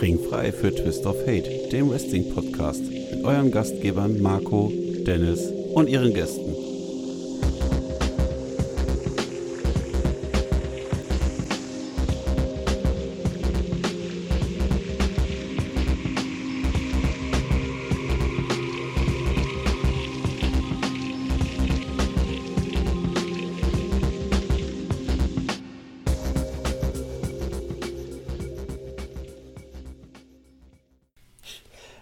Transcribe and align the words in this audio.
Ringfrei 0.00 0.50
für 0.52 0.74
Twist 0.74 1.04
of 1.04 1.16
Hate, 1.26 1.68
dem 1.70 1.90
Wrestling-Podcast 1.90 2.82
mit 2.82 3.24
euren 3.24 3.50
Gastgebern 3.50 4.20
Marco, 4.20 4.72
Dennis 5.06 5.52
und 5.74 5.88
ihren 5.88 6.14
Gästen. 6.14 6.59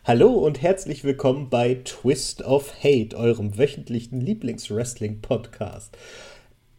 Hallo 0.08 0.30
und 0.30 0.62
herzlich 0.62 1.04
willkommen 1.04 1.50
bei 1.50 1.82
Twist 1.84 2.40
of 2.40 2.82
Hate, 2.82 3.14
eurem 3.14 3.58
wöchentlichen 3.58 4.22
Lieblingswrestling-Podcast. 4.22 5.98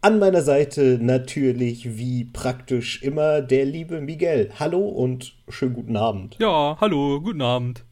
An 0.00 0.18
meiner 0.18 0.42
Seite 0.42 0.98
natürlich 1.00 1.96
wie 1.96 2.24
praktisch 2.24 3.04
immer 3.04 3.40
der 3.40 3.66
liebe 3.66 4.00
Miguel. 4.00 4.50
Hallo 4.58 4.80
und 4.80 5.36
schönen 5.48 5.74
guten 5.74 5.96
Abend. 5.96 6.38
Ja, 6.40 6.76
hallo, 6.80 7.20
guten 7.20 7.42
Abend. 7.42 7.84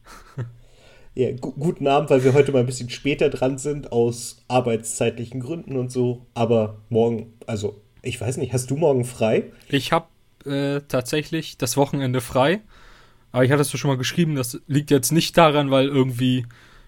Ja, 1.15 1.31
gu 1.31 1.53
guten 1.53 1.87
Abend, 1.87 2.09
weil 2.09 2.25
wir 2.25 2.33
heute 2.33 2.51
mal 2.51 2.59
ein 2.59 2.65
bisschen 2.65 2.89
später 2.89 3.29
dran 3.29 3.57
sind 3.57 3.93
aus 3.93 4.43
arbeitszeitlichen 4.49 5.39
Gründen 5.39 5.77
und 5.77 5.89
so. 5.89 6.25
Aber 6.33 6.81
morgen, 6.89 7.33
also 7.47 7.81
ich 8.01 8.19
weiß 8.19 8.35
nicht, 8.37 8.51
hast 8.51 8.69
du 8.71 8.75
morgen 8.75 9.05
frei? 9.05 9.51
Ich 9.69 9.93
habe 9.93 10.07
äh, 10.45 10.81
tatsächlich 10.87 11.57
das 11.57 11.77
Wochenende 11.77 12.19
frei. 12.21 12.59
Aber 13.31 13.43
ich 13.43 13.51
hatte 13.51 13.61
es 13.61 13.71
schon 13.71 13.89
mal 13.89 13.97
geschrieben, 13.97 14.35
das 14.35 14.59
liegt 14.67 14.91
jetzt 14.91 15.11
nicht 15.11 15.37
daran, 15.37 15.71
weil 15.71 15.87
irgendwie 15.87 16.45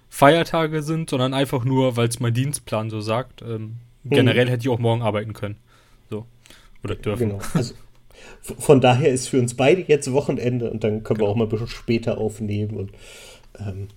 Feiertage 0.09 0.84
sind, 0.84 1.09
sondern 1.09 1.34
einfach 1.34 1.64
nur, 1.64 1.95
weil 1.97 2.08
es 2.08 2.20
mein 2.20 2.34
Dienstplan 2.34 2.89
so 2.89 3.00
sagt. 3.00 3.42
Ähm, 3.42 3.78
hm. 4.03 4.09
Generell 4.09 4.50
hätte 4.50 4.62
ich 4.62 4.69
auch 4.69 4.80
morgen 4.80 5.02
arbeiten 5.02 5.34
können. 5.34 5.56
So. 6.09 6.25
Oder 6.84 6.95
dürfen. 6.95 7.30
Genau. 7.30 7.39
Also, 7.53 7.75
von 8.42 8.81
daher 8.81 9.09
ist 9.09 9.30
für 9.30 9.39
uns 9.39 9.56
beide 9.56 9.84
jetzt 9.88 10.12
Wochenende 10.12 10.69
und 10.69 10.84
dann 10.84 11.03
können 11.03 11.19
genau. 11.19 11.30
wir 11.30 11.31
auch 11.31 11.36
mal 11.36 11.45
ein 11.45 11.50
bisschen 11.50 11.67
später 11.67 12.17
aufnehmen 12.17 12.75
und 12.78 12.92
ähm, 13.59 13.88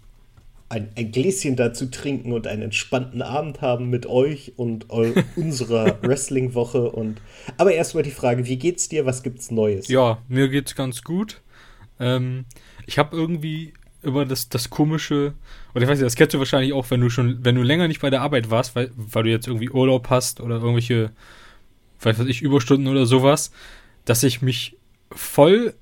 ein, 0.69 0.89
ein, 0.97 1.13
Gläschen 1.13 1.57
dazu 1.57 1.87
trinken 1.87 2.33
und 2.33 2.47
einen 2.47 2.63
entspannten 2.63 3.23
Abend 3.23 3.61
haben 3.61 3.91
mit 3.91 4.07
euch 4.07 4.53
und 4.57 4.87
unserer 5.37 6.03
Wrestling-Woche. 6.03 6.93
aber 7.59 7.73
erstmal 7.73 8.03
die 8.03 8.11
Frage: 8.11 8.47
Wie 8.47 8.57
geht's 8.57 8.89
dir? 8.89 9.07
Was 9.07 9.23
gibt's 9.23 9.51
Neues? 9.51 9.89
Ja, 9.89 10.19
mir 10.29 10.49
geht's 10.49 10.75
ganz 10.75 11.03
gut. 11.03 11.43
Ähm, 12.01 12.45
ich 12.87 12.99
habe 12.99 13.17
irgendwie 13.17 13.73
über 14.03 14.27
das, 14.27 14.49
das 14.49 14.71
komische, 14.71 15.35
oder 15.75 15.85
ich 15.85 15.89
weiß 15.89 15.99
nicht, 15.99 16.07
das 16.07 16.17
kennst 16.17 16.35
du 16.35 16.39
wahrscheinlich 16.39 16.73
auch, 16.73 16.91
wenn 16.91 17.01
du 17.01 17.09
schon, 17.09 17.45
wenn 17.45 17.55
du 17.55 17.63
länger 17.63 17.89
nicht 17.89 18.01
bei 18.01 18.11
der 18.11 18.21
Arbeit 18.21 18.51
warst, 18.51 18.77
weil, 18.77 18.91
weil 18.97 19.25
du 19.25 19.31
jetzt 19.31 19.47
irgendwie 19.47 19.71
Urlaub 19.71 20.11
hast 20.11 20.41
oder 20.41 20.57
irgendwelche, 20.57 21.11
weiß 22.01 22.21
ich, 22.21 22.43
Überstunden 22.43 22.89
oder 22.89 23.07
sowas, 23.07 23.51
dass 24.05 24.23
ich 24.23 24.43
mich 24.43 24.77
voll, 25.11 25.75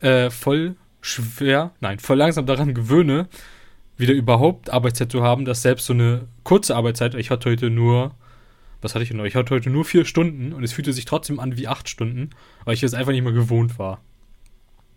äh, 0.00 0.30
voll 0.30 0.76
schwer, 1.00 1.72
nein, 1.80 1.98
voll 1.98 2.16
langsam 2.16 2.46
daran 2.46 2.74
gewöhne, 2.74 3.28
wieder 3.96 4.14
überhaupt 4.14 4.70
Arbeitszeit 4.70 5.10
zu 5.10 5.22
haben, 5.22 5.44
dass 5.44 5.62
selbst 5.62 5.86
so 5.86 5.92
eine 5.92 6.28
kurze 6.44 6.76
Arbeitszeit, 6.76 7.14
ich 7.14 7.30
hatte 7.30 7.50
heute 7.50 7.70
nur, 7.70 8.14
was 8.82 8.94
hatte 8.94 9.02
ich 9.02 9.08
denn 9.08 9.18
noch? 9.18 9.24
Ich 9.24 9.34
hatte 9.34 9.54
heute 9.54 9.70
nur 9.70 9.84
vier 9.84 10.04
Stunden 10.04 10.52
und 10.52 10.62
es 10.62 10.72
fühlte 10.72 10.92
sich 10.92 11.06
trotzdem 11.06 11.40
an 11.40 11.56
wie 11.56 11.66
acht 11.66 11.88
Stunden, 11.88 12.30
weil 12.64 12.74
ich 12.74 12.82
es 12.82 12.94
einfach 12.94 13.12
nicht 13.12 13.24
mehr 13.24 13.32
gewohnt 13.32 13.78
war. 13.78 14.00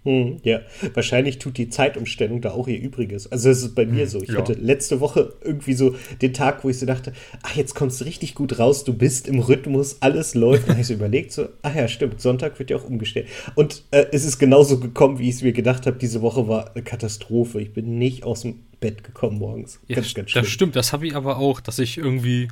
Hm, 0.05 0.38
ja, 0.44 0.61
wahrscheinlich 0.94 1.39
tut 1.39 1.58
die 1.58 1.69
Zeitumstellung 1.69 2.39
da 2.39 2.52
auch 2.52 2.69
ihr 2.69 2.80
Übriges. 2.80 3.30
Also 3.31 3.50
das 3.50 3.64
ist 3.64 3.75
bei 3.75 3.86
mir 3.86 4.03
hm, 4.03 4.09
so. 4.09 4.22
Ich 4.22 4.30
ja. 4.30 4.38
hatte 4.38 4.53
letzte 4.53 5.02
Woche 5.02 5.33
irgendwie 5.44 5.73
so 5.73 5.95
den 6.22 6.33
Tag, 6.33 6.64
wo 6.64 6.69
ich 6.69 6.80
so 6.80 6.86
dachte, 6.86 7.11
ach, 7.43 7.55
jetzt 7.55 7.76
kommst 7.76 7.99
du 7.99 8.05
richtig 8.05 8.33
gut 8.33 8.59
raus, 8.59 8.86
du 8.86 8.93
bist 8.93 9.27
im 9.27 9.39
Rhythmus, 9.39 9.98
alles 9.99 10.36
läuft. 10.36 10.64
Dann 10.64 10.71
habe 10.71 10.82
ich 10.82 10.88
so 10.88 10.93
überlegt, 10.93 11.33
so, 11.33 11.49
ach 11.64 11.76
ja, 11.76 11.88
stimmt, 11.89 12.21
Sonntag 12.21 12.58
wird 12.59 12.70
ja 12.70 12.77
auch 12.77 12.86
umgestellt. 12.86 13.27
Und 13.55 13.83
äh, 13.92 14.05
es 14.14 14.23
ist 14.23 14.39
genauso 14.39 14.80
gekommen, 14.80 15.20
wie 15.20 15.27
ich 15.27 15.36
es 15.36 15.42
mir 15.42 15.54
gedacht 15.54 15.86
habe. 15.86 15.98
Diese 15.98 16.21
Woche 16.21 16.48
war 16.48 16.73
eine 16.73 16.83
Katastrophe. 16.83 17.59
Ich 17.59 17.73
bin 17.73 17.98
nicht 17.98 18.23
aus 18.23 18.42
dem 18.42 18.61
Bett 18.80 19.04
gekommen 19.04 19.39
morgens. 19.39 19.82
Ja, 19.88 19.95
ganz, 19.95 20.14
ganz 20.14 20.32
schlimm. 20.32 20.43
Das 20.43 20.52
stimmt, 20.52 20.76
das 20.77 20.93
habe 20.93 21.08
ich 21.08 21.15
aber 21.15 21.38
auch, 21.38 21.59
dass 21.59 21.77
ich 21.77 21.98
irgendwie 21.98 22.48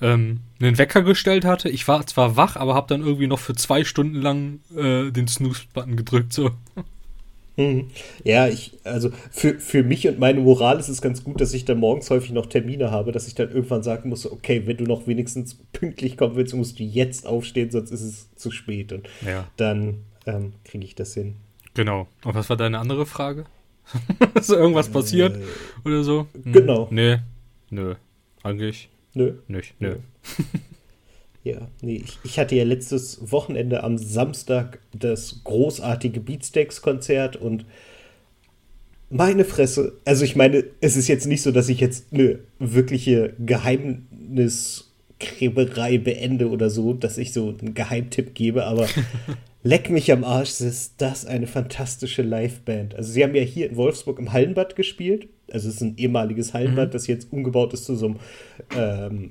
ähm, 0.00 0.40
einen 0.60 0.78
Wecker 0.78 1.02
gestellt 1.02 1.44
hatte. 1.44 1.68
Ich 1.68 1.86
war 1.88 2.06
zwar 2.06 2.36
wach, 2.36 2.56
aber 2.56 2.74
habe 2.74 2.88
dann 2.88 3.02
irgendwie 3.02 3.26
noch 3.26 3.38
für 3.38 3.54
zwei 3.54 3.84
Stunden 3.84 4.16
lang 4.16 4.60
äh, 4.76 5.10
den 5.10 5.28
Snooze-Button 5.28 5.96
gedrückt. 5.96 6.32
So. 6.32 6.50
Mhm. 7.56 7.88
Ja, 8.24 8.48
ich, 8.48 8.78
also 8.84 9.10
für, 9.30 9.58
für 9.58 9.82
mich 9.82 10.08
und 10.08 10.18
meine 10.18 10.40
Moral 10.40 10.78
ist 10.78 10.88
es 10.88 11.02
ganz 11.02 11.24
gut, 11.24 11.40
dass 11.40 11.52
ich 11.52 11.64
dann 11.64 11.78
morgens 11.78 12.10
häufig 12.10 12.32
noch 12.32 12.46
Termine 12.46 12.90
habe, 12.90 13.12
dass 13.12 13.26
ich 13.26 13.34
dann 13.34 13.50
irgendwann 13.50 13.82
sagen 13.82 14.08
muss, 14.08 14.30
okay, 14.30 14.62
wenn 14.66 14.76
du 14.76 14.84
noch 14.84 15.06
wenigstens 15.06 15.56
pünktlich 15.72 16.16
kommen 16.16 16.36
willst, 16.36 16.54
musst 16.54 16.78
du 16.78 16.84
jetzt 16.84 17.26
aufstehen, 17.26 17.70
sonst 17.70 17.90
ist 17.90 18.02
es 18.02 18.34
zu 18.36 18.50
spät. 18.50 18.92
Und 18.92 19.08
ja. 19.26 19.46
dann 19.56 19.98
ähm, 20.26 20.54
kriege 20.64 20.84
ich 20.84 20.94
das 20.94 21.14
hin. 21.14 21.36
Genau. 21.74 22.08
Und 22.24 22.34
was 22.34 22.50
war 22.50 22.56
deine 22.56 22.78
andere 22.78 23.06
Frage? 23.06 23.44
ist 24.34 24.50
irgendwas 24.50 24.88
äh, 24.88 24.92
passiert 24.92 25.36
oder 25.84 26.04
so? 26.04 26.26
Hm. 26.44 26.52
Genau. 26.52 26.88
Nee. 26.90 27.18
Nö. 27.70 27.94
Eigentlich 28.42 28.89
Nö. 29.14 29.34
Nicht, 29.48 29.74
nö. 29.80 29.96
Ja, 31.42 31.68
nee, 31.80 32.02
ich, 32.04 32.18
ich, 32.22 32.38
hatte 32.38 32.54
ja 32.54 32.64
letztes 32.64 33.32
Wochenende 33.32 33.82
am 33.82 33.96
Samstag 33.96 34.78
das 34.92 35.40
großartige 35.44 36.20
Beatsteaks-Konzert 36.20 37.36
und 37.36 37.64
meine 39.08 39.46
Fresse, 39.46 39.94
also 40.04 40.22
ich 40.22 40.36
meine, 40.36 40.64
es 40.82 40.96
ist 40.96 41.08
jetzt 41.08 41.26
nicht 41.26 41.40
so, 41.40 41.50
dass 41.50 41.70
ich 41.70 41.80
jetzt 41.80 42.12
eine 42.12 42.40
wirkliche 42.58 43.32
Geheimniskräberei 43.38 45.96
beende 45.96 46.50
oder 46.50 46.68
so, 46.68 46.92
dass 46.92 47.16
ich 47.16 47.32
so 47.32 47.56
einen 47.58 47.72
Geheimtipp 47.72 48.34
gebe, 48.34 48.66
aber 48.66 48.86
leck 49.62 49.88
mich 49.88 50.12
am 50.12 50.24
Arsch, 50.24 50.60
ist 50.60 50.96
das 50.98 51.24
eine 51.24 51.46
fantastische 51.46 52.20
Liveband. 52.20 52.94
Also 52.94 53.12
sie 53.12 53.24
haben 53.24 53.34
ja 53.34 53.42
hier 53.42 53.70
in 53.70 53.76
Wolfsburg 53.76 54.18
im 54.18 54.34
Hallenbad 54.34 54.76
gespielt 54.76 55.26
also 55.52 55.68
es 55.68 55.76
ist 55.76 55.82
ein 55.82 55.96
ehemaliges 55.96 56.54
Hallenbad, 56.54 56.88
mhm. 56.88 56.92
das 56.92 57.06
jetzt 57.06 57.32
umgebaut 57.32 57.72
ist 57.72 57.84
zu 57.84 57.96
so 57.96 58.06
einem 58.06 58.16
ähm, 58.76 59.30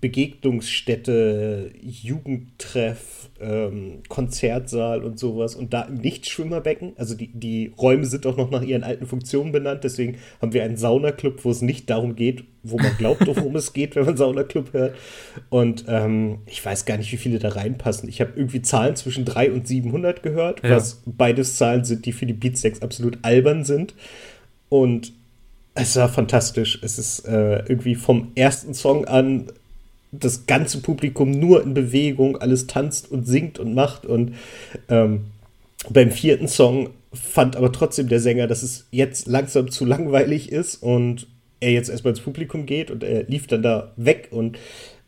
Begegnungsstätte, 0.00 1.72
Jugendtreff, 1.80 3.30
ähm, 3.40 4.02
Konzertsaal 4.08 5.02
und 5.02 5.18
sowas 5.18 5.56
und 5.56 5.72
da 5.72 5.88
nicht 5.88 6.28
Schwimmerbecken. 6.28 6.92
Also 6.96 7.16
die, 7.16 7.32
die 7.32 7.72
Räume 7.76 8.06
sind 8.06 8.24
auch 8.26 8.36
noch 8.36 8.50
nach 8.50 8.62
ihren 8.62 8.84
alten 8.84 9.06
Funktionen 9.06 9.50
benannt. 9.50 9.82
Deswegen 9.82 10.18
haben 10.40 10.52
wir 10.52 10.62
einen 10.62 10.76
Saunaclub, 10.76 11.44
wo 11.44 11.50
es 11.50 11.62
nicht 11.62 11.90
darum 11.90 12.14
geht, 12.14 12.44
wo 12.62 12.78
man 12.78 12.96
glaubt, 12.96 13.26
worum 13.26 13.56
es 13.56 13.72
geht, 13.72 13.96
wenn 13.96 14.04
man 14.04 14.16
Saunaclub 14.16 14.72
hört. 14.72 14.96
Und 15.50 15.84
ähm, 15.88 16.38
ich 16.46 16.64
weiß 16.64 16.84
gar 16.84 16.96
nicht, 16.96 17.10
wie 17.10 17.16
viele 17.16 17.40
da 17.40 17.48
reinpassen. 17.48 18.08
Ich 18.08 18.20
habe 18.20 18.32
irgendwie 18.36 18.62
Zahlen 18.62 18.94
zwischen 18.94 19.24
3 19.24 19.50
und 19.50 19.66
700 19.66 20.22
gehört, 20.22 20.62
ja. 20.62 20.76
was 20.76 21.02
beides 21.06 21.56
Zahlen 21.56 21.84
sind, 21.84 22.06
die 22.06 22.12
für 22.12 22.26
die 22.26 22.34
Beatsteaks 22.34 22.82
absolut 22.82 23.18
albern 23.22 23.64
sind. 23.64 23.94
Und 24.68 25.12
es 25.74 25.96
war 25.96 26.08
fantastisch. 26.08 26.78
Es 26.82 26.98
ist 26.98 27.26
äh, 27.26 27.60
irgendwie 27.68 27.94
vom 27.94 28.32
ersten 28.34 28.74
Song 28.74 29.06
an 29.06 29.46
das 30.10 30.46
ganze 30.46 30.80
Publikum 30.80 31.30
nur 31.30 31.62
in 31.62 31.72
Bewegung, 31.72 32.36
alles 32.36 32.66
tanzt 32.66 33.10
und 33.10 33.26
singt 33.26 33.58
und 33.58 33.74
macht. 33.74 34.04
Und 34.04 34.34
ähm, 34.88 35.26
beim 35.88 36.10
vierten 36.10 36.48
Song 36.48 36.90
fand 37.12 37.56
aber 37.56 37.72
trotzdem 37.72 38.08
der 38.08 38.20
Sänger, 38.20 38.46
dass 38.46 38.62
es 38.62 38.86
jetzt 38.90 39.26
langsam 39.26 39.70
zu 39.70 39.84
langweilig 39.84 40.52
ist 40.52 40.76
und 40.82 41.26
er 41.60 41.72
jetzt 41.72 41.88
erstmal 41.88 42.12
ins 42.12 42.20
Publikum 42.20 42.66
geht 42.66 42.90
und 42.90 43.02
er 43.04 43.24
lief 43.24 43.46
dann 43.46 43.62
da 43.62 43.92
weg 43.96 44.28
und 44.30 44.58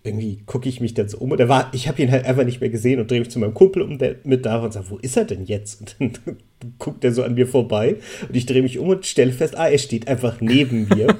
irgendwie 0.04 0.42
gucke 0.44 0.68
ich 0.68 0.82
mich 0.82 0.92
dann 0.92 1.08
so 1.08 1.16
um 1.18 1.32
und 1.32 1.40
er 1.40 1.48
war, 1.48 1.70
ich 1.72 1.88
habe 1.88 2.02
ihn 2.02 2.10
halt 2.10 2.26
einfach 2.26 2.44
nicht 2.44 2.60
mehr 2.60 2.68
gesehen 2.68 3.00
und 3.00 3.10
drehe 3.10 3.20
mich 3.20 3.30
zu 3.30 3.38
meinem 3.38 3.54
Kumpel 3.54 3.80
um, 3.80 3.98
der 3.98 4.16
mit 4.24 4.44
da 4.44 4.62
und 4.62 4.72
sage, 4.72 4.90
wo 4.90 4.98
ist 4.98 5.16
er 5.16 5.24
denn 5.24 5.46
jetzt? 5.46 5.80
Und 5.80 5.96
dann 5.98 6.36
guckt 6.78 7.02
er 7.04 7.12
so 7.12 7.22
an 7.22 7.34
mir 7.34 7.46
vorbei 7.46 7.96
und 8.28 8.36
ich 8.36 8.44
drehe 8.44 8.62
mich 8.62 8.78
um 8.78 8.88
und 8.88 9.06
stelle 9.06 9.32
fest, 9.32 9.56
ah, 9.56 9.68
er 9.68 9.78
steht 9.78 10.06
einfach 10.06 10.42
neben 10.42 10.88
mir. 10.88 11.16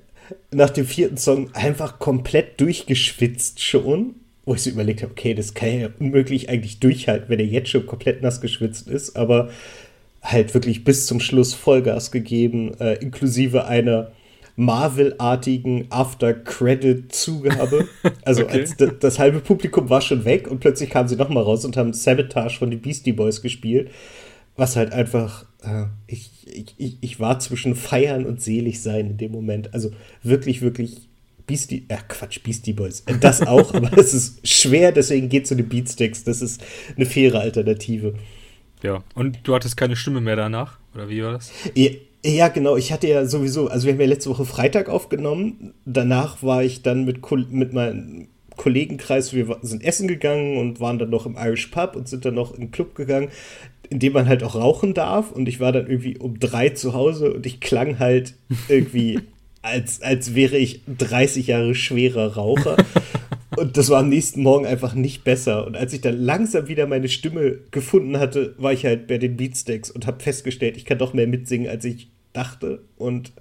Nach 0.52 0.70
dem 0.70 0.86
vierten 0.86 1.16
Song 1.16 1.50
einfach 1.54 1.98
komplett 1.98 2.60
durchgeschwitzt 2.60 3.62
schon, 3.62 4.16
wo 4.44 4.54
ich 4.54 4.62
so 4.62 4.70
überlegt 4.70 5.02
habe, 5.02 5.12
okay, 5.12 5.32
das 5.32 5.54
kann 5.54 5.80
ja 5.80 5.88
unmöglich 5.98 6.50
eigentlich 6.50 6.78
durchhalten, 6.78 7.30
wenn 7.30 7.40
er 7.40 7.46
jetzt 7.46 7.70
schon 7.70 7.86
komplett 7.86 8.22
nass 8.22 8.42
geschwitzt 8.42 8.88
ist, 8.88 9.16
aber 9.16 9.50
halt 10.22 10.52
wirklich 10.52 10.84
bis 10.84 11.06
zum 11.06 11.20
Schluss 11.20 11.54
Vollgas 11.54 12.10
gegeben, 12.10 12.74
äh, 12.80 12.94
inklusive 12.94 13.66
einer 13.66 14.12
Marvel-artigen 14.56 15.86
After-Credit-Zugabe. 15.90 17.88
Also 18.24 18.42
okay. 18.42 18.60
als 18.60 18.76
das 19.00 19.18
halbe 19.18 19.40
Publikum 19.40 19.88
war 19.88 20.00
schon 20.00 20.24
weg 20.24 20.48
und 20.48 20.58
plötzlich 20.58 20.90
kamen 20.90 21.08
sie 21.08 21.16
nochmal 21.16 21.44
raus 21.44 21.64
und 21.64 21.76
haben 21.76 21.92
Sabotage 21.92 22.58
von 22.58 22.70
den 22.70 22.80
Beastie 22.80 23.12
Boys 23.12 23.40
gespielt. 23.40 23.90
Was 24.56 24.74
halt 24.74 24.92
einfach, 24.92 25.44
äh, 25.62 25.84
ich, 26.06 26.30
ich, 26.76 26.98
ich 27.00 27.20
war 27.20 27.38
zwischen 27.38 27.76
Feiern 27.76 28.26
und 28.26 28.40
Seligsein 28.40 29.10
in 29.10 29.16
dem 29.16 29.32
Moment. 29.32 29.74
Also 29.74 29.92
wirklich, 30.22 30.62
wirklich 30.62 31.08
Beastie, 31.46 31.84
äh 31.88 31.98
Quatsch, 32.08 32.42
Beastie 32.42 32.72
Boys. 32.72 33.02
Äh, 33.06 33.18
das 33.18 33.42
auch, 33.42 33.74
aber 33.74 33.96
es 33.96 34.12
ist 34.12 34.46
schwer, 34.46 34.92
deswegen 34.92 35.28
geht 35.28 35.46
zu 35.46 35.54
den 35.54 35.68
Beatsticks. 35.68 36.24
Das 36.24 36.42
ist 36.42 36.62
eine 36.96 37.06
faire 37.06 37.40
Alternative. 37.40 38.14
Ja, 38.82 39.02
und 39.14 39.38
du 39.44 39.54
hattest 39.54 39.76
keine 39.76 39.96
Stimme 39.96 40.20
mehr 40.20 40.36
danach, 40.36 40.78
oder 40.94 41.08
wie 41.08 41.22
war 41.22 41.32
das? 41.32 41.50
Ja, 41.74 41.90
ja, 42.26 42.48
genau. 42.48 42.76
Ich 42.76 42.92
hatte 42.92 43.06
ja 43.06 43.24
sowieso, 43.26 43.68
also 43.68 43.86
wir 43.86 43.92
haben 43.92 44.00
ja 44.00 44.06
letzte 44.06 44.30
Woche 44.30 44.44
Freitag 44.44 44.88
aufgenommen. 44.88 45.74
Danach 45.84 46.42
war 46.42 46.64
ich 46.64 46.82
dann 46.82 47.04
mit, 47.04 47.20
mit 47.50 47.72
meinem 47.72 48.28
Kollegenkreis, 48.56 49.32
wir 49.32 49.58
sind 49.62 49.84
essen 49.84 50.08
gegangen 50.08 50.56
und 50.56 50.80
waren 50.80 50.98
dann 50.98 51.10
noch 51.10 51.26
im 51.26 51.36
Irish 51.36 51.68
Pub 51.68 51.94
und 51.94 52.08
sind 52.08 52.24
dann 52.24 52.34
noch 52.34 52.54
in 52.54 52.60
den 52.60 52.70
Club 52.70 52.94
gegangen, 52.94 53.28
in 53.90 53.98
dem 53.98 54.12
man 54.12 54.26
halt 54.26 54.42
auch 54.42 54.56
rauchen 54.56 54.92
darf. 54.92 55.30
Und 55.30 55.48
ich 55.48 55.60
war 55.60 55.70
dann 55.72 55.86
irgendwie 55.86 56.18
um 56.18 56.40
drei 56.40 56.70
zu 56.70 56.94
Hause 56.94 57.32
und 57.32 57.46
ich 57.46 57.60
klang 57.60 57.98
halt 57.98 58.34
irgendwie, 58.68 59.20
als, 59.62 60.02
als 60.02 60.34
wäre 60.34 60.56
ich 60.56 60.80
30 60.98 61.46
Jahre 61.46 61.74
schwerer 61.74 62.34
Raucher. 62.34 62.76
Und 63.56 63.78
das 63.78 63.88
war 63.88 64.00
am 64.00 64.10
nächsten 64.10 64.42
Morgen 64.42 64.66
einfach 64.66 64.92
nicht 64.92 65.24
besser. 65.24 65.66
Und 65.66 65.76
als 65.76 65.94
ich 65.94 66.02
dann 66.02 66.18
langsam 66.18 66.68
wieder 66.68 66.86
meine 66.86 67.08
Stimme 67.08 67.60
gefunden 67.70 68.18
hatte, 68.18 68.54
war 68.58 68.74
ich 68.74 68.84
halt 68.84 69.06
bei 69.06 69.16
den 69.16 69.38
Beatsteaks 69.38 69.90
und 69.90 70.06
habe 70.06 70.22
festgestellt, 70.22 70.76
ich 70.76 70.84
kann 70.84 70.98
doch 70.98 71.14
mehr 71.14 71.26
mitsingen, 71.26 71.70
als 71.70 71.86
ich 71.86 72.10
dachte. 72.36 72.82
Und 72.96 73.32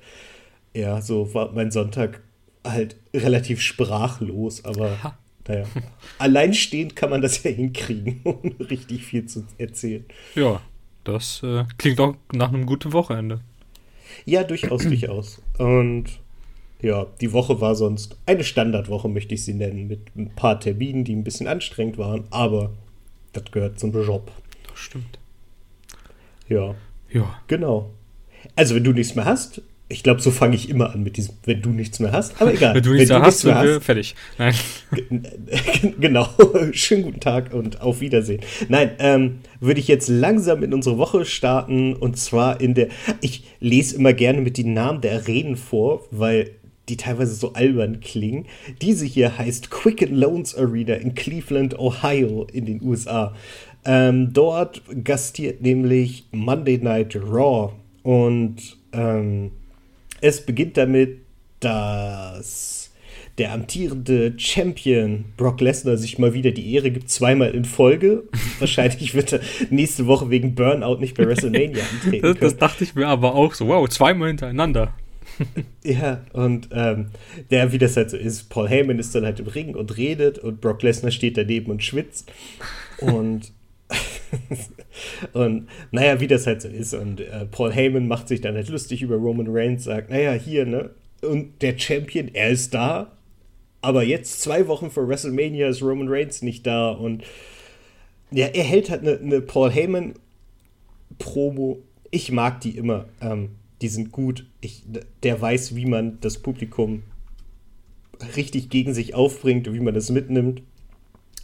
ja, 0.74 1.01
so 1.01 1.33
war 1.33 1.51
mein 1.53 1.71
Sonntag 1.71 2.21
halt 2.63 2.97
relativ 3.13 3.62
sprachlos, 3.62 4.65
aber 4.65 5.03
ha. 5.03 5.18
naja. 5.47 5.65
Alleinstehend 6.18 6.95
kann 6.95 7.09
man 7.09 7.21
das 7.21 7.44
ja 7.44 7.51
hinkriegen, 7.51 8.21
ohne 8.24 8.56
richtig 8.69 9.06
viel 9.06 9.25
zu 9.25 9.45
erzählen. 9.57 10.06
Ja, 10.33 10.62
das 11.03 11.42
äh, 11.44 11.65
klingt 11.77 12.00
auch 12.00 12.15
nach 12.33 12.50
einem 12.50 12.65
guten 12.65 12.94
Wochenende. 12.94 13.42
Ja, 14.25 14.44
durchaus, 14.44 14.83
durchaus. 14.83 15.41
Und 15.57 16.19
ja, 16.81 17.07
die 17.21 17.31
Woche 17.31 17.62
war 17.62 17.75
sonst 17.75 18.18
eine 18.25 18.44
Standardwoche, 18.44 19.07
möchte 19.07 19.33
ich 19.33 19.44
sie 19.44 19.53
nennen, 19.53 19.88
mit 19.88 20.15
ein 20.15 20.36
paar 20.36 20.59
Terminen, 20.59 21.03
die 21.03 21.15
ein 21.15 21.24
bisschen 21.24 21.48
anstrengend 21.48 21.98
waren, 21.98 22.25
aber 22.31 22.74
das 23.33 23.45
gehört 23.51 23.80
zum 23.80 23.91
Job. 23.94 24.31
Das 24.69 24.80
stimmt. 24.80 25.19
Ja. 26.48 26.75
Ja. 27.09 27.39
Genau. 27.48 27.91
Also, 28.55 28.75
wenn 28.75 28.83
du 28.83 28.93
nichts 28.93 29.15
mehr 29.15 29.25
hast, 29.25 29.61
ich 29.87 30.01
glaube, 30.01 30.19
so 30.19 30.31
fange 30.31 30.55
ich 30.55 30.69
immer 30.69 30.91
an 30.93 31.03
mit 31.03 31.15
diesem, 31.17 31.35
wenn 31.43 31.61
du 31.61 31.69
nichts 31.69 31.99
mehr 31.99 32.11
hast. 32.11 32.41
Aber 32.41 32.53
egal. 32.53 32.73
wenn 32.75 32.83
du 32.83 32.93
nichts, 32.93 33.09
wenn 33.09 33.21
du 33.21 33.25
hast, 33.25 33.43
nichts 33.43 33.43
mehr 33.43 33.55
hast, 33.55 33.83
fertig. 33.83 34.15
Nein. 34.37 34.55
genau. 35.99 36.27
Schönen 36.71 37.03
guten 37.03 37.19
Tag 37.19 37.53
und 37.53 37.81
auf 37.81 38.01
Wiedersehen. 38.01 38.41
Nein, 38.67 38.91
ähm, 38.99 39.39
würde 39.59 39.79
ich 39.79 39.87
jetzt 39.87 40.09
langsam 40.09 40.63
in 40.63 40.73
unsere 40.73 40.97
Woche 40.97 41.25
starten 41.25 41.93
und 41.95 42.17
zwar 42.17 42.61
in 42.61 42.73
der. 42.73 42.87
Ich 43.21 43.43
lese 43.59 43.95
immer 43.95 44.13
gerne 44.13 44.41
mit 44.41 44.57
den 44.57 44.73
Namen 44.73 45.01
der 45.01 45.13
Arenen 45.17 45.55
vor, 45.55 46.03
weil 46.09 46.51
die 46.89 46.97
teilweise 46.97 47.35
so 47.35 47.53
albern 47.53 47.99
klingen. 47.99 48.45
Diese 48.81 49.05
hier 49.05 49.37
heißt 49.37 49.69
Quicken 49.69 50.15
Loans 50.15 50.55
Arena 50.55 50.95
in 50.95 51.13
Cleveland, 51.13 51.77
Ohio 51.77 52.47
in 52.51 52.65
den 52.65 52.81
USA. 52.81 53.35
Ähm, 53.85 54.33
dort 54.33 54.81
gastiert 55.03 55.61
nämlich 55.61 56.25
Monday 56.31 56.79
Night 56.79 57.15
Raw 57.15 57.71
und 58.05 58.57
ähm, 58.93 59.49
es 60.21 60.45
beginnt 60.45 60.77
damit, 60.77 61.21
dass 61.59 62.93
der 63.39 63.51
amtierende 63.51 64.35
Champion 64.37 65.25
Brock 65.37 65.59
Lesnar 65.59 65.97
sich 65.97 66.19
mal 66.19 66.35
wieder 66.35 66.51
die 66.51 66.71
Ehre 66.75 66.91
gibt, 66.91 67.09
zweimal 67.09 67.49
in 67.49 67.65
Folge. 67.65 68.25
Wahrscheinlich 68.59 69.15
wird 69.15 69.33
er 69.33 69.39
nächste 69.71 70.05
Woche 70.05 70.29
wegen 70.29 70.53
Burnout 70.53 70.99
nicht 70.99 71.17
bei 71.17 71.25
WrestleMania 71.25 71.83
antreten. 72.03 72.21
das, 72.21 72.37
das 72.37 72.57
dachte 72.57 72.83
ich 72.83 72.93
mir 72.93 73.07
aber 73.07 73.33
auch 73.33 73.55
so. 73.55 73.69
Wow, 73.69 73.89
zweimal 73.89 74.27
hintereinander. 74.27 74.93
ja, 75.83 76.23
und 76.31 76.69
ähm, 76.73 77.07
der, 77.49 77.71
wie 77.71 77.79
das 77.79 77.97
halt 77.97 78.11
so 78.11 78.17
ist, 78.17 78.51
Paul 78.51 78.69
Heyman 78.69 78.99
ist 78.99 79.15
dann 79.15 79.25
halt 79.25 79.39
im 79.39 79.47
Ring 79.47 79.73
und 79.73 79.97
redet 79.97 80.37
und 80.37 80.61
Brock 80.61 80.83
Lesnar 80.83 81.11
steht 81.11 81.37
daneben 81.37 81.71
und 81.71 81.83
schwitzt. 81.83 82.31
Und 82.99 83.51
und 85.33 85.67
naja, 85.91 86.19
wie 86.19 86.27
das 86.27 86.47
halt 86.47 86.61
so 86.61 86.67
ist. 86.67 86.93
Und 86.93 87.21
äh, 87.21 87.45
Paul 87.45 87.73
Heyman 87.73 88.07
macht 88.07 88.27
sich 88.27 88.41
dann 88.41 88.55
halt 88.55 88.69
lustig 88.69 89.01
über 89.01 89.15
Roman 89.15 89.47
Reigns, 89.49 89.85
sagt, 89.85 90.09
naja, 90.09 90.33
hier, 90.33 90.65
ne? 90.65 90.91
Und 91.21 91.61
der 91.61 91.77
Champion, 91.77 92.29
er 92.33 92.49
ist 92.49 92.73
da. 92.73 93.11
Aber 93.81 94.03
jetzt, 94.03 94.41
zwei 94.41 94.67
Wochen 94.67 94.89
vor 94.89 95.07
WrestleMania, 95.07 95.69
ist 95.69 95.81
Roman 95.81 96.09
Reigns 96.09 96.41
nicht 96.41 96.65
da. 96.65 96.91
Und 96.91 97.23
ja, 98.31 98.47
er 98.47 98.63
hält 98.63 98.89
halt 98.89 99.01
eine 99.01 99.19
ne 99.21 99.41
Paul 99.41 99.71
Heyman-Promo. 99.71 101.79
Ich 102.11 102.31
mag 102.31 102.61
die 102.61 102.77
immer. 102.77 103.05
Ähm, 103.21 103.49
die 103.81 103.88
sind 103.88 104.11
gut. 104.11 104.45
Ich, 104.61 104.83
der 105.23 105.41
weiß, 105.41 105.75
wie 105.75 105.85
man 105.85 106.19
das 106.21 106.39
Publikum 106.39 107.03
richtig 108.35 108.69
gegen 108.69 108.93
sich 108.93 109.13
aufbringt 109.13 109.67
und 109.67 109.73
wie 109.73 109.79
man 109.79 109.93
das 109.93 110.09
mitnimmt. 110.09 110.61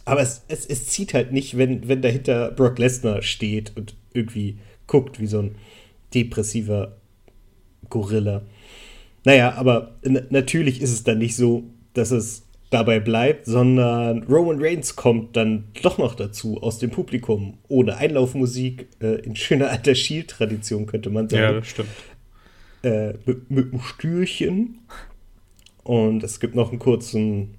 Aber 0.04 0.20
es, 0.20 0.42
es, 0.48 0.66
es 0.66 0.86
zieht 0.86 1.14
halt 1.14 1.32
nicht, 1.32 1.56
wenn, 1.56 1.88
wenn 1.88 2.02
dahinter 2.02 2.50
Brock 2.50 2.78
Lesnar 2.78 3.22
steht 3.22 3.72
und 3.76 3.94
irgendwie 4.12 4.58
guckt 4.86 5.20
wie 5.20 5.26
so 5.26 5.40
ein 5.40 5.54
depressiver 6.12 6.96
Gorilla. 7.88 8.42
Naja, 9.24 9.54
aber 9.54 9.96
natürlich 10.30 10.82
ist 10.82 10.92
es 10.92 11.04
dann 11.04 11.18
nicht 11.18 11.36
so, 11.36 11.64
dass 11.94 12.10
es 12.10 12.42
dabei 12.70 13.00
bleibt, 13.00 13.46
sondern 13.46 14.22
Roman 14.24 14.56
Reigns 14.60 14.96
kommt 14.96 15.36
dann 15.36 15.64
doch 15.82 15.98
noch 15.98 16.14
dazu 16.14 16.60
aus 16.62 16.78
dem 16.78 16.90
Publikum. 16.90 17.58
Ohne 17.68 17.96
Einlaufmusik, 17.96 18.88
äh, 19.00 19.20
in 19.20 19.36
schöner 19.36 19.70
alter 19.70 19.94
Shield-Tradition 19.94 20.86
könnte 20.86 21.10
man 21.10 21.28
sagen. 21.28 21.42
Ja, 21.42 21.52
das 21.52 21.68
stimmt. 21.68 21.88
Äh, 22.82 23.14
mit, 23.26 23.50
mit 23.50 23.72
einem 23.72 23.82
Stürchen. 23.82 24.78
Und 25.84 26.24
es 26.24 26.40
gibt 26.40 26.54
noch 26.54 26.70
einen 26.70 26.78
kurzen 26.78 27.54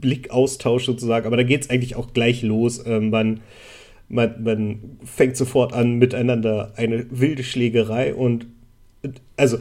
Blickaustausch 0.00 0.84
sozusagen, 0.84 1.26
aber 1.26 1.36
da 1.36 1.42
geht 1.42 1.62
es 1.62 1.70
eigentlich 1.70 1.96
auch 1.96 2.12
gleich 2.12 2.42
los. 2.42 2.84
Ähm, 2.86 3.10
man, 3.10 3.40
man, 4.08 4.42
man 4.42 4.98
fängt 5.04 5.36
sofort 5.36 5.72
an, 5.72 5.94
miteinander 5.94 6.72
eine 6.76 7.06
wilde 7.10 7.44
Schlägerei 7.44 8.14
und 8.14 8.46
also 9.36 9.58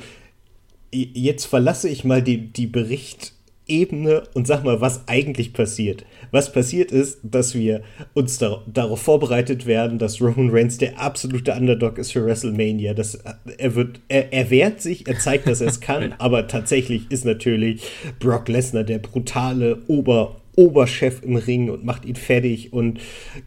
jetzt 0.92 1.45
verlasse 1.45 1.89
ich 1.89 2.04
mal 2.04 2.22
die, 2.22 2.48
die 2.48 2.68
Bericht, 2.68 3.34
Ebene 3.68 4.24
und 4.34 4.48
sag 4.48 4.64
mal, 4.64 4.81
was 4.81 5.08
eigentlich 5.08 5.54
passiert. 5.54 6.06
Was 6.31 6.52
passiert 6.52 6.92
ist, 6.92 7.19
dass 7.24 7.56
wir 7.56 7.81
uns 8.14 8.38
da, 8.38 8.62
darauf 8.68 9.02
vorbereitet 9.02 9.66
werden, 9.66 10.00
dass 10.00 10.22
Roman 10.22 10.50
Reigns 10.50 10.78
der 10.78 11.00
absolute 11.00 11.54
Underdog 11.54 11.98
ist 11.98 12.12
für 12.12 12.25
WrestleMania. 12.25 12.94
Das, 12.94 13.19
er, 13.58 13.75
wird, 13.75 14.00
er, 14.08 14.34
er 14.34 14.50
wehrt 14.50 14.81
sich, 14.81 15.08
er 15.08 15.19
zeigt, 15.19 15.48
dass 15.48 15.62
er 15.62 15.68
es 15.68 15.81
kann, 15.81 16.14
aber 16.18 16.48
tatsächlich 16.48 17.12
ist 17.12 17.25
natürlich 17.25 17.81
Brock 18.19 18.48
Lesnar 18.48 18.84
der 18.84 19.00
brutale 19.00 19.80
Ober, 19.88 20.38
Oberchef 20.56 21.22
im 21.24 21.36
Ring 21.36 21.69
und 21.69 21.86
macht 21.86 22.06
ihn 22.06 22.16
fertig 22.16 22.74
und 22.74 23.00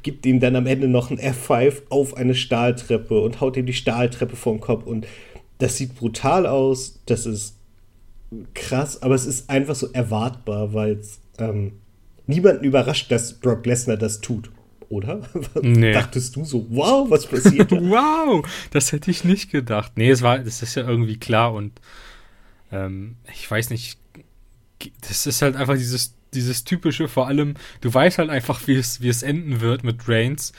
gibt 0.02 0.24
ihm 0.26 0.38
dann 0.38 0.54
am 0.54 0.66
Ende 0.66 0.86
noch 0.86 1.10
ein 1.10 1.18
F5 1.18 1.82
auf 1.90 2.16
eine 2.16 2.36
Stahltreppe 2.36 3.20
und 3.20 3.40
haut 3.40 3.56
ihm 3.56 3.66
die 3.66 3.72
Stahltreppe 3.72 4.36
vom 4.36 4.60
Kopf 4.60 4.86
und 4.86 5.06
das 5.58 5.76
sieht 5.76 5.96
brutal 5.96 6.46
aus, 6.46 7.00
das 7.06 7.26
ist 7.26 7.56
krass, 8.54 9.02
aber 9.02 9.14
es 9.14 9.26
ist 9.26 9.50
einfach 9.50 9.74
so 9.74 9.90
erwartbar, 9.92 10.72
weil 10.72 10.92
es 10.92 11.20
ähm, 11.38 11.72
niemanden 12.26 12.64
überrascht, 12.64 13.10
dass 13.10 13.34
Brock 13.34 13.66
Lesnar 13.66 13.96
das 13.96 14.20
tut. 14.20 14.50
Oder? 14.88 15.22
Nee. 15.62 15.92
Dachtest 15.92 16.36
du 16.36 16.44
so, 16.44 16.66
wow, 16.70 17.08
was 17.10 17.26
passiert? 17.26 17.70
wow, 17.72 18.44
das 18.70 18.92
hätte 18.92 19.10
ich 19.10 19.24
nicht 19.24 19.50
gedacht. 19.50 19.92
Nee, 19.96 20.10
es 20.10 20.22
war, 20.22 20.38
das 20.38 20.62
ist 20.62 20.74
ja 20.74 20.86
irgendwie 20.86 21.18
klar 21.18 21.52
und 21.52 21.80
ähm, 22.72 23.16
ich 23.32 23.48
weiß 23.50 23.70
nicht, 23.70 23.98
das 25.08 25.26
ist 25.26 25.42
halt 25.42 25.56
einfach 25.56 25.76
dieses, 25.76 26.14
dieses 26.34 26.64
typische, 26.64 27.08
vor 27.08 27.26
allem, 27.26 27.54
du 27.80 27.92
weißt 27.92 28.18
halt 28.18 28.30
einfach, 28.30 28.66
wie 28.66 28.76
es, 28.76 29.00
wie 29.00 29.08
es 29.08 29.22
enden 29.22 29.60
wird 29.60 29.84
mit 29.84 30.08
Reigns 30.08 30.52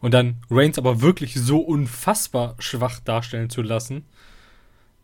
und 0.00 0.12
dann 0.12 0.36
Reigns 0.50 0.78
aber 0.78 1.00
wirklich 1.00 1.34
so 1.34 1.58
unfassbar 1.58 2.56
schwach 2.58 3.00
darstellen 3.00 3.50
zu 3.50 3.62
lassen. 3.62 4.04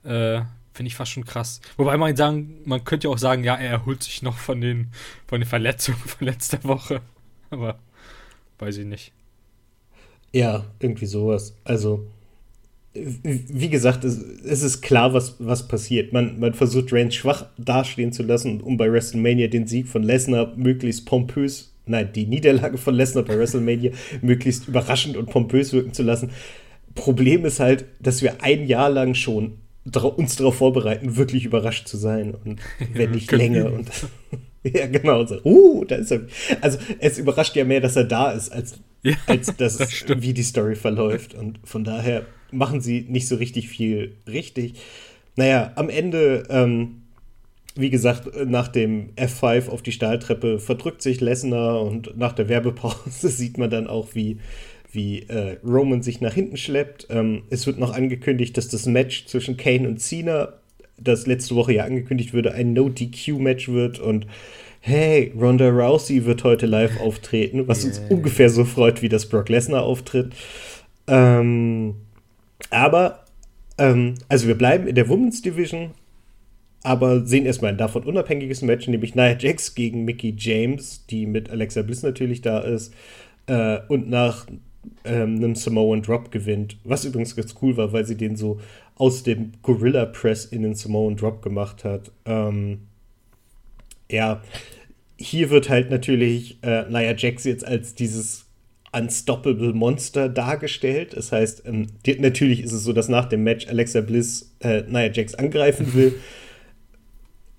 Äh, 0.04 0.42
Finde 0.80 0.88
ich 0.88 0.96
fast 0.96 1.12
schon 1.12 1.26
krass. 1.26 1.60
Wobei 1.76 1.98
man 1.98 2.16
sagen, 2.16 2.56
man 2.64 2.84
könnte 2.84 3.06
ja 3.06 3.12
auch 3.12 3.18
sagen, 3.18 3.44
ja, 3.44 3.54
er 3.54 3.68
erholt 3.68 4.02
sich 4.02 4.22
noch 4.22 4.38
von 4.38 4.62
den, 4.62 4.86
von 5.26 5.38
den 5.38 5.46
Verletzungen 5.46 5.98
von 5.98 6.26
letzter 6.26 6.64
Woche. 6.64 7.02
Aber 7.50 7.78
weiß 8.58 8.78
ich 8.78 8.86
nicht. 8.86 9.12
Ja, 10.32 10.64
irgendwie 10.78 11.04
sowas. 11.04 11.54
Also, 11.64 12.06
wie 12.94 13.68
gesagt, 13.68 14.04
es, 14.04 14.22
es 14.22 14.62
ist 14.62 14.80
klar, 14.80 15.12
was, 15.12 15.36
was 15.38 15.68
passiert. 15.68 16.14
Man, 16.14 16.40
man 16.40 16.54
versucht 16.54 16.94
Reigns 16.94 17.14
schwach 17.14 17.44
dastehen 17.58 18.14
zu 18.14 18.22
lassen, 18.22 18.62
um 18.62 18.78
bei 18.78 18.90
WrestleMania 18.90 19.48
den 19.48 19.66
Sieg 19.66 19.86
von 19.86 20.02
Lesnar 20.02 20.56
möglichst 20.56 21.04
pompös, 21.04 21.74
nein, 21.84 22.10
die 22.14 22.24
Niederlage 22.24 22.78
von 22.78 22.94
Lesnar 22.94 23.24
bei 23.24 23.36
WrestleMania 23.36 23.92
möglichst 24.22 24.66
überraschend 24.66 25.18
und 25.18 25.28
pompös 25.28 25.74
wirken 25.74 25.92
zu 25.92 26.04
lassen. 26.04 26.30
Problem 26.94 27.44
ist 27.44 27.60
halt, 27.60 27.84
dass 28.00 28.22
wir 28.22 28.42
ein 28.42 28.66
Jahr 28.66 28.88
lang 28.88 29.12
schon 29.12 29.59
uns 29.84 30.36
darauf 30.36 30.56
vorbereiten, 30.56 31.16
wirklich 31.16 31.44
überrascht 31.44 31.88
zu 31.88 31.96
sein 31.96 32.34
und 32.44 32.60
wenn 32.92 33.12
nicht 33.12 33.30
länger. 33.32 33.72
Und, 33.72 33.90
ja, 34.62 34.86
genau. 34.86 35.24
So, 35.26 35.40
uh, 35.44 35.84
da 35.84 35.96
ist 35.96 36.10
er. 36.10 36.22
Also 36.60 36.78
es 36.98 37.18
überrascht 37.18 37.56
ja 37.56 37.64
mehr, 37.64 37.80
dass 37.80 37.96
er 37.96 38.04
da 38.04 38.32
ist, 38.32 38.52
als, 38.52 38.78
ja, 39.02 39.14
als 39.26 39.54
das, 39.56 39.78
das 39.78 40.04
wie 40.08 40.34
die 40.34 40.42
Story 40.42 40.76
verläuft. 40.76 41.34
Und 41.34 41.60
von 41.64 41.84
daher 41.84 42.26
machen 42.50 42.80
sie 42.80 43.06
nicht 43.08 43.28
so 43.28 43.36
richtig 43.36 43.68
viel 43.68 44.16
richtig. 44.28 44.74
Naja, 45.36 45.72
am 45.76 45.88
Ende, 45.88 46.44
ähm, 46.50 47.02
wie 47.76 47.90
gesagt, 47.90 48.28
nach 48.46 48.68
dem 48.68 49.14
F5 49.14 49.68
auf 49.68 49.80
die 49.80 49.92
Stahltreppe 49.92 50.58
verdrückt 50.58 51.02
sich 51.02 51.20
Lesnar 51.20 51.80
und 51.82 52.18
nach 52.18 52.32
der 52.32 52.48
Werbepause 52.48 53.28
sieht 53.28 53.56
man 53.56 53.70
dann 53.70 53.86
auch, 53.86 54.08
wie 54.14 54.40
wie 54.92 55.20
äh, 55.22 55.56
Roman 55.64 56.02
sich 56.02 56.20
nach 56.20 56.34
hinten 56.34 56.56
schleppt. 56.56 57.06
Ähm, 57.10 57.42
es 57.50 57.66
wird 57.66 57.78
noch 57.78 57.94
angekündigt, 57.94 58.56
dass 58.56 58.68
das 58.68 58.86
Match 58.86 59.26
zwischen 59.26 59.56
Kane 59.56 59.88
und 59.88 60.00
Cena, 60.00 60.54
das 60.98 61.26
letzte 61.26 61.54
Woche 61.54 61.74
ja 61.74 61.84
angekündigt 61.84 62.34
wurde, 62.34 62.52
ein 62.52 62.72
No-DQ-Match 62.72 63.68
wird 63.68 63.98
und 63.98 64.26
hey, 64.80 65.32
Ronda 65.38 65.68
Rousey 65.68 66.24
wird 66.24 66.44
heute 66.44 66.66
live 66.66 67.00
auftreten, 67.00 67.68
was 67.68 67.84
yeah. 67.84 67.88
uns 67.88 68.00
ungefähr 68.10 68.50
so 68.50 68.64
freut, 68.64 69.02
wie 69.02 69.08
das 69.08 69.26
Brock 69.28 69.48
Lesnar 69.48 69.82
auftritt. 69.82 70.32
Ähm, 71.06 71.96
aber, 72.70 73.24
ähm, 73.78 74.14
also 74.28 74.46
wir 74.46 74.56
bleiben 74.56 74.86
in 74.86 74.94
der 74.94 75.08
Women's 75.08 75.42
Division, 75.42 75.90
aber 76.82 77.26
sehen 77.26 77.44
erstmal 77.44 77.72
ein 77.72 77.78
davon 77.78 78.04
unabhängiges 78.04 78.62
Match, 78.62 78.88
nämlich 78.88 79.14
Nia 79.14 79.36
Jax 79.38 79.74
gegen 79.74 80.04
Mickey 80.04 80.34
James, 80.36 81.04
die 81.06 81.26
mit 81.26 81.50
Alexa 81.50 81.82
Bliss 81.82 82.02
natürlich 82.02 82.40
da 82.40 82.60
ist 82.60 82.94
äh, 83.46 83.80
und 83.88 84.08
nach 84.08 84.46
ähm, 85.04 85.36
einem 85.36 85.54
Samoan 85.54 86.02
Drop 86.02 86.30
gewinnt. 86.30 86.78
Was 86.84 87.04
übrigens 87.04 87.36
ganz 87.36 87.54
cool 87.62 87.76
war, 87.76 87.92
weil 87.92 88.04
sie 88.04 88.16
den 88.16 88.36
so 88.36 88.60
aus 88.96 89.22
dem 89.22 89.52
Gorilla 89.62 90.06
Press 90.06 90.44
in 90.44 90.62
den 90.62 90.74
Samoan 90.74 91.16
Drop 91.16 91.42
gemacht 91.42 91.84
hat. 91.84 92.12
Ähm, 92.26 92.80
ja, 94.10 94.42
hier 95.16 95.50
wird 95.50 95.68
halt 95.68 95.90
natürlich 95.90 96.58
äh, 96.62 96.88
Nia 96.88 97.14
Jax 97.14 97.44
jetzt 97.44 97.64
als 97.64 97.94
dieses 97.94 98.46
Unstoppable 98.92 99.72
Monster 99.72 100.28
dargestellt. 100.28 101.16
Das 101.16 101.32
heißt, 101.32 101.62
ähm, 101.66 101.86
die, 102.04 102.18
natürlich 102.18 102.60
ist 102.60 102.72
es 102.72 102.84
so, 102.84 102.92
dass 102.92 103.08
nach 103.08 103.26
dem 103.26 103.44
Match 103.44 103.68
Alexa 103.68 104.00
Bliss 104.00 104.54
äh, 104.60 104.82
Nia 104.82 105.10
Jax 105.10 105.34
angreifen 105.34 105.94
will, 105.94 106.14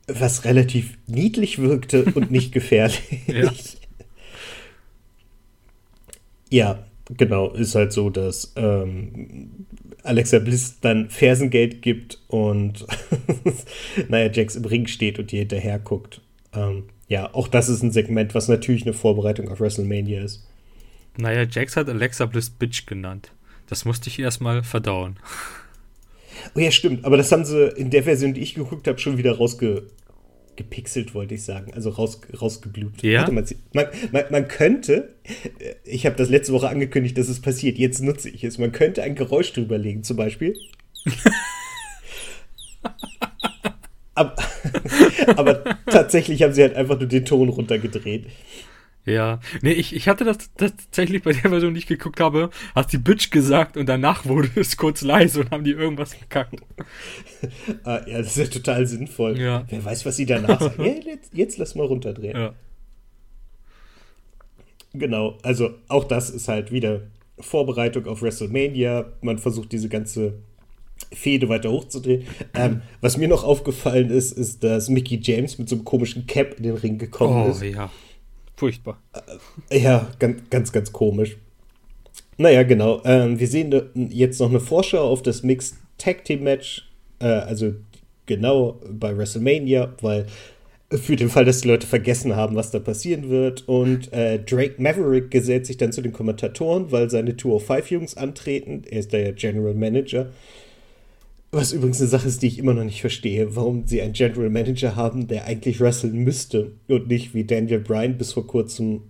was 0.07 0.45
relativ 0.45 0.97
niedlich 1.07 1.59
wirkte 1.59 2.05
und 2.05 2.31
nicht 2.31 2.51
gefährlich. 2.53 2.99
ja. 3.27 3.53
ja, 6.49 6.83
genau, 7.17 7.51
ist 7.51 7.75
halt 7.75 7.91
so, 7.93 8.09
dass 8.09 8.53
ähm, 8.55 9.65
Alexa 10.03 10.39
Bliss 10.39 10.79
dann 10.79 11.09
Fersengeld 11.09 11.81
gibt 11.81 12.19
und 12.27 12.85
Nia 14.09 14.31
Jax 14.31 14.55
im 14.55 14.65
Ring 14.65 14.87
steht 14.87 15.19
und 15.19 15.31
ihr 15.33 15.39
hinterher 15.39 15.79
guckt. 15.79 16.21
Ähm, 16.53 16.83
ja, 17.07 17.33
auch 17.33 17.47
das 17.47 17.69
ist 17.69 17.83
ein 17.83 17.91
Segment, 17.91 18.33
was 18.35 18.47
natürlich 18.47 18.83
eine 18.83 18.93
Vorbereitung 18.93 19.49
auf 19.49 19.59
WrestleMania 19.59 20.23
ist. 20.23 20.47
Naja, 21.17 21.45
Jax 21.49 21.75
hat 21.75 21.89
Alexa 21.89 22.25
Bliss 22.25 22.49
Bitch 22.49 22.85
genannt. 22.85 23.31
Das 23.67 23.85
musste 23.85 24.09
ich 24.09 24.19
erstmal 24.19 24.63
verdauen. 24.63 25.17
Oh 26.55 26.59
ja, 26.59 26.71
stimmt. 26.71 27.05
Aber 27.05 27.17
das 27.17 27.31
haben 27.31 27.45
sie 27.45 27.67
in 27.75 27.89
der 27.89 28.03
Version, 28.03 28.33
die 28.33 28.41
ich 28.41 28.55
geguckt 28.55 28.87
habe, 28.87 28.99
schon 28.99 29.17
wieder 29.17 29.33
rausgepixelt, 30.51 31.13
wollte 31.13 31.35
ich 31.35 31.43
sagen. 31.43 31.73
Also 31.73 31.89
raus, 31.89 32.21
rausgeblutet. 32.39 33.03
Ja? 33.03 33.29
Man, 33.29 33.45
man, 33.73 33.87
man, 34.11 34.23
man, 34.29 34.47
könnte, 34.47 35.15
ich 35.83 36.05
habe 36.05 36.15
das 36.15 36.29
letzte 36.29 36.53
Woche 36.53 36.69
angekündigt, 36.69 37.17
dass 37.17 37.29
es 37.29 37.41
passiert. 37.41 37.77
Jetzt 37.77 38.01
nutze 38.01 38.29
ich 38.29 38.43
es. 38.43 38.57
Man 38.57 38.71
könnte 38.71 39.03
ein 39.03 39.15
Geräusch 39.15 39.53
drüber 39.53 39.77
legen, 39.77 40.03
zum 40.03 40.17
Beispiel. 40.17 40.57
aber, 44.13 44.35
aber 45.35 45.63
tatsächlich 45.85 46.43
haben 46.43 46.53
sie 46.53 46.61
halt 46.61 46.75
einfach 46.75 46.99
nur 46.99 47.07
den 47.07 47.25
Ton 47.25 47.49
runtergedreht. 47.49 48.25
Ja, 49.05 49.39
nee, 49.61 49.71
ich, 49.71 49.95
ich 49.95 50.07
hatte 50.07 50.25
das, 50.25 50.37
das 50.57 50.75
tatsächlich 50.75 51.23
bei 51.23 51.33
der 51.33 51.49
Version, 51.49 51.73
die 51.73 51.79
ich 51.79 51.87
geguckt 51.87 52.19
habe, 52.19 52.51
hat 52.75 52.93
die 52.93 52.99
Bitch 52.99 53.31
gesagt 53.31 53.75
und 53.75 53.89
danach 53.89 54.25
wurde 54.27 54.49
es 54.55 54.77
kurz 54.77 55.01
leise 55.01 55.41
und 55.41 55.51
haben 55.51 55.63
die 55.63 55.71
irgendwas 55.71 56.17
gekackt. 56.19 56.55
ah, 57.83 58.01
ja, 58.05 58.19
das 58.19 58.37
ist 58.37 58.37
ja 58.37 58.45
total 58.45 58.85
sinnvoll. 58.85 59.39
Ja. 59.39 59.65
Wer 59.69 59.83
weiß, 59.83 60.05
was 60.05 60.17
sie 60.17 60.25
danach 60.25 60.59
sagen. 60.59 60.85
Ja, 60.85 60.93
jetzt, 60.93 61.33
jetzt 61.33 61.57
lass 61.57 61.75
mal 61.75 61.85
runterdrehen. 61.85 62.37
Ja. 62.37 62.53
Genau, 64.93 65.37
also 65.41 65.71
auch 65.87 66.03
das 66.03 66.29
ist 66.29 66.47
halt 66.47 66.71
wieder 66.71 67.01
Vorbereitung 67.39 68.07
auf 68.07 68.21
WrestleMania. 68.21 69.13
Man 69.21 69.37
versucht 69.37 69.71
diese 69.71 69.89
ganze 69.89 70.33
Fehde 71.11 71.49
weiter 71.49 71.71
hochzudrehen. 71.71 72.25
Ähm, 72.53 72.81
was 72.99 73.17
mir 73.17 73.27
noch 73.27 73.43
aufgefallen 73.43 74.09
ist, 74.09 74.31
ist, 74.33 74.63
dass 74.63 74.89
Mickey 74.89 75.19
James 75.21 75.57
mit 75.57 75.69
so 75.69 75.75
einem 75.75 75.85
komischen 75.85 76.27
Cap 76.27 76.55
in 76.57 76.63
den 76.63 76.75
Ring 76.75 76.97
gekommen 76.97 77.47
oh, 77.47 77.51
ist. 77.51 77.61
Oh 77.61 77.65
ja. 77.65 77.89
Furchtbar. 78.61 79.01
Äh, 79.71 79.79
ja, 79.79 80.07
ganz, 80.19 80.47
ganz, 80.51 80.71
ganz 80.71 80.91
komisch. 80.91 81.37
Naja, 82.37 82.61
genau. 82.61 83.01
Ähm, 83.05 83.39
wir 83.39 83.47
sehen 83.47 83.89
jetzt 84.11 84.39
noch 84.39 84.51
eine 84.51 84.59
Vorschau 84.59 84.99
auf 84.99 85.23
das 85.23 85.41
Mixed 85.41 85.77
Tag 85.97 86.25
Team 86.25 86.43
Match. 86.43 86.87
Äh, 87.17 87.25
also 87.25 87.73
genau 88.27 88.79
bei 88.87 89.17
WrestleMania, 89.17 89.95
weil 90.01 90.27
für 90.91 91.15
den 91.15 91.29
Fall, 91.29 91.43
dass 91.43 91.61
die 91.61 91.69
Leute 91.69 91.87
vergessen 91.87 92.35
haben, 92.35 92.55
was 92.55 92.69
da 92.69 92.77
passieren 92.77 93.31
wird. 93.31 93.67
Und 93.67 94.13
äh, 94.13 94.37
Drake 94.37 94.75
Maverick 94.77 95.31
gesellt 95.31 95.65
sich 95.65 95.77
dann 95.77 95.91
zu 95.91 96.03
den 96.03 96.13
Kommentatoren, 96.13 96.91
weil 96.91 97.09
seine 97.09 97.31
205-Jungs 97.31 98.15
antreten. 98.15 98.83
Er 98.87 98.99
ist 98.99 99.11
da 99.11 99.17
ja 99.17 99.31
General 99.31 99.73
Manager. 99.73 100.29
Was 101.53 101.73
übrigens 101.73 101.99
eine 101.99 102.09
Sache 102.09 102.29
ist, 102.29 102.41
die 102.41 102.47
ich 102.47 102.59
immer 102.59 102.73
noch 102.73 102.85
nicht 102.85 103.01
verstehe, 103.01 103.57
warum 103.57 103.85
sie 103.85 104.01
einen 104.01 104.13
General 104.13 104.49
Manager 104.49 104.95
haben, 104.95 105.27
der 105.27 105.45
eigentlich 105.45 105.81
wresteln 105.81 106.15
müsste 106.15 106.71
und 106.87 107.09
nicht 107.09 107.33
wie 107.33 107.43
Daniel 107.43 107.79
Bryan 107.79 108.17
bis 108.17 108.31
vor 108.31 108.47
kurzem 108.47 109.01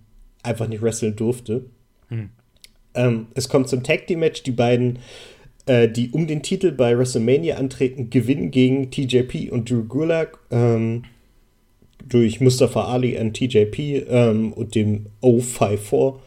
einfach 0.42 0.66
nicht 0.66 0.82
wresteln 0.82 1.14
durfte. 1.14 1.66
Hm. 2.08 2.30
Ähm, 2.94 3.26
es 3.34 3.48
kommt 3.48 3.68
zum 3.68 3.84
Tag 3.84 4.08
Team 4.08 4.18
Match. 4.18 4.42
Die 4.42 4.50
beiden, 4.50 4.98
äh, 5.66 5.88
die 5.88 6.10
um 6.10 6.26
den 6.26 6.42
Titel 6.42 6.72
bei 6.72 6.98
WrestleMania 6.98 7.58
antreten, 7.58 8.10
gewinnen 8.10 8.50
gegen 8.50 8.90
TJP 8.90 9.52
und 9.52 9.70
Drew 9.70 9.84
Gulak 9.84 10.38
ähm, 10.50 11.04
durch 12.08 12.40
Mustafa 12.40 12.86
Ali 12.86 13.16
und 13.18 13.34
TJP 13.34 14.04
ähm, 14.08 14.52
und 14.52 14.74
dem 14.74 15.06
054. 15.20 16.20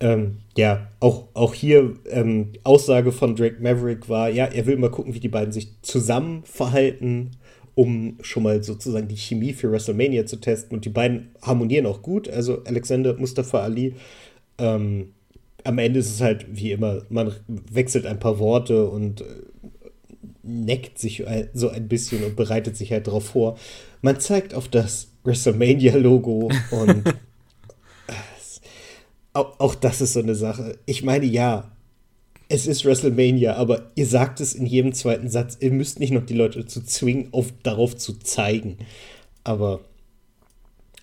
Ähm, 0.00 0.38
ja, 0.56 0.88
auch, 1.00 1.28
auch 1.34 1.54
hier 1.54 1.94
ähm, 2.10 2.52
Aussage 2.64 3.12
von 3.12 3.36
Drake 3.36 3.60
Maverick 3.60 4.08
war, 4.08 4.30
ja, 4.30 4.46
er 4.46 4.66
will 4.66 4.76
mal 4.76 4.90
gucken, 4.90 5.14
wie 5.14 5.20
die 5.20 5.28
beiden 5.28 5.52
sich 5.52 5.80
zusammen 5.82 6.42
verhalten, 6.44 7.32
um 7.74 8.16
schon 8.22 8.42
mal 8.42 8.62
sozusagen 8.62 9.06
die 9.06 9.16
Chemie 9.16 9.52
für 9.52 9.70
WrestleMania 9.70 10.24
zu 10.24 10.40
testen. 10.40 10.76
Und 10.76 10.86
die 10.86 10.90
beiden 10.90 11.30
harmonieren 11.42 11.84
auch 11.84 12.00
gut. 12.00 12.28
Also 12.28 12.64
Alexander 12.64 13.14
Mustafa 13.14 13.60
Ali. 13.60 13.94
Ähm, 14.58 15.12
am 15.62 15.78
Ende 15.78 16.00
ist 16.00 16.14
es 16.14 16.20
halt 16.20 16.46
wie 16.48 16.72
immer, 16.72 17.02
man 17.10 17.34
wechselt 17.48 18.06
ein 18.06 18.20
paar 18.20 18.38
Worte 18.38 18.88
und 18.88 19.20
äh, 19.20 19.24
neckt 20.42 20.98
sich 20.98 21.24
so 21.54 21.68
ein 21.68 21.88
bisschen 21.88 22.24
und 22.24 22.36
bereitet 22.36 22.76
sich 22.76 22.92
halt 22.92 23.08
darauf 23.08 23.26
vor. 23.26 23.58
Man 24.00 24.20
zeigt 24.20 24.54
auf 24.54 24.68
das 24.68 25.08
WrestleMania-Logo 25.24 26.50
und 26.70 27.14
auch, 29.36 29.60
auch 29.60 29.74
das 29.74 30.00
ist 30.00 30.14
so 30.14 30.20
eine 30.20 30.34
Sache. 30.34 30.78
Ich 30.86 31.02
meine, 31.02 31.26
ja, 31.26 31.70
es 32.48 32.66
ist 32.66 32.84
WrestleMania, 32.84 33.54
aber 33.56 33.90
ihr 33.94 34.06
sagt 34.06 34.40
es 34.40 34.54
in 34.54 34.66
jedem 34.66 34.92
zweiten 34.92 35.28
Satz. 35.28 35.58
Ihr 35.60 35.72
müsst 35.72 36.00
nicht 36.00 36.12
noch 36.12 36.24
die 36.24 36.34
Leute 36.34 36.60
dazu 36.60 36.80
zwingen, 36.82 37.28
auf, 37.32 37.52
darauf 37.62 37.96
zu 37.96 38.14
zeigen. 38.14 38.78
Aber 39.44 39.80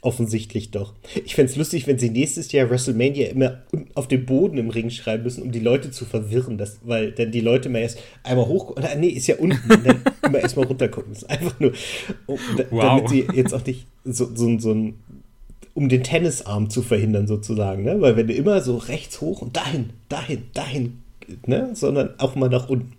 offensichtlich 0.02 0.72
doch. 0.72 0.94
Ich 1.24 1.36
fände 1.36 1.52
es 1.52 1.58
lustig, 1.58 1.88
wenn 1.88 1.98
sie 1.98 2.10
nächstes 2.10 2.52
Jahr 2.52 2.70
WrestleMania 2.70 3.28
immer 3.28 3.62
auf 3.94 4.08
dem 4.08 4.26
Boden 4.26 4.58
im 4.58 4.70
Ring 4.70 4.90
schreiben 4.90 5.24
müssen, 5.24 5.44
um 5.44 5.52
die 5.52 5.60
Leute 5.60 5.92
zu 5.92 6.06
verwirren. 6.06 6.58
Das, 6.58 6.80
weil 6.84 7.12
dann 7.12 7.32
die 7.32 7.42
Leute 7.42 7.70
mal 7.70 7.80
erst 7.80 8.00
einmal 8.24 8.48
hoch. 8.48 8.72
Oder 8.72 8.96
nee, 8.96 9.10
ist 9.10 9.28
ja 9.28 9.36
unten. 9.38 9.62
dann 9.68 10.02
immer 10.26 10.40
erstmal 10.40 10.66
runtergucken 10.66 11.12
müssen. 11.12 11.30
Einfach 11.30 11.60
nur, 11.60 11.74
um, 12.26 12.38
da, 12.58 12.66
wow. 12.70 12.84
damit 12.84 13.10
sie 13.10 13.28
jetzt 13.34 13.54
auch 13.54 13.66
nicht 13.66 13.88
so, 14.04 14.30
so, 14.34 14.60
so 14.60 14.74
ein 14.74 14.96
um 15.74 15.90
den 15.90 16.04
Tennisarm 16.04 16.70
zu 16.70 16.82
verhindern, 16.82 17.28
sozusagen. 17.28 17.84
Ne? 17.84 18.00
Weil 18.02 18.16
wenn 18.16 18.28
du 18.28 18.34
immer 18.34 18.62
so 18.62 18.78
rechts 18.78 19.22
hoch 19.22 19.42
und 19.42 19.58
dahin, 19.58 19.92
dahin, 20.10 20.44
dahin, 20.54 21.00
ne? 21.46 21.72
sondern 21.74 22.14
auch 22.20 22.36
mal 22.36 22.50
nach 22.50 22.70
unten. 22.70 22.94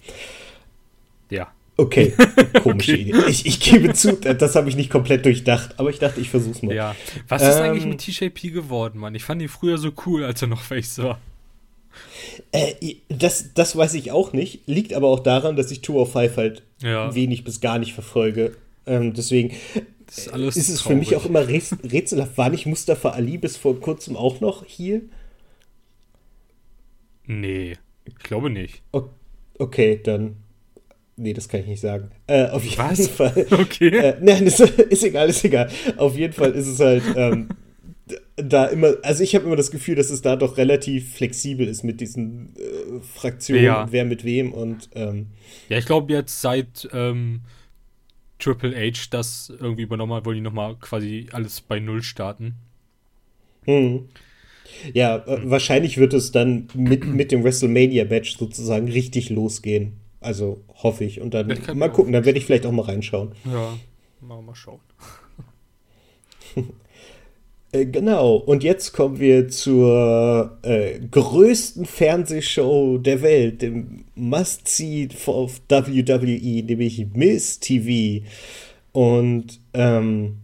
Ja. 1.30 1.48
Okay, 1.76 2.14
komische 2.62 2.92
okay. 2.92 3.02
Idee. 3.02 3.24
Ich, 3.28 3.46
ich 3.46 3.58
gebe 3.58 3.92
zu, 3.94 4.12
das 4.12 4.54
habe 4.54 4.68
ich 4.68 4.76
nicht 4.76 4.90
komplett 4.90 5.24
durchdacht, 5.24 5.74
aber 5.78 5.90
ich 5.90 5.98
dachte, 5.98 6.20
ich 6.20 6.30
versuch's 6.30 6.62
mal. 6.62 6.74
Ja. 6.74 6.94
Was 7.28 7.42
ist 7.42 7.56
ähm, 7.56 7.62
eigentlich 7.62 7.86
mit 7.86 7.98
TJP 7.98 8.52
geworden, 8.52 9.00
Mann? 9.00 9.14
Ich 9.14 9.24
fand 9.24 9.42
ihn 9.42 9.48
früher 9.48 9.78
so 9.78 9.90
cool, 10.06 10.24
als 10.24 10.40
er 10.40 10.48
noch 10.48 10.60
Face 10.60 10.98
war. 10.98 11.18
Äh, 12.52 12.96
das, 13.08 13.54
das 13.54 13.76
weiß 13.76 13.94
ich 13.94 14.12
auch 14.12 14.32
nicht. 14.32 14.66
Liegt 14.66 14.94
aber 14.94 15.08
auch 15.08 15.20
daran, 15.20 15.56
dass 15.56 15.70
ich 15.70 15.80
Tour 15.80 16.02
of 16.02 16.12
Five 16.12 16.36
halt 16.36 16.62
ja. 16.80 17.12
wenig 17.14 17.42
bis 17.44 17.60
gar 17.60 17.78
nicht 17.78 17.92
verfolge. 17.92 18.56
Ähm, 18.86 19.14
deswegen, 19.14 19.52
ist, 20.18 20.32
alles 20.32 20.56
ist 20.56 20.68
es 20.68 20.80
für 20.80 20.94
mich 20.94 21.16
auch 21.16 21.26
immer 21.26 21.46
rätselhaft. 21.48 22.36
War 22.36 22.50
nicht 22.50 22.66
Mustafa 22.66 23.10
Ali 23.10 23.38
bis 23.38 23.56
vor 23.56 23.78
kurzem 23.80 24.16
auch 24.16 24.40
noch 24.40 24.64
hier? 24.64 25.02
Nee, 27.26 27.76
ich 28.04 28.14
glaube 28.16 28.50
nicht. 28.50 28.82
Okay, 29.58 30.00
dann. 30.02 30.36
Nee, 31.16 31.32
das 31.32 31.48
kann 31.48 31.60
ich 31.60 31.66
nicht 31.66 31.80
sagen. 31.80 32.10
Äh, 32.26 32.48
auf 32.48 32.64
jeden 32.64 32.78
Was? 32.78 33.08
Fall. 33.08 33.46
Okay. 33.50 33.88
Äh, 33.88 34.16
nein, 34.20 34.46
ist, 34.46 34.60
ist, 34.90 35.04
egal, 35.04 35.30
ist 35.30 35.44
egal. 35.44 35.70
Auf 35.96 36.16
jeden 36.16 36.32
Fall 36.32 36.52
ist 36.52 36.66
es 36.66 36.80
halt 36.80 37.04
ähm, 37.14 37.48
da 38.36 38.66
immer. 38.66 38.94
Also, 39.02 39.22
ich 39.22 39.34
habe 39.34 39.46
immer 39.46 39.56
das 39.56 39.70
Gefühl, 39.70 39.94
dass 39.94 40.10
es 40.10 40.22
da 40.22 40.34
doch 40.34 40.56
relativ 40.58 41.14
flexibel 41.14 41.68
ist 41.68 41.84
mit 41.84 42.00
diesen 42.00 42.54
äh, 42.56 43.00
Fraktionen, 43.00 43.64
ja. 43.64 43.86
wer 43.90 44.04
mit 44.04 44.24
wem 44.24 44.52
und. 44.52 44.90
Ähm, 44.94 45.28
ja, 45.68 45.78
ich 45.78 45.86
glaube, 45.86 46.12
jetzt 46.12 46.40
seit. 46.40 46.88
Ähm 46.92 47.42
Triple 48.44 48.76
H 48.76 49.06
das 49.10 49.50
irgendwie 49.58 49.82
übernommen 49.84 50.12
hat, 50.12 50.26
wollen 50.26 50.36
die 50.36 50.42
nochmal 50.42 50.76
quasi 50.76 51.28
alles 51.32 51.62
bei 51.62 51.80
Null 51.80 52.02
starten. 52.02 52.56
Mhm. 53.66 54.08
Ja, 54.92 55.16
äh, 55.16 55.50
wahrscheinlich 55.50 55.96
wird 55.96 56.12
es 56.12 56.30
dann 56.30 56.68
mit, 56.74 57.06
mit 57.06 57.32
dem 57.32 57.42
WrestleMania-Match 57.42 58.36
sozusagen 58.36 58.88
richtig 58.88 59.30
losgehen. 59.30 59.94
Also 60.20 60.62
hoffe 60.74 61.04
ich. 61.04 61.22
Und 61.22 61.32
dann 61.32 61.58
mal 61.74 61.90
gucken, 61.90 62.12
dann 62.12 62.26
werde 62.26 62.38
ich 62.38 62.44
vielleicht 62.44 62.66
auch 62.66 62.72
mal 62.72 62.82
reinschauen. 62.82 63.32
Ja, 63.46 63.78
mal, 64.20 64.42
mal 64.42 64.54
schauen. 64.54 64.80
Äh, 67.74 67.86
genau, 67.86 68.36
und 68.36 68.62
jetzt 68.62 68.92
kommen 68.92 69.18
wir 69.18 69.48
zur 69.48 70.58
äh, 70.62 71.00
größten 71.10 71.86
Fernsehshow 71.86 72.98
der 72.98 73.20
Welt, 73.20 73.62
dem 73.62 74.04
Must-See 74.14 75.08
auf 75.26 75.60
WWE, 75.68 76.62
nämlich 76.62 77.04
Miss 77.14 77.58
TV. 77.58 78.24
Und 78.92 79.58
ähm, 79.72 80.36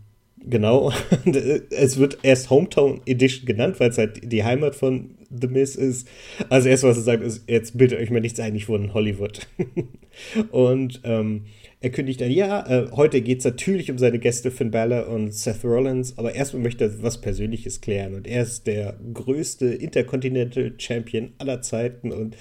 genau, 0.44 0.92
es 1.70 1.98
wird 1.98 2.18
erst 2.24 2.50
Hometown 2.50 3.00
Edition 3.06 3.46
genannt, 3.46 3.78
weil 3.78 3.90
es 3.90 3.98
halt 3.98 4.20
die 4.24 4.42
Heimat 4.42 4.74
von 4.74 5.10
The 5.30 5.46
Miss 5.46 5.76
ist. 5.76 6.08
Also 6.48 6.68
erst 6.68 6.82
was 6.82 6.96
er 6.96 7.04
sagt, 7.04 7.22
ist, 7.22 7.48
jetzt 7.48 7.78
bildet 7.78 8.00
euch 8.00 8.10
mal 8.10 8.20
nichts 8.20 8.40
ein, 8.40 8.56
ich 8.56 8.68
wohne 8.68 8.86
in 8.86 8.94
Hollywood. 8.94 9.46
und 10.50 11.00
ähm, 11.04 11.44
er 11.82 11.90
kündigt 11.90 12.22
an, 12.22 12.30
ja, 12.30 12.66
äh, 12.66 12.90
heute 12.92 13.22
geht 13.22 13.38
es 13.38 13.44
natürlich 13.44 13.90
um 13.90 13.98
seine 13.98 14.18
Gäste 14.18 14.50
Finn 14.50 14.70
Balor 14.70 15.08
und 15.08 15.32
Seth 15.32 15.64
Rollins, 15.64 16.18
aber 16.18 16.34
erstmal 16.34 16.62
möchte 16.62 16.84
er 16.84 17.02
was 17.02 17.20
Persönliches 17.20 17.80
klären. 17.80 18.14
Und 18.14 18.26
er 18.26 18.42
ist 18.42 18.66
der 18.66 18.98
größte 19.14 19.66
Intercontinental 19.66 20.74
Champion 20.76 21.32
aller 21.38 21.62
Zeiten. 21.62 22.12
Und 22.12 22.36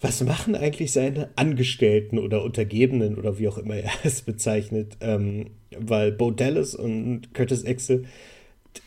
was 0.00 0.22
machen 0.24 0.54
eigentlich 0.54 0.92
seine 0.92 1.28
Angestellten 1.36 2.18
oder 2.18 2.42
Untergebenen 2.42 3.16
oder 3.16 3.38
wie 3.38 3.48
auch 3.48 3.58
immer 3.58 3.76
er 3.76 3.92
es 4.04 4.22
bezeichnet? 4.22 4.96
Ähm, 5.00 5.50
weil 5.78 6.12
Bo 6.12 6.30
Dallas 6.30 6.74
und 6.74 7.34
Curtis 7.34 7.66
Axel 7.66 8.06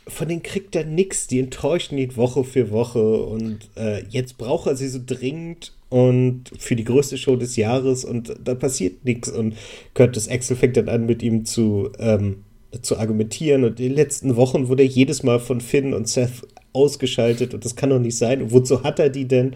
von 0.07 0.27
denen 0.27 0.43
kriegt 0.43 0.75
er 0.75 0.85
nichts. 0.85 1.27
Die 1.27 1.39
enttäuschen 1.39 1.97
ihn 1.97 2.15
Woche 2.15 2.43
für 2.43 2.71
Woche 2.71 3.23
und 3.23 3.69
äh, 3.75 4.03
jetzt 4.09 4.37
braucht 4.37 4.67
er 4.67 4.75
sie 4.75 4.87
so 4.87 4.99
dringend 5.05 5.73
und 5.91 6.45
für 6.57 6.77
die 6.77 6.85
größte 6.85 7.17
Show 7.17 7.35
des 7.35 7.57
Jahres 7.57 8.05
und 8.05 8.33
da 8.41 8.55
passiert 8.55 9.03
nichts. 9.03 9.29
Und 9.29 9.57
Curtis 9.93 10.29
Axel 10.29 10.55
fängt 10.55 10.77
dann 10.77 10.87
an, 10.87 11.05
mit 11.05 11.21
ihm 11.21 11.43
zu, 11.43 11.89
ähm, 11.99 12.45
zu 12.81 12.97
argumentieren. 12.97 13.65
Und 13.65 13.77
in 13.81 13.89
den 13.89 13.95
letzten 13.95 14.37
Wochen 14.37 14.69
wurde 14.69 14.83
er 14.83 14.89
jedes 14.89 15.21
Mal 15.21 15.39
von 15.39 15.59
Finn 15.59 15.93
und 15.93 16.07
Seth 16.07 16.47
ausgeschaltet 16.71 17.53
und 17.53 17.65
das 17.65 17.75
kann 17.75 17.89
doch 17.89 17.99
nicht 17.99 18.17
sein. 18.17 18.41
Und 18.41 18.53
wozu 18.53 18.83
hat 18.83 18.99
er 18.99 19.09
die 19.09 19.27
denn? 19.27 19.53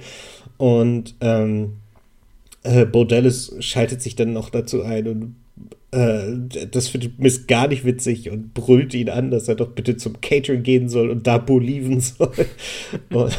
Und 0.57 1.15
ähm, 1.21 1.77
äh, 2.63 2.85
Bo 2.85 3.05
Dallas 3.05 3.55
schaltet 3.61 4.01
sich 4.01 4.17
dann 4.17 4.33
noch 4.33 4.49
dazu 4.49 4.83
ein 4.83 5.07
und 5.07 5.35
äh, 5.95 6.67
das 6.67 6.89
findet 6.89 7.19
Miss 7.19 7.47
gar 7.47 7.69
nicht 7.69 7.85
witzig 7.85 8.29
und 8.29 8.53
brüllt 8.53 8.93
ihn 8.93 9.09
an, 9.09 9.31
dass 9.31 9.47
er 9.47 9.55
doch 9.55 9.69
bitte 9.69 9.95
zum 9.95 10.19
Catering 10.19 10.61
gehen 10.61 10.89
soll 10.89 11.09
und 11.09 11.25
da 11.25 11.37
boliven 11.37 12.01
soll. 12.01 12.33
und, 13.13 13.37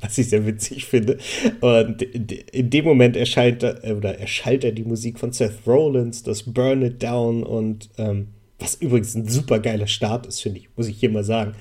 was 0.00 0.18
ich 0.18 0.28
sehr 0.28 0.44
witzig 0.44 0.86
finde. 0.86 1.18
Und 1.60 2.02
in 2.02 2.70
dem 2.70 2.84
Moment 2.84 3.16
erscheint 3.16 3.62
er, 3.62 3.96
oder 3.96 4.18
erschallt 4.18 4.64
er 4.64 4.72
die 4.72 4.82
Musik 4.82 5.20
von 5.20 5.32
Seth 5.32 5.66
Rollins, 5.66 6.24
das 6.24 6.42
Burn 6.42 6.82
It 6.82 7.00
Down 7.00 7.44
und 7.44 7.90
ähm, 7.96 8.28
was 8.58 8.74
übrigens 8.74 9.14
ein 9.14 9.28
super 9.28 9.60
geiler 9.60 9.86
Start 9.86 10.26
ist, 10.26 10.40
finde 10.40 10.58
ich, 10.58 10.68
muss 10.76 10.88
ich 10.88 10.98
hier 10.98 11.10
mal 11.10 11.22
sagen. 11.22 11.52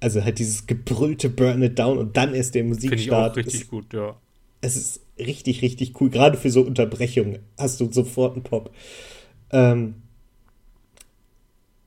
Also 0.00 0.24
halt 0.24 0.38
dieses 0.38 0.66
gebrüllte 0.66 1.28
Burn 1.28 1.62
It 1.62 1.78
Down 1.78 1.98
und 1.98 2.16
dann 2.16 2.34
erst 2.34 2.54
der 2.54 2.64
Musikstart. 2.64 2.90
Finde 2.98 3.02
ich 3.02 3.12
auch 3.12 3.36
richtig 3.36 3.60
ist, 3.60 3.70
gut, 3.70 3.92
ja. 3.92 4.16
Es 4.62 4.76
ist 4.76 5.00
richtig, 5.18 5.60
richtig 5.60 6.00
cool. 6.00 6.08
Gerade 6.08 6.38
für 6.38 6.48
so 6.48 6.62
Unterbrechungen 6.62 7.40
hast 7.58 7.80
du 7.80 7.92
sofort 7.92 8.34
einen 8.34 8.44
Pop. 8.44 8.72
Ähm, 9.52 9.94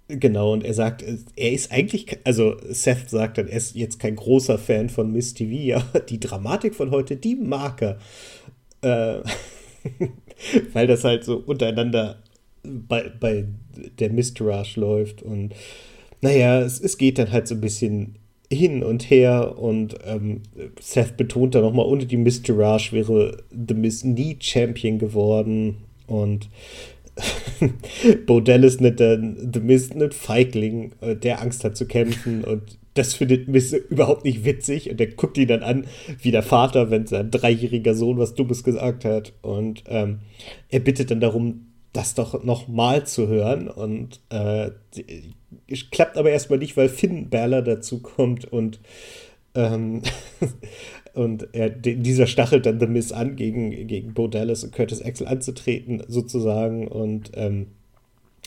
genau, 0.07 0.53
und 0.53 0.63
er 0.63 0.73
sagt, 0.73 1.03
er 1.35 1.51
ist 1.51 1.71
eigentlich, 1.71 2.17
also 2.23 2.57
Seth 2.69 3.09
sagt 3.09 3.37
dann, 3.37 3.47
er 3.47 3.57
ist 3.57 3.75
jetzt 3.75 3.99
kein 3.99 4.15
großer 4.15 4.57
Fan 4.57 4.89
von 4.89 5.11
Miss 5.11 5.33
TV, 5.33 5.77
aber 5.93 5.99
die 5.99 6.19
Dramatik 6.19 6.75
von 6.75 6.91
heute, 6.91 7.17
die 7.17 7.35
mag 7.35 7.81
er. 7.81 7.97
Äh, 8.81 9.23
weil 10.73 10.87
das 10.87 11.03
halt 11.03 11.23
so 11.23 11.37
untereinander 11.37 12.21
bei, 12.63 13.09
bei 13.19 13.45
der 13.99 14.11
Mistourage 14.11 14.79
läuft 14.79 15.21
und 15.21 15.53
naja, 16.21 16.61
es, 16.61 16.79
es 16.79 16.97
geht 16.97 17.19
dann 17.19 17.31
halt 17.31 17.47
so 17.47 17.55
ein 17.55 17.61
bisschen 17.61 18.15
hin 18.51 18.83
und 18.83 19.09
her 19.09 19.57
und 19.57 19.95
ähm, 20.05 20.41
Seth 20.79 21.17
betont 21.17 21.55
dann 21.55 21.63
nochmal, 21.63 21.85
ohne 21.85 22.05
die 22.05 22.17
Mistourage 22.17 22.91
wäre 22.91 23.43
The 23.51 23.73
Miss 23.73 24.03
nie 24.03 24.37
Champion 24.39 24.99
geworden 24.99 25.77
und 26.07 26.49
Bodell 28.25 28.63
ist 28.63 28.81
nicht 28.81 28.99
der 28.99 29.17
The 29.17 29.59
Mist, 29.59 29.95
nicht 29.95 30.13
Feigling, 30.13 30.93
äh, 31.01 31.15
der 31.15 31.41
Angst 31.41 31.63
hat 31.63 31.77
zu 31.77 31.87
kämpfen 31.87 32.43
und 32.43 32.77
das 32.93 33.13
findet 33.13 33.47
Miss 33.47 33.73
überhaupt 33.73 34.23
nicht 34.23 34.45
witzig 34.45 34.89
und 34.89 34.99
der 34.99 35.07
guckt 35.07 35.37
ihn 35.37 35.47
dann 35.47 35.63
an 35.63 35.85
wie 36.21 36.31
der 36.31 36.43
Vater, 36.43 36.89
wenn 36.89 37.05
sein 37.07 37.29
dreijähriger 37.29 37.93
Sohn 37.93 38.17
was 38.17 38.35
Dummes 38.35 38.63
gesagt 38.63 39.05
hat 39.05 39.33
und 39.41 39.83
ähm, 39.87 40.19
er 40.69 40.79
bittet 40.79 41.11
dann 41.11 41.19
darum, 41.19 41.67
das 41.93 42.15
doch 42.15 42.43
nochmal 42.43 43.05
zu 43.05 43.27
hören 43.27 43.69
und 43.69 44.21
äh, 44.29 44.71
klappt 45.91 46.17
aber 46.17 46.31
erstmal 46.31 46.59
nicht, 46.59 46.75
weil 46.75 46.89
Finn 46.89 47.29
Balor 47.29 47.61
dazu 47.61 48.01
kommt 48.01 48.45
und 48.45 48.79
ähm, 49.55 50.01
Und 51.15 51.47
er, 51.53 51.69
dieser 51.69 52.27
stachelt 52.27 52.65
dann 52.65 52.79
The 52.79 52.87
Miz 52.87 53.11
an, 53.11 53.35
gegen, 53.35 53.87
gegen 53.87 54.13
Bo 54.13 54.27
Dallas 54.27 54.63
und 54.63 54.73
Curtis 54.73 55.01
Axel 55.01 55.27
anzutreten, 55.27 56.03
sozusagen. 56.07 56.87
Und 56.87 57.31
ähm, 57.35 57.67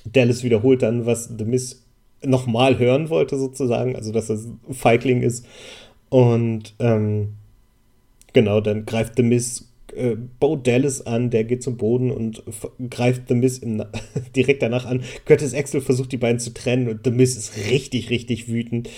Dallas 0.04 0.44
wiederholt 0.44 0.82
dann, 0.82 1.06
was 1.06 1.32
The 1.36 1.44
Miz 1.44 1.84
nochmal 2.22 2.78
hören 2.78 3.08
wollte, 3.08 3.38
sozusagen. 3.38 3.96
Also, 3.96 4.12
dass 4.12 4.30
er 4.30 4.38
Feigling 4.70 5.22
ist. 5.22 5.46
Und 6.10 6.74
ähm, 6.78 7.34
genau, 8.32 8.60
dann 8.60 8.84
greift 8.84 9.16
The 9.16 9.22
Miz 9.22 9.67
äh, 9.98 10.16
Bo 10.38 10.56
Dallas 10.56 11.06
an, 11.06 11.30
der 11.30 11.44
geht 11.44 11.62
zum 11.62 11.76
Boden 11.76 12.10
und 12.10 12.42
greift 12.90 13.22
The 13.28 13.34
Miz 13.34 13.60
direkt 14.36 14.62
danach 14.62 14.86
an. 14.86 15.02
Curtis 15.24 15.54
Axel 15.54 15.80
versucht 15.80 16.12
die 16.12 16.16
beiden 16.16 16.38
zu 16.38 16.54
trennen 16.54 16.88
und 16.88 17.00
The 17.04 17.10
Miz 17.10 17.36
ist 17.36 17.70
richtig, 17.70 18.10
richtig 18.10 18.48
wütend. 18.48 18.88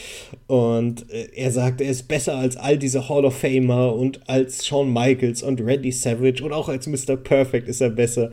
Und 0.47 1.11
äh, 1.11 1.29
er 1.35 1.51
sagt, 1.51 1.81
er 1.81 1.91
ist 1.91 2.09
besser 2.09 2.37
als 2.37 2.57
all 2.57 2.79
diese 2.79 3.09
Hall 3.09 3.25
of 3.25 3.37
Famer 3.37 3.95
und 3.95 4.29
als 4.29 4.67
Shawn 4.67 4.93
Michaels 4.93 5.43
und 5.43 5.61
Randy 5.61 5.93
Savage 5.93 6.45
und 6.45 6.53
auch 6.53 6.69
als 6.69 6.87
Mr. 6.87 7.17
Perfect 7.17 7.69
ist 7.69 7.81
er 7.81 7.91
besser. 7.91 8.33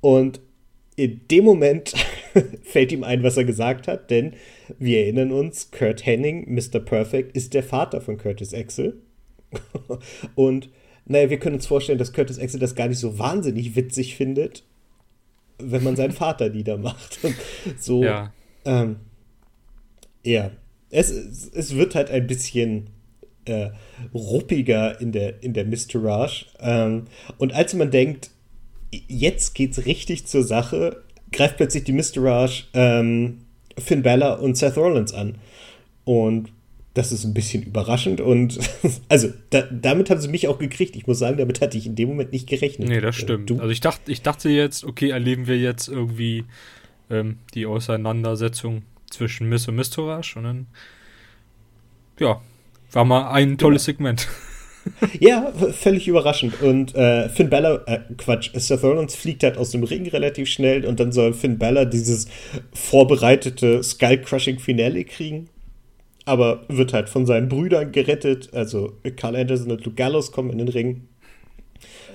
Und 0.00 0.40
in 0.96 1.20
dem 1.30 1.44
Moment 1.44 1.94
fällt 2.62 2.90
ihm 2.90 3.04
ein, 3.04 3.22
was 3.22 3.36
er 3.36 3.44
gesagt 3.44 3.86
hat, 3.86 4.10
denn 4.10 4.32
wir 4.78 5.00
erinnern 5.00 5.30
uns, 5.30 5.70
Kurt 5.70 6.04
Henning, 6.04 6.52
Mr. 6.52 6.80
Perfect, 6.80 7.36
ist 7.36 7.54
der 7.54 7.62
Vater 7.62 8.00
von 8.00 8.18
Curtis 8.18 8.52
Axel. 8.52 9.00
und 10.34 10.68
naja, 11.08 11.30
wir 11.30 11.38
können 11.38 11.56
uns 11.56 11.66
vorstellen, 11.66 11.98
dass 11.98 12.12
Curtis 12.12 12.38
Axel 12.38 12.60
das 12.60 12.74
gar 12.74 12.86
nicht 12.86 12.98
so 12.98 13.18
wahnsinnig 13.18 13.74
witzig 13.74 14.14
findet, 14.16 14.62
wenn 15.58 15.82
man 15.82 15.96
seinen 15.96 16.12
Vater 16.12 16.50
niedermacht. 16.50 17.18
so, 17.78 18.04
ja. 18.04 18.32
Ähm, 18.64 18.96
ja. 20.22 20.50
Es, 20.90 21.10
es 21.10 21.74
wird 21.74 21.94
halt 21.94 22.10
ein 22.10 22.26
bisschen 22.26 22.90
äh, 23.46 23.70
ruppiger 24.14 25.00
in 25.00 25.12
der, 25.12 25.42
in 25.42 25.54
der 25.54 25.64
Mistourage. 25.64 26.46
Ähm, 26.60 27.06
und 27.38 27.52
als 27.52 27.74
man 27.74 27.90
denkt, 27.90 28.30
jetzt 28.90 29.54
geht's 29.54 29.84
richtig 29.86 30.26
zur 30.26 30.42
Sache, 30.44 31.02
greift 31.32 31.56
plötzlich 31.56 31.84
die 31.84 31.92
Mistourage 31.92 32.64
ähm, 32.74 33.40
Finn 33.78 34.02
Balor 34.02 34.40
und 34.40 34.56
Seth 34.56 34.76
Rollins 34.76 35.12
an. 35.12 35.36
Und 36.04 36.52
das 36.98 37.12
ist 37.12 37.24
ein 37.24 37.32
bisschen 37.32 37.62
überraschend 37.62 38.20
und 38.20 38.58
also 39.08 39.28
da, 39.50 39.62
damit 39.62 40.10
haben 40.10 40.20
sie 40.20 40.28
mich 40.28 40.48
auch 40.48 40.58
gekriegt. 40.58 40.96
Ich 40.96 41.06
muss 41.06 41.20
sagen, 41.20 41.38
damit 41.38 41.60
hatte 41.60 41.78
ich 41.78 41.86
in 41.86 41.94
dem 41.94 42.08
Moment 42.08 42.32
nicht 42.32 42.48
gerechnet. 42.48 42.88
Nee, 42.88 43.00
das 43.00 43.16
äh, 43.16 43.20
stimmt. 43.20 43.50
Du? 43.50 43.58
Also 43.58 43.70
ich 43.70 43.80
dachte, 43.80 44.10
ich 44.10 44.22
dachte 44.22 44.48
jetzt, 44.48 44.84
okay, 44.84 45.10
erleben 45.10 45.46
wir 45.46 45.58
jetzt 45.58 45.88
irgendwie 45.88 46.44
ähm, 47.08 47.38
die 47.54 47.66
Auseinandersetzung 47.66 48.82
zwischen 49.08 49.48
Miss 49.48 49.68
und 49.68 49.76
Mistourage 49.76 50.36
und 50.36 50.44
dann 50.44 50.66
ja, 52.18 52.42
war 52.90 53.04
mal 53.04 53.30
ein 53.30 53.58
tolles 53.58 53.86
ja. 53.86 53.92
Segment. 53.92 54.26
ja, 55.20 55.52
völlig 55.72 56.08
überraschend. 56.08 56.60
Und 56.60 56.96
äh, 56.96 57.28
Finn 57.28 57.48
Balor, 57.48 57.86
äh, 57.86 58.00
Quatsch, 58.16 58.50
Seth 58.54 58.82
Rollins 58.82 59.14
fliegt 59.14 59.44
halt 59.44 59.56
aus 59.56 59.70
dem 59.70 59.84
Ring 59.84 60.08
relativ 60.08 60.48
schnell 60.48 60.84
und 60.84 60.98
dann 60.98 61.12
soll 61.12 61.32
Finn 61.32 61.58
Balor 61.58 61.86
dieses 61.86 62.26
vorbereitete 62.72 63.84
Skull-Crushing-Finale 63.84 65.04
kriegen 65.04 65.48
aber 66.28 66.64
wird 66.68 66.92
halt 66.92 67.08
von 67.08 67.26
seinen 67.26 67.48
Brüdern 67.48 67.90
gerettet. 67.90 68.50
Also 68.52 68.92
Carl 69.16 69.36
Anderson 69.36 69.70
und 69.70 69.84
Luke 69.84 69.96
Gallows 69.96 70.30
kommen 70.30 70.50
in 70.50 70.58
den 70.58 70.68
Ring, 70.68 71.08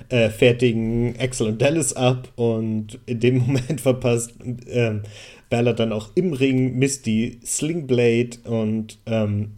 äh, 0.08 0.30
fertigen 0.30 1.14
Axel 1.18 1.48
und 1.48 1.60
Dallas 1.60 1.94
ab 1.94 2.28
und 2.36 2.98
in 3.06 3.20
dem 3.20 3.38
Moment 3.46 3.80
verpasst 3.80 4.34
ähm, 4.68 5.02
Balor 5.50 5.74
dann 5.74 5.92
auch 5.92 6.10
im 6.14 6.32
Ring 6.32 6.78
Misty 6.78 7.38
Slingblade 7.44 8.38
und 8.44 8.98
ähm, 9.06 9.52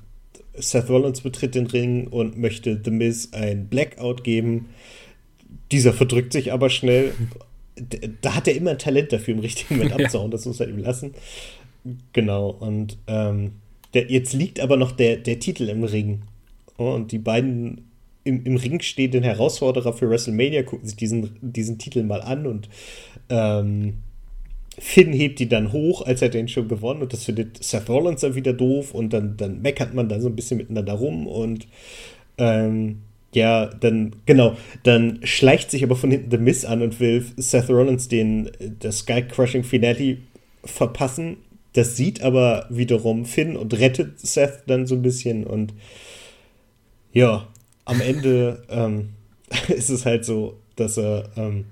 Seth 0.54 0.88
Rollins 0.88 1.20
betritt 1.20 1.54
den 1.54 1.66
Ring 1.66 2.06
und 2.08 2.38
möchte 2.38 2.80
The 2.82 2.90
Miz 2.90 3.30
ein 3.32 3.68
Blackout 3.68 4.24
geben. 4.24 4.70
Dieser 5.70 5.92
verdrückt 5.92 6.32
sich 6.32 6.52
aber 6.52 6.70
schnell. 6.70 7.12
Da 8.22 8.34
hat 8.34 8.48
er 8.48 8.56
immer 8.56 8.70
ein 8.70 8.78
Talent 8.78 9.12
dafür, 9.12 9.34
im 9.34 9.40
richtigen 9.40 9.76
Moment 9.76 9.92
abzuhauen. 10.00 10.30
Ja. 10.30 10.36
Das 10.36 10.46
muss 10.46 10.60
er 10.60 10.68
ihm 10.68 10.78
lassen. 10.78 11.14
Genau. 12.12 12.50
Und 12.50 12.98
ähm, 13.06 13.52
der, 13.94 14.10
jetzt 14.10 14.32
liegt 14.32 14.60
aber 14.60 14.76
noch 14.76 14.92
der, 14.92 15.16
der 15.16 15.38
Titel 15.38 15.68
im 15.68 15.84
Ring. 15.84 16.22
Oh, 16.78 16.92
und 16.92 17.12
die 17.12 17.18
beiden 17.18 17.86
im, 18.24 18.44
im 18.44 18.56
Ring 18.56 18.80
stehenden 18.80 19.22
Herausforderer 19.22 19.92
für 19.92 20.10
WrestleMania 20.10 20.62
gucken 20.64 20.86
sich 20.86 20.96
diesen, 20.96 21.36
diesen 21.40 21.78
Titel 21.78 22.02
mal 22.02 22.20
an 22.20 22.46
und 22.46 22.68
ähm, 23.30 23.94
Finn 24.78 25.12
hebt 25.12 25.38
die 25.38 25.48
dann 25.48 25.72
hoch, 25.72 26.04
als 26.04 26.20
er 26.20 26.28
den 26.28 26.48
schon 26.48 26.68
gewonnen 26.68 27.02
und 27.02 27.12
das 27.12 27.24
findet 27.24 27.62
Seth 27.62 27.88
Rollins 27.88 28.20
dann 28.20 28.34
wieder 28.34 28.52
doof 28.52 28.92
und 28.92 29.12
dann, 29.12 29.36
dann 29.36 29.62
meckert 29.62 29.94
man 29.94 30.08
da 30.08 30.20
so 30.20 30.28
ein 30.28 30.36
bisschen 30.36 30.58
miteinander 30.58 30.94
rum 30.94 31.26
und 31.26 31.66
ähm, 32.36 32.98
ja, 33.34 33.66
dann, 33.66 34.16
genau, 34.24 34.56
dann 34.82 35.20
schleicht 35.22 35.70
sich 35.70 35.84
aber 35.84 35.96
von 35.96 36.10
hinten 36.10 36.30
The 36.30 36.38
Miss 36.38 36.64
an 36.64 36.82
und 36.82 37.00
will 37.00 37.24
Seth 37.36 37.68
Rollins 37.68 38.08
den, 38.08 38.50
das 38.80 38.98
Sky 39.00 39.22
Crushing 39.22 39.62
Finale 39.62 40.18
verpassen. 40.64 41.36
Das 41.76 41.94
sieht 41.94 42.22
aber 42.22 42.64
wiederum 42.70 43.26
Finn 43.26 43.54
und 43.54 43.78
rettet 43.78 44.18
Seth 44.18 44.62
dann 44.66 44.86
so 44.86 44.94
ein 44.94 45.02
bisschen 45.02 45.44
und 45.44 45.74
ja, 47.12 47.48
am 47.84 48.00
Ende 48.00 48.62
ähm, 48.70 49.10
ist 49.68 49.90
es 49.90 50.06
halt 50.06 50.24
so, 50.24 50.56
dass 50.76 50.96
er, 50.96 51.28
ähm, 51.36 51.66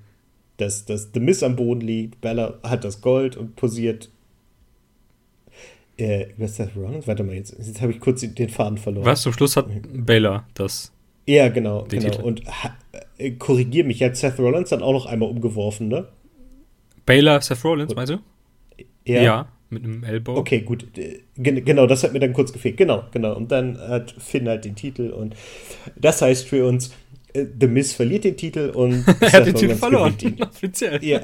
dass, 0.58 0.84
dass 0.84 1.08
The 1.14 1.20
Miss 1.20 1.42
am 1.42 1.56
Boden 1.56 1.80
liegt, 1.80 2.20
Bella 2.20 2.58
hat 2.62 2.84
das 2.84 3.00
Gold 3.00 3.38
und 3.38 3.56
posiert 3.56 4.10
äh, 5.96 6.30
über 6.36 6.48
Seth 6.48 6.76
Rollins. 6.76 7.06
Warte 7.06 7.24
mal, 7.24 7.34
jetzt, 7.34 7.56
jetzt 7.56 7.80
habe 7.80 7.92
ich 7.92 7.98
kurz 7.98 8.20
den 8.20 8.48
Faden 8.50 8.76
verloren. 8.76 9.06
Was? 9.06 9.22
Zum 9.22 9.32
Schluss 9.32 9.56
hat 9.56 9.68
Baylor 9.90 10.46
das. 10.52 10.92
Ja, 11.24 11.48
genau, 11.48 11.84
genau. 11.88 12.10
Titel. 12.10 12.20
Und 12.20 12.42
äh, 13.16 13.30
korrigier 13.30 13.84
mich, 13.84 14.02
hat 14.02 14.18
Seth 14.18 14.38
Rollins 14.38 14.68
dann 14.68 14.82
auch 14.82 14.92
noch 14.92 15.06
einmal 15.06 15.30
umgeworfen, 15.30 15.88
ne? 15.88 16.08
Baylor, 17.06 17.40
Seth 17.40 17.64
Rollins, 17.64 17.94
meinst 17.94 18.12
du? 18.12 18.18
Ja. 19.06 19.22
ja 19.22 19.48
mit 19.74 19.84
einem 19.84 20.04
Elbow. 20.04 20.36
Okay, 20.36 20.60
gut. 20.60 20.86
Genau, 21.36 21.86
das 21.86 22.02
hat 22.02 22.12
mir 22.12 22.20
dann 22.20 22.32
kurz 22.32 22.52
gefehlt. 22.52 22.76
Genau, 22.76 23.04
genau. 23.12 23.34
Und 23.36 23.52
dann 23.52 23.78
hat 23.78 24.14
Finn 24.18 24.48
halt 24.48 24.64
den 24.64 24.74
Titel 24.74 25.10
und 25.10 25.34
das 25.96 26.22
heißt 26.22 26.48
für 26.48 26.66
uns, 26.66 26.92
äh, 27.34 27.46
The 27.60 27.66
Miz 27.66 27.92
verliert 27.92 28.24
den 28.24 28.36
Titel 28.36 28.70
und 28.70 29.04
er 29.20 29.32
hat 29.32 29.46
den 29.46 29.54
Titel 29.54 29.74
verloren, 29.74 30.16
offiziell. 30.40 31.04
Ja. 31.04 31.20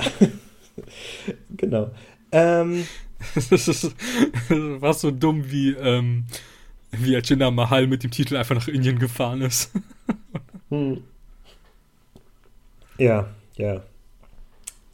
genau. 1.57 1.91
Ähm, 2.33 2.87
das 3.51 3.69
ist 3.69 3.95
war 4.49 4.95
so 4.95 5.11
dumm 5.11 5.51
wie, 5.51 5.71
ähm, 5.73 6.25
wie 6.91 7.17
Jinder 7.17 7.51
Mahal 7.51 7.87
mit 7.87 8.03
dem 8.03 8.11
Titel 8.11 8.37
einfach 8.37 8.55
nach 8.55 8.69
Indien 8.69 8.99
gefahren 8.99 9.43
ist. 9.43 9.71
hm. 10.69 11.03
Ja, 12.99 13.31
ja. 13.57 13.83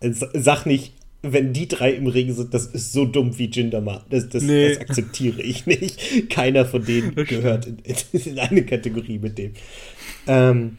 Sag 0.00 0.66
nicht, 0.66 0.92
wenn 1.32 1.52
die 1.52 1.68
drei 1.68 1.92
im 1.92 2.06
Ring 2.06 2.32
sind, 2.32 2.52
das 2.52 2.66
ist 2.66 2.92
so 2.92 3.04
dumm 3.04 3.38
wie 3.38 3.46
Jinder 3.46 3.80
Mahal. 3.80 4.04
Das, 4.10 4.28
das, 4.28 4.42
nee. 4.42 4.70
das 4.70 4.78
akzeptiere 4.78 5.42
ich 5.42 5.66
nicht. 5.66 6.30
Keiner 6.30 6.64
von 6.64 6.84
denen 6.84 7.14
gehört 7.14 7.66
in, 7.66 7.78
in, 8.12 8.38
eine 8.38 8.64
Kategorie 8.64 9.18
mit 9.18 9.38
dem. 9.38 9.52
Ähm, 10.26 10.78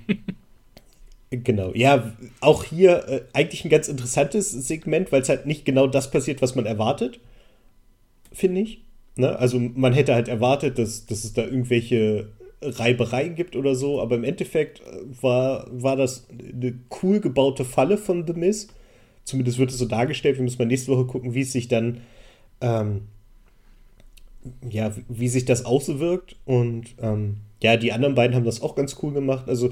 genau, 1.31 1.71
ja, 1.73 2.13
auch 2.39 2.63
hier 2.63 3.07
äh, 3.07 3.21
eigentlich 3.33 3.65
ein 3.65 3.69
ganz 3.69 3.87
interessantes 3.87 4.51
Segment, 4.51 5.11
weil 5.11 5.21
es 5.21 5.29
halt 5.29 5.45
nicht 5.45 5.65
genau 5.65 5.87
das 5.87 6.11
passiert, 6.11 6.41
was 6.41 6.55
man 6.55 6.65
erwartet, 6.65 7.19
finde 8.31 8.61
ich. 8.61 8.81
Ne? 9.15 9.37
Also 9.37 9.59
man 9.59 9.93
hätte 9.93 10.13
halt 10.13 10.27
erwartet, 10.27 10.77
dass, 10.77 11.05
dass 11.05 11.23
es 11.23 11.33
da 11.33 11.43
irgendwelche 11.43 12.29
Reibereien 12.61 13.35
gibt 13.35 13.55
oder 13.55 13.75
so, 13.75 14.01
aber 14.01 14.15
im 14.15 14.23
Endeffekt 14.23 14.81
äh, 14.81 15.21
war, 15.21 15.67
war 15.71 15.95
das 15.95 16.27
eine 16.29 16.79
cool 17.01 17.19
gebaute 17.19 17.65
Falle 17.65 17.97
von 17.97 18.25
The 18.25 18.33
Miz 18.33 18.67
zumindest 19.27 19.59
wird 19.59 19.71
es 19.71 19.77
so 19.77 19.85
dargestellt. 19.85 20.37
Wir 20.37 20.43
müssen 20.43 20.57
mal 20.57 20.65
nächste 20.65 20.91
Woche 20.91 21.05
gucken, 21.05 21.33
wie 21.33 21.41
es 21.41 21.51
sich 21.51 21.67
dann, 21.67 21.99
ähm, 22.61 23.01
ja, 24.67 24.95
wie 25.09 25.27
sich 25.27 25.43
das 25.43 25.65
auswirkt. 25.65 26.37
Und 26.45 26.95
ähm, 27.01 27.37
ja, 27.61 27.75
die 27.75 27.91
anderen 27.91 28.15
beiden 28.15 28.35
haben 28.35 28.45
das 28.45 28.61
auch 28.61 28.73
ganz 28.73 28.95
cool 29.03 29.13
gemacht. 29.13 29.49
Also, 29.49 29.69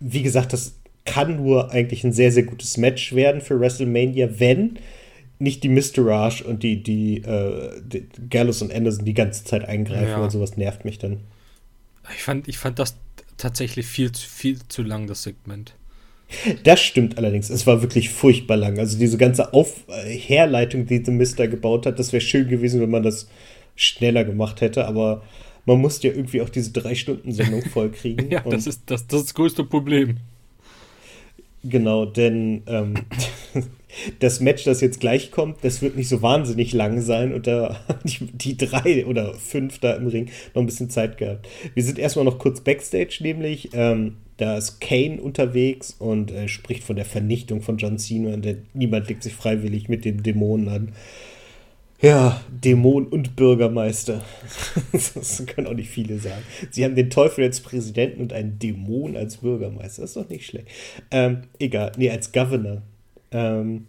wie 0.00 0.22
gesagt, 0.22 0.52
das 0.52 0.74
kann 1.04 1.36
nur 1.36 1.70
eigentlich 1.70 2.02
ein 2.02 2.12
sehr, 2.12 2.32
sehr 2.32 2.42
gutes 2.42 2.76
Match 2.76 3.14
werden 3.14 3.40
für 3.40 3.60
WrestleMania, 3.60 4.40
wenn 4.40 4.80
nicht 5.38 5.62
die 5.62 5.68
Mysterage 5.68 6.42
und 6.42 6.64
die, 6.64 6.82
die, 6.82 7.18
äh, 7.18 7.80
die 7.80 8.08
Gallus 8.28 8.62
und 8.62 8.74
Anderson 8.74 9.04
die 9.04 9.14
ganze 9.14 9.44
Zeit 9.44 9.64
eingreifen, 9.64 10.08
ja. 10.08 10.20
weil 10.20 10.30
sowas 10.30 10.56
nervt 10.56 10.84
mich 10.84 10.98
dann. 10.98 11.20
Ich 12.16 12.24
fand, 12.24 12.48
ich 12.48 12.58
fand 12.58 12.80
das 12.80 12.96
tatsächlich 13.36 13.86
viel, 13.86 14.10
viel 14.12 14.58
zu 14.66 14.82
lang, 14.82 15.06
das 15.06 15.22
Segment. 15.22 15.77
Das 16.62 16.80
stimmt 16.80 17.16
allerdings. 17.16 17.50
Es 17.50 17.66
war 17.66 17.80
wirklich 17.82 18.10
furchtbar 18.10 18.56
lang. 18.56 18.78
Also 18.78 18.98
diese 18.98 19.16
ganze 19.16 19.54
Auf 19.54 19.84
äh, 19.88 20.14
Herleitung, 20.14 20.86
die 20.86 21.02
The 21.04 21.10
Mister 21.10 21.48
gebaut 21.48 21.86
hat, 21.86 21.98
das 21.98 22.12
wäre 22.12 22.20
schön 22.20 22.48
gewesen, 22.48 22.80
wenn 22.80 22.90
man 22.90 23.02
das 23.02 23.28
schneller 23.76 24.24
gemacht 24.24 24.60
hätte, 24.60 24.86
aber 24.86 25.22
man 25.64 25.80
musste 25.80 26.08
ja 26.08 26.14
irgendwie 26.14 26.42
auch 26.42 26.48
diese 26.48 26.72
Drei-Stunden-Sendung 26.72 27.62
vollkriegen. 27.72 28.30
ja, 28.30 28.40
das 28.40 28.66
ist 28.66 28.82
das, 28.86 29.06
das, 29.06 29.20
ist 29.20 29.26
das 29.28 29.34
größte 29.34 29.64
Problem. 29.64 30.16
Genau, 31.64 32.04
denn 32.04 32.62
ähm, 32.66 32.94
das 34.20 34.40
Match, 34.40 34.64
das 34.64 34.80
jetzt 34.80 35.00
gleich 35.00 35.30
kommt, 35.30 35.58
das 35.62 35.82
wird 35.82 35.96
nicht 35.96 36.08
so 36.08 36.22
wahnsinnig 36.22 36.72
lang 36.72 37.00
sein 37.00 37.34
und 37.34 37.46
da 37.46 37.80
die, 38.04 38.26
die 38.32 38.56
drei 38.56 39.06
oder 39.06 39.34
fünf 39.34 39.78
da 39.78 39.94
im 39.94 40.06
Ring 40.06 40.30
noch 40.54 40.62
ein 40.62 40.66
bisschen 40.66 40.90
Zeit 40.90 41.18
gehabt. 41.18 41.48
Wir 41.74 41.82
sind 41.82 41.98
erstmal 41.98 42.24
noch 42.24 42.38
kurz 42.38 42.60
Backstage, 42.60 43.18
nämlich 43.20 43.70
ähm, 43.72 44.16
da 44.38 44.56
ist 44.56 44.80
Kane 44.80 45.20
unterwegs 45.20 45.94
und 45.98 46.30
äh, 46.30 46.48
spricht 46.48 46.84
von 46.84 46.96
der 46.96 47.04
Vernichtung 47.04 47.60
von 47.60 47.76
John 47.76 47.98
Cena 47.98 48.32
und 48.32 48.44
der, 48.44 48.56
niemand 48.72 49.08
legt 49.08 49.24
sich 49.24 49.34
freiwillig 49.34 49.88
mit 49.88 50.04
den 50.04 50.22
Dämonen 50.22 50.68
an. 50.68 50.92
Ja, 52.00 52.40
Dämon 52.48 53.08
und 53.08 53.34
Bürgermeister. 53.34 54.24
das 54.92 55.44
können 55.46 55.66
auch 55.66 55.74
nicht 55.74 55.90
viele 55.90 56.18
sagen. 56.18 56.42
Sie 56.70 56.84
haben 56.84 56.94
den 56.94 57.10
Teufel 57.10 57.42
als 57.42 57.60
Präsidenten 57.60 58.22
und 58.22 58.32
einen 58.32 58.60
Dämon 58.60 59.16
als 59.16 59.38
Bürgermeister. 59.38 60.02
Das 60.02 60.10
ist 60.10 60.16
doch 60.16 60.28
nicht 60.28 60.46
schlecht. 60.46 60.68
Ähm, 61.10 61.42
egal, 61.58 61.90
nee, 61.96 62.08
als 62.08 62.30
Governor. 62.30 62.82
Ähm, 63.32 63.88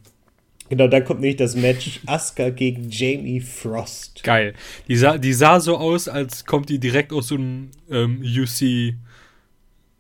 genau, 0.70 0.88
dann 0.88 1.06
kommt 1.06 1.22
nämlich 1.22 1.38
das 1.38 1.56
Match 1.56 2.00
Asuka 2.08 2.50
gegen 2.50 2.90
Jamie 2.90 3.42
Frost. 3.42 4.24
Geil. 4.24 4.56
Die 4.88 4.96
sah, 4.96 5.20
die 5.20 5.34
sah 5.34 5.60
so 5.60 5.78
aus, 5.78 6.08
als 6.08 6.46
kommt 6.46 6.70
die 6.70 6.80
direkt 6.80 7.14
aus 7.14 7.28
so 7.28 7.36
einem 7.36 7.70
ähm, 7.92 8.24
UC 8.24 8.96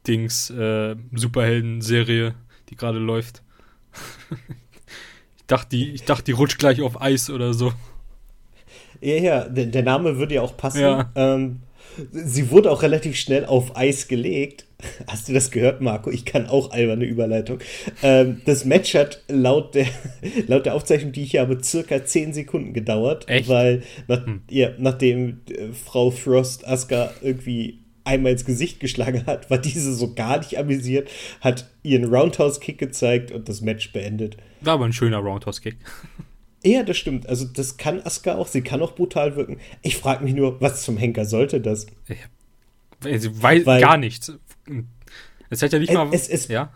Dings 0.09 0.49
äh, 0.49 0.95
Superhelden-Serie, 1.13 2.33
die 2.69 2.75
gerade 2.75 2.97
läuft. 2.97 3.43
ich, 5.37 5.45
dachte, 5.45 5.69
die, 5.69 5.91
ich 5.91 6.03
dachte, 6.03 6.23
die 6.23 6.31
rutscht 6.31 6.57
gleich 6.57 6.81
auf 6.81 6.99
Eis 6.99 7.29
oder 7.29 7.53
so. 7.53 7.71
Ja, 9.01 9.15
ja, 9.15 9.43
der, 9.47 9.67
der 9.67 9.83
Name 9.83 10.17
würde 10.17 10.35
ja 10.35 10.41
auch 10.41 10.57
passen. 10.57 10.81
Ja. 10.81 11.11
Ähm, 11.15 11.61
sie 12.11 12.49
wurde 12.49 12.71
auch 12.71 12.81
relativ 12.81 13.15
schnell 13.15 13.45
auf 13.45 13.77
Eis 13.77 14.07
gelegt. 14.07 14.65
Hast 15.07 15.27
du 15.27 15.33
das 15.33 15.51
gehört, 15.51 15.81
Marco? 15.81 16.09
Ich 16.09 16.25
kann 16.25 16.47
auch 16.47 16.71
alberne 16.71 17.05
Überleitung. 17.05 17.59
Ähm, 18.01 18.41
das 18.45 18.65
Match 18.65 18.95
hat 18.95 19.23
laut 19.27 19.75
der, 19.75 19.87
laut 20.47 20.65
der 20.65 20.73
Aufzeichnung, 20.73 21.11
die 21.11 21.23
ich 21.23 21.31
hier 21.31 21.41
habe, 21.41 21.63
circa 21.63 22.03
10 22.03 22.33
Sekunden 22.33 22.73
gedauert. 22.73 23.27
Echt? 23.29 23.47
Weil 23.47 23.83
nach, 24.07 24.25
hm. 24.25 24.41
ja, 24.49 24.71
nachdem 24.79 25.41
äh, 25.49 25.67
Frau 25.73 26.09
Frost 26.09 26.67
Asuka 26.67 27.11
irgendwie 27.21 27.79
einmal 28.09 28.33
ins 28.33 28.45
Gesicht 28.45 28.79
geschlagen 28.79 29.25
hat, 29.25 29.49
war 29.49 29.57
diese 29.57 29.93
so 29.93 30.13
gar 30.13 30.39
nicht 30.39 30.57
amüsiert, 30.57 31.09
hat 31.41 31.69
ihren 31.83 32.05
Roundhouse-Kick 32.05 32.77
gezeigt 32.77 33.31
und 33.31 33.47
das 33.47 33.61
Match 33.61 33.93
beendet. 33.93 34.37
War 34.61 34.73
aber 34.73 34.85
ein 34.85 34.93
schöner 34.93 35.19
Roundhouse-Kick. 35.19 35.77
Ja, 36.63 36.83
das 36.83 36.97
stimmt. 36.97 37.27
Also 37.27 37.45
das 37.45 37.77
kann 37.77 38.01
Asuka 38.01 38.35
auch. 38.35 38.47
Sie 38.47 38.61
kann 38.61 38.81
auch 38.81 38.95
brutal 38.95 39.35
wirken. 39.35 39.59
Ich 39.81 39.97
frage 39.97 40.23
mich 40.25 40.33
nur, 40.33 40.59
was 40.59 40.83
zum 40.83 40.97
Henker 40.97 41.25
sollte 41.25 41.61
das? 41.61 41.87
Sie 43.01 43.41
weiß 43.41 43.65
Weil, 43.65 43.81
gar 43.81 43.97
nichts. 43.97 44.33
Es 45.49 45.61
hat 45.61 45.71
ja 45.71 45.79
nicht 45.79 45.93
mal... 45.93 46.09
Es, 46.11 46.27
es, 46.27 46.49
ja? 46.49 46.73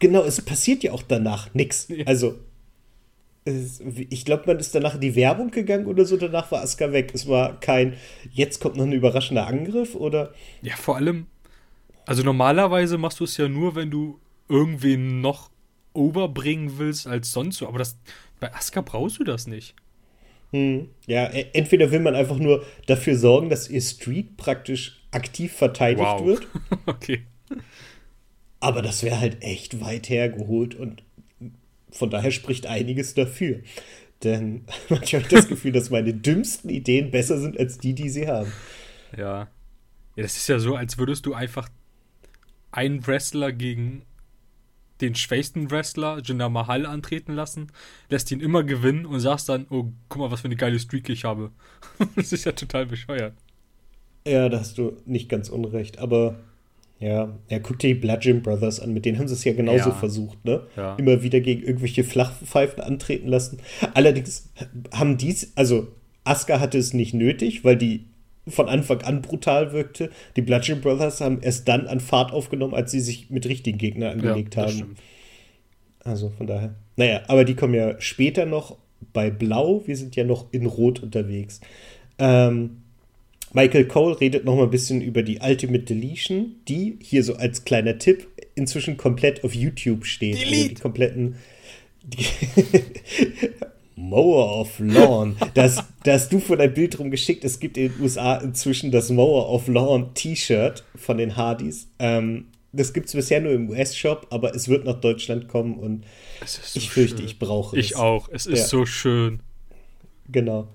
Genau, 0.00 0.24
es 0.24 0.40
passiert 0.42 0.82
ja 0.82 0.92
auch 0.92 1.02
danach 1.02 1.54
nichts. 1.54 1.88
Also 2.04 2.38
ich 3.46 4.24
glaube, 4.24 4.44
man 4.46 4.58
ist 4.58 4.74
danach 4.74 4.96
in 4.96 5.00
die 5.00 5.14
Werbung 5.14 5.50
gegangen 5.50 5.86
oder 5.86 6.04
so, 6.04 6.16
danach 6.16 6.50
war 6.50 6.62
Asuka 6.62 6.92
weg. 6.92 7.12
Es 7.14 7.28
war 7.28 7.60
kein, 7.60 7.94
jetzt 8.32 8.60
kommt 8.60 8.76
noch 8.76 8.84
ein 8.84 8.92
überraschender 8.92 9.46
Angriff 9.46 9.94
oder. 9.94 10.32
Ja, 10.62 10.74
vor 10.74 10.96
allem, 10.96 11.26
also 12.06 12.22
normalerweise 12.24 12.98
machst 12.98 13.20
du 13.20 13.24
es 13.24 13.36
ja 13.36 13.48
nur, 13.48 13.76
wenn 13.76 13.90
du 13.90 14.18
irgendwen 14.48 15.20
noch 15.20 15.50
overbringen 15.92 16.78
willst 16.78 17.06
als 17.06 17.32
sonst 17.32 17.58
so, 17.58 17.68
aber 17.68 17.78
das, 17.78 17.96
bei 18.40 18.52
Asuka 18.52 18.80
brauchst 18.80 19.20
du 19.20 19.24
das 19.24 19.46
nicht. 19.46 19.74
Hm. 20.52 20.88
Ja, 21.06 21.26
e, 21.32 21.46
entweder 21.52 21.90
will 21.90 22.00
man 22.00 22.14
einfach 22.14 22.38
nur 22.38 22.64
dafür 22.86 23.16
sorgen, 23.16 23.48
dass 23.48 23.68
ihr 23.68 23.80
Streak 23.80 24.36
praktisch 24.36 25.06
aktiv 25.12 25.52
verteidigt 25.52 26.00
wow. 26.00 26.24
wird. 26.24 26.46
okay. 26.86 27.22
Aber 28.58 28.82
das 28.82 29.02
wäre 29.02 29.20
halt 29.20 29.42
echt 29.42 29.80
weit 29.80 30.08
hergeholt 30.08 30.74
und 30.74 31.02
von 31.96 32.10
daher 32.10 32.30
spricht 32.30 32.66
einiges 32.66 33.14
dafür. 33.14 33.60
Denn 34.22 34.64
manchmal 34.88 35.22
habe 35.22 35.32
ich 35.32 35.36
das 35.36 35.48
Gefühl, 35.48 35.72
dass 35.72 35.90
meine 35.90 36.14
dümmsten 36.14 36.70
Ideen 36.70 37.10
besser 37.10 37.40
sind 37.40 37.58
als 37.58 37.78
die, 37.78 37.94
die 37.94 38.08
sie 38.08 38.28
haben. 38.28 38.52
Ja. 39.16 39.48
Ja, 40.16 40.22
das 40.22 40.36
ist 40.36 40.48
ja 40.48 40.58
so, 40.58 40.76
als 40.76 40.96
würdest 40.98 41.26
du 41.26 41.34
einfach 41.34 41.68
einen 42.72 43.06
Wrestler 43.06 43.52
gegen 43.52 44.02
den 45.02 45.14
schwächsten 45.14 45.70
Wrestler, 45.70 46.20
Jinder 46.24 46.48
Mahal, 46.48 46.86
antreten 46.86 47.34
lassen, 47.34 47.70
lässt 48.08 48.30
ihn 48.30 48.40
immer 48.40 48.64
gewinnen 48.64 49.04
und 49.04 49.20
sagst 49.20 49.48
dann, 49.48 49.66
oh, 49.68 49.92
guck 50.08 50.20
mal, 50.20 50.30
was 50.30 50.40
für 50.40 50.46
eine 50.46 50.56
geile 50.56 50.78
Streak 50.78 51.08
ich 51.10 51.24
habe. 51.24 51.50
das 52.16 52.32
ist 52.32 52.44
ja 52.44 52.52
total 52.52 52.86
bescheuert. 52.86 53.34
Ja, 54.26 54.48
da 54.48 54.58
hast 54.58 54.78
du 54.78 54.96
nicht 55.04 55.28
ganz 55.28 55.50
unrecht, 55.50 55.98
aber 55.98 56.36
ja, 56.98 57.38
ja, 57.50 57.58
guck 57.58 57.78
dir 57.78 57.88
die 57.88 58.00
Bludgeon 58.00 58.42
Brothers 58.42 58.80
an, 58.80 58.94
mit 58.94 59.04
denen 59.04 59.18
haben 59.18 59.28
sie 59.28 59.34
es 59.34 59.44
ja 59.44 59.52
genauso 59.52 59.90
ja. 59.90 59.94
versucht, 59.94 60.42
ne? 60.44 60.62
Ja. 60.76 60.96
Immer 60.96 61.22
wieder 61.22 61.40
gegen 61.40 61.62
irgendwelche 61.62 62.04
Flachpfeifen 62.04 62.82
antreten 62.82 63.28
lassen. 63.28 63.58
Allerdings 63.92 64.50
haben 64.92 65.18
dies, 65.18 65.52
also 65.56 65.88
Asuka 66.24 66.58
hatte 66.58 66.78
es 66.78 66.94
nicht 66.94 67.12
nötig, 67.12 67.64
weil 67.64 67.76
die 67.76 68.06
von 68.48 68.68
Anfang 68.68 69.02
an 69.02 69.22
brutal 69.22 69.72
wirkte. 69.72 70.10
Die 70.36 70.42
Bludgeon 70.42 70.80
Brothers 70.80 71.20
haben 71.20 71.40
erst 71.42 71.68
dann 71.68 71.86
an 71.86 72.00
Fahrt 72.00 72.32
aufgenommen, 72.32 72.74
als 72.74 72.92
sie 72.92 73.00
sich 73.00 73.28
mit 73.28 73.46
richtigen 73.46 73.76
Gegnern 73.76 74.12
angelegt 74.12 74.54
ja, 74.54 74.62
haben. 74.62 74.72
Stimmt. 74.72 74.98
Also 76.02 76.30
von 76.30 76.46
daher. 76.46 76.74
Naja, 76.96 77.22
aber 77.26 77.44
die 77.44 77.56
kommen 77.56 77.74
ja 77.74 78.00
später 78.00 78.46
noch 78.46 78.78
bei 79.12 79.30
Blau. 79.30 79.82
Wir 79.86 79.96
sind 79.96 80.16
ja 80.16 80.24
noch 80.24 80.46
in 80.52 80.64
Rot 80.64 81.02
unterwegs. 81.02 81.60
Ähm, 82.18 82.82
Michael 83.56 83.86
Cole 83.86 84.20
redet 84.20 84.44
noch 84.44 84.54
mal 84.54 84.64
ein 84.64 84.70
bisschen 84.70 85.00
über 85.00 85.22
die 85.22 85.38
Ultimate 85.38 85.84
Deletion, 85.84 86.56
die 86.68 86.98
hier 87.00 87.24
so 87.24 87.36
als 87.36 87.64
kleiner 87.64 87.96
Tipp 87.96 88.28
inzwischen 88.54 88.98
komplett 88.98 89.44
auf 89.44 89.54
YouTube 89.54 90.04
steht. 90.04 90.34
Delete. 90.34 90.56
Also 90.56 90.68
die 90.68 90.74
kompletten. 90.74 91.36
Die 92.02 92.26
Mower 93.96 94.60
of 94.60 94.78
Lawn. 94.78 95.36
Das, 95.54 95.82
das 96.04 96.28
du 96.28 96.38
von 96.38 96.58
dein 96.58 96.74
Bild 96.74 96.98
rumgeschickt. 96.98 97.46
Es 97.46 97.58
gibt 97.58 97.78
in 97.78 97.94
den 97.94 98.02
USA 98.02 98.36
inzwischen 98.36 98.90
das 98.90 99.08
Mower 99.08 99.48
of 99.48 99.68
Lawn 99.68 100.12
T-Shirt 100.12 100.84
von 100.94 101.16
den 101.16 101.34
Hardys. 101.34 101.88
Ähm, 101.98 102.48
das 102.72 102.92
gibt 102.92 103.06
es 103.06 103.14
bisher 103.14 103.40
nur 103.40 103.52
im 103.52 103.70
US-Shop, 103.70 104.26
aber 104.28 104.54
es 104.54 104.68
wird 104.68 104.84
nach 104.84 105.00
Deutschland 105.00 105.48
kommen 105.48 105.78
und 105.78 106.04
so 106.44 106.78
ich 106.78 106.90
fürchte, 106.90 107.18
schön. 107.18 107.26
ich 107.26 107.38
brauche 107.38 107.78
es. 107.78 107.86
Ich 107.86 107.96
auch. 107.96 108.28
Es 108.30 108.44
ist 108.44 108.58
ja. 108.58 108.64
so 108.66 108.84
schön. 108.84 109.40
Genau. 110.28 110.68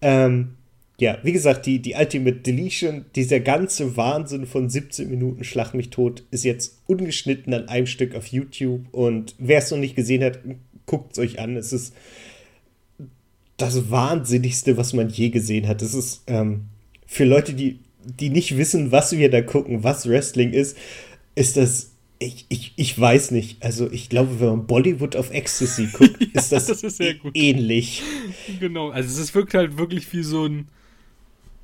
Ähm, 0.00 0.54
ja, 1.00 1.18
wie 1.22 1.32
gesagt, 1.32 1.64
die, 1.64 1.80
die 1.80 1.94
Ultimate 1.94 2.36
Deletion, 2.36 3.06
dieser 3.16 3.40
ganze 3.40 3.96
Wahnsinn 3.96 4.46
von 4.46 4.68
17 4.68 5.08
Minuten 5.08 5.44
Schlag 5.44 5.72
mich 5.72 5.88
tot, 5.88 6.24
ist 6.30 6.44
jetzt 6.44 6.82
ungeschnitten 6.86 7.54
an 7.54 7.68
einem 7.68 7.86
Stück 7.86 8.14
auf 8.14 8.26
YouTube. 8.26 8.82
Und 8.92 9.34
wer 9.38 9.58
es 9.58 9.70
noch 9.70 9.78
nicht 9.78 9.96
gesehen 9.96 10.22
hat, 10.22 10.40
guckt 10.84 11.12
es 11.12 11.18
euch 11.18 11.38
an. 11.38 11.56
Es 11.56 11.72
ist 11.72 11.94
das 13.56 13.90
Wahnsinnigste, 13.90 14.76
was 14.76 14.92
man 14.92 15.08
je 15.08 15.30
gesehen 15.30 15.66
hat. 15.68 15.80
Das 15.80 15.94
ist 15.94 16.22
ähm, 16.26 16.66
für 17.06 17.24
Leute, 17.24 17.54
die, 17.54 17.80
die 18.04 18.28
nicht 18.28 18.58
wissen, 18.58 18.92
was 18.92 19.12
wir 19.12 19.30
da 19.30 19.40
gucken, 19.40 19.82
was 19.82 20.08
Wrestling 20.08 20.52
ist, 20.52 20.76
ist 21.34 21.56
das. 21.56 21.92
Ich, 22.22 22.44
ich, 22.50 22.74
ich 22.76 23.00
weiß 23.00 23.30
nicht. 23.30 23.62
Also, 23.62 23.90
ich 23.90 24.10
glaube, 24.10 24.40
wenn 24.40 24.48
man 24.48 24.66
Bollywood 24.66 25.16
of 25.16 25.30
Ecstasy 25.30 25.88
guckt, 25.90 26.20
ja, 26.20 26.26
ist 26.34 26.52
das, 26.52 26.66
das 26.66 26.82
ist 26.82 27.00
ähnlich. 27.32 28.02
Genau, 28.60 28.90
also 28.90 29.22
es 29.22 29.34
wirkt 29.34 29.54
halt 29.54 29.78
wirklich 29.78 30.12
wie 30.12 30.22
so 30.22 30.44
ein 30.44 30.68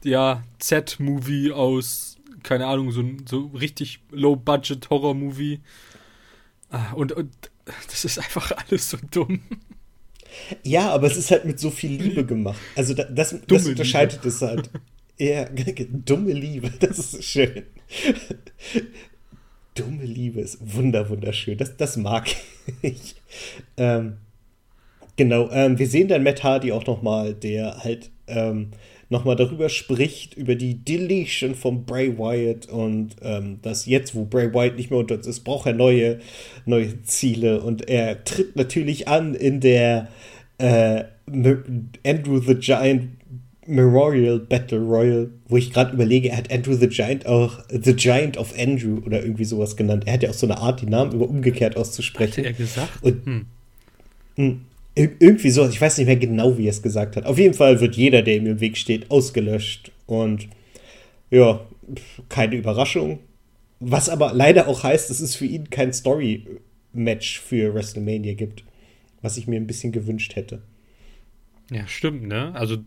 ja, 0.06 0.44
Z-Movie 0.58 1.52
aus, 1.52 2.16
keine 2.42 2.66
Ahnung, 2.66 2.92
so 2.92 3.00
ein 3.00 3.24
so 3.28 3.46
richtig 3.48 4.00
Low-Budget-Horror-Movie. 4.10 5.60
Ah, 6.70 6.92
und, 6.92 7.12
und 7.12 7.32
das 7.90 8.04
ist 8.04 8.18
einfach 8.18 8.52
alles 8.52 8.90
so 8.90 8.98
dumm. 9.10 9.40
Ja, 10.62 10.90
aber 10.90 11.06
es 11.08 11.16
ist 11.16 11.30
halt 11.30 11.44
mit 11.44 11.58
so 11.58 11.70
viel 11.70 11.92
Liebe 11.92 12.24
gemacht. 12.24 12.60
Also 12.76 12.94
das, 12.94 13.06
das, 13.10 13.36
das 13.46 13.66
unterscheidet 13.66 14.18
Liebe. 14.22 14.28
es 14.28 14.42
halt. 14.42 14.70
Ja, 15.18 15.48
dumme 15.90 16.32
Liebe, 16.32 16.70
das 16.80 16.98
ist 16.98 17.24
schön. 17.24 17.64
dumme 19.74 20.04
Liebe 20.04 20.40
ist 20.40 20.58
wunder, 20.60 21.08
wunderschön. 21.08 21.58
Das, 21.58 21.76
das 21.76 21.96
mag 21.96 22.28
ich. 22.82 23.16
Ähm, 23.76 24.18
genau, 25.16 25.50
ähm, 25.50 25.78
wir 25.78 25.88
sehen 25.88 26.08
dann 26.08 26.22
Matt 26.22 26.44
Hardy 26.44 26.70
auch 26.70 26.86
nochmal, 26.86 27.34
der 27.34 27.82
halt 27.82 28.10
ähm, 28.26 28.72
nochmal 29.08 29.36
darüber 29.36 29.68
spricht, 29.68 30.34
über 30.34 30.54
die 30.54 30.84
Deletion 30.84 31.54
von 31.54 31.84
Bray 31.84 32.18
Wyatt 32.18 32.68
und 32.68 33.16
ähm, 33.22 33.58
dass 33.62 33.86
jetzt, 33.86 34.14
wo 34.14 34.24
Bray 34.24 34.52
Wyatt 34.52 34.76
nicht 34.76 34.90
mehr 34.90 34.98
unter 34.98 35.14
uns 35.14 35.26
ist, 35.26 35.40
braucht 35.40 35.66
er 35.66 35.74
neue, 35.74 36.18
neue 36.64 37.02
Ziele 37.02 37.60
und 37.62 37.88
er 37.88 38.24
tritt 38.24 38.56
natürlich 38.56 39.08
an 39.08 39.34
in 39.34 39.60
der 39.60 40.08
äh, 40.58 41.04
Andrew 42.04 42.40
the 42.40 42.54
Giant 42.54 43.10
Memorial 43.66 44.38
Battle 44.38 44.78
Royal, 44.78 45.30
wo 45.48 45.56
ich 45.56 45.72
gerade 45.72 45.92
überlege, 45.92 46.30
er 46.30 46.38
hat 46.38 46.52
Andrew 46.52 46.74
the 46.74 46.88
Giant 46.88 47.26
auch 47.26 47.58
The 47.68 47.94
Giant 47.94 48.36
of 48.36 48.54
Andrew 48.56 49.00
oder 49.04 49.22
irgendwie 49.22 49.44
sowas 49.44 49.76
genannt. 49.76 50.04
Er 50.06 50.14
hat 50.14 50.22
ja 50.22 50.30
auch 50.30 50.34
so 50.34 50.46
eine 50.46 50.58
Art, 50.58 50.80
die 50.82 50.86
Namen 50.86 51.12
immer 51.12 51.28
umgekehrt 51.28 51.76
auszusprechen. 51.76 52.44
Hat 52.44 52.44
er 52.44 52.52
gesagt? 52.52 53.02
Und, 53.02 53.46
hm. 54.36 54.60
Irgendwie 54.98 55.50
so, 55.50 55.68
ich 55.68 55.80
weiß 55.80 55.98
nicht 55.98 56.06
mehr 56.06 56.16
genau, 56.16 56.56
wie 56.56 56.66
er 56.66 56.70
es 56.70 56.82
gesagt 56.82 57.16
hat. 57.16 57.26
Auf 57.26 57.38
jeden 57.38 57.52
Fall 57.52 57.80
wird 57.80 57.96
jeder, 57.96 58.22
der 58.22 58.36
ihm 58.36 58.46
im 58.46 58.60
Weg 58.60 58.78
steht, 58.78 59.10
ausgelöscht. 59.10 59.92
Und 60.06 60.48
ja, 61.30 61.60
keine 62.30 62.56
Überraschung. 62.56 63.18
Was 63.78 64.08
aber 64.08 64.32
leider 64.32 64.68
auch 64.68 64.84
heißt, 64.84 65.10
dass 65.10 65.20
es 65.20 65.36
für 65.36 65.44
ihn 65.44 65.68
kein 65.68 65.92
Story-Match 65.92 67.40
für 67.40 67.74
WrestleMania 67.74 68.32
gibt. 68.32 68.64
Was 69.20 69.36
ich 69.36 69.46
mir 69.46 69.60
ein 69.60 69.66
bisschen 69.66 69.92
gewünscht 69.92 70.34
hätte. 70.34 70.62
Ja, 71.70 71.86
stimmt, 71.86 72.26
ne? 72.26 72.54
Also, 72.54 72.78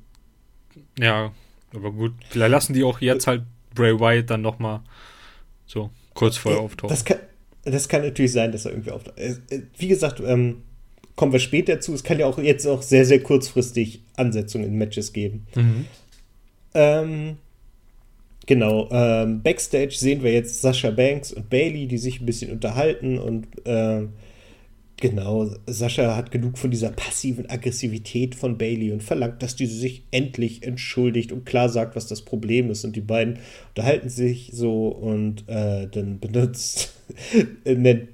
ja, 0.98 1.32
aber 1.76 1.92
gut. 1.92 2.14
Vielleicht 2.30 2.52
lassen 2.52 2.74
die 2.74 2.84
auch 2.84 3.02
jetzt 3.02 3.28
halt 3.28 3.44
Bray 3.76 4.00
Wyatt 4.00 4.32
dann 4.32 4.42
nochmal 4.42 4.82
so 5.68 5.92
kurz 6.16 6.38
vorher 6.38 6.62
auftauchen. 6.62 6.90
Das 6.90 7.06
kann, 7.06 7.20
das 7.64 7.88
kann 7.88 8.02
natürlich 8.02 8.32
sein, 8.32 8.52
dass 8.52 8.66
er 8.66 8.72
irgendwie 8.72 8.92
auftaucht. 8.92 9.18
Äh, 9.20 9.36
äh, 9.50 9.62
wie 9.78 9.90
gesagt, 9.90 10.22
ähm, 10.26 10.64
kommen 11.20 11.34
wir 11.34 11.40
später 11.42 11.82
zu. 11.82 11.94
Es 11.94 12.06
kann 12.06 12.18
ja 12.18 12.28
auch 12.28 12.38
jetzt 12.38 12.66
auch 12.66 12.82
sehr, 12.82 13.04
sehr 13.04 13.20
kurzfristig 13.20 14.04
Ansetzungen 14.16 14.64
in 14.64 14.78
Matches 14.78 15.12
geben. 15.12 15.48
Mhm. 15.54 15.86
Ähm, 16.74 17.38
genau. 18.46 18.88
Ähm, 18.90 19.42
Backstage 19.44 19.92
sehen 19.92 20.24
wir 20.24 20.32
jetzt 20.32 20.62
Sascha 20.62 20.92
Banks 20.92 21.34
und 21.34 21.50
Bailey, 21.50 21.88
die 21.88 21.98
sich 21.98 22.22
ein 22.22 22.26
bisschen 22.26 22.54
unterhalten 22.54 23.18
und 23.20 23.48
äh, 23.68 24.04
genau, 24.96 25.50
Sascha 25.66 26.16
hat 26.16 26.32
genug 26.32 26.58
von 26.58 26.72
dieser 26.72 26.92
passiven 26.92 27.50
Aggressivität 27.50 28.34
von 28.34 28.58
Bailey 28.58 28.94
und 28.94 29.04
verlangt, 29.04 29.44
dass 29.44 29.58
diese 29.58 29.76
sich 29.76 30.04
endlich 30.12 30.64
entschuldigt 30.64 31.34
und 31.34 31.46
klar 31.46 31.68
sagt, 31.68 31.98
was 31.98 32.08
das 32.08 32.22
Problem 32.22 32.72
ist. 32.72 32.86
Und 32.86 32.96
die 32.96 33.02
beiden 33.02 33.40
unterhalten 33.76 34.08
sich 34.08 34.52
so 34.54 34.88
und 34.88 35.50
äh, 35.50 35.86
dann 35.88 36.22
benutzt, 36.22 36.94
nennt 37.66 38.08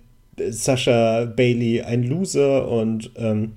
Sascha 0.50 1.26
Bailey 1.26 1.82
ein 1.82 2.04
Loser 2.04 2.68
und 2.68 3.12
ähm, 3.16 3.54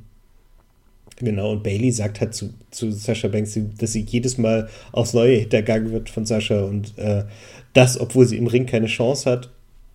genau, 1.16 1.52
und 1.52 1.62
Bailey 1.62 1.90
sagt 1.90 2.20
halt 2.20 2.34
zu, 2.34 2.54
zu 2.70 2.92
Sascha 2.92 3.28
Banks, 3.28 3.58
dass 3.78 3.92
sie 3.92 4.06
jedes 4.08 4.38
Mal 4.38 4.68
aufs 4.92 5.14
Neue 5.14 5.36
hintergangen 5.36 5.92
wird 5.92 6.10
von 6.10 6.26
Sascha 6.26 6.60
und 6.62 6.96
äh, 6.98 7.24
das, 7.72 7.98
obwohl 7.98 8.26
sie 8.26 8.36
im 8.36 8.46
Ring 8.46 8.66
keine 8.66 8.86
Chance 8.86 9.30
hat. 9.30 9.50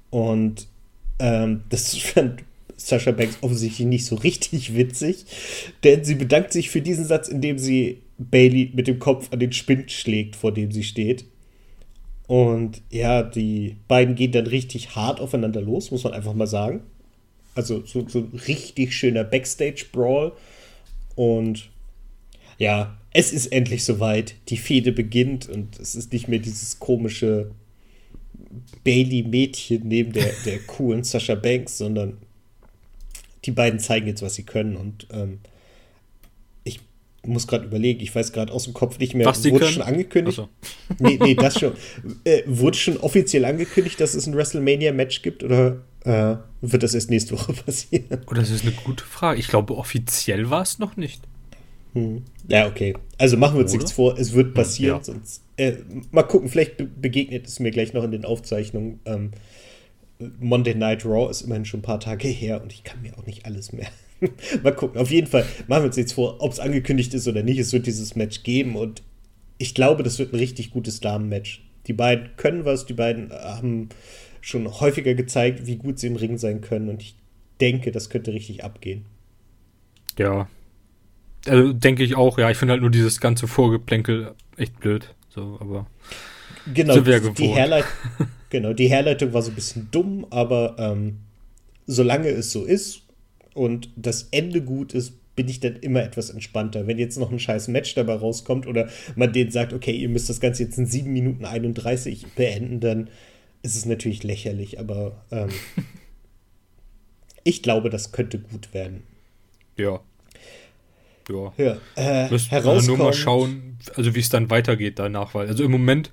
Und 0.09 0.67
ähm, 1.19 1.61
das 1.69 1.97
fand 1.97 2.43
Sascha 2.75 3.11
Banks 3.11 3.37
offensichtlich 3.41 3.87
nicht 3.87 4.05
so 4.05 4.15
richtig 4.15 4.75
witzig, 4.75 5.25
denn 5.83 6.03
sie 6.03 6.15
bedankt 6.15 6.51
sich 6.51 6.69
für 6.69 6.81
diesen 6.81 7.05
Satz, 7.05 7.27
indem 7.27 7.57
sie 7.57 7.99
Bailey 8.17 8.71
mit 8.73 8.87
dem 8.87 8.99
Kopf 8.99 9.31
an 9.31 9.39
den 9.39 9.53
Spind 9.53 9.91
schlägt, 9.91 10.35
vor 10.35 10.53
dem 10.53 10.71
sie 10.71 10.83
steht. 10.83 11.25
Und 12.33 12.81
ja, 12.89 13.21
die 13.21 13.75
beiden 13.87 14.15
gehen 14.15 14.31
dann 14.31 14.47
richtig 14.47 14.95
hart 14.95 15.19
aufeinander 15.19 15.61
los, 15.61 15.91
muss 15.91 16.03
man 16.03 16.13
einfach 16.13 16.33
mal 16.33 16.47
sagen. 16.47 16.81
Also 17.53 17.85
so, 17.85 18.09
so 18.09 18.21
ein 18.21 18.41
richtig 18.47 18.95
schöner 18.95 19.23
Backstage-Brawl. 19.23 20.31
Und 21.13 21.69
ja, 22.57 22.97
es 23.11 23.33
ist 23.33 23.51
endlich 23.51 23.85
soweit. 23.85 24.33
Die 24.49 24.57
Fehde 24.57 24.91
beginnt 24.91 25.47
und 25.47 25.79
es 25.79 25.93
ist 25.93 26.11
nicht 26.11 26.27
mehr 26.27 26.39
dieses 26.39 26.79
komische 26.79 27.51
Bailey-Mädchen 28.83 29.87
neben 29.87 30.11
der, 30.11 30.31
der 30.43 30.57
coolen 30.57 31.03
Sasha 31.03 31.35
Banks, 31.35 31.77
sondern 31.77 32.17
die 33.45 33.51
beiden 33.51 33.79
zeigen 33.79 34.07
jetzt, 34.07 34.23
was 34.23 34.33
sie 34.33 34.43
können. 34.43 34.75
Und 34.75 35.05
ähm, 35.11 35.37
muss 37.25 37.47
gerade 37.47 37.65
überlegen, 37.65 38.01
ich 38.01 38.13
weiß 38.13 38.33
gerade 38.33 38.51
aus 38.51 38.65
dem 38.65 38.73
Kopf 38.73 38.99
nicht 38.99 39.13
mehr, 39.13 39.25
Was 39.25 39.43
wurde 39.45 39.59
können? 39.59 39.71
schon 39.71 39.81
angekündigt? 39.83 40.35
So. 40.35 40.49
Nee, 40.99 41.17
nee, 41.21 41.35
das 41.35 41.59
schon. 41.59 41.73
Äh, 42.25 42.43
wurde 42.45 42.77
schon 42.77 42.97
offiziell 42.97 43.45
angekündigt, 43.45 43.99
dass 43.99 44.13
es 44.13 44.27
ein 44.27 44.35
WrestleMania-Match 44.35 45.21
gibt 45.21 45.43
oder 45.43 45.81
äh, 46.03 46.35
wird 46.61 46.83
das 46.83 46.93
erst 46.93 47.09
nächste 47.09 47.33
Woche 47.35 47.53
passieren? 47.65 48.21
Oh, 48.29 48.33
das 48.33 48.49
ist 48.49 48.63
eine 48.63 48.73
gute 48.73 49.03
Frage. 49.03 49.39
Ich 49.39 49.47
glaube, 49.47 49.75
offiziell 49.75 50.49
war 50.49 50.61
es 50.61 50.79
noch 50.79 50.97
nicht. 50.97 51.21
Hm. 51.93 52.23
Ja, 52.47 52.67
okay. 52.67 52.95
Also 53.17 53.37
machen 53.37 53.55
wir 53.55 53.63
uns 53.63 53.73
nichts 53.73 53.91
vor, 53.91 54.17
es 54.17 54.33
wird 54.33 54.47
hm, 54.47 54.53
passieren. 54.53 54.97
Ja. 54.97 55.03
Sonst, 55.03 55.43
äh, 55.57 55.73
mal 56.11 56.23
gucken, 56.23 56.49
vielleicht 56.49 56.77
be 56.77 56.85
begegnet 56.85 57.47
es 57.47 57.59
mir 57.59 57.71
gleich 57.71 57.93
noch 57.93 58.03
in 58.03 58.11
den 58.11 58.25
Aufzeichnungen. 58.25 58.99
Ähm, 59.05 59.31
Monday 60.39 60.75
Night 60.75 61.05
Raw 61.05 61.29
ist 61.29 61.41
immerhin 61.41 61.65
schon 61.65 61.79
ein 61.79 61.83
paar 61.83 61.99
Tage 61.99 62.27
her 62.27 62.61
und 62.61 62.71
ich 62.73 62.83
kann 62.83 63.01
mir 63.01 63.17
auch 63.17 63.25
nicht 63.25 63.45
alles 63.45 63.71
mehr 63.73 63.87
Mal 64.63 64.75
gucken. 64.75 64.99
Auf 64.99 65.11
jeden 65.11 65.27
Fall 65.27 65.45
machen 65.67 65.83
wir 65.83 65.87
uns 65.87 65.97
jetzt 65.97 66.13
vor, 66.13 66.41
ob 66.41 66.51
es 66.51 66.59
angekündigt 66.59 67.13
ist 67.13 67.27
oder 67.27 67.43
nicht. 67.43 67.59
Es 67.59 67.73
wird 67.73 67.87
dieses 67.87 68.15
Match 68.15 68.43
geben 68.43 68.75
und 68.75 69.01
ich 69.57 69.75
glaube, 69.75 70.03
das 70.03 70.19
wird 70.19 70.33
ein 70.33 70.39
richtig 70.39 70.71
gutes 70.71 70.99
Damen-Match. 70.99 71.63
Die 71.87 71.93
beiden 71.93 72.29
können 72.37 72.65
was, 72.65 72.85
die 72.85 72.93
beiden 72.93 73.31
haben 73.31 73.89
schon 74.41 74.67
häufiger 74.79 75.13
gezeigt, 75.13 75.65
wie 75.67 75.77
gut 75.77 75.99
sie 75.99 76.07
im 76.07 76.15
Ring 76.15 76.37
sein 76.37 76.61
können 76.61 76.89
und 76.89 77.01
ich 77.01 77.15
denke, 77.61 77.91
das 77.91 78.09
könnte 78.09 78.33
richtig 78.33 78.63
abgehen. 78.63 79.05
Ja. 80.17 80.47
Also 81.47 81.73
denke 81.73 82.03
ich 82.03 82.15
auch, 82.15 82.37
ja. 82.37 82.49
Ich 82.49 82.57
finde 82.57 82.73
halt 82.73 82.81
nur 82.81 82.91
dieses 82.91 83.19
ganze 83.19 83.47
Vorgeplänkel 83.47 84.33
echt 84.57 84.79
blöd. 84.79 85.13
So, 85.29 85.57
aber. 85.59 85.87
Genau, 86.73 86.99
die, 86.99 87.47
Herleit 87.47 87.85
genau, 88.49 88.73
die 88.73 88.87
Herleitung 88.87 89.33
war 89.33 89.41
so 89.41 89.51
ein 89.51 89.55
bisschen 89.55 89.89
dumm, 89.91 90.25
aber 90.29 90.75
ähm, 90.77 91.19
solange 91.87 92.29
es 92.29 92.51
so 92.51 92.63
ist 92.63 93.02
und 93.53 93.89
das 93.95 94.27
Ende 94.31 94.61
gut 94.61 94.93
ist, 94.93 95.13
bin 95.35 95.47
ich 95.47 95.59
dann 95.59 95.75
immer 95.77 96.03
etwas 96.03 96.29
entspannter. 96.29 96.85
Wenn 96.87 96.99
jetzt 96.99 97.17
noch 97.17 97.31
ein 97.31 97.39
scheiß 97.39 97.67
Match 97.67 97.95
dabei 97.95 98.15
rauskommt 98.15 98.67
oder 98.67 98.89
man 99.15 99.33
denen 99.33 99.51
sagt, 99.51 99.73
okay, 99.73 99.91
ihr 99.91 100.09
müsst 100.09 100.29
das 100.29 100.39
Ganze 100.39 100.63
jetzt 100.63 100.77
in 100.77 100.85
7 100.85 101.11
Minuten 101.11 101.45
31 101.45 102.27
beenden, 102.35 102.79
dann 102.79 103.09
ist 103.63 103.75
es 103.75 103.85
natürlich 103.85 104.23
lächerlich, 104.23 104.79
aber 104.79 105.23
ähm, 105.31 105.49
ich 107.43 107.63
glaube, 107.63 107.89
das 107.89 108.11
könnte 108.11 108.39
gut 108.39 108.73
werden. 108.73 109.03
Ja. 109.77 110.01
Ja. 111.29 111.53
ja 111.57 111.77
äh, 111.95 112.27
herauskommt. 112.27 112.87
nur 112.87 112.97
mal 112.97 113.13
schauen, 113.13 113.77
also 113.95 114.13
wie 114.13 114.19
es 114.19 114.29
dann 114.29 114.49
weitergeht 114.49 114.99
danach, 114.99 115.33
weil, 115.33 115.47
also 115.47 115.63
im 115.63 115.71
Moment, 115.71 116.11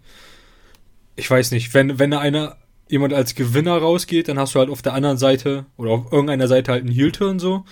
ich 1.16 1.28
weiß 1.28 1.50
nicht, 1.50 1.74
wenn, 1.74 1.98
wenn 1.98 2.14
einer 2.14 2.56
jemand 2.90 3.14
als 3.14 3.34
Gewinner 3.34 3.76
rausgeht, 3.78 4.28
dann 4.28 4.38
hast 4.38 4.54
du 4.54 4.58
halt 4.58 4.70
auf 4.70 4.82
der 4.82 4.94
anderen 4.94 5.16
Seite 5.16 5.66
oder 5.76 5.92
auf 5.92 6.12
irgendeiner 6.12 6.48
Seite 6.48 6.72
halt 6.72 6.82
einen 6.82 6.92
Heel-Turn 6.92 7.38
so. 7.38 7.64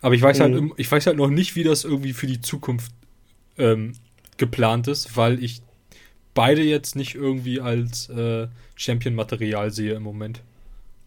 Aber 0.00 0.14
ich 0.14 0.22
weiß 0.22 0.40
halt 0.40 0.54
mhm. 0.54 0.70
halt, 0.70 0.72
ich 0.78 0.90
weiß 0.90 1.06
halt 1.06 1.16
noch 1.16 1.28
nicht, 1.28 1.56
wie 1.56 1.62
das 1.62 1.84
irgendwie 1.84 2.12
für 2.12 2.26
die 2.26 2.40
Zukunft 2.40 2.92
ähm, 3.58 3.92
geplant 4.36 4.88
ist, 4.88 5.16
weil 5.16 5.42
ich 5.42 5.62
beide 6.34 6.62
jetzt 6.62 6.96
nicht 6.96 7.14
irgendwie 7.14 7.60
als 7.60 8.08
äh, 8.08 8.48
Champion-Material 8.76 9.70
sehe 9.70 9.94
im 9.94 10.02
Moment. 10.02 10.42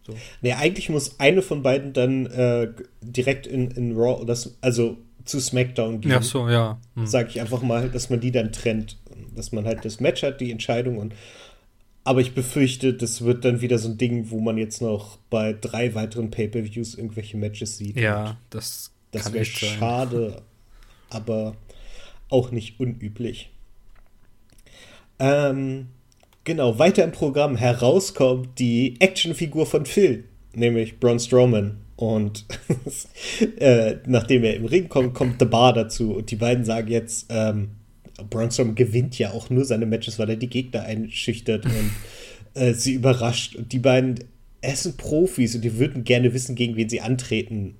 So. 0.06 0.14
Nee, 0.42 0.52
eigentlich 0.52 0.90
muss 0.90 1.18
eine 1.18 1.42
von 1.42 1.62
beiden 1.62 1.92
dann 1.92 2.26
äh, 2.26 2.68
direkt 3.00 3.46
in, 3.46 3.70
in 3.70 3.96
Raw, 3.96 4.24
das, 4.26 4.56
also 4.60 4.98
zu 5.24 5.40
SmackDown 5.40 6.00
gehen. 6.00 6.12
Ach 6.12 6.22
so, 6.22 6.48
ja. 6.48 6.78
Hm. 6.94 7.06
Sag 7.06 7.30
ich 7.30 7.40
einfach 7.40 7.62
mal, 7.62 7.88
dass 7.88 8.10
man 8.10 8.20
die 8.20 8.30
dann 8.30 8.52
trennt. 8.52 8.98
Dass 9.34 9.50
man 9.50 9.64
halt 9.64 9.84
das 9.84 9.98
Match 9.98 10.22
hat, 10.22 10.40
die 10.40 10.50
Entscheidung 10.50 10.98
und 10.98 11.14
aber 12.04 12.20
ich 12.20 12.34
befürchte, 12.34 12.92
das 12.92 13.24
wird 13.24 13.44
dann 13.46 13.62
wieder 13.62 13.78
so 13.78 13.88
ein 13.88 13.96
Ding, 13.96 14.30
wo 14.30 14.38
man 14.38 14.58
jetzt 14.58 14.82
noch 14.82 15.18
bei 15.30 15.54
drei 15.54 15.94
weiteren 15.94 16.30
Pay-Per-Views 16.30 16.96
irgendwelche 16.96 17.38
Matches 17.38 17.78
sieht. 17.78 17.96
Ja, 17.96 18.36
das, 18.50 18.92
das 19.10 19.32
wäre 19.32 19.46
schade, 19.46 20.42
aber 21.08 21.56
auch 22.28 22.50
nicht 22.50 22.78
unüblich. 22.78 23.50
Ähm, 25.18 25.88
genau, 26.44 26.78
weiter 26.78 27.04
im 27.04 27.12
Programm 27.12 27.56
herauskommt 27.56 28.58
die 28.58 29.00
Actionfigur 29.00 29.64
von 29.64 29.86
Phil, 29.86 30.24
nämlich 30.52 31.00
Braun 31.00 31.18
Strowman. 31.18 31.78
Und 31.96 32.44
äh, 33.56 33.96
nachdem 34.06 34.44
er 34.44 34.56
im 34.56 34.66
Ring 34.66 34.88
kommt, 34.88 35.14
kommt 35.14 35.38
The 35.38 35.46
Bar 35.46 35.72
dazu. 35.72 36.12
Und 36.14 36.30
die 36.30 36.36
beiden 36.36 36.64
sagen 36.64 36.88
jetzt, 36.88 37.26
ähm, 37.30 37.70
Braun 38.30 38.50
Strowman 38.50 38.74
gewinnt 38.74 39.18
ja 39.18 39.32
auch 39.32 39.50
nur 39.50 39.64
seine 39.64 39.86
Matches, 39.86 40.18
weil 40.18 40.30
er 40.30 40.36
die 40.36 40.48
Gegner 40.48 40.82
einschüchtert 40.82 41.64
und 41.64 41.90
äh, 42.54 42.74
sie 42.74 42.94
überrascht. 42.94 43.56
Und 43.56 43.72
die 43.72 43.78
beiden, 43.78 44.20
es 44.60 44.84
sind 44.84 44.96
Profis 44.96 45.54
und 45.54 45.62
die 45.62 45.78
würden 45.78 46.04
gerne 46.04 46.32
wissen, 46.32 46.54
gegen 46.54 46.76
wen 46.76 46.88
sie 46.88 47.00
antreten 47.00 47.74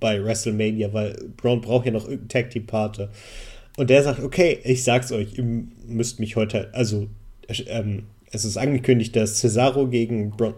bei 0.00 0.22
WrestleMania, 0.22 0.92
weil 0.92 1.16
Braun 1.36 1.60
braucht 1.60 1.86
ja 1.86 1.92
noch 1.92 2.04
irgendeinen 2.04 2.28
Tag 2.28 2.50
Team 2.50 2.66
Partner. 2.66 3.10
Und 3.76 3.90
der 3.90 4.02
sagt, 4.02 4.20
okay, 4.20 4.58
ich 4.64 4.84
sag's 4.84 5.12
euch, 5.12 5.38
ihr 5.38 5.44
müsst 5.86 6.20
mich 6.20 6.36
heute, 6.36 6.72
also 6.74 7.08
ähm, 7.66 8.04
es 8.30 8.44
ist 8.44 8.56
angekündigt, 8.56 9.14
dass 9.16 9.38
Cesaro 9.38 9.88
gegen 9.88 10.30
Braun, 10.30 10.54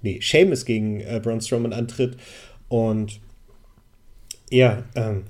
nee, 0.00 0.20
Seamus 0.22 0.64
gegen 0.64 1.00
äh, 1.00 1.20
Braun 1.22 1.40
Strowman 1.40 1.72
antritt 1.72 2.16
und 2.68 3.20
ja, 4.50 4.84
ähm, 4.94 5.24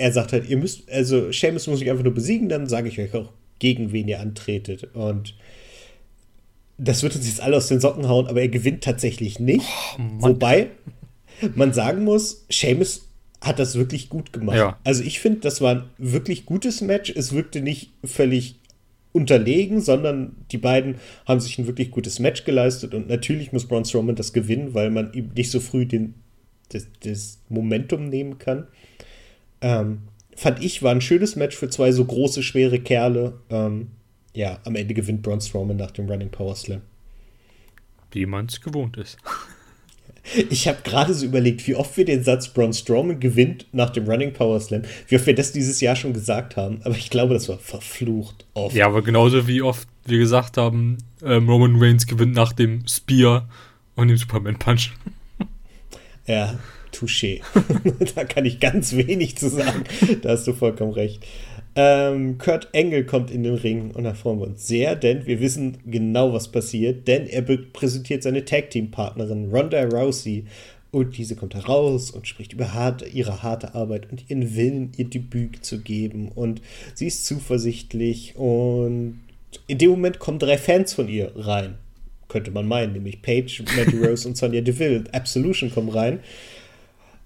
er 0.00 0.12
sagt 0.12 0.32
halt, 0.32 0.48
ihr 0.48 0.56
müsst, 0.56 0.90
also 0.90 1.30
Seamus 1.30 1.66
muss 1.66 1.82
ich 1.82 1.90
einfach 1.90 2.04
nur 2.04 2.14
besiegen, 2.14 2.48
dann 2.48 2.66
sage 2.66 2.88
ich 2.88 2.98
euch 2.98 3.14
auch, 3.14 3.32
gegen 3.58 3.92
wen 3.92 4.08
ihr 4.08 4.20
antretet. 4.20 4.94
Und 4.94 5.34
das 6.78 7.02
wird 7.02 7.14
uns 7.14 7.26
jetzt 7.26 7.42
alle 7.42 7.56
aus 7.56 7.68
den 7.68 7.80
Socken 7.80 8.08
hauen, 8.08 8.26
aber 8.26 8.40
er 8.40 8.48
gewinnt 8.48 8.82
tatsächlich 8.82 9.38
nicht. 9.38 9.66
Oh, 9.98 10.28
Wobei 10.28 10.68
man 11.54 11.72
sagen 11.72 12.04
muss, 12.04 12.46
Seamus 12.50 13.08
hat 13.40 13.58
das 13.58 13.76
wirklich 13.76 14.08
gut 14.08 14.32
gemacht. 14.32 14.56
Ja. 14.56 14.78
Also 14.84 15.02
ich 15.02 15.20
finde, 15.20 15.40
das 15.40 15.60
war 15.60 15.74
ein 15.74 15.82
wirklich 15.98 16.46
gutes 16.46 16.80
Match. 16.80 17.10
Es 17.14 17.32
wirkte 17.32 17.60
nicht 17.60 17.92
völlig 18.04 18.56
unterlegen, 19.12 19.80
sondern 19.80 20.36
die 20.52 20.58
beiden 20.58 20.96
haben 21.26 21.40
sich 21.40 21.58
ein 21.58 21.66
wirklich 21.66 21.90
gutes 21.90 22.18
Match 22.18 22.44
geleistet 22.44 22.94
und 22.94 23.08
natürlich 23.08 23.52
muss 23.52 23.66
Braun 23.66 23.84
Strowman 23.84 24.14
das 24.14 24.32
gewinnen, 24.32 24.74
weil 24.74 24.90
man 24.90 25.12
ihm 25.14 25.30
nicht 25.34 25.50
so 25.50 25.58
früh 25.58 25.84
den, 25.84 26.14
das, 26.68 26.86
das 27.02 27.40
Momentum 27.48 28.08
nehmen 28.08 28.38
kann. 28.38 28.68
Ähm, 29.60 30.02
fand 30.36 30.62
ich, 30.62 30.82
war 30.82 30.92
ein 30.92 31.00
schönes 31.00 31.36
Match 31.36 31.56
für 31.56 31.68
zwei 31.68 31.92
so 31.92 32.04
große, 32.04 32.42
schwere 32.42 32.80
Kerle. 32.80 33.34
Ähm, 33.50 33.88
ja, 34.32 34.58
am 34.64 34.76
Ende 34.76 34.94
gewinnt 34.94 35.22
Braun 35.22 35.40
Strowman 35.40 35.76
nach 35.76 35.90
dem 35.90 36.08
Running 36.08 36.30
Power 36.30 36.54
Slam. 36.54 36.82
Wie 38.12 38.26
man 38.26 38.46
es 38.46 38.60
gewohnt 38.60 38.96
ist. 38.96 39.18
Ich 40.50 40.68
habe 40.68 40.78
gerade 40.84 41.14
so 41.14 41.24
überlegt, 41.24 41.66
wie 41.66 41.74
oft 41.74 41.96
wir 41.96 42.04
den 42.04 42.22
Satz 42.22 42.48
Braun 42.48 42.72
Strowman 42.72 43.20
gewinnt 43.20 43.66
nach 43.72 43.90
dem 43.90 44.06
Running 44.06 44.32
Power 44.32 44.60
Slam, 44.60 44.82
wie 45.08 45.16
oft 45.16 45.26
wir 45.26 45.34
das 45.34 45.52
dieses 45.52 45.80
Jahr 45.80 45.96
schon 45.96 46.12
gesagt 46.12 46.56
haben. 46.56 46.80
Aber 46.84 46.96
ich 46.96 47.10
glaube, 47.10 47.34
das 47.34 47.48
war 47.48 47.58
verflucht 47.58 48.44
oft. 48.54 48.76
Ja, 48.76 48.86
aber 48.86 49.02
genauso 49.02 49.48
wie 49.48 49.62
oft 49.62 49.88
wir 50.04 50.18
gesagt 50.18 50.56
haben, 50.56 50.98
ähm, 51.24 51.48
Roman 51.48 51.76
Reigns 51.76 52.06
gewinnt 52.06 52.34
nach 52.34 52.52
dem 52.52 52.86
Spear 52.86 53.48
und 53.96 54.08
dem 54.08 54.16
Superman 54.16 54.58
Punch. 54.58 54.92
Ja, 56.26 56.58
Touché. 56.92 57.40
da 58.14 58.24
kann 58.24 58.44
ich 58.44 58.60
ganz 58.60 58.94
wenig 58.94 59.36
zu 59.36 59.48
sagen. 59.48 59.84
Da 60.22 60.30
hast 60.30 60.46
du 60.46 60.52
vollkommen 60.52 60.92
recht. 60.92 61.24
Ähm, 61.76 62.38
Kurt 62.38 62.68
Engel 62.72 63.04
kommt 63.04 63.30
in 63.30 63.44
den 63.44 63.54
Ring 63.54 63.92
und 63.92 64.04
da 64.04 64.14
freuen 64.14 64.40
wir 64.40 64.46
uns 64.48 64.66
sehr, 64.66 64.96
denn 64.96 65.26
wir 65.26 65.40
wissen 65.40 65.78
genau, 65.86 66.32
was 66.32 66.48
passiert, 66.48 67.06
denn 67.06 67.26
er 67.28 67.42
präsentiert 67.42 68.24
seine 68.24 68.44
Tag-Team-Partnerin 68.44 69.50
Ronda 69.50 69.84
Rousey 69.84 70.46
und 70.90 71.16
diese 71.16 71.36
kommt 71.36 71.54
heraus 71.54 72.10
und 72.10 72.26
spricht 72.26 72.52
über 72.52 72.74
hart, 72.74 73.14
ihre 73.14 73.44
harte 73.44 73.76
Arbeit 73.76 74.10
und 74.10 74.28
ihren 74.28 74.56
Willen, 74.56 74.90
ihr 74.96 75.04
Debüt 75.04 75.64
zu 75.64 75.80
geben 75.80 76.30
und 76.34 76.60
sie 76.94 77.06
ist 77.06 77.24
zuversichtlich 77.24 78.34
und 78.34 79.20
in 79.68 79.78
dem 79.78 79.90
Moment 79.90 80.18
kommen 80.18 80.40
drei 80.40 80.58
Fans 80.58 80.92
von 80.92 81.08
ihr 81.08 81.32
rein. 81.36 81.76
Könnte 82.28 82.50
man 82.50 82.66
meinen, 82.66 82.92
nämlich 82.92 83.22
Paige, 83.22 83.64
Matty 83.76 83.96
Rose 84.04 84.26
und 84.26 84.36
Sonja 84.36 84.60
Deville. 84.60 85.04
Absolution 85.12 85.70
kommen 85.70 85.88
rein. 85.88 86.20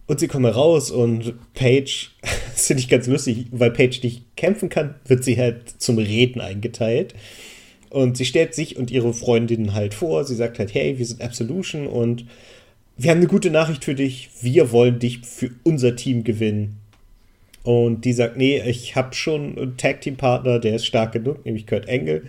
Und 0.07 0.21
sie 0.21 0.29
kommen 0.29 0.53
raus 0.53 0.90
und 0.90 1.35
Paige, 1.55 2.09
das 2.53 2.67
finde 2.67 2.83
ich 2.83 2.88
ganz 2.88 3.07
lustig, 3.07 3.47
weil 3.51 3.71
Paige 3.71 4.01
nicht 4.03 4.37
kämpfen 4.37 4.69
kann, 4.69 4.97
wird 5.07 5.25
sie 5.25 5.38
halt 5.38 5.81
zum 5.81 5.99
Reden 5.99 6.40
eingeteilt. 6.40 7.14
Und 7.90 8.17
sie 8.17 8.25
stellt 8.25 8.55
sich 8.55 8.77
und 8.77 8.90
ihre 8.90 9.14
Freundinnen 9.14 9.73
halt 9.73 9.95
vor. 9.95 10.25
Sie 10.25 10.35
sagt 10.35 10.59
halt, 10.59 10.75
hey, 10.75 10.99
wir 10.99 11.07
sind 11.07 11.23
Absolution 11.23 11.87
und 11.87 12.27
wir 12.97 13.11
haben 13.11 13.19
eine 13.19 13.29
gute 13.29 13.51
Nachricht 13.51 13.85
für 13.85 13.95
dich. 13.95 14.31
Wir 14.40 14.73
wollen 14.73 14.99
dich 14.99 15.21
für 15.21 15.51
unser 15.62 15.95
Team 15.95 16.25
gewinnen. 16.25 16.81
Und 17.62 18.05
die 18.05 18.12
sagt, 18.12 18.37
nee, 18.37 18.61
ich 18.69 18.95
habe 18.95 19.14
schon 19.14 19.57
einen 19.57 19.77
Tag-Team-Partner, 19.77 20.59
der 20.59 20.77
ist 20.77 20.87
stark 20.87 21.12
genug, 21.12 21.45
nämlich 21.45 21.67
Kurt 21.67 21.88
Engel. 21.88 22.25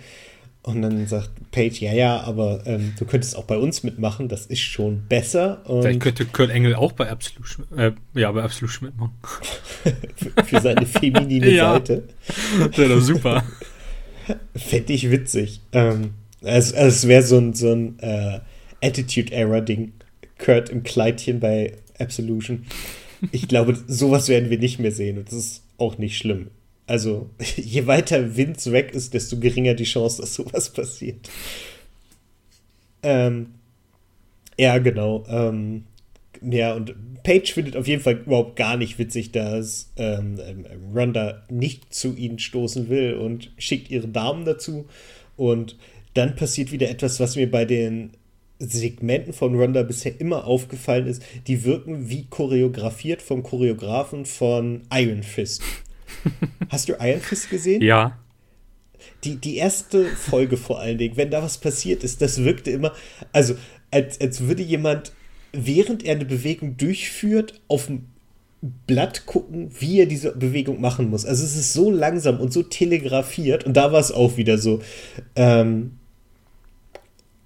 Und 0.65 0.81
dann 0.81 1.05
sagt 1.05 1.29
Paige, 1.51 1.85
ja, 1.85 1.93
ja, 1.93 2.21
aber 2.21 2.63
ähm, 2.65 2.93
du 2.97 3.05
könntest 3.05 3.37
auch 3.37 3.43
bei 3.43 3.55
uns 3.55 3.83
mitmachen, 3.83 4.29
das 4.29 4.47
ist 4.47 4.61
schon 4.61 5.03
besser. 5.07 5.61
Und 5.69 5.83
Vielleicht 5.83 5.99
könnte 5.99 6.25
Kurt 6.25 6.49
Engel 6.49 6.73
auch 6.73 6.93
bei 6.93 7.07
Absolution, 7.07 7.67
äh, 7.77 7.91
ja, 8.15 8.31
bei 8.31 8.41
Absolution 8.41 8.89
mitmachen. 8.89 9.13
für, 10.47 10.61
seine 10.61 10.87
feminine 10.87 11.49
ja. 11.51 11.73
Seite. 11.73 12.05
Das 12.57 12.75
wäre 12.79 12.95
doch 12.95 13.01
super. 13.01 13.43
Fände 14.55 14.93
ich 14.93 15.11
witzig. 15.11 15.61
Ähm, 15.71 16.15
es, 16.41 16.71
es 16.71 17.07
wäre 17.07 17.21
so 17.21 17.37
ein, 17.37 17.53
so 17.53 17.71
ein 17.71 17.99
äh, 17.99 18.39
Attitude-Error-Ding. 18.81 19.93
Kurt 20.39 20.69
im 20.69 20.81
Kleidchen 20.81 21.39
bei 21.39 21.73
Absolution. 21.99 22.65
Ich 23.31 23.47
glaube, 23.47 23.77
sowas 23.87 24.29
werden 24.29 24.49
wir 24.49 24.57
nicht 24.57 24.79
mehr 24.79 24.91
sehen 24.91 25.19
und 25.19 25.27
das 25.27 25.37
ist 25.37 25.63
auch 25.77 25.99
nicht 25.99 26.17
schlimm. 26.17 26.47
Also, 26.87 27.29
je 27.55 27.87
weiter 27.87 28.35
Vince 28.35 28.71
weg 28.71 28.93
ist, 28.93 29.13
desto 29.13 29.39
geringer 29.39 29.73
die 29.73 29.85
Chance, 29.85 30.21
dass 30.21 30.35
sowas 30.35 30.71
passiert. 30.71 31.29
Ähm, 33.03 33.55
ja, 34.57 34.77
genau. 34.77 35.23
Ähm, 35.27 35.85
ja, 36.41 36.73
und 36.73 36.95
Paige 37.23 37.53
findet 37.53 37.75
auf 37.75 37.87
jeden 37.87 38.01
Fall 38.01 38.21
überhaupt 38.25 38.55
gar 38.55 38.77
nicht 38.77 38.99
witzig, 38.99 39.31
dass 39.31 39.91
ähm, 39.97 40.37
ähm, 40.45 40.65
Ronda 40.93 41.43
nicht 41.49 41.93
zu 41.93 42.15
ihnen 42.15 42.39
stoßen 42.39 42.89
will 42.89 43.15
und 43.15 43.51
schickt 43.57 43.89
ihre 43.89 44.07
Damen 44.07 44.45
dazu. 44.45 44.85
Und 45.37 45.75
dann 46.13 46.35
passiert 46.35 46.71
wieder 46.71 46.89
etwas, 46.89 47.19
was 47.19 47.35
mir 47.35 47.49
bei 47.49 47.65
den 47.65 48.11
Segmenten 48.59 49.33
von 49.33 49.55
Ronda 49.55 49.83
bisher 49.83 50.19
immer 50.19 50.45
aufgefallen 50.45 51.07
ist. 51.07 51.23
Die 51.47 51.63
wirken 51.63 52.09
wie 52.09 52.25
choreografiert 52.25 53.21
vom 53.21 53.43
Choreografen 53.43 54.25
von 54.25 54.83
Iron 54.93 55.23
Fist. 55.23 55.61
Hast 56.69 56.89
du 56.89 56.93
Iron 56.99 57.21
Fist 57.21 57.49
gesehen? 57.49 57.81
Ja. 57.81 58.17
Die, 59.23 59.35
die 59.35 59.57
erste 59.57 60.05
Folge 60.05 60.57
vor 60.57 60.79
allen 60.79 60.97
Dingen, 60.97 61.17
wenn 61.17 61.31
da 61.31 61.41
was 61.41 61.57
passiert 61.57 62.03
ist, 62.03 62.21
das 62.21 62.43
wirkte 62.43 62.71
immer, 62.71 62.93
also 63.31 63.55
als, 63.91 64.19
als 64.19 64.41
würde 64.41 64.63
jemand 64.63 65.11
während 65.55 66.03
er 66.03 66.15
eine 66.15 66.25
Bewegung 66.25 66.77
durchführt, 66.77 67.61
auf 67.67 67.87
dem 67.87 68.07
Blatt 68.87 69.25
gucken, 69.25 69.69
wie 69.79 69.99
er 69.99 70.05
diese 70.05 70.35
Bewegung 70.35 70.81
machen 70.81 71.09
muss. 71.09 71.25
Also 71.25 71.43
es 71.43 71.55
ist 71.55 71.73
so 71.73 71.91
langsam 71.91 72.39
und 72.39 72.51
so 72.51 72.63
telegrafiert 72.63 73.63
und 73.63 73.77
da 73.77 73.91
war 73.91 73.99
es 73.99 74.11
auch 74.11 74.37
wieder 74.37 74.57
so. 74.57 74.81
Ähm, 75.35 75.91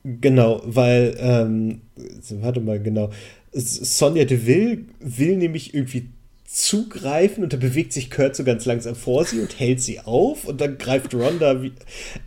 genau, 0.03 0.61
weil, 0.65 1.15
ähm, 1.19 1.81
warte 2.41 2.61
mal, 2.61 2.81
genau. 2.81 3.09
Sonja 3.51 4.25
Deville 4.25 4.85
will 4.99 5.37
nämlich 5.37 5.73
irgendwie 5.73 6.09
zugreifen 6.51 7.43
und 7.43 7.53
da 7.53 7.57
bewegt 7.57 7.93
sich 7.93 8.09
Kurt 8.09 8.35
so 8.35 8.43
ganz 8.43 8.65
langsam 8.65 8.95
vor 8.95 9.23
sie 9.23 9.39
und 9.39 9.59
hält 9.59 9.81
sie 9.81 9.99
auf 9.99 10.45
und 10.45 10.59
dann 10.59 10.79
greift 10.79 11.13
Ronda 11.13 11.61
wie, 11.61 11.73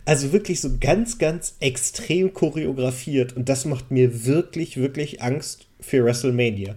also 0.05 0.31
wirklich 0.31 0.61
so 0.61 0.77
ganz, 0.79 1.17
ganz 1.17 1.57
extrem 1.59 2.33
choreografiert 2.33 3.33
und 3.33 3.49
das 3.49 3.65
macht 3.65 3.91
mir 3.91 4.25
wirklich, 4.25 4.77
wirklich 4.77 5.21
Angst 5.21 5.67
für 5.81 6.05
WrestleMania. 6.05 6.75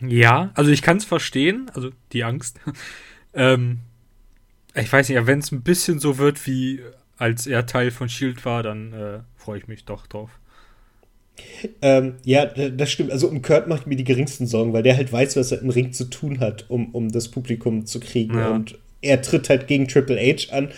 Ja, 0.00 0.50
also 0.54 0.72
ich 0.72 0.82
kann 0.82 0.96
es 0.96 1.04
verstehen, 1.04 1.70
also 1.74 1.90
die 2.12 2.24
Angst. 2.24 2.58
ähm, 3.34 3.78
ich 4.74 4.92
weiß 4.92 5.10
nicht, 5.10 5.26
wenn 5.26 5.38
es 5.38 5.52
ein 5.52 5.62
bisschen 5.62 6.00
so 6.00 6.18
wird, 6.18 6.44
wie 6.48 6.80
als 7.18 7.46
er 7.46 7.66
Teil 7.66 7.92
von 7.92 8.08
Shield 8.08 8.44
war, 8.44 8.64
dann 8.64 8.92
äh, 8.92 9.20
freue 9.36 9.58
ich 9.58 9.68
mich 9.68 9.84
doch 9.84 10.08
drauf. 10.08 10.30
Ähm, 11.80 12.14
ja, 12.24 12.46
das 12.46 12.90
stimmt. 12.90 13.10
Also 13.10 13.28
um 13.28 13.42
Kurt 13.42 13.68
macht 13.68 13.86
mir 13.86 13.96
die 13.96 14.04
geringsten 14.04 14.46
Sorgen, 14.46 14.72
weil 14.72 14.82
der 14.82 14.96
halt 14.96 15.12
weiß, 15.12 15.36
was 15.36 15.52
er 15.52 15.60
im 15.60 15.70
Ring 15.70 15.92
zu 15.92 16.04
tun 16.04 16.40
hat, 16.40 16.68
um, 16.68 16.94
um 16.94 17.10
das 17.10 17.28
Publikum 17.28 17.86
zu 17.86 18.00
kriegen. 18.00 18.36
Ja. 18.36 18.50
Und 18.50 18.78
er 19.00 19.22
tritt 19.22 19.48
halt 19.48 19.66
gegen 19.66 19.88
Triple 19.88 20.18
H 20.18 20.52
an. 20.54 20.70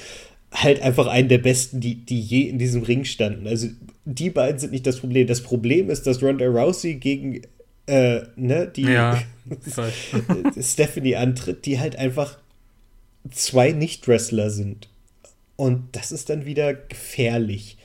Halt 0.52 0.80
einfach 0.82 1.06
einen 1.06 1.28
der 1.28 1.38
besten, 1.38 1.80
die, 1.80 1.96
die 1.96 2.20
je 2.20 2.42
in 2.42 2.58
diesem 2.58 2.82
Ring 2.82 3.04
standen. 3.04 3.46
Also 3.46 3.68
die 4.04 4.30
beiden 4.30 4.58
sind 4.58 4.72
nicht 4.72 4.86
das 4.86 4.98
Problem. 4.98 5.26
Das 5.26 5.40
Problem 5.40 5.90
ist, 5.90 6.06
dass 6.06 6.22
Ronda 6.22 6.46
Rousey 6.46 6.94
gegen 6.94 7.42
äh, 7.86 8.22
ne, 8.36 8.70
die 8.74 8.82
ja, 8.82 9.20
Stephanie 10.60 11.16
antritt, 11.16 11.66
die 11.66 11.80
halt 11.80 11.96
einfach 11.96 12.38
zwei 13.30 13.72
Nicht-Wrestler 13.72 14.50
sind. 14.50 14.88
Und 15.56 15.84
das 15.92 16.12
ist 16.12 16.30
dann 16.30 16.46
wieder 16.46 16.74
gefährlich. 16.74 17.76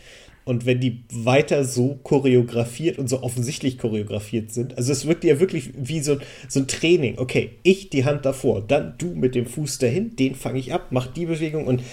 Und 0.50 0.66
wenn 0.66 0.80
die 0.80 1.04
weiter 1.14 1.64
so 1.64 2.00
choreografiert 2.02 2.98
und 2.98 3.08
so 3.08 3.22
offensichtlich 3.22 3.78
choreografiert 3.78 4.52
sind, 4.52 4.76
also 4.80 4.92
es 4.92 5.06
wirkt 5.06 5.24
ja 5.24 5.40
wirklich 5.40 5.70
wie 5.76 6.00
so, 6.00 6.18
so 6.48 6.62
ein 6.62 6.68
Training. 6.68 7.20
Okay, 7.20 7.52
ich 7.62 7.92
die 7.92 8.04
Hand 8.04 8.26
davor, 8.26 8.60
dann 8.68 8.96
du 8.98 9.14
mit 9.14 9.36
dem 9.36 9.46
Fuß 9.46 9.78
dahin, 9.78 10.16
den 10.16 10.34
fange 10.34 10.58
ich 10.58 10.74
ab, 10.74 10.88
mach 10.90 11.06
die 11.06 11.28
Bewegung 11.28 11.68
und 11.68 11.84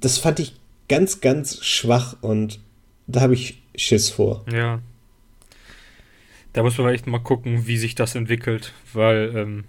das 0.00 0.18
fand 0.18 0.40
ich 0.40 0.56
ganz, 0.88 1.20
ganz 1.20 1.64
schwach 1.64 2.16
und 2.20 2.58
da 3.06 3.20
habe 3.20 3.34
ich 3.34 3.62
Schiss 3.76 4.10
vor. 4.10 4.44
Ja. 4.52 4.80
Da 6.52 6.64
muss 6.64 6.76
man 6.78 6.92
echt 6.92 7.06
mal 7.06 7.20
gucken, 7.20 7.68
wie 7.68 7.76
sich 7.76 7.94
das 7.94 8.16
entwickelt, 8.16 8.72
weil, 8.92 9.36
ähm, 9.36 9.64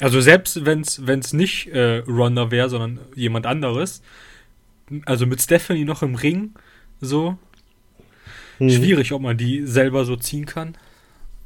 also 0.00 0.20
selbst 0.20 0.66
wenn 0.66 0.80
es 0.80 1.32
nicht 1.32 1.68
äh, 1.68 1.98
Ronda 2.08 2.50
wäre, 2.50 2.68
sondern 2.68 2.98
jemand 3.14 3.46
anderes, 3.46 4.02
also 5.04 5.26
mit 5.26 5.40
Stephanie 5.40 5.84
noch 5.84 6.02
im 6.02 6.16
Ring, 6.16 6.54
so. 7.00 7.36
Hm. 8.58 8.70
Schwierig, 8.70 9.12
ob 9.12 9.22
man 9.22 9.36
die 9.36 9.66
selber 9.66 10.04
so 10.04 10.16
ziehen 10.16 10.46
kann. 10.46 10.76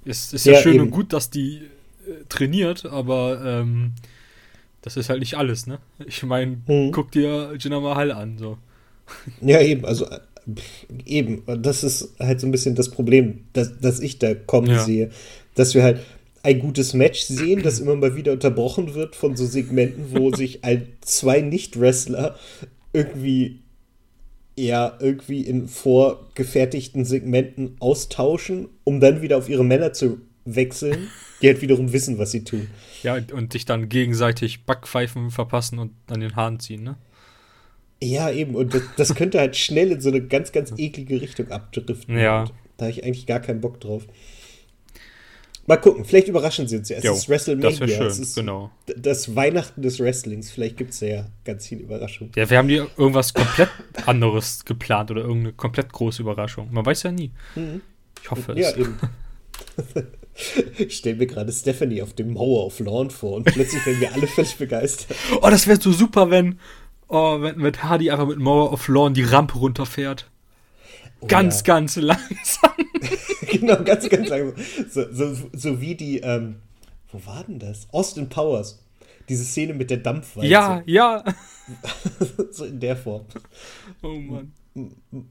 Ist, 0.04 0.34
ist 0.34 0.46
ja, 0.46 0.54
ja 0.54 0.60
schön 0.60 0.74
eben. 0.74 0.84
und 0.84 0.90
gut, 0.90 1.12
dass 1.12 1.30
die 1.30 1.62
äh, 2.06 2.24
trainiert, 2.28 2.84
aber 2.86 3.40
ähm, 3.44 3.92
das 4.82 4.96
ist 4.96 5.08
halt 5.08 5.20
nicht 5.20 5.36
alles, 5.36 5.66
ne? 5.66 5.78
Ich 6.06 6.22
meine, 6.24 6.58
hm. 6.66 6.92
guck 6.92 7.10
dir 7.12 7.54
Jinder 7.58 7.80
Mahal 7.80 8.12
an, 8.12 8.36
so. 8.36 8.58
Ja, 9.40 9.60
eben, 9.60 9.84
also 9.84 10.06
eben, 11.06 11.42
das 11.62 11.84
ist 11.84 12.14
halt 12.18 12.40
so 12.40 12.46
ein 12.46 12.50
bisschen 12.50 12.74
das 12.74 12.90
Problem, 12.90 13.44
das, 13.52 13.80
das 13.80 14.00
ich 14.00 14.18
da 14.18 14.34
kommen 14.34 14.68
ja. 14.68 14.84
sehe, 14.84 15.10
dass 15.54 15.74
wir 15.74 15.82
halt 15.82 16.00
ein 16.42 16.58
gutes 16.58 16.92
Match 16.92 17.22
sehen, 17.22 17.62
das 17.62 17.80
immer 17.80 17.96
mal 17.96 18.16
wieder 18.16 18.32
unterbrochen 18.32 18.94
wird 18.94 19.16
von 19.16 19.36
so 19.36 19.46
Segmenten, 19.46 20.06
wo 20.10 20.30
sich 20.34 20.64
ein, 20.64 20.86
zwei 21.00 21.40
Nicht-Wrestler 21.40 22.36
irgendwie 22.92 23.60
ja 24.56 24.96
irgendwie 25.00 25.42
in 25.42 25.68
vorgefertigten 25.68 27.04
Segmenten 27.04 27.76
austauschen, 27.80 28.68
um 28.84 29.00
dann 29.00 29.22
wieder 29.22 29.38
auf 29.38 29.48
ihre 29.48 29.64
Männer 29.64 29.92
zu 29.92 30.20
wechseln, 30.44 31.08
die 31.42 31.48
halt 31.48 31.62
wiederum 31.62 31.92
wissen, 31.92 32.18
was 32.18 32.30
sie 32.30 32.44
tun. 32.44 32.68
Ja, 33.02 33.18
und 33.32 33.52
sich 33.52 33.64
dann 33.64 33.88
gegenseitig 33.88 34.64
Backpfeifen 34.64 35.30
verpassen 35.30 35.78
und 35.78 35.92
an 36.08 36.20
den 36.20 36.36
Haaren 36.36 36.60
ziehen, 36.60 36.82
ne? 36.82 36.96
Ja, 38.02 38.30
eben. 38.30 38.54
Und 38.54 38.74
das, 38.74 38.82
das 38.96 39.14
könnte 39.14 39.38
halt 39.38 39.56
schnell 39.56 39.92
in 39.92 40.00
so 40.00 40.10
eine 40.10 40.20
ganz, 40.20 40.52
ganz 40.52 40.72
eklige 40.76 41.20
Richtung 41.20 41.50
abdriften. 41.50 42.18
Ja. 42.18 42.44
da 42.76 42.86
habe 42.86 42.90
ich 42.90 43.04
eigentlich 43.04 43.26
gar 43.26 43.40
keinen 43.40 43.60
Bock 43.60 43.80
drauf. 43.80 44.06
Mal 45.66 45.78
gucken, 45.78 46.04
vielleicht 46.04 46.28
überraschen 46.28 46.68
sie 46.68 46.76
uns 46.76 46.88
ja. 46.90 46.98
Es 46.98 47.04
jo, 47.04 47.14
ist 47.14 47.28
WrestleMania. 47.28 47.70
Das 47.70 47.90
schön, 47.90 48.06
es 48.06 48.18
ist 48.18 48.34
genau. 48.34 48.70
das 48.96 49.34
Weihnachten 49.34 49.80
des 49.80 49.98
Wrestlings. 49.98 50.50
Vielleicht 50.50 50.76
gibt 50.76 50.90
es 50.90 51.00
ja 51.00 51.26
ganz 51.44 51.66
viele 51.66 51.82
Überraschungen. 51.82 52.32
Ja, 52.36 52.48
wir 52.50 52.58
haben 52.58 52.68
hier 52.68 52.86
irgendwas 52.96 53.32
komplett 53.32 53.70
anderes 54.06 54.64
geplant 54.64 55.10
oder 55.10 55.22
irgendeine 55.22 55.54
komplett 55.54 55.92
große 55.92 56.20
Überraschung. 56.22 56.68
Man 56.70 56.84
weiß 56.84 57.04
ja 57.04 57.12
nie. 57.12 57.30
Mhm. 57.54 57.80
Ich 58.22 58.30
hoffe 58.30 58.54
ja, 58.58 58.70
es. 58.70 58.76
Eben. 58.76 58.98
ich 60.78 60.96
stelle 60.96 61.16
mir 61.16 61.26
gerade 61.26 61.52
Stephanie 61.52 62.02
auf 62.02 62.12
dem 62.12 62.34
Mauer 62.34 62.66
of 62.66 62.80
Lawn 62.80 63.10
vor 63.10 63.36
und 63.36 63.44
plötzlich 63.44 63.84
werden 63.86 64.00
wir 64.00 64.12
alle 64.12 64.26
völlig 64.26 64.56
begeistert. 64.56 65.16
Oh, 65.40 65.48
das 65.48 65.66
wäre 65.66 65.80
so 65.80 65.92
super, 65.92 66.30
wenn, 66.30 66.58
oh, 67.08 67.40
wenn 67.40 67.56
mit 67.56 67.82
Hardy 67.82 68.10
einfach 68.10 68.26
mit 68.26 68.38
Mauer 68.38 68.72
of 68.72 68.88
Lawn 68.88 69.14
die 69.14 69.22
Rampe 69.22 69.58
runterfährt. 69.58 70.30
Oh, 71.24 71.26
ganz, 71.26 71.60
ja. 71.60 71.74
ganz 71.74 71.96
langsam. 71.96 72.70
genau, 73.50 73.82
ganz, 73.82 74.08
ganz 74.08 74.28
langsam. 74.28 74.64
So, 74.90 75.12
so, 75.12 75.50
so 75.52 75.80
wie 75.80 75.94
die, 75.94 76.20
ähm, 76.20 76.56
wo 77.10 77.24
war 77.24 77.44
denn 77.44 77.58
das? 77.58 77.88
Austin 77.92 78.28
Powers. 78.28 78.84
Diese 79.30 79.44
Szene 79.44 79.72
mit 79.72 79.90
der 79.90 79.98
Dampfwalze. 79.98 80.50
Ja, 80.50 80.82
ja. 80.84 81.24
so 82.50 82.66
in 82.66 82.78
der 82.78 82.94
Form. 82.94 83.24
Oh 84.02 84.08
Mann. 84.08 84.52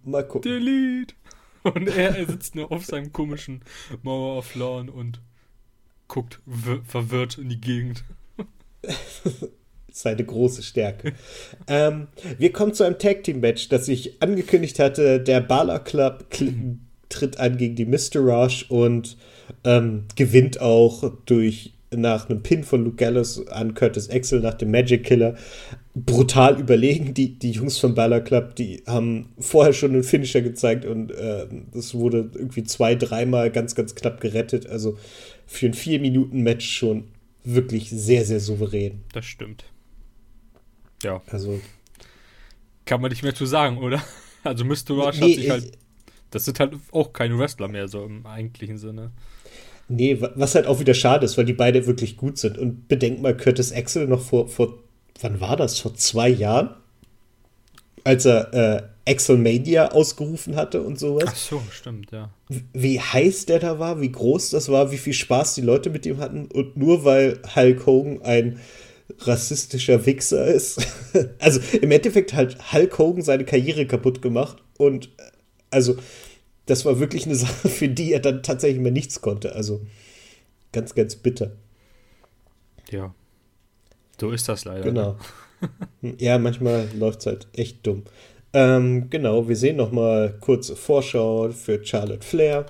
Mal 0.03 0.27
gucken. 0.27 0.51
Delete. 0.51 1.13
Und 1.61 1.87
er, 1.89 2.17
er 2.17 2.25
sitzt 2.25 2.55
nur 2.55 2.71
auf 2.71 2.85
seinem 2.85 3.13
komischen 3.13 3.61
Mauer 4.01 4.39
of 4.39 4.55
Lawn 4.55 4.89
und 4.89 5.21
guckt 6.07 6.41
verwirrt 6.87 7.37
in 7.37 7.49
die 7.49 7.61
Gegend. 7.61 8.03
seine 9.93 10.25
große 10.25 10.63
Stärke. 10.63 11.13
ähm, 11.67 12.07
wir 12.37 12.51
kommen 12.51 12.73
zu 12.73 12.83
einem 12.83 12.99
Tag 12.99 13.23
Team 13.23 13.39
Match, 13.39 13.69
das 13.69 13.87
ich 13.87 14.21
angekündigt 14.21 14.79
hatte. 14.79 15.19
Der 15.21 15.39
Bala 15.39 15.79
Club 15.79 16.25
tritt 17.09 17.39
an 17.39 17.57
gegen 17.57 17.75
die 17.75 17.85
Mr. 17.85 18.19
Rush 18.19 18.65
und 18.69 19.17
ähm, 19.63 20.05
gewinnt 20.15 20.59
auch 20.59 21.13
durch 21.25 21.73
nach 21.95 22.27
einem 22.27 22.41
Pin 22.41 22.63
von 22.63 22.83
Luke 22.83 22.95
Gallows 22.95 23.47
an 23.47 23.75
Curtis 23.75 24.09
Axel 24.09 24.39
nach 24.39 24.55
dem 24.55 24.71
Magic 24.71 25.03
Killer. 25.03 25.35
Brutal 25.93 26.59
überlegen. 26.59 27.13
Die, 27.13 27.37
die 27.37 27.51
Jungs 27.51 27.77
vom 27.77 27.93
Balor 27.93 28.21
Club, 28.21 28.55
die 28.55 28.81
haben 28.87 29.29
vorher 29.37 29.73
schon 29.73 29.93
einen 29.93 30.03
Finisher 30.03 30.41
gezeigt 30.41 30.85
und 30.85 31.11
äh, 31.11 31.45
das 31.71 31.93
wurde 31.93 32.31
irgendwie 32.33 32.63
zwei, 32.63 32.95
dreimal 32.95 33.51
ganz, 33.51 33.75
ganz 33.75 33.93
knapp 33.93 34.19
gerettet. 34.19 34.67
Also 34.67 34.97
für 35.45 35.67
ein 35.67 35.75
Vier-Minuten-Match 35.75 36.67
schon 36.67 37.05
wirklich 37.43 37.89
sehr, 37.91 38.25
sehr 38.25 38.39
souverän. 38.39 39.01
Das 39.13 39.25
stimmt. 39.25 39.65
Ja. 41.03 41.21
Also. 41.27 41.59
Kann 42.85 43.01
man 43.01 43.11
nicht 43.11 43.23
mehr 43.23 43.35
zu 43.35 43.45
sagen, 43.45 43.77
oder? 43.77 44.01
Also 44.45 44.65
Mr. 44.65 44.89
Rush 44.89 45.21
nee, 45.21 45.21
hat 45.21 45.39
sich 45.39 45.49
halt. 45.49 45.71
Das 46.31 46.43
sind 46.43 46.59
halt 46.59 46.73
auch 46.91 47.13
keine 47.13 47.39
Wrestler 47.39 47.69
mehr, 47.69 47.87
so 47.87 48.03
im 48.03 48.25
eigentlichen 48.25 48.77
Sinne. 48.77 49.11
Nee, 49.87 50.19
was 50.19 50.55
halt 50.55 50.67
auch 50.67 50.81
wieder 50.81 50.93
schade 50.93 51.23
ist, 51.23 51.37
weil 51.37 51.45
die 51.45 51.53
beide 51.53 51.87
wirklich 51.87 52.17
gut 52.17 52.37
sind. 52.37 52.57
Und 52.57 52.89
bedenk 52.89 53.21
mal, 53.21 53.37
Curtis 53.37 53.71
Axel 53.71 54.05
noch 54.05 54.21
vor, 54.21 54.49
vor 54.49 54.79
wann 55.21 55.39
war 55.39 55.55
das? 55.55 55.79
Vor 55.79 55.95
zwei 55.95 56.27
Jahren? 56.27 56.75
Als 58.03 58.25
er 58.25 58.53
äh, 58.53 58.83
Axelmania 59.11 59.91
ausgerufen 59.91 60.55
hatte 60.55 60.81
und 60.81 60.97
sowas. 60.97 61.25
Ach 61.27 61.35
so, 61.35 61.61
stimmt, 61.71 62.11
ja. 62.11 62.29
Wie 62.73 62.99
heiß 62.99 63.45
der 63.45 63.59
da 63.59 63.79
war, 63.79 64.01
wie 64.01 64.11
groß 64.11 64.51
das 64.51 64.69
war, 64.69 64.91
wie 64.91 64.97
viel 64.97 65.13
Spaß 65.13 65.55
die 65.55 65.61
Leute 65.61 65.89
mit 65.89 66.05
ihm 66.05 66.19
hatten. 66.19 66.47
Und 66.47 66.77
nur 66.77 67.03
weil 67.03 67.39
Hulk 67.55 67.85
Hogan 67.85 68.21
ein 68.23 68.59
rassistischer 69.19 70.05
Wichser 70.05 70.45
ist. 70.45 70.85
also 71.39 71.59
im 71.81 71.91
Endeffekt 71.91 72.33
hat 72.33 72.73
Hulk 72.73 72.97
Hogan 72.97 73.21
seine 73.21 73.45
Karriere 73.45 73.85
kaputt 73.85 74.21
gemacht 74.21 74.57
und 74.77 75.09
also 75.69 75.95
das 76.65 76.85
war 76.85 76.99
wirklich 76.99 77.25
eine 77.25 77.35
Sache, 77.35 77.69
für 77.69 77.89
die 77.89 78.13
er 78.13 78.19
dann 78.19 78.43
tatsächlich 78.43 78.81
mehr 78.81 78.91
nichts 78.91 79.21
konnte. 79.21 79.55
Also 79.55 79.81
ganz, 80.71 80.95
ganz 80.95 81.15
bitter. 81.15 81.51
Ja. 82.89 83.13
So 84.19 84.31
ist 84.31 84.47
das 84.47 84.65
leider. 84.65 84.83
Genau. 84.83 85.17
ja, 86.17 86.37
manchmal 86.37 86.87
läuft 86.97 87.21
es 87.21 87.25
halt 87.25 87.47
echt 87.53 87.85
dumm. 87.85 88.03
Ähm, 88.53 89.09
genau, 89.09 89.47
wir 89.47 89.55
sehen 89.55 89.77
noch 89.77 89.91
mal 89.91 90.37
kurze 90.39 90.75
Vorschau 90.75 91.49
für 91.49 91.83
Charlotte 91.83 92.25
Flair. 92.25 92.67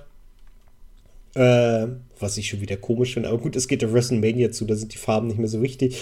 Äh, 1.36 1.88
was 2.24 2.38
ich 2.38 2.50
schon 2.50 2.62
wieder 2.62 2.78
komisch 2.78 3.14
finde. 3.14 3.30
Aber 3.30 3.38
gut, 3.38 3.56
es 3.56 3.68
geht 3.68 3.84
auf 3.86 3.94
WrestleMania 3.94 4.52
zu, 4.52 4.66
da 4.66 4.76
sind 4.76 4.94
die 4.94 4.98
Farben 4.98 5.28
nicht 5.28 5.38
mehr 5.40 5.48
so 5.48 5.62
wichtig. 5.62 6.02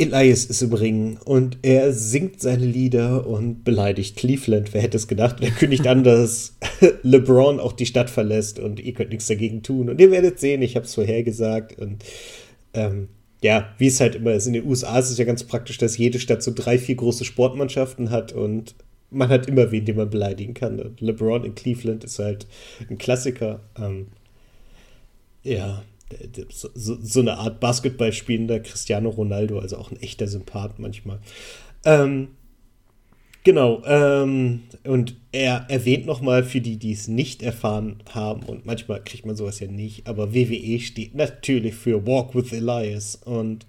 Elias 0.00 0.44
ist 0.44 0.62
im 0.62 0.72
Ring 0.72 1.18
und 1.24 1.58
er 1.62 1.92
singt 1.92 2.40
seine 2.40 2.64
Lieder 2.64 3.26
und 3.26 3.64
beleidigt 3.64 4.16
Cleveland. 4.16 4.72
Wer 4.72 4.82
hätte 4.82 4.96
es 4.96 5.08
gedacht? 5.08 5.40
Und 5.40 5.46
er 5.46 5.50
kündigt 5.50 5.86
an, 5.88 6.04
dass 6.04 6.56
LeBron 7.02 7.58
auch 7.58 7.72
die 7.72 7.86
Stadt 7.86 8.08
verlässt 8.08 8.60
und 8.60 8.78
ihr 8.78 8.94
könnt 8.94 9.10
nichts 9.10 9.26
dagegen 9.26 9.62
tun. 9.62 9.90
Und 9.90 10.00
ihr 10.00 10.12
werdet 10.12 10.38
sehen, 10.38 10.62
ich 10.62 10.76
habe 10.76 10.86
es 10.86 10.94
vorhergesagt. 10.94 11.78
Und 11.78 12.04
ähm, 12.74 13.08
ja, 13.42 13.74
wie 13.78 13.88
es 13.88 14.00
halt 14.00 14.14
immer 14.14 14.32
ist. 14.32 14.46
In 14.46 14.52
den 14.52 14.66
USA 14.66 14.98
ist 14.98 15.10
es 15.10 15.18
ja 15.18 15.24
ganz 15.24 15.42
praktisch, 15.44 15.78
dass 15.78 15.98
jede 15.98 16.20
Stadt 16.20 16.42
so 16.42 16.52
drei, 16.54 16.78
vier 16.78 16.94
große 16.94 17.24
Sportmannschaften 17.24 18.10
hat 18.10 18.32
und 18.32 18.76
man 19.10 19.30
hat 19.30 19.46
immer 19.46 19.70
wen, 19.72 19.84
den 19.84 19.96
man 19.96 20.10
beleidigen 20.10 20.54
kann. 20.54 20.80
Und 20.80 21.00
LeBron 21.00 21.44
in 21.44 21.54
Cleveland 21.54 22.04
ist 22.04 22.18
halt 22.18 22.46
ein 22.90 22.98
Klassiker. 22.98 23.60
Ähm, 23.78 24.08
ja, 25.48 25.82
so, 26.50 26.70
so, 26.74 27.20
eine 27.20 27.38
Art 27.38 27.60
Basketball 27.60 28.12
spielender 28.12 28.60
Cristiano 28.60 29.10
Ronaldo, 29.10 29.58
also 29.58 29.76
auch 29.76 29.90
ein 29.90 30.00
echter 30.00 30.26
Sympath 30.26 30.78
manchmal. 30.78 31.20
Ähm, 31.84 32.28
genau, 33.44 33.82
ähm, 33.84 34.62
und 34.84 35.16
er 35.32 35.66
erwähnt 35.68 36.06
nochmal 36.06 36.44
für 36.44 36.60
die, 36.60 36.76
die 36.76 36.92
es 36.92 37.08
nicht 37.08 37.42
erfahren 37.42 38.02
haben, 38.12 38.42
und 38.44 38.64
manchmal 38.64 39.02
kriegt 39.04 39.26
man 39.26 39.36
sowas 39.36 39.60
ja 39.60 39.66
nicht, 39.66 40.06
aber 40.06 40.34
WWE 40.34 40.80
steht 40.80 41.14
natürlich 41.14 41.74
für 41.74 42.06
Walk 42.06 42.34
with 42.34 42.52
Elias. 42.52 43.16
Und 43.24 43.66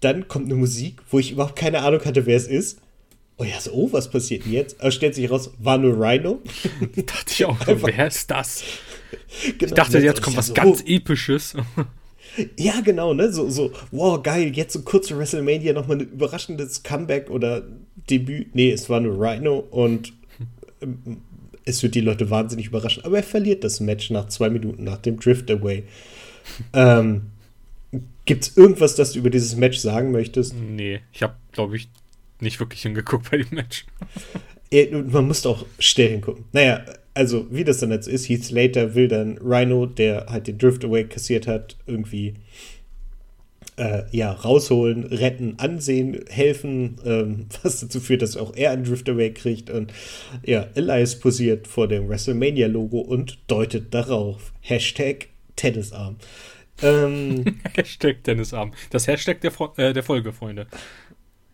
dann 0.00 0.28
kommt 0.28 0.46
eine 0.46 0.54
Musik, 0.54 1.02
wo 1.10 1.18
ich 1.18 1.32
überhaupt 1.32 1.56
keine 1.56 1.82
Ahnung 1.82 2.04
hatte, 2.04 2.26
wer 2.26 2.36
es 2.36 2.46
ist. 2.46 2.80
Oh 3.36 3.44
ja, 3.44 3.60
so, 3.60 3.70
oh, 3.72 3.88
was 3.92 4.10
passiert 4.10 4.46
denn 4.46 4.52
jetzt? 4.52 4.80
Aber 4.80 4.90
stellt 4.90 5.14
sich 5.14 5.30
raus, 5.30 5.52
war 5.58 5.78
nur 5.78 5.94
Rhino. 5.94 6.40
dachte 6.96 7.32
ich 7.32 7.44
auch, 7.44 7.56
wer 7.66 8.06
ist 8.08 8.28
das? 8.30 8.64
Genau, 9.58 9.64
ich 9.64 9.72
dachte, 9.72 9.98
jetzt 9.98 10.22
kommt 10.22 10.36
was 10.36 10.48
so, 10.48 10.54
ganz 10.54 10.82
oh. 10.82 10.88
Episches. 10.88 11.54
Ja, 12.56 12.80
genau, 12.82 13.14
ne? 13.14 13.32
So, 13.32 13.48
so, 13.48 13.72
wow, 13.90 14.22
geil, 14.22 14.52
jetzt 14.54 14.72
so 14.72 14.82
kurz 14.82 15.08
zu 15.08 15.18
WrestleMania 15.18 15.72
nochmal 15.72 15.96
ein 15.96 16.08
überraschendes 16.08 16.82
Comeback 16.82 17.30
oder 17.30 17.64
Debüt. 18.10 18.54
Nee, 18.54 18.70
es 18.70 18.88
war 18.88 19.00
nur 19.00 19.18
Rhino 19.18 19.58
und 19.58 20.12
ähm, 20.80 21.18
es 21.64 21.82
wird 21.82 21.94
die 21.94 22.00
Leute 22.00 22.30
wahnsinnig 22.30 22.66
überraschen. 22.66 23.04
Aber 23.04 23.16
er 23.16 23.22
verliert 23.22 23.64
das 23.64 23.80
Match 23.80 24.10
nach 24.10 24.28
zwei 24.28 24.50
Minuten, 24.50 24.84
nach 24.84 24.98
dem 24.98 25.18
Drift 25.18 25.50
Away. 25.50 25.84
ähm, 26.72 27.22
Gibt 28.24 28.44
es 28.44 28.56
irgendwas, 28.56 28.94
das 28.94 29.12
du 29.12 29.20
über 29.20 29.30
dieses 29.30 29.56
Match 29.56 29.78
sagen 29.78 30.10
möchtest? 30.10 30.54
Nee, 30.54 31.00
ich 31.12 31.22
habe, 31.22 31.34
glaube 31.52 31.76
ich, 31.76 31.88
nicht 32.40 32.60
wirklich 32.60 32.82
hingeguckt 32.82 33.30
bei 33.30 33.38
dem 33.38 33.48
Match. 33.50 33.86
man 35.10 35.26
muss 35.26 35.44
auch 35.46 35.64
still 35.78 36.08
hingucken. 36.08 36.44
Naja, 36.52 36.84
also 37.18 37.48
wie 37.50 37.64
das 37.64 37.78
dann 37.78 37.90
jetzt 37.90 38.06
ist, 38.06 38.28
Heath 38.28 38.44
Slater 38.44 38.94
will 38.94 39.08
dann 39.08 39.38
Rhino, 39.38 39.86
der 39.86 40.26
halt 40.28 40.46
den 40.46 40.56
Drift 40.56 40.84
Away 40.84 41.02
kassiert 41.02 41.48
hat, 41.48 41.76
irgendwie 41.84 42.34
äh, 43.76 44.04
ja, 44.12 44.30
rausholen, 44.30 45.02
retten, 45.02 45.54
ansehen, 45.58 46.24
helfen, 46.28 46.96
ähm, 47.04 47.46
was 47.64 47.80
dazu 47.80 47.98
führt, 47.98 48.22
dass 48.22 48.36
auch 48.36 48.54
er 48.54 48.70
einen 48.70 48.84
Drift 48.84 49.08
Away 49.08 49.32
kriegt. 49.32 49.68
Und 49.68 49.92
ja, 50.46 50.68
Elias 50.76 51.18
posiert 51.18 51.66
vor 51.66 51.88
dem 51.88 52.08
WrestleMania-Logo 52.08 53.00
und 53.00 53.38
deutet 53.48 53.92
darauf. 53.92 54.52
Hashtag 54.60 55.26
Tennisarm. 55.56 56.18
Ähm, 56.82 57.58
Hashtag 57.74 58.22
Tennisarm. 58.22 58.74
Das 58.90 59.08
Hashtag 59.08 59.40
der, 59.40 59.52
äh, 59.76 59.92
der 59.92 60.04
Folge, 60.04 60.32
Freunde. 60.32 60.68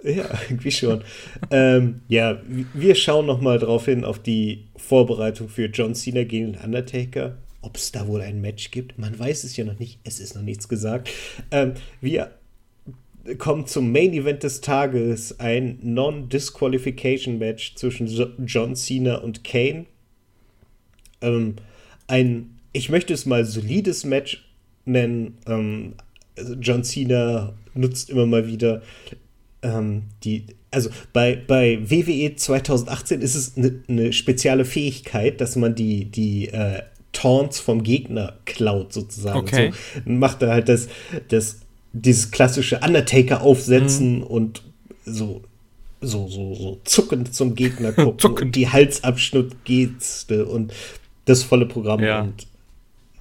Ja, 0.05 0.29
irgendwie 0.49 0.71
schon. 0.71 1.03
ähm, 1.51 2.03
ja, 2.09 2.41
wir 2.75 2.95
schauen 2.95 3.27
noch 3.27 3.41
mal 3.41 3.59
drauf 3.59 3.87
hin, 3.87 4.05
auf 4.05 4.19
die 4.21 4.67
Vorbereitung 4.77 5.49
für 5.49 5.67
John 5.67 5.95
Cena 5.95 6.25
gegen 6.25 6.53
den 6.53 6.63
Undertaker. 6.63 7.39
Ob 7.63 7.77
es 7.77 7.91
da 7.93 8.07
wohl 8.07 8.21
ein 8.21 8.43
Match 8.43 8.71
gibt, 8.71 8.99
man 8.99 9.19
weiß 9.19 9.45
es 9.45 9.57
ja 9.57 9.65
noch 9.65 9.79
nicht. 9.79 9.99
Es 10.05 10.21
ist 10.21 10.35
noch 10.35 10.43
nichts 10.43 10.69
gesagt. 10.69 11.09
Ähm, 11.51 11.73
wir 12.03 12.33
kommen 13.39 13.67
zum 13.67 13.91
Main 13.91 14.13
Event 14.13 14.43
des 14.43 14.61
Tages, 14.61 15.41
ein 15.41 15.79
Non-Disqualification-Match 15.83 17.75
zwischen 17.77 18.07
John 18.45 18.77
Cena 18.77 19.17
und 19.17 19.45
Kane. 19.45 19.87
Ähm, 21.23 21.57
ein, 22.07 22.59
ich 22.75 22.91
möchte 22.91 23.15
es 23.15 23.25
mal 23.25 23.47
solides 23.47 24.05
Match 24.05 24.45
nennen. 24.85 25.39
Ähm, 25.47 25.95
John 26.61 26.85
Cena 26.85 27.55
nutzt 27.73 28.11
immer 28.11 28.27
mal 28.27 28.47
wieder 28.47 28.83
ähm, 29.65 30.05
die, 30.23 30.47
also 30.71 30.91
bei, 31.13 31.37
bei 31.37 31.79
WWE 31.83 32.37
2018 32.37 33.21
ist 33.21 33.35
es 33.35 33.57
eine 33.57 33.81
ne 33.89 34.13
spezielle 34.13 34.65
Fähigkeit, 34.65 35.41
dass 35.41 35.57
man 35.57 35.75
die, 35.75 36.05
die 36.05 36.49
äh, 36.49 36.83
Taunts 37.13 37.61
vom 37.61 37.83
Gegner 37.83 38.35
klaut, 38.45 38.93
sozusagen. 38.93 39.39
Okay. 39.39 39.73
So 39.95 40.11
macht 40.11 40.43
er 40.43 40.51
halt 40.51 40.69
das, 40.69 40.89
das, 41.29 41.61
dieses 41.93 42.31
klassische 42.31 42.81
Undertaker 42.81 43.43
aufsetzen 43.43 44.19
mhm. 44.19 44.23
und 44.25 44.63
so, 45.07 45.43
so, 46.01 46.29
so, 46.29 46.55
so 46.55 46.81
zuckend 46.85 47.35
zum 47.35 47.55
Gegner 47.55 47.93
gucken. 47.95 48.19
zuckend. 48.19 48.57
Die 48.57 48.69
Halsabschnittgeste 48.69 50.45
und 50.45 50.73
das 51.25 51.43
volle 51.43 51.67
Programm. 51.67 52.03
Ja. 52.03 52.23
Und 52.23 52.47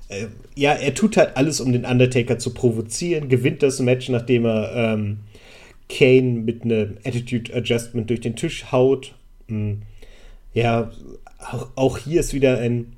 äh, 0.09 0.27
ja, 0.55 0.73
er 0.73 0.93
tut 0.93 1.17
halt 1.17 1.37
alles, 1.37 1.61
um 1.61 1.71
den 1.71 1.85
Undertaker 1.85 2.37
zu 2.37 2.53
provozieren, 2.53 3.29
gewinnt 3.29 3.63
das 3.63 3.79
Match, 3.79 4.09
nachdem 4.09 4.45
er 4.45 4.71
ähm, 4.75 5.19
Kane 5.89 6.39
mit 6.41 6.63
einem 6.63 6.97
Attitude 7.03 7.53
Adjustment 7.53 8.09
durch 8.09 8.21
den 8.21 8.35
Tisch 8.35 8.71
haut. 8.71 9.15
Hm. 9.47 9.83
Ja, 10.53 10.91
auch, 11.39 11.69
auch 11.75 11.97
hier 11.97 12.19
ist 12.19 12.33
wieder 12.33 12.59
ein. 12.59 12.95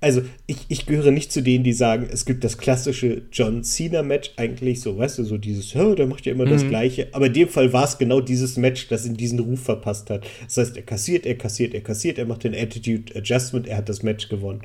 Also, 0.00 0.22
ich, 0.46 0.58
ich 0.68 0.86
gehöre 0.86 1.10
nicht 1.10 1.32
zu 1.32 1.42
denen, 1.42 1.64
die 1.64 1.72
sagen, 1.72 2.08
es 2.08 2.24
gibt 2.24 2.44
das 2.44 2.56
klassische 2.56 3.22
John 3.32 3.64
Cena-Match 3.64 4.30
eigentlich, 4.36 4.80
so, 4.80 4.96
weißt 4.96 5.18
du, 5.18 5.24
so 5.24 5.38
dieses, 5.38 5.74
oh, 5.74 5.96
der 5.96 6.06
macht 6.06 6.24
ja 6.24 6.30
immer 6.30 6.46
mhm. 6.46 6.50
das 6.50 6.68
Gleiche. 6.68 7.08
Aber 7.10 7.26
in 7.26 7.32
dem 7.32 7.48
Fall 7.48 7.72
war 7.72 7.82
es 7.82 7.98
genau 7.98 8.20
dieses 8.20 8.56
Match, 8.56 8.86
das 8.86 9.04
in 9.06 9.16
diesen 9.16 9.40
Ruf 9.40 9.60
verpasst 9.64 10.08
hat. 10.10 10.24
Das 10.44 10.56
heißt, 10.56 10.76
er 10.76 10.84
kassiert, 10.84 11.26
er 11.26 11.36
kassiert, 11.36 11.74
er 11.74 11.80
kassiert, 11.80 12.16
er 12.18 12.26
macht 12.26 12.44
den 12.44 12.54
Attitude 12.54 13.16
Adjustment, 13.16 13.66
er 13.66 13.78
hat 13.78 13.88
das 13.88 14.04
Match 14.04 14.28
gewonnen. 14.28 14.62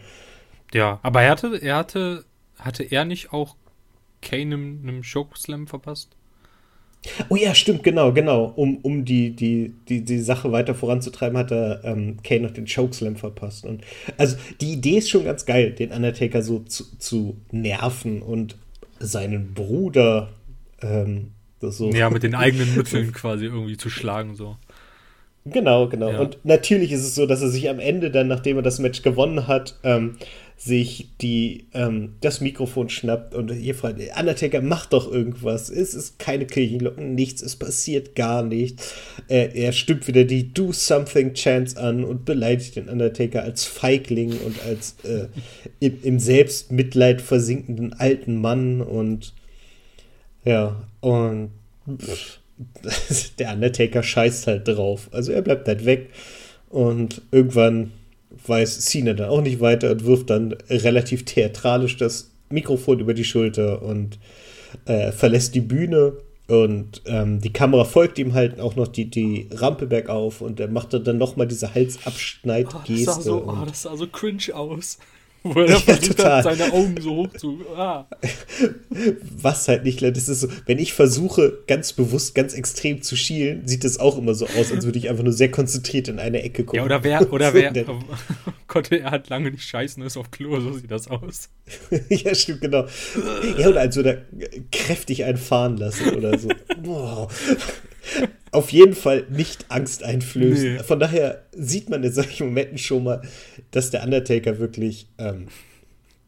Ja, 0.72 0.99
aber 1.01 1.24
er 1.24 1.32
hatte, 1.32 1.57
er 1.59 1.78
hatte, 1.78 2.26
hatte 2.59 2.84
er 2.84 3.03
nicht 3.03 3.34
auch 3.34 3.55
Kane 4.22 4.55
einem, 4.55 4.80
einem 4.84 5.01
Chokeslam 5.01 5.66
verpasst? 5.66 6.16
Oh 7.30 7.36
ja, 7.36 7.54
stimmt, 7.54 7.84
genau, 7.84 8.14
genau. 8.14 8.54
Um, 8.56 8.78
um 8.78 9.04
die, 9.06 9.36
die, 9.36 9.74
die, 9.89 10.04
die 10.04 10.20
Sache 10.20 10.51
weiter 10.51 10.74
voranzutreiben, 10.74 11.38
hat 11.38 11.51
er 11.51 11.84
ähm, 11.84 12.18
Kane 12.24 12.41
noch 12.41 12.51
den 12.51 12.66
Chokeslam 12.66 13.16
verpasst. 13.16 13.66
Und 13.66 13.84
also 14.18 14.38
die 14.62 14.74
Idee 14.74 14.97
ist 14.97 15.10
schon 15.10 15.26
ganz 15.26 15.45
geil, 15.45 15.72
den 15.72 15.91
Undertaker 15.91 16.41
so 16.41 16.60
zu, 16.60 16.86
zu 16.97 17.38
nerven 17.51 18.22
und 18.22 18.56
seinen 18.99 19.54
Bruder 19.54 20.30
ähm, 20.82 21.32
so. 21.60 21.91
Ja, 21.91 22.10
mit 22.10 22.24
den 22.24 22.36
eigenen 22.36 22.76
Mitteln 22.78 23.12
quasi 23.12 23.45
irgendwie 23.45 23.78
zu 23.78 23.89
schlagen, 23.89 24.36
so. 24.36 24.58
Genau, 25.45 25.89
genau. 25.89 26.12
Ja. 26.12 26.20
Und 26.20 26.38
natürlich 26.43 26.91
ist 26.91 27.04
es 27.04 27.16
so, 27.16 27.26
dass 27.26 27.41
er 27.41 27.49
sich 27.49 27.70
am 27.70 27.80
Ende 27.80 28.12
dann, 28.12 28.28
nachdem 28.28 28.58
er 28.58 28.64
das 28.64 28.80
Match 28.80 29.01
gewonnen 29.01 29.47
hat, 29.47 29.78
ähm, 29.84 30.16
sich 30.58 31.10
die, 31.20 31.66
ähm, 31.74 32.16
das 32.22 32.39
Mikrofon 32.39 32.89
schnappt 32.89 33.36
und 33.36 33.51
hier 33.51 33.76
fragt, 33.76 33.99
Undertaker, 34.18 34.62
mach 34.62 34.86
doch 34.86 35.12
irgendwas. 35.12 35.70
Es 35.70 35.93
ist 35.93 36.20
keine 36.20 36.45
Kirchenglocken, 36.45 37.16
nichts, 37.16 37.41
es 37.41 37.58
passiert 37.58 38.16
gar 38.16 38.43
nichts. 38.43 38.93
Er, 39.28 39.56
er 39.56 39.74
stimmt 39.74 40.08
wieder 40.08 40.24
die 40.24 40.54
Do 40.54 40.72
Something 40.72 41.34
Chance 41.34 41.78
an 41.80 42.04
und 42.04 42.24
beleidigt 42.24 42.78
den 42.78 42.88
Undertaker 42.88 43.43
als 43.43 43.66
Feigling 43.66 44.32
und 44.39 44.64
als 44.64 44.95
äh, 45.04 45.28
im, 45.80 45.99
im 46.04 46.20
Selbstmitleid 46.20 47.22
versinkenden 47.22 47.93
alten 47.93 48.39
Mann 48.39 48.82
und 48.82 49.34
ja, 50.45 50.88
und 51.01 51.51
pff, 51.89 52.39
der 53.39 53.54
Undertaker 53.54 54.04
scheißt 54.04 54.47
halt 54.47 54.68
drauf. 54.68 55.10
Also 55.12 55.32
er 55.32 55.41
bleibt 55.41 55.68
halt 55.68 55.86
weg 55.86 56.10
und 56.70 57.22
irgendwann 57.32 57.91
weiß 58.48 58.82
Cena 58.82 59.14
dann 59.14 59.30
auch 59.30 59.41
nicht 59.41 59.60
weiter 59.60 59.91
und 59.91 60.06
wirft 60.06 60.30
dann 60.30 60.54
relativ 60.70 61.26
theatralisch 61.26 61.98
das 61.98 62.32
Mikrofon 62.50 63.00
über 63.00 63.14
die 63.14 63.24
Schulter 63.24 63.82
und 63.82 64.20
äh, 64.86 65.12
verlässt 65.12 65.56
die 65.56 65.62
Bühne. 65.62 66.14
Und 66.48 67.02
ähm, 67.06 67.39
die 67.39 67.54
Kamera 67.54 67.86
folgt 67.86 68.20
ihm 68.20 68.34
halt 68.34 68.60
auch 68.60 68.76
noch 68.76 68.88
die, 68.88 69.10
die 69.10 69.48
Rampe 69.52 69.88
bergauf 69.88 70.41
und 70.41 70.60
er 70.60 70.68
macht 70.68 70.94
dann 70.94 71.18
nochmal 71.18 71.48
diese 71.48 71.74
Halsabschneidgeste. 71.74 73.12
Oh, 73.12 73.16
das, 73.16 73.24
so, 73.24 73.44
oh, 73.48 73.66
das 73.66 73.82
sah 73.84 73.96
so 73.96 74.08
cringe 74.08 74.54
aus. 74.54 75.00
Wo 75.54 75.60
er 75.60 75.78
ja, 75.78 75.98
total. 75.98 76.38
Hat, 76.38 76.44
seine 76.44 76.72
Augen 76.72 76.96
so 77.02 77.16
hoch 77.18 77.28
zu. 77.38 77.60
Ah. 77.76 78.06
Was 79.41 79.68
halt 79.68 79.84
nicht, 79.84 80.02
das 80.02 80.30
ist 80.30 80.39
so, 80.39 80.48
wenn 80.66 80.80
ich 80.80 80.94
versuche, 80.94 81.60
ganz 81.68 81.91
bewusst, 81.91 82.34
ganz 82.34 82.54
extrem 82.54 83.02
zu 83.02 83.18
schielen, 83.18 83.68
sieht 83.68 83.84
es 83.84 84.00
auch 84.00 84.18
immer 84.18 84.36
so 84.36 84.46
aus, 84.46 84.72
als 84.72 84.86
würde 84.86 84.98
ich 85.00 85.10
einfach 85.10 85.24
nur 85.24 85.34
sehr 85.34 85.52
konzentriert 85.52 86.08
in 86.08 86.20
eine 86.20 86.41
Ecke 86.44 86.64
gucken. 86.64 86.78
Ja, 86.78 86.86
oder 86.86 87.04
wer, 87.04 87.34
oder 87.34 87.54
wer, 87.54 87.74
Gott, 88.68 88.91
er 88.91 89.12
hat 89.12 89.28
lange 89.28 89.52
nicht 89.52 89.66
scheißen, 89.66 90.02
ist 90.04 90.16
auf 90.16 90.32
Klo, 90.32 90.62
so 90.62 90.72
sieht 90.74 90.89
das 90.89 91.10
aus. 91.10 91.50
ja, 92.10 92.34
stimmt, 92.34 92.62
genau. 92.62 92.88
Ja, 93.58 93.68
oder 93.68 93.82
als 93.82 93.98
würde 93.98 94.26
er 94.39 94.48
kräftig 94.72 95.26
einen 95.26 95.38
fahren 95.38 95.76
lassen 95.76 96.16
oder 96.16 96.39
so. 96.39 96.48
Boah 96.82 97.28
auf 98.51 98.72
jeden 98.72 98.93
Fall 98.95 99.26
nicht 99.30 99.66
Angst 99.70 100.04
einflößen. 100.04 100.76
Nee. 100.76 100.84
Von 100.84 100.99
daher 100.99 101.43
sieht 101.51 101.89
man 101.89 102.04
in 102.04 102.12
solchen 102.12 102.47
Momenten 102.47 102.78
schon 102.78 103.04
mal, 103.04 103.22
dass 103.72 103.89
der 103.89 104.04
Undertaker 104.04 104.60
wirklich 104.60 105.08
ähm, 105.18 105.47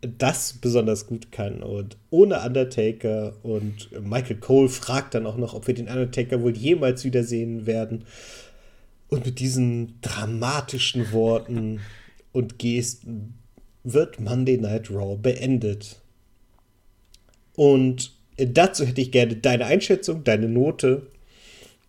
das 0.02 0.54
besonders 0.54 1.08
gut 1.08 1.32
kann. 1.32 1.62
Und 1.64 1.98
ohne 2.10 2.42
Undertaker 2.42 3.34
und 3.44 3.90
Michael 4.02 4.38
Cole 4.38 4.70
fragt 4.70 5.14
dann 5.14 5.26
auch 5.26 5.38
noch, 5.38 5.54
ob 5.54 5.68
wir 5.68 5.74
den 5.74 5.88
Undertaker 5.88 6.42
wohl 6.42 6.56
jemals 6.56 7.04
wiedersehen 7.04 7.66
werden. 7.66 8.06
Und 9.08 9.26
mit 9.26 9.40
diesen 9.40 10.00
dramatischen 10.02 11.12
Worten 11.12 11.80
und 12.32 12.60
Gesten 12.60 13.36
wird 13.84 14.20
Monday 14.20 14.58
Night 14.58 14.90
Raw 14.90 15.16
beendet. 15.16 16.02
Und 17.56 18.12
dazu 18.38 18.86
hätte 18.86 19.02
ich 19.02 19.12
gerne 19.12 19.36
deine 19.36 19.66
Einschätzung, 19.66 20.24
deine 20.24 20.50
Note. 20.50 21.08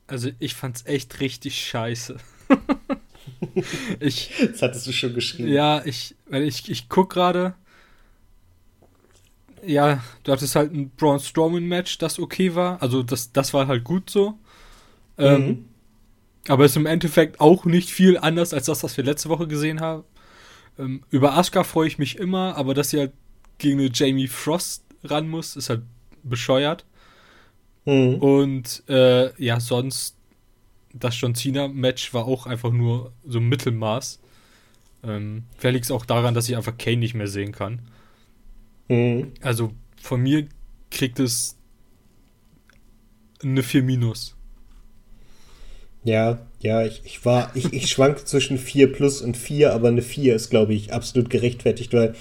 Also 0.06 0.30
ich 0.38 0.54
fand's 0.54 0.84
echt 0.86 1.20
richtig 1.20 1.60
scheiße. 1.64 2.16
ich, 4.00 4.32
das 4.38 4.62
hattest 4.62 4.86
du 4.86 4.92
schon 4.92 5.14
geschrieben. 5.14 5.48
Ja, 5.48 5.84
ich, 5.84 6.14
weil 6.28 6.42
ich, 6.42 6.70
ich 6.70 6.88
guck 6.88 7.10
gerade. 7.10 7.54
Ja, 9.64 10.04
du 10.22 10.32
hattest 10.32 10.54
halt 10.54 10.72
ein 10.72 10.90
Braun 10.90 11.18
Strowman-Match, 11.18 11.98
das 11.98 12.20
okay 12.20 12.54
war. 12.54 12.80
Also 12.80 13.02
das, 13.02 13.32
das 13.32 13.52
war 13.52 13.66
halt 13.66 13.82
gut 13.82 14.10
so. 14.10 14.38
Ähm, 15.18 15.40
mhm. 15.40 15.48
Ähm, 15.48 15.64
aber 16.48 16.64
ist 16.64 16.76
im 16.76 16.86
Endeffekt 16.86 17.40
auch 17.40 17.64
nicht 17.64 17.90
viel 17.90 18.18
anders 18.18 18.54
als 18.54 18.66
das, 18.66 18.84
was 18.84 18.96
wir 18.96 19.04
letzte 19.04 19.28
Woche 19.28 19.48
gesehen 19.48 19.80
haben. 19.80 20.04
Ähm, 20.78 21.02
über 21.10 21.34
Asuka 21.34 21.64
freue 21.64 21.88
ich 21.88 21.98
mich 21.98 22.18
immer, 22.18 22.56
aber 22.56 22.74
dass 22.74 22.90
sie 22.90 23.00
halt 23.00 23.12
gegen 23.58 23.80
eine 23.80 23.90
Jamie 23.92 24.28
Frost 24.28 24.84
ran 25.02 25.28
muss, 25.28 25.56
ist 25.56 25.70
halt 25.70 25.82
bescheuert. 26.22 26.84
Mhm. 27.86 28.16
Und 28.16 28.82
äh, 28.88 29.42
ja, 29.42 29.58
sonst 29.60 30.16
das 30.92 31.18
John 31.20 31.34
Cena-Match 31.34 32.12
war 32.12 32.26
auch 32.26 32.46
einfach 32.46 32.72
nur 32.72 33.12
so 33.24 33.40
Mittelmaß. 33.40 34.20
Ähm, 35.04 35.44
vielleicht 35.56 35.74
liegt 35.74 35.84
es 35.86 35.90
auch 35.90 36.04
daran, 36.04 36.34
dass 36.34 36.48
ich 36.48 36.56
einfach 36.56 36.76
Kane 36.76 36.98
nicht 36.98 37.14
mehr 37.14 37.28
sehen 37.28 37.52
kann. 37.52 37.80
Mhm. 38.88 39.32
Also 39.40 39.72
von 40.00 40.20
mir 40.20 40.46
kriegt 40.90 41.20
es 41.20 41.56
eine 43.42 43.62
4 43.62 43.82
minus. 43.82 44.34
Ja, 46.04 46.46
ja, 46.60 46.84
ich, 46.84 47.02
ich 47.04 47.24
war, 47.24 47.54
ich, 47.54 47.72
ich 47.72 47.90
schwank 47.90 48.18
zwischen 48.26 48.58
4 48.58 48.92
plus 48.92 49.20
und 49.20 49.36
4, 49.36 49.72
aber 49.72 49.88
eine 49.88 50.02
4 50.02 50.34
ist, 50.34 50.50
glaube 50.50 50.74
ich, 50.74 50.92
absolut 50.92 51.30
gerechtfertigt, 51.30 51.92
weil 51.92 52.14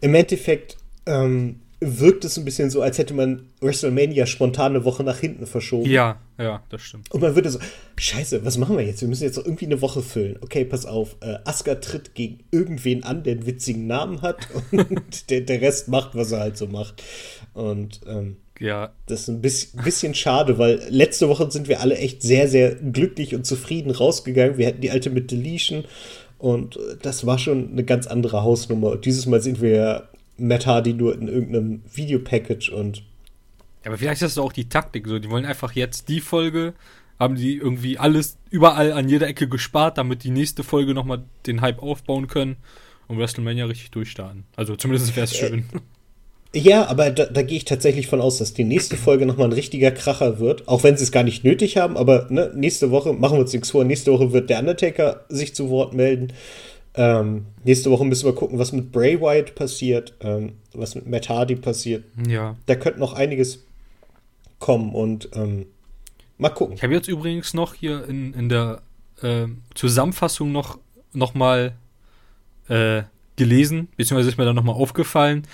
im 0.00 0.14
Endeffekt 0.14 0.76
ähm, 1.06 1.60
wirkt 2.00 2.24
es 2.24 2.36
ein 2.36 2.44
bisschen 2.44 2.70
so, 2.70 2.82
als 2.82 2.98
hätte 2.98 3.14
man 3.14 3.48
WrestleMania 3.60 4.26
spontan 4.26 4.74
eine 4.74 4.84
Woche 4.84 5.04
nach 5.04 5.18
hinten 5.18 5.46
verschoben. 5.46 5.88
Ja, 5.90 6.18
ja, 6.38 6.62
das 6.68 6.82
stimmt. 6.82 7.10
Und 7.12 7.20
man 7.20 7.34
würde 7.34 7.50
so, 7.50 7.58
scheiße, 7.96 8.44
was 8.44 8.58
machen 8.58 8.76
wir 8.76 8.84
jetzt? 8.84 9.00
Wir 9.00 9.08
müssen 9.08 9.24
jetzt 9.24 9.38
doch 9.38 9.44
irgendwie 9.44 9.66
eine 9.66 9.80
Woche 9.80 10.02
füllen. 10.02 10.38
Okay, 10.40 10.64
pass 10.64 10.86
auf, 10.86 11.16
äh, 11.20 11.36
Asuka 11.44 11.76
tritt 11.76 12.14
gegen 12.14 12.40
irgendwen 12.50 13.04
an, 13.04 13.22
der 13.22 13.34
einen 13.34 13.46
witzigen 13.46 13.86
Namen 13.86 14.22
hat 14.22 14.48
und 14.72 15.30
der, 15.30 15.42
der 15.42 15.60
Rest 15.60 15.88
macht, 15.88 16.14
was 16.14 16.32
er 16.32 16.40
halt 16.40 16.56
so 16.56 16.66
macht. 16.66 17.02
Und 17.54 18.00
ähm, 18.06 18.36
ja. 18.60 18.92
Das 19.06 19.22
ist 19.22 19.28
ein 19.28 19.40
bisschen, 19.40 19.82
bisschen 19.82 20.14
schade, 20.14 20.58
weil 20.58 20.80
letzte 20.88 21.28
Woche 21.28 21.50
sind 21.50 21.68
wir 21.68 21.80
alle 21.80 21.96
echt 21.96 22.22
sehr, 22.22 22.48
sehr 22.48 22.74
glücklich 22.74 23.34
und 23.34 23.46
zufrieden 23.46 23.90
rausgegangen. 23.90 24.58
Wir 24.58 24.66
hatten 24.66 24.80
die 24.80 24.90
alte 24.90 25.10
mit 25.10 25.30
Deletion 25.30 25.84
und 26.38 26.78
das 27.02 27.26
war 27.26 27.38
schon 27.38 27.72
eine 27.72 27.84
ganz 27.84 28.06
andere 28.06 28.42
Hausnummer. 28.42 28.90
Und 28.90 29.04
dieses 29.04 29.26
Mal 29.26 29.40
sind 29.40 29.60
wir 29.60 30.08
Matt 30.36 30.66
Hardy 30.66 30.94
nur 30.94 31.14
in 31.14 31.28
irgendeinem 31.28 31.82
Videopackage 31.92 32.70
und. 32.70 32.98
Ja, 33.84 33.90
aber 33.90 33.98
vielleicht 33.98 34.22
ist 34.22 34.36
das 34.36 34.42
auch 34.42 34.52
die 34.52 34.68
Taktik 34.68 35.06
so. 35.06 35.18
Die 35.18 35.30
wollen 35.30 35.44
einfach 35.44 35.72
jetzt 35.72 36.08
die 36.08 36.20
Folge, 36.20 36.74
haben 37.18 37.36
die 37.36 37.56
irgendwie 37.56 37.98
alles 37.98 38.38
überall 38.50 38.92
an 38.92 39.08
jeder 39.08 39.28
Ecke 39.28 39.48
gespart, 39.48 39.98
damit 39.98 40.24
die 40.24 40.30
nächste 40.30 40.64
Folge 40.64 40.94
nochmal 40.94 41.24
den 41.46 41.60
Hype 41.60 41.82
aufbauen 41.82 42.26
können 42.26 42.56
und 43.08 43.18
WrestleMania 43.18 43.66
richtig 43.66 43.90
durchstarten. 43.90 44.44
Also 44.56 44.76
zumindest 44.76 45.14
wäre 45.14 45.24
es 45.24 45.32
äh, 45.34 45.48
schön. 45.48 45.64
Ja, 46.54 46.86
aber 46.86 47.10
da, 47.10 47.26
da 47.26 47.42
gehe 47.42 47.56
ich 47.56 47.64
tatsächlich 47.64 48.06
von 48.06 48.20
aus, 48.20 48.38
dass 48.38 48.54
die 48.54 48.62
nächste 48.62 48.96
Folge 48.96 49.26
nochmal 49.26 49.48
ein 49.48 49.52
richtiger 49.52 49.90
Kracher 49.90 50.38
wird. 50.38 50.68
Auch 50.68 50.84
wenn 50.84 50.96
sie 50.96 51.02
es 51.02 51.10
gar 51.10 51.24
nicht 51.24 51.42
nötig 51.42 51.76
haben, 51.76 51.96
aber 51.96 52.28
ne, 52.30 52.52
nächste 52.54 52.92
Woche, 52.92 53.12
machen 53.12 53.36
wir 53.36 53.40
uns 53.40 53.52
nichts 53.52 53.72
vor, 53.72 53.84
nächste 53.84 54.12
Woche 54.12 54.32
wird 54.32 54.50
der 54.50 54.60
Undertaker 54.60 55.24
sich 55.28 55.54
zu 55.54 55.68
Wort 55.68 55.94
melden. 55.94 56.32
Ähm, 56.96 57.46
nächste 57.64 57.90
Woche 57.90 58.04
müssen 58.04 58.24
wir 58.24 58.34
gucken, 58.34 58.58
was 58.58 58.72
mit 58.72 58.92
Bray 58.92 59.20
Wyatt 59.20 59.54
passiert, 59.54 60.14
ähm, 60.20 60.52
was 60.72 60.94
mit 60.94 61.08
Matt 61.08 61.28
Hardy 61.28 61.56
passiert. 61.56 62.04
Ja. 62.28 62.56
Da 62.66 62.76
könnte 62.76 63.00
noch 63.00 63.14
einiges 63.14 63.64
kommen 64.60 64.94
und 64.94 65.28
ähm, 65.34 65.66
mal 66.38 66.50
gucken. 66.50 66.76
Ich 66.76 66.82
habe 66.82 66.94
jetzt 66.94 67.08
übrigens 67.08 67.52
noch 67.52 67.74
hier 67.74 68.06
in, 68.08 68.32
in 68.34 68.48
der 68.48 68.82
äh, 69.22 69.46
Zusammenfassung 69.74 70.52
noch, 70.52 70.78
noch 71.12 71.34
mal 71.34 71.74
äh, 72.68 73.02
gelesen, 73.36 73.88
beziehungsweise 73.96 74.28
ist 74.28 74.38
mir 74.38 74.44
dann 74.44 74.56
noch 74.56 74.62
mal 74.62 74.72
aufgefallen, 74.72 75.46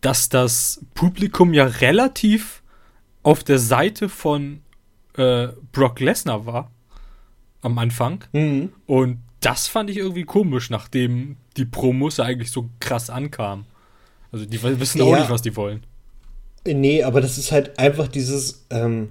dass 0.00 0.28
das 0.28 0.80
Publikum 0.94 1.52
ja 1.52 1.64
relativ 1.64 2.62
auf 3.24 3.42
der 3.42 3.58
Seite 3.58 4.08
von 4.08 4.60
äh, 5.16 5.48
Brock 5.72 5.98
Lesnar 5.98 6.46
war 6.46 6.70
am 7.62 7.76
Anfang. 7.78 8.24
Mhm. 8.32 8.72
Und 8.86 9.18
das 9.40 9.68
fand 9.68 9.90
ich 9.90 9.96
irgendwie 9.96 10.24
komisch, 10.24 10.70
nachdem 10.70 11.36
die 11.56 11.64
Promos 11.64 12.20
eigentlich 12.20 12.50
so 12.50 12.68
krass 12.80 13.10
ankamen. 13.10 13.66
Also 14.32 14.44
die 14.44 14.62
wissen 14.62 14.98
ja. 14.98 15.04
auch 15.04 15.16
nicht, 15.16 15.30
was 15.30 15.42
die 15.42 15.56
wollen. 15.56 15.84
Nee, 16.66 17.02
aber 17.02 17.20
das 17.20 17.38
ist 17.38 17.52
halt 17.52 17.78
einfach 17.78 18.08
dieses, 18.08 18.66
ähm, 18.70 19.08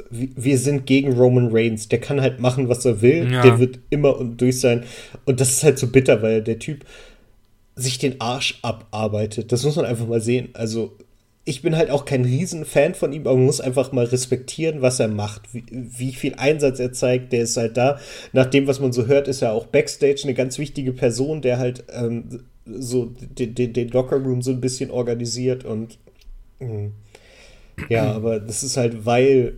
wir 0.00 0.58
sind 0.58 0.86
gegen 0.86 1.12
Roman 1.12 1.48
Reigns. 1.52 1.88
Der 1.88 2.00
kann 2.00 2.20
halt 2.20 2.40
machen, 2.40 2.68
was 2.68 2.84
er 2.84 3.02
will. 3.02 3.30
Ja. 3.32 3.42
Der 3.42 3.58
wird 3.58 3.78
immer 3.90 4.16
und 4.16 4.40
durch 4.40 4.60
sein. 4.60 4.84
Und 5.24 5.40
das 5.40 5.50
ist 5.50 5.62
halt 5.62 5.78
so 5.78 5.88
bitter, 5.88 6.22
weil 6.22 6.42
der 6.42 6.58
Typ 6.58 6.84
sich 7.76 7.98
den 7.98 8.20
Arsch 8.20 8.58
abarbeitet. 8.62 9.52
Das 9.52 9.64
muss 9.64 9.76
man 9.76 9.84
einfach 9.84 10.06
mal 10.06 10.20
sehen. 10.20 10.50
Also, 10.54 10.96
ich 11.50 11.62
bin 11.62 11.76
halt 11.76 11.90
auch 11.90 12.04
kein 12.04 12.24
Riesenfan 12.24 12.94
von 12.94 13.12
ihm, 13.12 13.22
aber 13.22 13.34
man 13.34 13.46
muss 13.46 13.60
einfach 13.60 13.90
mal 13.90 14.04
respektieren, 14.04 14.82
was 14.82 15.00
er 15.00 15.08
macht, 15.08 15.52
wie, 15.52 15.64
wie, 15.68 16.12
viel 16.12 16.34
Einsatz 16.36 16.78
er 16.78 16.92
zeigt. 16.92 17.32
Der 17.32 17.42
ist 17.42 17.56
halt 17.56 17.76
da. 17.76 17.98
Nach 18.32 18.46
dem, 18.46 18.68
was 18.68 18.78
man 18.78 18.92
so 18.92 19.08
hört, 19.08 19.26
ist 19.26 19.42
er 19.42 19.52
auch 19.52 19.66
Backstage 19.66 20.20
eine 20.22 20.34
ganz 20.34 20.58
wichtige 20.58 20.92
Person, 20.92 21.42
der 21.42 21.58
halt 21.58 21.82
ähm, 21.92 22.44
so 22.64 23.06
den, 23.06 23.56
den, 23.56 23.72
den 23.72 23.88
Lockerroom 23.88 24.42
so 24.42 24.52
ein 24.52 24.60
bisschen 24.60 24.92
organisiert 24.92 25.64
und 25.64 25.98
mh. 26.60 26.68
Hm. 26.68 26.92
ja, 27.88 28.12
aber 28.14 28.38
das 28.38 28.62
ist 28.62 28.76
halt, 28.76 29.04
weil, 29.04 29.54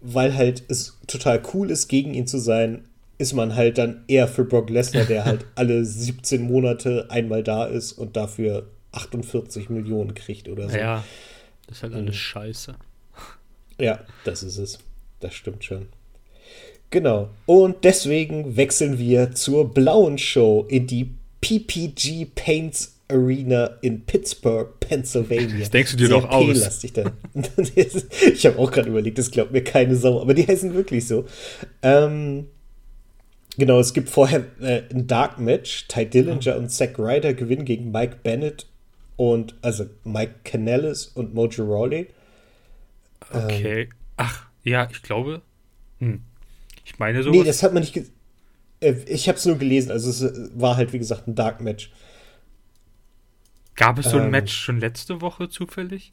weil 0.00 0.36
halt 0.36 0.64
es 0.66 0.98
total 1.06 1.40
cool 1.54 1.70
ist, 1.70 1.86
gegen 1.86 2.12
ihn 2.12 2.26
zu 2.26 2.38
sein, 2.38 2.88
ist 3.18 3.34
man 3.34 3.54
halt 3.54 3.78
dann 3.78 4.02
eher 4.08 4.26
für 4.26 4.44
Brock 4.44 4.68
Lesnar, 4.68 5.04
der 5.04 5.24
halt 5.24 5.46
alle 5.54 5.84
17 5.84 6.42
Monate 6.42 7.06
einmal 7.08 7.44
da 7.44 7.66
ist 7.66 7.92
und 7.92 8.16
dafür 8.16 8.66
48 8.90 9.70
Millionen 9.70 10.14
kriegt 10.14 10.48
oder 10.48 10.68
so. 10.68 10.76
Ja, 10.76 11.04
das 11.66 11.78
ist 11.78 11.82
halt 11.82 11.94
alles 11.94 12.14
mhm. 12.14 12.18
scheiße. 12.18 12.74
Ja, 13.78 14.00
das 14.24 14.42
ist 14.42 14.58
es. 14.58 14.78
Das 15.20 15.34
stimmt 15.34 15.64
schon. 15.64 15.88
Genau. 16.90 17.30
Und 17.46 17.84
deswegen 17.84 18.56
wechseln 18.56 18.98
wir 18.98 19.32
zur 19.32 19.72
blauen 19.72 20.18
Show 20.18 20.64
in 20.68 20.86
die 20.86 21.10
PPG 21.40 22.26
Paints 22.34 22.94
Arena 23.08 23.78
in 23.82 24.04
Pittsburgh, 24.04 24.80
Pennsylvania. 24.80 25.60
Das 25.60 25.70
denkst 25.70 25.92
du 25.92 25.96
dir 25.96 26.08
doch 26.08 26.28
aus. 26.28 26.84
ich 27.74 28.46
habe 28.46 28.58
auch 28.58 28.70
gerade 28.72 28.88
überlegt, 28.88 29.18
das 29.18 29.30
glaubt 29.30 29.52
mir 29.52 29.62
keine 29.62 29.94
Sau, 29.94 30.20
aber 30.20 30.34
die 30.34 30.46
heißen 30.46 30.74
wirklich 30.74 31.06
so. 31.06 31.24
Ähm, 31.82 32.46
Genau, 33.58 33.80
es 33.80 33.94
gibt 33.94 34.10
vorher 34.10 34.44
äh, 34.60 34.82
ein 34.90 35.06
Dark 35.06 35.38
Match. 35.38 35.88
Ty 35.88 36.04
Dillinger 36.04 36.56
oh. 36.56 36.58
und 36.58 36.68
Zack 36.68 36.98
Ryder 36.98 37.32
gewinnen 37.32 37.64
gegen 37.64 37.90
Mike 37.90 38.18
Bennett 38.22 38.66
und 39.16 39.56
also 39.62 39.86
Mike 40.04 40.34
Canellis 40.44 41.06
und 41.06 41.34
Mojo 41.34 41.64
Rawley. 41.64 42.08
Okay. 43.30 43.82
Ähm, 43.82 43.88
Ach, 44.16 44.46
ja, 44.62 44.88
ich 44.90 45.02
glaube. 45.02 45.42
Hm. 45.98 46.22
Ich 46.84 46.98
meine 46.98 47.22
so. 47.22 47.30
Nee, 47.30 47.44
das 47.44 47.62
hat 47.62 47.72
man 47.72 47.82
nicht. 47.82 47.96
Äh, 48.80 48.92
ich 49.06 49.28
habe 49.28 49.38
es 49.38 49.46
nur 49.46 49.58
gelesen. 49.58 49.90
Also 49.90 50.10
es 50.10 50.22
äh, 50.22 50.50
war 50.54 50.76
halt 50.76 50.92
wie 50.92 50.98
gesagt 50.98 51.26
ein 51.26 51.34
Dark 51.34 51.60
Match. 51.60 51.90
Gab 53.74 53.98
es 53.98 54.10
so 54.10 54.16
ein 54.16 54.24
ähm, 54.24 54.30
Match 54.30 54.54
schon 54.54 54.80
letzte 54.80 55.20
Woche 55.20 55.48
zufällig? 55.48 56.12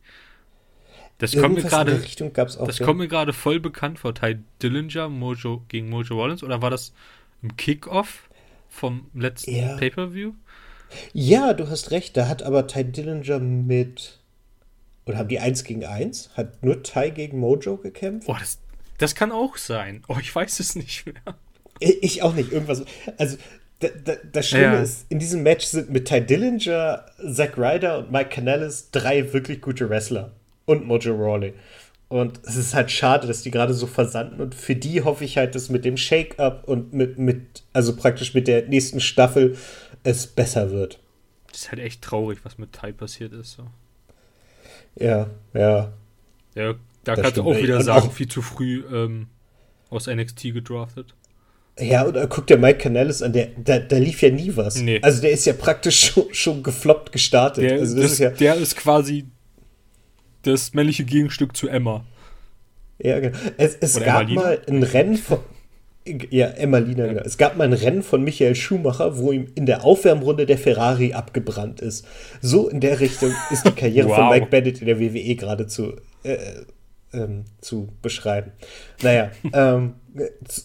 Das 1.17 1.37
kommt 1.37 1.55
mir 1.55 1.63
gerade. 1.63 2.01
Das 2.01 2.79
ja. 2.79 2.85
kommt 2.85 2.99
mir 2.99 3.07
gerade 3.07 3.33
voll 3.33 3.59
bekannt 3.59 3.99
vor. 3.99 4.13
Ty 4.13 4.39
Dillinger 4.61 5.09
Mojo 5.09 5.63
gegen 5.69 5.89
Mojo 5.89 6.15
Rollins 6.15 6.43
oder 6.43 6.61
war 6.61 6.69
das 6.69 6.93
im 7.41 7.55
Kickoff 7.55 8.29
vom 8.69 9.09
letzten 9.13 9.55
ja. 9.55 9.77
Pay-Per-View? 9.77 10.33
Ja, 11.13 11.53
du 11.53 11.69
hast 11.69 11.91
recht. 11.91 12.17
Da 12.17 12.27
hat 12.27 12.43
aber 12.43 12.67
Ty 12.67 12.85
Dillinger 12.85 13.39
mit. 13.39 14.19
Oder 15.05 15.17
haben 15.17 15.27
die 15.27 15.39
1 15.39 15.63
gegen 15.63 15.85
1? 15.85 16.31
Hat 16.35 16.63
nur 16.63 16.81
Ty 16.83 17.11
gegen 17.11 17.39
Mojo 17.39 17.77
gekämpft? 17.77 18.29
Oh, 18.29 18.35
das, 18.39 18.59
das 18.97 19.15
kann 19.15 19.31
auch 19.31 19.57
sein. 19.57 20.03
Oh, 20.07 20.17
ich 20.19 20.33
weiß 20.33 20.59
es 20.59 20.75
nicht 20.75 21.05
mehr. 21.05 21.35
Ich 21.79 22.21
auch 22.21 22.33
nicht. 22.33 22.51
Irgendwas. 22.51 22.83
Also, 23.17 23.37
da, 23.79 23.89
da, 24.03 24.13
das 24.31 24.47
Schlimme 24.47 24.75
ja. 24.75 24.81
ist, 24.81 25.05
in 25.09 25.19
diesem 25.19 25.43
Match 25.43 25.65
sind 25.65 25.89
mit 25.89 26.07
Ty 26.07 26.21
Dillinger, 26.21 27.05
Zack 27.33 27.57
Ryder 27.57 27.99
und 27.99 28.11
Mike 28.11 28.29
Canellis 28.29 28.89
drei 28.91 29.33
wirklich 29.33 29.61
gute 29.61 29.89
Wrestler. 29.89 30.31
Und 30.65 30.87
Mojo 30.87 31.13
Rawley. 31.13 31.53
Und 32.13 32.41
es 32.45 32.55
ist 32.55 32.75
halt 32.75 32.91
schade, 32.91 33.25
dass 33.25 33.41
die 33.41 33.49
gerade 33.49 33.73
so 33.73 33.87
versanden. 33.87 34.39
Und 34.39 34.53
für 34.53 34.75
die 34.75 35.01
hoffe 35.01 35.25
ich 35.25 35.37
halt, 35.37 35.55
dass 35.55 35.69
mit 35.69 35.83
dem 35.83 35.97
Shake-Up 35.97 36.63
und 36.67 36.93
mit, 36.93 37.17
mit, 37.17 37.63
also 37.73 37.95
praktisch 37.95 38.35
mit 38.35 38.47
der 38.47 38.67
nächsten 38.67 38.99
Staffel 38.99 39.57
es 40.03 40.27
besser 40.27 40.71
wird. 40.71 40.99
Das 41.47 41.61
ist 41.61 41.71
halt 41.71 41.81
echt 41.81 42.01
traurig, 42.01 42.39
was 42.43 42.57
mit 42.57 42.73
Tai 42.73 42.91
passiert 42.91 43.33
ist. 43.33 43.53
So. 43.53 43.67
Ja, 44.95 45.29
ja. 45.53 45.93
Ja, 46.55 46.75
da 47.03 47.15
kannst 47.15 47.37
du 47.37 47.43
auch 47.43 47.57
wieder 47.57 47.81
sagen, 47.81 48.11
viel 48.11 48.27
zu 48.27 48.41
früh 48.41 48.83
ähm, 48.91 49.27
aus 49.89 50.07
NXT 50.07 50.53
gedraftet. 50.53 51.15
Ja, 51.79 52.03
und 52.03 52.29
guck 52.29 52.45
dir 52.45 52.57
Mike 52.57 52.79
Canellis 52.79 53.23
an, 53.23 53.33
der, 53.33 53.49
da, 53.57 53.79
da 53.79 53.97
lief 53.97 54.21
ja 54.21 54.29
nie 54.29 54.55
was. 54.55 54.75
Nee. 54.75 54.99
Also 55.01 55.21
der 55.21 55.31
ist 55.31 55.45
ja 55.45 55.53
praktisch 55.53 56.11
schon, 56.11 56.31
schon 56.31 56.63
gefloppt 56.63 57.11
gestartet. 57.11 57.63
Der, 57.63 57.79
also 57.79 57.95
das, 57.95 58.03
das 58.03 58.11
ist 58.13 58.19
ja 58.19 58.29
der 58.29 58.55
ist 58.55 58.75
quasi 58.75 59.25
das 60.43 60.73
männliche 60.73 61.03
Gegenstück 61.03 61.57
zu 61.57 61.67
Emma. 61.67 62.05
Ja, 62.99 63.19
genau. 63.19 63.37
Es, 63.57 63.75
es 63.75 63.99
gab 63.99 64.29
mal 64.29 64.61
ein 64.67 64.83
Rennen 64.83 65.17
von. 65.17 65.39
Ja, 66.05 66.47
Emma 66.47 66.79
Lina, 66.79 67.05
ja. 67.05 67.13
genau. 67.13 67.25
Es 67.25 67.37
gab 67.37 67.55
mal 67.55 67.63
ein 67.63 67.73
Rennen 67.73 68.03
von 68.03 68.23
Michael 68.23 68.55
Schumacher, 68.55 69.17
wo 69.17 69.31
ihm 69.31 69.47
in 69.55 69.65
der 69.65 69.85
Aufwärmrunde 69.85 70.45
der 70.45 70.57
Ferrari 70.57 71.13
abgebrannt 71.13 71.79
ist. 71.79 72.05
So 72.41 72.67
in 72.67 72.81
der 72.81 72.99
Richtung 72.99 73.31
ist 73.51 73.65
die 73.65 73.71
Karriere 73.71 74.09
wow. 74.09 74.17
von 74.17 74.29
Mike 74.29 74.47
Bennett 74.47 74.81
in 74.81 74.87
der 74.87 74.99
WWE 74.99 75.35
gerade 75.35 75.67
zu, 75.67 75.93
äh, 76.23 76.37
ähm, 77.13 77.45
zu 77.61 77.89
beschreiben. 78.01 78.51
Naja, 79.01 79.31
ähm, 79.53 79.93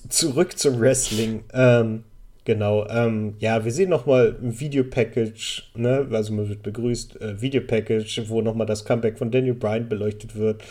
zurück 0.09 0.59
zum 0.59 0.81
Wrestling. 0.81 1.45
Ähm, 1.55 2.03
genau, 2.45 2.89
ähm, 2.89 3.35
ja, 3.39 3.65
wir 3.65 3.71
sehen 3.71 3.91
nochmal 3.91 4.37
ein 4.43 4.59
Videopackage, 4.59 5.71
ne? 5.77 6.09
also 6.11 6.33
man 6.33 6.49
wird 6.49 6.65
begrüßt, 6.65 7.21
äh, 7.21 7.41
Videopackage, 7.41 8.29
wo 8.29 8.43
nochmal 8.43 8.67
das 8.67 8.85
Comeback 8.85 9.19
von 9.19 9.31
Daniel 9.31 9.55
Bryan 9.55 9.89
beleuchtet 9.89 10.35
wird. 10.35 10.65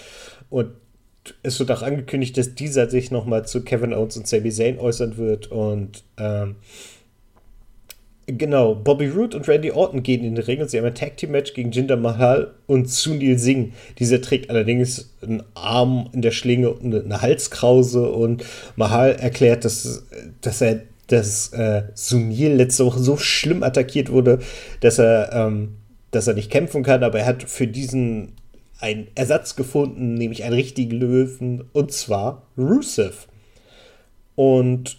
Und 0.50 0.72
es 1.44 1.60
wird 1.60 1.72
auch 1.72 1.82
angekündigt, 1.82 2.38
dass 2.38 2.56
dieser 2.56 2.90
sich 2.90 3.12
nochmal 3.12 3.46
zu 3.46 3.64
Kevin 3.64 3.94
Owens 3.94 4.18
und 4.18 4.28
Sami 4.28 4.52
Zayn 4.52 4.80
äußern 4.80 5.18
wird. 5.18 5.52
Und 5.52 6.04
ähm, 6.18 6.56
Genau, 8.30 8.76
Bobby 8.76 9.08
Roode 9.08 9.38
und 9.38 9.48
Randy 9.48 9.72
Orton 9.72 10.04
gehen 10.04 10.22
in 10.26 10.36
den 10.36 10.44
Ring 10.44 10.60
und 10.60 10.70
sie 10.70 10.78
haben 10.78 10.86
ein 10.86 10.94
Tag 10.94 11.16
Team 11.16 11.32
Match 11.32 11.54
gegen 11.54 11.72
Jinder 11.72 11.96
Mahal 11.96 12.52
und 12.66 12.90
Sunil 12.90 13.40
Singh. 13.40 13.72
Dieser 14.00 14.22
trägt 14.22 14.50
allerdings 14.50 15.14
einen 15.22 15.44
Arm 15.54 16.10
in 16.12 16.22
der 16.22 16.32
Schlinge 16.32 16.72
und 16.72 16.94
eine 16.94 17.22
Halskrause 17.22 18.12
und 18.12 18.44
Mahal 18.76 19.14
erklärt, 19.14 19.64
dass, 19.64 20.04
dass 20.42 20.60
er 20.60 20.82
dass 21.08 21.54
äh, 21.54 21.84
Sunil 21.94 22.52
letzte 22.56 22.86
Woche 22.86 23.00
so 23.00 23.16
schlimm 23.16 23.64
attackiert 23.64 24.12
wurde, 24.12 24.40
dass 24.82 25.00
er, 25.00 25.32
ähm, 25.32 25.78
dass 26.12 26.28
er 26.28 26.34
nicht 26.34 26.52
kämpfen 26.52 26.84
kann, 26.84 27.04
aber 27.06 27.20
er 27.20 27.26
hat 27.28 27.44
für 27.44 27.66
diesen 27.66 28.34
einen 28.80 29.08
Ersatz 29.16 29.56
gefunden, 29.56 30.14
nämlich 30.14 30.44
einen 30.44 30.54
richtigen 30.54 30.98
Löwen, 30.98 31.64
und 31.74 31.92
zwar 31.92 32.44
Rusev. 32.58 33.28
Und 34.36 34.98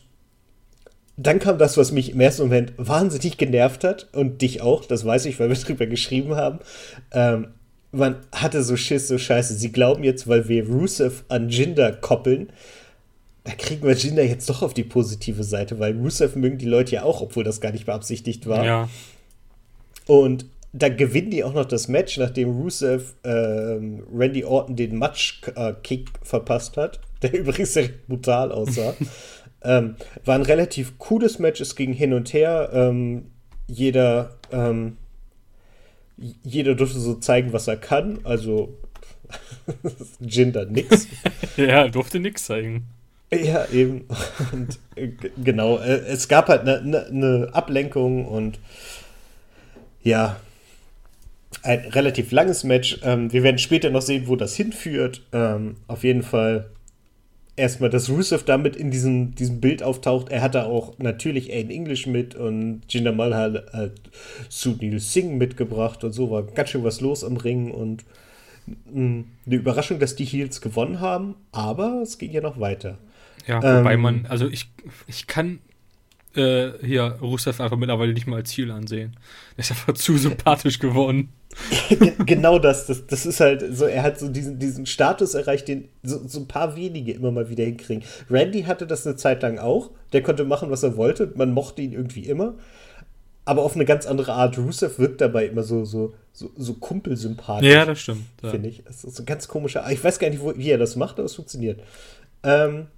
dann 1.16 1.39
kam 1.39 1.59
das, 1.59 1.76
was 1.76 1.93
mich 1.93 2.12
im 2.12 2.20
ersten 2.20 2.43
Moment 2.43 2.72
wahnsinnig 2.76 3.37
genervt 3.37 3.85
hat 3.85 4.09
und 4.12 4.43
dich 4.43 4.62
auch, 4.62 4.85
das 4.85 5.05
weiß 5.05 5.26
ich, 5.26 5.39
weil 5.39 5.49
wir 5.49 5.57
drüber 5.57 5.87
geschrieben 5.87 6.35
haben. 6.35 6.61
Ähm, 7.12 7.49
man 7.91 8.16
hatte 8.33 8.62
so 8.62 8.76
Schiss, 8.76 9.09
so 9.09 9.18
scheiße. 9.18 9.55
Sie 9.55 9.72
glauben 9.72 10.05
jetzt, 10.05 10.29
weil 10.29 10.49
wir 10.49 10.66
Rusev 10.68 11.24
an 11.29 11.49
Jinder 11.49 11.93
koppeln, 11.93 12.53
da 13.45 13.55
kriegen 13.55 13.83
wir 13.83 13.95
Jinder 13.95 14.24
jetzt 14.24 14.49
doch 14.51 14.61
auf 14.61 14.74
die 14.74 14.85
positive 14.85 15.43
Seite, 15.43 15.79
weil 15.79 15.97
Rusev 15.97 16.37
mögen 16.37 16.59
die 16.59 16.66
Leute 16.66 16.97
ja 16.97 17.03
auch, 17.05 17.22
obwohl 17.22 17.45
das 17.45 17.62
gar 17.62 17.72
nicht 17.72 17.87
beabsichtigt 17.87 18.47
war. 18.47 18.64
Ja. 18.64 18.89
Und 20.07 20.45
da 20.73 20.89
gewinnen 20.89 21.31
die 21.31 21.45
auch 21.45 21.55
noch 21.55 21.64
das 21.64 21.89
Match, 21.89 22.19
nachdem 22.19 22.51
Rusev 22.51 23.14
ähm, 23.25 24.05
Randy 24.12 24.45
Orton 24.45 24.77
den 24.77 24.99
Match-Kick 24.99 26.11
verpasst 26.23 26.77
hat, 26.77 27.01
der 27.23 27.35
übrigens 27.35 27.77
recht 27.77 28.07
brutal 28.07 28.53
aussah. 28.53 28.95
Ähm, 29.61 29.97
war 30.25 30.37
ein 30.37 30.43
relativ 30.43 30.99
cooles 30.99 31.41
Match, 31.41 31.61
es 31.61 31.75
ging 31.75 31.93
hin 31.93 32.12
und 32.12 32.33
her. 32.33 32.71
Ähm, 32.73 33.33
jeder, 33.66 34.37
ähm, 34.53 34.99
jeder 36.16 36.77
durfte 36.77 37.01
so 37.01 37.16
zeigen, 37.16 37.53
was 37.53 37.66
er 37.66 37.77
kann. 37.77 38.21
Also 38.23 38.79
Jinder 40.21 40.64
nix. 40.64 41.09
ja, 41.57 41.89
durfte 41.89 42.21
nix 42.21 42.45
zeigen. 42.45 42.87
Ja, 43.33 43.66
eben. 43.73 44.07
Und, 44.53 44.79
äh, 44.95 45.09
genau, 45.43 45.79
äh, 45.79 45.99
es 46.07 46.29
gab 46.29 46.49
halt 46.49 46.61
eine 46.61 46.81
ne, 46.83 47.09
ne 47.11 47.49
Ablenkung 47.53 48.27
und 48.27 48.61
ja, 50.03 50.37
ein 51.62 51.80
relativ 51.80 52.30
langes 52.30 52.64
Match. 52.64 53.01
Ähm, 53.03 53.32
wir 53.32 53.42
werden 53.42 53.59
später 53.59 53.90
noch 53.90 54.03
sehen, 54.03 54.24
wo 54.26 54.36
das 54.36 54.55
hinführt. 54.55 55.22
Ähm, 55.32 55.76
auf 55.86 56.05
jeden 56.05 56.22
Fall 56.22 56.70
erstmal, 57.59 57.90
dass 57.90 58.09
Rusev 58.09 58.44
damit 58.44 58.76
in 58.76 58.90
diesem, 58.90 59.34
diesem 59.34 59.61
Bild 59.61 59.82
auftaucht. 59.82 60.30
Er 60.30 60.42
hatte 60.42 60.64
auch 60.64 60.99
natürlich 60.99 61.53
Aiden 61.53 61.70
English 61.70 62.07
mit 62.07 62.34
und 62.34 62.82
Jinder 62.88 63.12
Mahal 63.12 63.66
hat 63.72 63.92
Sunil 64.49 65.01
Singh 65.01 65.36
mitgebracht 65.36 66.05
und 66.05 66.12
so 66.12 66.30
war 66.30 66.44
ganz 66.44 66.70
schön 66.70 66.84
was 66.84 67.01
los 67.01 67.24
am 67.24 67.36
Ring 67.36 67.70
und 67.70 68.05
mh, 68.66 69.24
eine 69.46 69.57
Überraschung, 69.57 69.99
dass 69.99 70.16
die 70.16 70.24
Heels 70.24 70.61
gewonnen 70.61 71.01
haben, 71.01 71.34
aber 71.53 72.01
es 72.03 72.18
ging 72.18 72.30
ja 72.30 72.40
noch 72.40 72.61
weiter. 72.61 72.99
Ja, 73.46 73.57
wobei 73.62 73.94
ähm, 73.94 74.01
man, 74.01 74.26
also 74.26 74.46
ich, 74.46 74.70
ich 75.07 75.26
kann 75.26 75.59
äh, 76.34 76.70
hier 76.84 77.18
Rusev 77.20 77.61
einfach 77.61 77.76
mittlerweile 77.76 78.12
nicht 78.12 78.26
mal 78.26 78.36
als 78.36 78.51
Ziel 78.51 78.70
ansehen. 78.70 79.16
Er 79.57 79.61
ist 79.61 79.70
einfach 79.70 79.92
zu 79.94 80.16
sympathisch 80.16 80.78
geworden. 80.78 81.30
genau 82.26 82.59
das, 82.59 82.86
das. 82.86 83.07
Das 83.07 83.26
ist 83.26 83.40
halt 83.40 83.64
so, 83.76 83.86
er 83.86 84.03
hat 84.03 84.18
so 84.18 84.28
diesen, 84.28 84.59
diesen 84.59 84.86
Status 84.86 85.34
erreicht, 85.34 85.68
den 85.68 85.88
so, 86.03 86.26
so 86.26 86.40
ein 86.40 86.49
paar 86.49 86.76
wenige 86.76 87.12
immer 87.12 87.30
mal 87.30 87.49
wieder 87.49 87.64
hinkriegen. 87.64 88.05
Randy 88.30 88.62
hatte 88.62 88.86
das 88.86 89.07
eine 89.07 89.16
Zeit 89.16 89.42
lang 89.42 89.59
auch. 89.59 89.90
Der 90.12 90.22
konnte 90.22 90.44
machen, 90.44 90.70
was 90.70 90.82
er 90.82 90.96
wollte. 90.96 91.32
Man 91.34 91.53
mochte 91.53 91.82
ihn 91.82 91.92
irgendwie 91.92 92.26
immer. 92.26 92.55
Aber 93.44 93.62
auf 93.62 93.74
eine 93.74 93.86
ganz 93.86 94.07
andere 94.07 94.34
Art. 94.34 94.59
Rusev 94.59 94.99
wirkt 94.99 95.20
dabei 95.20 95.46
immer 95.46 95.62
so, 95.62 95.84
so, 95.84 96.14
so, 96.32 96.51
so 96.57 96.74
kumpelsympathisch. 96.74 97.68
Ja, 97.68 97.86
das 97.86 98.01
stimmt. 98.01 98.24
Ja. 98.42 98.51
Finde 98.51 98.68
ich. 98.68 98.82
Das 98.84 99.05
ist 99.05 99.16
so 99.16 99.22
ein 99.22 99.26
ganz 99.26 99.49
komischer. 99.49 99.90
Ich 99.90 100.03
weiß 100.05 100.18
gar 100.18 100.28
nicht, 100.28 100.42
wo, 100.42 100.55
wie 100.57 100.70
er 100.70 100.78
das 100.78 100.96
macht, 100.96 101.18
aber 101.18 101.24
es 101.24 101.34
funktioniert. 101.34 101.80
Ähm, 102.42 102.88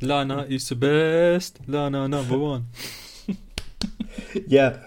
Lana 0.00 0.42
is 0.42 0.68
the 0.68 0.74
best. 0.74 1.60
Lana 1.66 2.08
number 2.08 2.36
one. 2.36 2.64
Ja. 4.46 4.80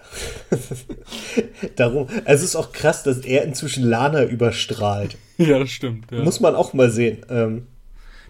Darum. 1.76 2.08
Also 2.24 2.44
es 2.44 2.50
ist 2.50 2.56
auch 2.56 2.72
krass, 2.72 3.02
dass 3.02 3.18
er 3.18 3.44
inzwischen 3.44 3.84
Lana 3.84 4.24
überstrahlt. 4.24 5.16
Ja, 5.36 5.58
das 5.58 5.70
stimmt. 5.70 6.10
Ja. 6.10 6.22
Muss 6.22 6.40
man 6.40 6.54
auch 6.54 6.72
mal 6.72 6.90
sehen. 6.90 7.24
Ähm, 7.28 7.66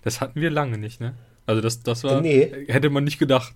das 0.04 0.20
hatten 0.20 0.40
wir 0.40 0.50
lange 0.50 0.78
nicht, 0.78 1.00
ne? 1.00 1.14
Also 1.46 1.60
das, 1.60 1.82
das 1.82 2.04
war. 2.04 2.20
Nee. 2.20 2.50
Hätte 2.68 2.90
man 2.90 3.04
nicht 3.04 3.18
gedacht. 3.18 3.52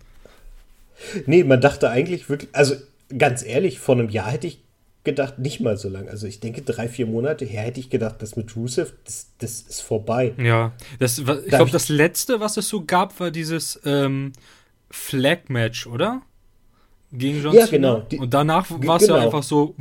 Nee, 1.27 1.45
man 1.45 1.61
dachte 1.61 1.91
eigentlich 1.91 2.29
wirklich. 2.29 2.51
Also 2.53 2.77
ganz 3.17 3.45
ehrlich, 3.45 3.79
vor 3.79 3.97
einem 3.97 4.09
Jahr 4.09 4.31
hätte 4.31 4.47
ich 4.47 4.63
gedacht, 5.05 5.39
nicht 5.39 5.61
mal 5.61 5.77
so 5.77 5.89
lang. 5.89 6.09
Also 6.09 6.27
ich 6.27 6.41
denke, 6.41 6.63
drei, 6.63 6.89
vier 6.89 7.07
Monate 7.07 7.45
her 7.45 7.63
hätte 7.63 7.81
ich 7.81 7.91
gedacht, 7.91 8.17
das 8.21 8.37
mit 8.37 8.55
Rusev, 8.57 8.93
das, 9.05 9.29
das 9.39 9.61
ist 9.63 9.81
vorbei. 9.83 10.33
Ja, 10.39 10.73
das, 10.99 11.19
ich 11.19 11.25
glaube, 11.25 11.71
das 11.71 11.89
letzte, 11.89 12.41
was 12.41 12.57
es 12.57 12.69
so 12.69 12.85
gab, 12.85 13.19
war 13.19 13.31
dieses 13.31 13.81
ähm, 13.85 14.33
Flag-Match, 14.91 15.87
oder? 15.87 16.23
Gegen 17.13 17.43
John 17.43 17.55
ja, 17.55 17.67
genau. 17.67 18.01
Die, 18.01 18.19
und 18.19 18.33
danach 18.33 18.71
war 18.71 18.97
es 18.97 19.03
genau. 19.03 19.17
ja 19.19 19.25
einfach 19.25 19.43
so. 19.43 19.75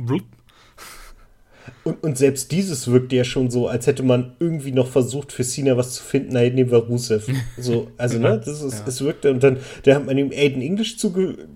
Und, 1.84 2.02
und 2.02 2.18
selbst 2.18 2.52
dieses 2.52 2.88
wirkte 2.88 3.16
ja 3.16 3.24
schon 3.24 3.50
so, 3.50 3.68
als 3.68 3.86
hätte 3.86 4.02
man 4.02 4.36
irgendwie 4.38 4.72
noch 4.72 4.86
versucht, 4.86 5.32
für 5.32 5.42
Cena 5.42 5.76
was 5.76 5.94
zu 5.94 6.02
finden. 6.02 6.34
Nein, 6.34 6.54
nehmen 6.54 6.70
wir 6.70 6.78
Rusev. 6.78 7.26
So, 7.58 7.90
also, 7.96 8.18
ne, 8.18 8.40
das 8.44 8.62
ist, 8.62 8.80
ja. 8.80 8.86
es 8.86 9.00
wirkte. 9.00 9.30
Und 9.30 9.42
dann, 9.42 9.58
da 9.84 9.94
hat 9.96 10.06
man 10.06 10.18
ihm 10.18 10.30
Aiden 10.30 10.62
English 10.62 10.98
zuge 10.98 11.48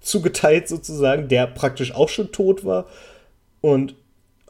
zugeteilt 0.00 0.68
sozusagen, 0.68 1.28
der 1.28 1.46
praktisch 1.46 1.94
auch 1.94 2.10
schon 2.10 2.30
tot 2.30 2.64
war. 2.64 2.86
Und 3.62 3.94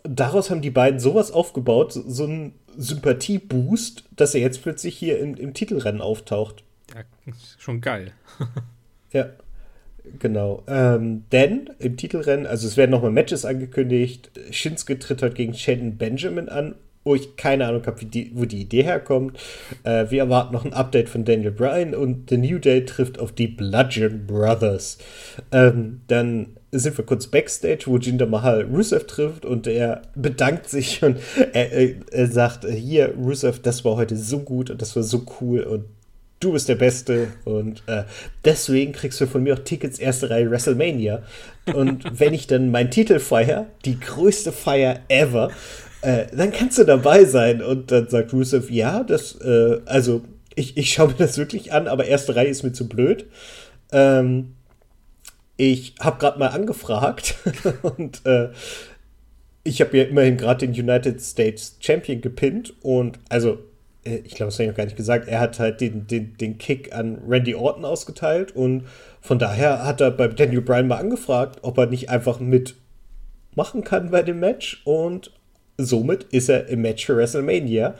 daraus 0.02 0.50
haben 0.50 0.62
die 0.62 0.70
beiden 0.70 0.98
sowas 0.98 1.30
aufgebaut, 1.30 1.92
so, 1.92 2.02
so 2.08 2.24
einen 2.24 2.54
Sympathieboost, 2.76 4.04
dass 4.16 4.34
er 4.34 4.40
jetzt 4.40 4.62
plötzlich 4.62 4.96
hier 4.96 5.20
im, 5.20 5.36
im 5.36 5.54
Titelrennen 5.54 6.00
auftaucht. 6.00 6.64
Ja, 6.92 7.02
schon 7.58 7.80
geil. 7.80 8.12
ja, 9.12 9.30
genau. 10.18 10.62
Ähm, 10.66 11.24
denn 11.32 11.70
im 11.78 11.96
Titelrennen, 11.96 12.46
also 12.46 12.66
es 12.66 12.76
werden 12.76 12.90
nochmal 12.90 13.10
Matches 13.10 13.44
angekündigt. 13.44 14.30
Shinsuke 14.50 14.98
tritt 14.98 15.22
heute 15.22 15.34
gegen 15.34 15.54
Shannon 15.54 15.96
Benjamin 15.96 16.48
an 16.48 16.74
wo 17.04 17.14
ich 17.14 17.36
keine 17.36 17.66
Ahnung 17.66 17.86
habe, 17.86 18.00
wo 18.32 18.44
die 18.46 18.60
Idee 18.62 18.82
herkommt. 18.82 19.38
Äh, 19.84 20.06
wir 20.10 20.20
erwarten 20.20 20.52
noch 20.52 20.64
ein 20.64 20.72
Update 20.72 21.08
von 21.08 21.24
Daniel 21.24 21.52
Bryan 21.52 21.94
und 21.94 22.30
The 22.30 22.38
New 22.38 22.58
Day 22.58 22.84
trifft 22.84 23.18
auf 23.18 23.32
die 23.32 23.46
Bludgeon 23.46 24.26
Brothers. 24.26 24.98
Ähm, 25.52 26.00
dann 26.08 26.56
sind 26.72 26.96
wir 26.98 27.04
kurz 27.04 27.28
backstage, 27.28 27.84
wo 27.86 27.98
Jinder 27.98 28.26
Mahal 28.26 28.62
Rusev 28.62 29.06
trifft 29.06 29.44
und 29.44 29.66
er 29.66 30.02
bedankt 30.16 30.68
sich 30.68 31.02
und 31.04 31.18
er, 31.52 31.70
er, 31.70 31.94
er 32.10 32.26
sagt, 32.26 32.64
hier, 32.64 33.14
Rusev, 33.14 33.60
das 33.60 33.84
war 33.84 33.96
heute 33.96 34.16
so 34.16 34.40
gut 34.40 34.70
und 34.70 34.82
das 34.82 34.96
war 34.96 35.02
so 35.02 35.24
cool 35.40 35.60
und 35.60 35.84
du 36.40 36.52
bist 36.52 36.68
der 36.68 36.74
Beste 36.74 37.28
und 37.44 37.82
äh, 37.86 38.04
deswegen 38.44 38.92
kriegst 38.92 39.20
du 39.20 39.26
von 39.26 39.42
mir 39.42 39.54
auch 39.54 39.60
Tickets 39.60 39.98
erste 39.98 40.30
Reihe 40.30 40.50
WrestleMania. 40.50 41.22
Und 41.72 42.04
wenn 42.20 42.34
ich 42.34 42.46
dann 42.46 42.70
meinen 42.70 42.90
Titel 42.90 43.18
feiere, 43.18 43.66
die 43.84 43.98
größte 43.98 44.52
Feier 44.52 45.00
ever, 45.08 45.50
äh, 46.02 46.26
dann 46.36 46.52
kannst 46.52 46.78
du 46.78 46.84
dabei 46.84 47.24
sein. 47.24 47.62
Und 47.62 47.90
dann 47.90 48.08
sagt 48.08 48.32
Rusev, 48.32 48.70
ja, 48.70 49.02
das, 49.02 49.40
äh, 49.40 49.80
also 49.86 50.22
ich, 50.54 50.76
ich 50.76 50.92
schaue 50.92 51.08
mir 51.08 51.14
das 51.14 51.38
wirklich 51.38 51.72
an, 51.72 51.88
aber 51.88 52.06
erste 52.06 52.36
Reihe 52.36 52.48
ist 52.48 52.62
mir 52.62 52.72
zu 52.72 52.88
blöd. 52.88 53.26
Ähm, 53.92 54.54
ich 55.56 55.94
habe 56.00 56.18
gerade 56.18 56.38
mal 56.38 56.48
angefragt 56.48 57.36
und 57.82 58.24
äh, 58.26 58.50
ich 59.62 59.80
habe 59.80 59.96
ja 59.96 60.04
immerhin 60.04 60.36
gerade 60.36 60.66
den 60.66 60.78
United 60.78 61.20
States 61.22 61.76
Champion 61.80 62.20
gepinnt 62.20 62.74
und 62.82 63.18
also 63.28 63.58
ich 64.04 64.34
glaube, 64.34 64.48
das 64.48 64.54
habe 64.54 64.64
ich 64.64 64.68
noch 64.70 64.76
gar 64.76 64.84
nicht 64.84 64.96
gesagt, 64.96 65.28
er 65.28 65.40
hat 65.40 65.58
halt 65.58 65.80
den, 65.80 66.06
den, 66.06 66.36
den 66.36 66.58
Kick 66.58 66.94
an 66.94 67.18
Randy 67.26 67.54
Orton 67.54 67.84
ausgeteilt 67.84 68.54
und 68.54 68.84
von 69.20 69.38
daher 69.38 69.84
hat 69.84 70.00
er 70.00 70.10
bei 70.10 70.28
Daniel 70.28 70.60
Bryan 70.60 70.88
mal 70.88 70.98
angefragt, 70.98 71.60
ob 71.62 71.78
er 71.78 71.86
nicht 71.86 72.10
einfach 72.10 72.40
mitmachen 72.40 73.84
kann 73.84 74.10
bei 74.10 74.22
dem 74.22 74.40
Match 74.40 74.82
und 74.84 75.30
somit 75.78 76.24
ist 76.24 76.48
er 76.48 76.68
im 76.68 76.82
Match 76.82 77.06
für 77.06 77.16
WrestleMania. 77.16 77.94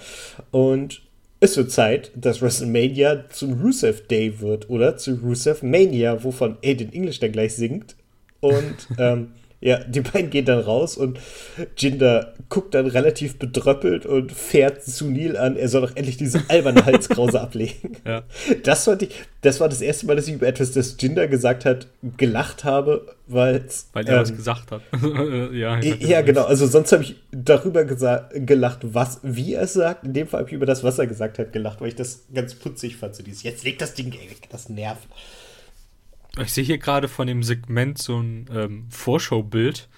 Und 0.51 1.03
es 1.41 1.57
wird 1.57 1.71
Zeit, 1.71 2.11
dass 2.15 2.41
WrestleMania 2.41 3.29
zum 3.31 3.61
Rusev 3.61 4.07
Day 4.07 4.41
wird 4.41 4.71
oder 4.71 4.97
zu 4.97 5.15
Rusev 5.15 5.63
Mania, 5.63 6.23
wovon 6.23 6.59
Aiden 6.63 6.93
English 6.93 7.21
dann 7.21 7.33
gleich 7.33 7.55
singt. 7.55 7.97
Und 8.41 8.77
ähm, 8.99 9.33
ja, 9.61 9.79
die 9.79 10.01
beiden 10.01 10.31
gehen 10.31 10.45
dann 10.45 10.59
raus 10.59 10.97
und 10.97 11.19
Jinder 11.77 12.35
guckt 12.49 12.75
dann 12.75 12.87
relativ 12.87 13.39
bedröppelt 13.39 14.05
und 14.05 14.31
fährt 14.31 14.85
Sunil 14.85 15.37
an, 15.37 15.57
er 15.57 15.69
soll 15.69 15.83
doch 15.83 15.97
endlich 15.97 16.17
diese 16.17 16.43
alberne 16.49 16.85
Halskrause 16.87 17.41
ablegen. 17.41 17.97
Ja. 18.05 18.25
Das 18.63 18.85
fand 18.85 19.03
ich, 19.03 19.15
das 19.41 19.61
war 19.61 19.69
das 19.69 19.81
erste 19.81 20.07
Mal, 20.07 20.17
dass 20.17 20.29
ich 20.29 20.35
über 20.35 20.47
etwas, 20.47 20.73
das 20.73 20.97
Jinder 21.01 21.29
gesagt 21.29 21.65
hat, 21.65 21.87
gelacht 22.17 22.65
habe, 22.65 23.07
weil 23.27 23.65
Weil 23.93 24.07
er 24.07 24.15
ähm, 24.15 24.21
was 24.21 24.37
gesagt 24.37 24.71
hat. 24.71 24.83
ja, 25.53 25.81
ja, 25.81 26.23
genau. 26.23 26.45
Also 26.45 26.67
sonst 26.67 26.93
habe 26.93 27.03
ich 27.03 27.17
darüber 27.33 27.85
gelacht, 27.85 28.81
was, 28.83 29.21
wie 29.23 29.55
er 29.55 29.63
es 29.63 29.73
sagt. 29.73 30.05
In 30.05 30.13
dem 30.13 30.27
Fall 30.27 30.41
habe 30.41 30.51
ich 30.51 30.55
über 30.55 30.67
das, 30.67 30.85
was 30.85 30.99
er 30.99 31.07
gesagt 31.07 31.39
hat, 31.39 31.53
gelacht, 31.53 31.81
weil 31.81 31.89
ich 31.89 31.97
das 31.97 32.25
ganz 32.35 32.55
putzig 32.55 32.97
fand. 32.97 33.15
So 33.15 33.23
dieses, 33.23 33.43
jetzt 33.43 33.65
legt 33.65 33.81
das 33.81 33.95
Ding 33.95 34.13
weg, 34.13 34.49
das 34.51 34.69
nervt. 34.69 35.09
Ich 36.41 36.53
sehe 36.53 36.65
hier 36.65 36.79
gerade 36.79 37.09
von 37.09 37.27
dem 37.27 37.43
Segment 37.43 37.99
so 37.99 38.19
ein 38.19 38.47
ähm, 38.53 38.87
Vorschaubild 38.91 39.89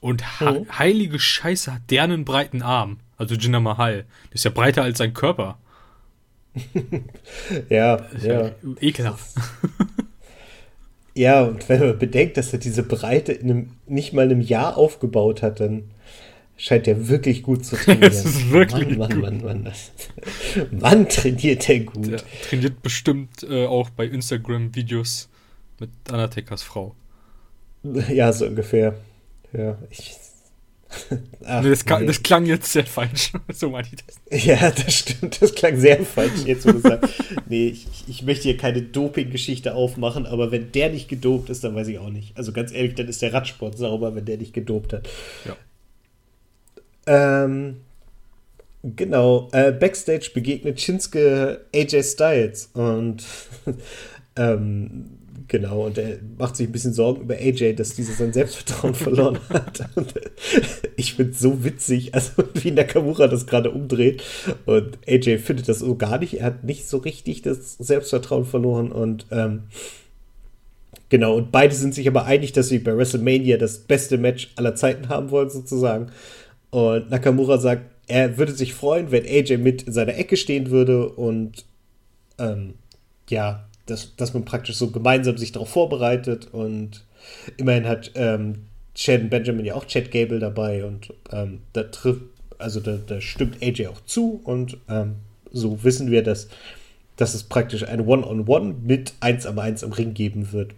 und 0.00 0.22
oh. 0.40 0.66
heilige 0.70 1.18
Scheiße 1.18 1.74
hat 1.74 1.82
der 1.90 2.04
einen 2.04 2.24
breiten 2.24 2.62
Arm. 2.62 2.98
Also 3.16 3.34
Jinder 3.34 3.60
Mahal. 3.60 4.04
Der 4.28 4.34
ist 4.34 4.44
ja 4.44 4.50
breiter 4.50 4.82
als 4.82 4.98
sein 4.98 5.14
Körper. 5.14 5.58
ja, 7.68 8.06
ja. 8.22 8.46
ja. 8.46 8.50
Ekelhaft. 8.80 9.34
ja, 11.14 11.42
und 11.44 11.68
wenn 11.68 11.80
man 11.80 11.98
bedenkt, 11.98 12.36
dass 12.36 12.52
er 12.52 12.58
diese 12.58 12.82
Breite 12.82 13.32
in 13.32 13.50
einem, 13.50 13.70
nicht 13.86 14.12
mal 14.12 14.22
einem 14.22 14.40
Jahr 14.40 14.76
aufgebaut 14.76 15.42
hat, 15.42 15.60
dann 15.60 15.90
scheint 16.56 16.86
er 16.86 17.08
wirklich 17.08 17.42
gut 17.42 17.64
zu 17.64 17.76
trainieren. 17.76 18.02
das 18.12 18.24
ist 18.24 18.50
wirklich 18.50 18.96
Mann, 18.96 19.20
Mann, 19.20 19.20
Mann, 19.20 19.44
Mann, 19.44 19.64
das, 19.64 19.92
Mann, 20.70 21.08
trainiert 21.08 21.68
er 21.68 21.80
gut. 21.80 22.06
Der 22.06 22.20
trainiert 22.42 22.82
bestimmt 22.82 23.42
äh, 23.48 23.66
auch 23.66 23.90
bei 23.90 24.06
Instagram-Videos 24.06 25.28
mit 25.80 25.90
Undertakers 26.10 26.62
Frau. 26.62 26.94
Ja, 27.82 28.32
so 28.32 28.46
ungefähr. 28.46 28.94
Ja, 29.52 29.78
ich. 29.90 30.16
Ach, 31.44 31.62
nee, 31.62 31.70
das, 31.70 31.84
klang, 31.84 32.00
nee. 32.00 32.06
das, 32.06 32.22
klang 32.22 32.46
jetzt 32.46 32.72
sehr 32.72 32.86
falsch. 32.86 33.32
so 33.52 33.70
meine 33.70 33.88
ich 33.92 34.02
das. 34.04 34.44
Ja, 34.44 34.70
das 34.70 34.94
stimmt. 34.94 35.40
Das 35.40 35.54
klang 35.54 35.78
sehr 35.78 36.02
falsch, 36.04 36.44
jetzt 36.44 36.66
wo 36.66 36.72
du 36.72 36.80
sagst. 36.80 37.12
nee, 37.48 37.68
ich, 37.68 37.86
ich 38.06 38.22
möchte 38.22 38.44
hier 38.44 38.56
keine 38.56 38.82
Doping-Geschichte 38.82 39.74
aufmachen, 39.74 40.26
aber 40.26 40.50
wenn 40.50 40.72
der 40.72 40.90
nicht 40.90 41.08
gedopt 41.08 41.50
ist, 41.50 41.62
dann 41.62 41.74
weiß 41.74 41.88
ich 41.88 41.98
auch 41.98 42.10
nicht. 42.10 42.36
Also 42.36 42.52
ganz 42.52 42.72
ehrlich, 42.72 42.94
dann 42.94 43.08
ist 43.08 43.20
der 43.20 43.32
Radsport 43.32 43.76
sauber, 43.76 44.14
wenn 44.14 44.24
der 44.24 44.38
nicht 44.38 44.54
gedopt 44.54 44.92
hat. 44.94 45.08
Ja. 45.44 45.56
Ähm, 47.44 47.76
genau. 48.82 49.48
Äh, 49.52 49.72
Backstage 49.72 50.30
begegnet 50.32 50.80
Shinsuke 50.80 51.66
AJ 51.74 52.02
Styles 52.02 52.70
und 52.72 53.24
ähm, 54.36 55.17
Genau, 55.48 55.86
und 55.86 55.96
er 55.96 56.18
macht 56.36 56.56
sich 56.56 56.68
ein 56.68 56.72
bisschen 56.72 56.92
Sorgen 56.92 57.22
über 57.22 57.34
AJ, 57.34 57.72
dass 57.76 57.94
dieser 57.94 58.12
sein 58.12 58.34
Selbstvertrauen 58.34 58.94
verloren 58.94 59.38
hat. 59.48 59.88
Und 59.94 60.12
ich 60.96 61.14
finde 61.14 61.32
es 61.32 61.40
so 61.40 61.64
witzig, 61.64 62.14
also 62.14 62.44
wie 62.54 62.70
Nakamura 62.70 63.28
das 63.28 63.46
gerade 63.46 63.70
umdreht. 63.70 64.22
Und 64.66 64.98
AJ 65.08 65.38
findet 65.38 65.68
das 65.68 65.78
so 65.78 65.96
gar 65.96 66.18
nicht. 66.18 66.38
Er 66.40 66.44
hat 66.44 66.64
nicht 66.64 66.86
so 66.86 66.98
richtig 66.98 67.40
das 67.40 67.76
Selbstvertrauen 67.78 68.44
verloren. 68.44 68.92
Und 68.92 69.24
ähm, 69.30 69.62
genau, 71.08 71.36
und 71.36 71.50
beide 71.50 71.74
sind 71.74 71.94
sich 71.94 72.06
aber 72.06 72.26
einig, 72.26 72.52
dass 72.52 72.68
sie 72.68 72.78
bei 72.78 72.94
WrestleMania 72.94 73.56
das 73.56 73.78
beste 73.78 74.18
Match 74.18 74.52
aller 74.56 74.74
Zeiten 74.74 75.08
haben 75.08 75.30
wollen, 75.30 75.48
sozusagen. 75.48 76.10
Und 76.70 77.08
Nakamura 77.08 77.56
sagt, 77.56 77.84
er 78.06 78.36
würde 78.36 78.52
sich 78.52 78.74
freuen, 78.74 79.10
wenn 79.10 79.24
AJ 79.24 79.56
mit 79.56 79.82
in 79.82 79.94
seiner 79.94 80.16
Ecke 80.16 80.36
stehen 80.36 80.70
würde 80.70 81.08
und 81.08 81.64
ähm, 82.38 82.74
ja, 83.30 83.67
dass, 83.90 84.14
dass 84.16 84.34
man 84.34 84.44
praktisch 84.44 84.76
so 84.76 84.90
gemeinsam 84.90 85.38
sich 85.38 85.52
darauf 85.52 85.70
vorbereitet 85.70 86.48
und 86.52 87.04
immerhin 87.56 87.86
hat 87.86 88.12
ähm, 88.14 88.66
Sheldon 88.94 89.30
Benjamin 89.30 89.64
ja 89.64 89.74
auch 89.74 89.86
Chad 89.86 90.10
Gable 90.10 90.38
dabei 90.38 90.84
und 90.84 91.12
ähm, 91.32 91.60
da 91.72 91.84
trifft, 91.84 92.22
also 92.58 92.80
da, 92.80 92.98
da, 93.06 93.20
stimmt 93.20 93.62
AJ 93.62 93.86
auch 93.88 94.00
zu 94.04 94.40
und 94.44 94.78
ähm, 94.88 95.16
so 95.50 95.82
wissen 95.84 96.10
wir, 96.10 96.22
dass, 96.22 96.48
dass 97.16 97.34
es 97.34 97.44
praktisch 97.44 97.86
ein 97.86 98.00
One-on-One 98.00 98.42
-on 98.42 98.72
-One 98.72 98.74
mit 98.82 99.14
1 99.20 99.46
am 99.46 99.58
1 99.58 99.82
im 99.82 99.92
Ring 99.92 100.14
geben 100.14 100.52
wird. 100.52 100.72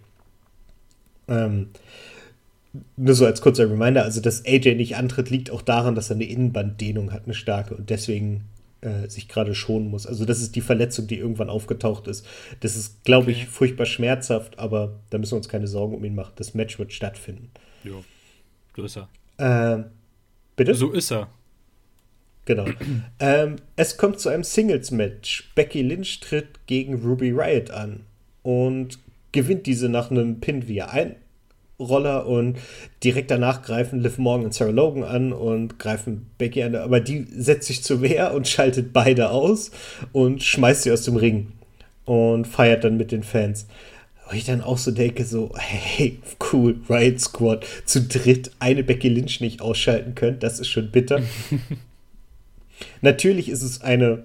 Ähm, 1.27 1.69
nur 2.95 3.15
so 3.15 3.25
als 3.25 3.41
kurzer 3.41 3.69
Reminder, 3.69 4.03
also 4.03 4.21
dass 4.21 4.45
AJ 4.45 4.75
nicht 4.75 4.95
antritt, 4.95 5.29
liegt 5.29 5.51
auch 5.51 5.61
daran, 5.61 5.95
dass 5.95 6.09
er 6.09 6.15
eine 6.15 6.25
Innenbanddehnung 6.25 7.11
hat, 7.11 7.25
eine 7.25 7.33
starke 7.33 7.75
und 7.75 7.89
deswegen 7.89 8.45
äh, 8.81 9.07
sich 9.07 9.27
gerade 9.27 9.55
schonen 9.55 9.89
muss. 9.89 10.07
Also 10.07 10.25
das 10.25 10.41
ist 10.41 10.55
die 10.55 10.61
Verletzung, 10.61 11.07
die 11.07 11.17
irgendwann 11.17 11.49
aufgetaucht 11.49 12.07
ist. 12.07 12.25
Das 12.59 12.75
ist, 12.75 13.03
glaube 13.03 13.31
okay. 13.31 13.41
ich, 13.43 13.47
furchtbar 13.47 13.85
schmerzhaft, 13.85 14.59
aber 14.59 14.99
da 15.09 15.17
müssen 15.17 15.33
wir 15.33 15.37
uns 15.37 15.49
keine 15.49 15.67
Sorgen 15.67 15.95
um 15.95 16.03
ihn 16.03 16.15
machen. 16.15 16.33
Das 16.35 16.53
Match 16.53 16.79
wird 16.79 16.93
stattfinden. 16.93 17.51
Ja, 17.83 17.93
so 18.75 18.83
ist 18.83 18.97
er. 18.97 19.09
Ähm, 19.37 19.85
bitte? 20.55 20.73
So 20.75 20.91
ist 20.91 21.11
er. 21.11 21.29
Genau. 22.45 22.65
ähm, 23.19 23.57
es 23.75 23.97
kommt 23.97 24.19
zu 24.19 24.29
einem 24.29 24.43
Singles-Match. 24.43 25.51
Becky 25.55 25.81
Lynch 25.81 26.19
tritt 26.19 26.65
gegen 26.67 26.95
Ruby 26.95 27.31
Riot 27.31 27.71
an 27.71 28.05
und 28.43 28.99
gewinnt 29.31 29.65
diese 29.65 29.89
nach 29.89 30.11
einem 30.11 30.39
Pin 30.39 30.67
via 30.67 30.87
ein 30.87 31.15
Roller 31.81 32.27
und 32.27 32.57
direkt 33.03 33.31
danach 33.31 33.61
greifen 33.61 33.99
Liv 33.99 34.17
Morgan 34.17 34.45
und 34.45 34.53
Sarah 34.53 34.71
Logan 34.71 35.03
an 35.03 35.33
und 35.33 35.79
greifen 35.79 36.27
Becky 36.37 36.63
an, 36.63 36.75
aber 36.75 36.99
die 36.99 37.25
setzt 37.35 37.67
sich 37.67 37.83
zur 37.83 38.01
Wehr 38.01 38.33
und 38.33 38.47
schaltet 38.47 38.93
beide 38.93 39.29
aus 39.29 39.71
und 40.11 40.43
schmeißt 40.43 40.83
sie 40.83 40.91
aus 40.91 41.03
dem 41.03 41.15
Ring 41.15 41.47
und 42.05 42.47
feiert 42.47 42.83
dann 42.83 42.97
mit 42.97 43.11
den 43.11 43.23
Fans. 43.23 43.67
Wo 44.27 44.35
ich 44.35 44.45
dann 44.45 44.61
auch 44.61 44.77
so 44.77 44.91
denke, 44.91 45.25
so, 45.25 45.51
hey, 45.57 46.19
cool, 46.51 46.79
Riot 46.89 47.19
Squad, 47.19 47.65
zu 47.85 48.01
dritt 48.01 48.51
eine 48.59 48.83
Becky 48.83 49.09
Lynch 49.09 49.41
nicht 49.41 49.61
ausschalten 49.61 50.15
könnt, 50.15 50.43
das 50.43 50.59
ist 50.59 50.69
schon 50.69 50.91
bitter. 50.91 51.21
Natürlich 53.01 53.49
ist 53.49 53.61
es 53.61 53.81
eine, 53.81 54.23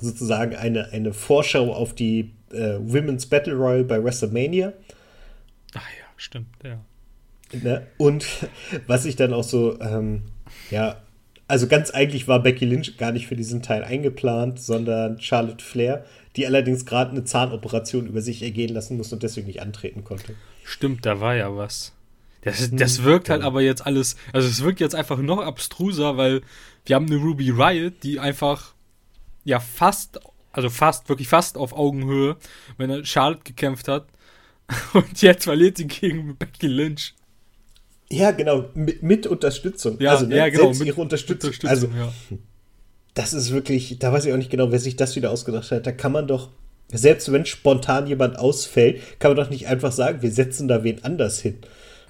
sozusagen 0.00 0.54
eine, 0.54 0.92
eine 0.92 1.12
Vorschau 1.12 1.72
auf 1.72 1.94
die 1.94 2.30
äh, 2.52 2.78
Women's 2.78 3.26
Battle 3.26 3.54
Royal 3.54 3.84
bei 3.84 4.02
WrestleMania 4.02 4.72
stimmt, 6.18 6.48
ja. 6.62 6.84
Ne? 7.52 7.86
Und 7.96 8.26
was 8.86 9.06
ich 9.06 9.16
dann 9.16 9.32
auch 9.32 9.44
so, 9.44 9.80
ähm, 9.80 10.24
ja, 10.70 11.00
also 11.46 11.66
ganz 11.66 11.90
eigentlich 11.90 12.28
war 12.28 12.42
Becky 12.42 12.66
Lynch 12.66 12.98
gar 12.98 13.10
nicht 13.10 13.26
für 13.26 13.36
diesen 13.36 13.62
Teil 13.62 13.82
eingeplant, 13.82 14.60
sondern 14.60 15.18
Charlotte 15.20 15.64
Flair, 15.64 16.04
die 16.36 16.46
allerdings 16.46 16.84
gerade 16.84 17.12
eine 17.12 17.24
Zahnoperation 17.24 18.06
über 18.06 18.20
sich 18.20 18.42
ergehen 18.42 18.74
lassen 18.74 18.98
muss 18.98 19.12
und 19.14 19.22
deswegen 19.22 19.46
nicht 19.46 19.62
antreten 19.62 20.04
konnte. 20.04 20.34
Stimmt, 20.62 21.06
da 21.06 21.20
war 21.20 21.34
ja 21.34 21.56
was. 21.56 21.94
Das, 22.42 22.70
das 22.72 23.02
wirkt 23.02 23.30
halt 23.30 23.42
aber 23.42 23.62
jetzt 23.62 23.84
alles, 23.84 24.16
also 24.32 24.46
es 24.46 24.62
wirkt 24.62 24.80
jetzt 24.80 24.94
einfach 24.94 25.18
noch 25.18 25.40
abstruser, 25.40 26.16
weil 26.16 26.42
wir 26.84 26.96
haben 26.96 27.06
eine 27.06 27.16
Ruby 27.16 27.50
Riot, 27.50 28.02
die 28.02 28.20
einfach 28.20 28.74
ja 29.44 29.58
fast, 29.58 30.20
also 30.52 30.68
fast, 30.70 31.08
wirklich 31.08 31.28
fast 31.28 31.56
auf 31.56 31.72
Augenhöhe, 31.72 32.36
wenn 32.76 32.90
er 32.90 33.04
Charlotte 33.04 33.42
gekämpft 33.44 33.88
hat, 33.88 34.06
Und 34.92 35.22
jetzt 35.22 35.44
verliert 35.44 35.76
sie 35.76 35.86
gegen 35.86 36.36
Becky 36.36 36.66
Lynch. 36.66 37.14
Ja, 38.10 38.30
genau, 38.30 38.70
mit, 38.74 39.02
mit 39.02 39.26
Unterstützung. 39.26 40.00
Ja, 40.00 40.12
also, 40.12 40.26
ne, 40.26 40.36
ja 40.36 40.48
genau, 40.48 40.70
mit 40.70 40.84
ihre 40.84 41.00
Unterstützung. 41.00 41.50
Unterstützung 41.50 41.70
also, 41.70 42.12
ja. 42.30 42.38
das 43.14 43.34
ist 43.34 43.52
wirklich, 43.52 43.98
da 43.98 44.12
weiß 44.12 44.24
ich 44.24 44.32
auch 44.32 44.38
nicht 44.38 44.50
genau, 44.50 44.70
wer 44.70 44.78
sich 44.78 44.96
das 44.96 45.14
wieder 45.16 45.30
ausgedacht 45.30 45.70
hat. 45.70 45.86
Da 45.86 45.92
kann 45.92 46.12
man 46.12 46.26
doch, 46.26 46.50
selbst 46.90 47.30
wenn 47.32 47.44
spontan 47.44 48.06
jemand 48.06 48.38
ausfällt, 48.38 49.00
kann 49.18 49.32
man 49.34 49.44
doch 49.44 49.50
nicht 49.50 49.68
einfach 49.68 49.92
sagen, 49.92 50.22
wir 50.22 50.30
setzen 50.30 50.68
da 50.68 50.84
wen 50.84 51.04
anders 51.04 51.40
hin. 51.40 51.58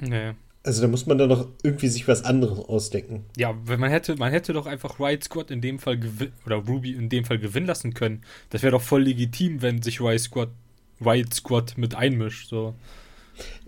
Nee. 0.00 0.32
Also 0.62 0.82
da 0.82 0.88
muss 0.88 1.06
man 1.06 1.18
dann 1.18 1.30
doch 1.30 1.48
irgendwie 1.62 1.88
sich 1.88 2.06
was 2.06 2.24
anderes 2.24 2.58
ausdenken. 2.58 3.24
Ja, 3.36 3.54
wenn 3.64 3.80
man 3.80 3.90
hätte, 3.90 4.16
man 4.16 4.30
hätte 4.30 4.52
doch 4.52 4.66
einfach 4.66 5.00
Riot 5.00 5.24
Squad 5.24 5.50
in 5.50 5.60
dem 5.60 5.78
Fall 5.78 5.98
oder 6.44 6.56
Ruby 6.56 6.92
in 6.92 7.08
dem 7.08 7.24
Fall 7.24 7.38
gewinnen 7.38 7.66
lassen 7.66 7.94
können. 7.94 8.22
Das 8.50 8.62
wäre 8.62 8.72
doch 8.72 8.82
voll 8.82 9.02
legitim, 9.02 9.62
wenn 9.62 9.82
sich 9.82 10.00
Riot 10.00 10.20
Squad 10.20 10.50
Riot 11.04 11.34
Squad 11.34 11.76
mit 11.76 11.94
einmischt. 11.94 12.48
So. 12.48 12.74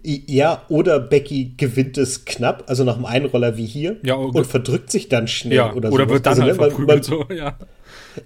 Ja, 0.03 0.65
oder 0.69 0.99
Becky 0.99 1.55
gewinnt 1.57 1.99
es 1.99 2.25
knapp, 2.25 2.65
also 2.69 2.85
nach 2.85 2.97
einem 2.97 3.05
Einroller 3.05 3.57
wie 3.57 3.67
hier, 3.67 3.99
ja, 4.03 4.15
und, 4.15 4.35
und 4.35 4.47
verdrückt 4.47 4.91
sich 4.91 5.09
dann 5.09 5.29
schnell. 5.29 5.57
Ja, 5.57 5.75
oder, 5.75 5.93
oder 5.93 6.09
wird 6.09 6.27
dann 6.27 6.41
also, 6.41 6.43
halt 6.43 6.53
ne, 6.53 6.69
verprügelt. 6.69 7.05
so, 7.05 7.27
ja. 7.29 7.59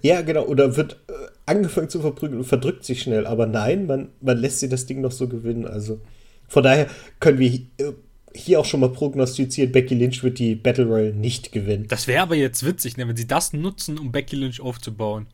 ja, 0.01 0.23
genau, 0.23 0.45
oder 0.45 0.77
wird 0.77 1.01
äh, 1.09 1.13
angefangen 1.47 1.89
zu 1.89 2.01
verprügeln 2.01 2.39
und 2.39 2.47
verdrückt 2.47 2.85
sich 2.85 3.03
schnell. 3.03 3.27
Aber 3.27 3.47
nein, 3.47 3.87
man, 3.87 4.11
man 4.21 4.39
lässt 4.39 4.61
sie 4.61 4.69
das 4.69 4.87
Ding 4.87 5.01
noch 5.01 5.13
so 5.13 5.29
gewinnen. 5.29 5.67
Also 5.67 6.01
Von 6.49 6.63
daher 6.63 6.87
können 7.19 7.39
wir 7.39 7.51
äh, 7.51 7.93
hier 8.35 8.61
auch 8.61 8.65
schon 8.65 8.81
mal 8.81 8.91
prognostizieren, 8.91 9.73
Becky 9.73 9.95
Lynch 9.95 10.23
wird 10.23 10.39
die 10.39 10.55
Battle 10.55 10.87
Royale 10.87 11.13
nicht 11.15 11.53
gewinnen. 11.53 11.87
Das 11.89 12.09
wäre 12.09 12.23
aber 12.23 12.35
jetzt 12.35 12.65
witzig, 12.65 12.97
ne, 12.97 13.07
wenn 13.09 13.17
sie 13.17 13.27
das 13.27 13.53
nutzen, 13.53 13.99
um 13.99 14.13
Becky 14.13 14.37
Lynch 14.37 14.61
aufzubauen. 14.61 15.27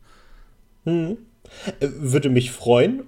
Hm. 0.85 1.17
Würde 1.79 2.29
mich 2.29 2.51
freuen, 2.51 3.03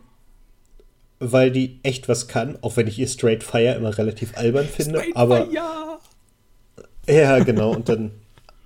weil 1.32 1.52
die 1.52 1.80
echt 1.84 2.10
was 2.10 2.28
kann, 2.28 2.58
auch 2.62 2.78
wenn 2.78 2.88
ich 2.88 3.00
ihr 3.00 3.08
Straight 3.08 3.44
Fire 3.44 3.76
immer 3.76 3.98
relativ 3.98 4.38
albern 4.38 4.66
finde. 4.66 5.00
Straight 5.00 5.16
aber 5.16 5.46
Fire. 5.46 6.00
Ja, 7.08 7.40
genau. 7.40 7.72
Und 7.72 7.90
dann, 7.90 8.12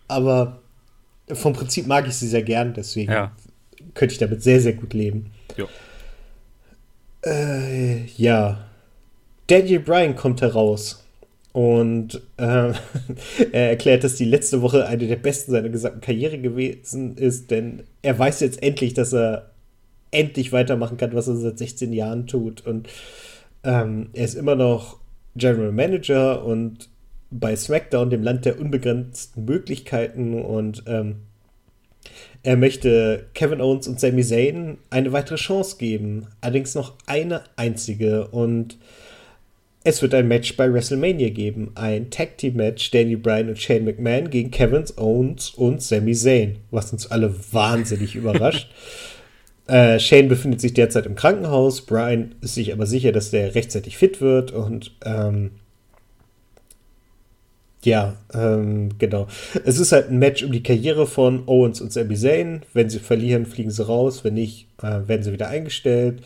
aber 0.07 0.61
vom 1.33 1.53
Prinzip 1.53 1.87
mag 1.87 2.07
ich 2.07 2.15
sie 2.15 2.27
sehr 2.27 2.43
gern, 2.43 2.73
deswegen 2.73 3.11
ja. 3.11 3.31
könnte 3.93 4.13
ich 4.13 4.19
damit 4.19 4.43
sehr, 4.43 4.61
sehr 4.61 4.73
gut 4.73 4.93
leben. 4.93 5.31
Jo. 5.55 5.67
Äh, 7.25 8.05
ja. 8.17 8.59
Daniel 9.47 9.79
Bryan 9.79 10.15
kommt 10.15 10.41
heraus 10.41 11.03
und 11.53 12.21
äh, 12.37 12.73
er 13.51 13.69
erklärt, 13.69 14.03
dass 14.03 14.15
die 14.15 14.25
letzte 14.25 14.61
Woche 14.61 14.85
eine 14.85 15.07
der 15.07 15.15
besten 15.15 15.51
seiner 15.51 15.69
gesamten 15.69 16.01
Karriere 16.01 16.37
gewesen 16.37 17.17
ist, 17.17 17.49
denn 17.49 17.83
er 18.01 18.17
weiß 18.19 18.41
jetzt 18.41 18.61
endlich, 18.61 18.93
dass 18.93 19.13
er 19.13 19.49
endlich 20.11 20.51
weitermachen 20.51 20.97
kann, 20.97 21.13
was 21.13 21.27
er 21.27 21.35
seit 21.35 21.57
16 21.57 21.93
Jahren 21.93 22.27
tut. 22.27 22.65
Und 22.65 22.87
ähm, 23.63 24.09
er 24.13 24.25
ist 24.25 24.35
immer 24.35 24.55
noch 24.55 24.99
General 25.35 25.71
Manager 25.71 26.43
und 26.43 26.89
bei 27.29 27.55
SmackDown, 27.55 28.09
dem 28.09 28.23
Land 28.23 28.45
der 28.45 28.59
unbegrenzten 28.59 29.45
Möglichkeiten. 29.45 30.41
Und 30.41 30.83
ähm, 30.87 31.17
er 32.43 32.57
möchte 32.57 33.27
Kevin 33.33 33.61
Owens 33.61 33.87
und 33.87 33.99
Sami 33.99 34.23
Zayn 34.23 34.77
eine 34.89 35.11
weitere 35.11 35.35
Chance 35.35 35.77
geben. 35.77 36.27
Allerdings 36.41 36.75
noch 36.75 36.93
eine 37.05 37.43
einzige. 37.57 38.27
Und 38.29 38.77
es 39.83 40.01
wird 40.01 40.13
ein 40.13 40.27
Match 40.27 40.55
bei 40.55 40.71
WrestleMania 40.71 41.29
geben. 41.29 41.71
Ein 41.75 42.09
Tag 42.09 42.37
Team 42.37 42.55
Match. 42.55 42.91
Danny 42.91 43.15
Bryan 43.15 43.49
und 43.49 43.59
Shane 43.59 43.83
McMahon 43.83 44.29
gegen 44.29 44.51
Kevin 44.51 44.85
Owens 44.95 45.49
und 45.49 45.81
Sami 45.81 46.13
Zayn. 46.13 46.57
Was 46.71 46.93
uns 46.93 47.11
alle 47.11 47.33
wahnsinnig 47.51 48.15
überrascht. 48.15 48.71
Äh, 49.67 49.99
Shane 49.99 50.29
befindet 50.29 50.61
sich 50.61 50.73
derzeit 50.73 51.05
im 51.05 51.15
Krankenhaus. 51.15 51.81
Brian 51.81 52.35
ist 52.41 52.55
sich 52.55 52.71
aber 52.71 52.85
sicher, 52.85 53.11
dass 53.11 53.31
der 53.31 53.55
rechtzeitig 53.55 53.97
fit 53.97 54.21
wird 54.21 54.51
und 54.51 54.93
ähm, 55.03 55.51
ja, 57.83 58.17
ähm, 58.33 58.89
genau. 58.97 59.27
Es 59.63 59.79
ist 59.79 59.91
halt 59.91 60.09
ein 60.09 60.19
Match 60.19 60.43
um 60.43 60.51
die 60.51 60.63
Karriere 60.63 61.07
von 61.07 61.43
Owens 61.47 61.79
und 61.79 61.93
Sami 61.93 62.15
Zayn. 62.15 62.61
Wenn 62.73 62.89
sie 62.89 62.99
verlieren, 62.99 63.45
fliegen 63.45 63.71
sie 63.71 63.85
raus. 63.85 64.23
Wenn 64.23 64.33
nicht, 64.33 64.67
äh, 64.81 65.07
werden 65.07 65.23
sie 65.23 65.31
wieder 65.31 65.47
eingestellt. 65.47 66.21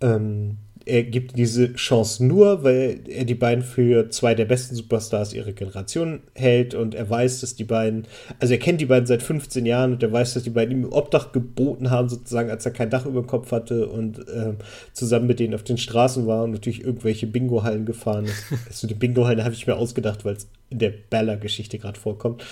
Ähm, 0.00 0.56
er 0.86 1.02
gibt 1.02 1.36
diese 1.36 1.74
Chance 1.74 2.24
nur, 2.24 2.62
weil 2.62 3.00
er 3.08 3.24
die 3.24 3.34
beiden 3.34 3.64
für 3.64 4.08
zwei 4.10 4.36
der 4.36 4.44
besten 4.44 4.76
Superstars 4.76 5.34
ihrer 5.34 5.50
Generation 5.50 6.20
hält 6.34 6.74
und 6.74 6.94
er 6.94 7.10
weiß, 7.10 7.40
dass 7.40 7.56
die 7.56 7.64
beiden, 7.64 8.06
also 8.38 8.54
er 8.54 8.60
kennt 8.60 8.80
die 8.80 8.86
beiden 8.86 9.04
seit 9.04 9.20
15 9.22 9.66
Jahren 9.66 9.94
und 9.94 10.02
er 10.04 10.12
weiß, 10.12 10.34
dass 10.34 10.44
die 10.44 10.50
beiden 10.50 10.78
ihm 10.78 10.92
Obdach 10.92 11.32
geboten 11.32 11.90
haben, 11.90 12.08
sozusagen, 12.08 12.50
als 12.50 12.64
er 12.64 12.70
kein 12.70 12.88
Dach 12.88 13.04
über 13.04 13.20
dem 13.20 13.26
Kopf 13.26 13.50
hatte 13.50 13.88
und 13.88 14.24
ähm, 14.32 14.58
zusammen 14.92 15.26
mit 15.26 15.40
denen 15.40 15.54
auf 15.54 15.64
den 15.64 15.76
Straßen 15.76 16.24
war 16.28 16.44
und 16.44 16.52
natürlich 16.52 16.84
irgendwelche 16.84 17.26
Bingo-Hallen 17.26 17.84
gefahren 17.84 18.26
ist. 18.26 18.44
also 18.68 18.86
die 18.86 18.94
Bingo-Hallen 18.94 19.42
habe 19.42 19.54
ich 19.54 19.66
mir 19.66 19.74
ausgedacht, 19.74 20.24
weil 20.24 20.36
es 20.36 20.48
in 20.70 20.78
der 20.78 20.92
Bella-Geschichte 21.10 21.78
gerade 21.78 21.98
vorkommt. 21.98 22.44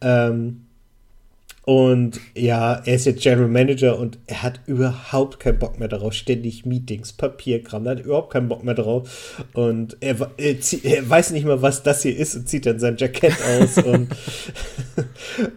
Ähm, 0.00 0.66
und 1.62 2.20
ja, 2.34 2.74
er 2.74 2.94
ist 2.94 3.04
jetzt 3.04 3.22
General 3.22 3.48
Manager 3.48 3.98
und 3.98 4.18
er 4.26 4.42
hat 4.42 4.60
überhaupt 4.66 5.40
keinen 5.40 5.58
Bock 5.58 5.78
mehr 5.78 5.88
darauf. 5.88 6.14
Ständig 6.14 6.64
Meetings, 6.64 7.12
Papierkram, 7.12 7.84
er 7.84 7.92
hat 7.92 8.04
überhaupt 8.04 8.32
keinen 8.32 8.48
Bock 8.48 8.64
mehr 8.64 8.74
drauf. 8.74 9.44
Und 9.52 9.96
er, 10.00 10.16
er, 10.38 10.56
er, 10.82 11.10
weiß 11.10 11.32
nicht 11.32 11.44
mal, 11.44 11.60
was 11.60 11.82
das 11.82 12.02
hier 12.02 12.16
ist 12.16 12.34
und 12.34 12.48
zieht 12.48 12.64
dann 12.64 12.78
sein 12.78 12.96
Jackett 12.96 13.34
aus. 13.42 13.76
und 13.84 14.08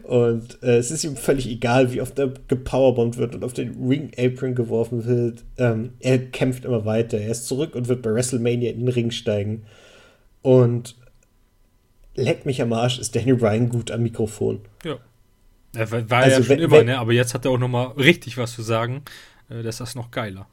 und 0.04 0.62
äh, 0.62 0.78
es 0.78 0.92
ist 0.92 1.06
ihm 1.06 1.16
völlig 1.16 1.50
egal, 1.50 1.94
wie 1.94 2.02
oft 2.02 2.20
er 2.20 2.34
gepowerbombt 2.50 3.18
wird 3.18 3.34
und 3.36 3.44
auf 3.44 3.54
den 3.54 3.88
Ring 3.88 4.12
Apron 4.18 4.56
geworfen 4.56 5.06
wird. 5.06 5.44
Ähm, 5.58 5.94
er 6.02 6.20
kämpft 6.20 6.66
immer 6.66 6.84
weiter. 6.86 7.18
Er 7.18 7.32
ist 7.32 7.48
zurück 7.48 7.76
und 7.76 7.88
wird 7.88 8.02
bei 8.02 8.14
WrestleMania 8.14 8.72
in 8.72 8.80
den 8.80 8.90
Ring 8.90 9.12
steigen. 9.12 9.64
Und 10.42 10.96
leck 12.16 12.46
mich 12.46 12.62
am 12.62 12.74
Arsch, 12.74 13.00
ist 13.00 13.16
Daniel 13.16 13.38
Bryan 13.38 13.70
gut 13.70 13.90
am 13.90 14.04
Mikrofon. 14.04 14.60
Ja. 14.84 15.00
Er 15.76 15.92
war, 15.92 16.10
war 16.10 16.20
also 16.20 16.38
ja 16.38 16.44
schon 16.44 16.50
wenn, 16.50 16.60
immer, 16.60 16.78
wenn, 16.78 16.86
ne? 16.86 17.00
aber 17.00 17.14
jetzt 17.14 17.34
hat 17.34 17.46
er 17.46 17.52
auch 17.52 17.58
noch 17.58 17.68
mal 17.68 17.88
richtig 17.92 18.38
was 18.38 18.54
zu 18.54 18.62
sagen. 18.62 19.04
Äh, 19.50 19.64
das 19.64 19.80
ist 19.80 19.96
noch 19.96 20.12
geiler. 20.12 20.48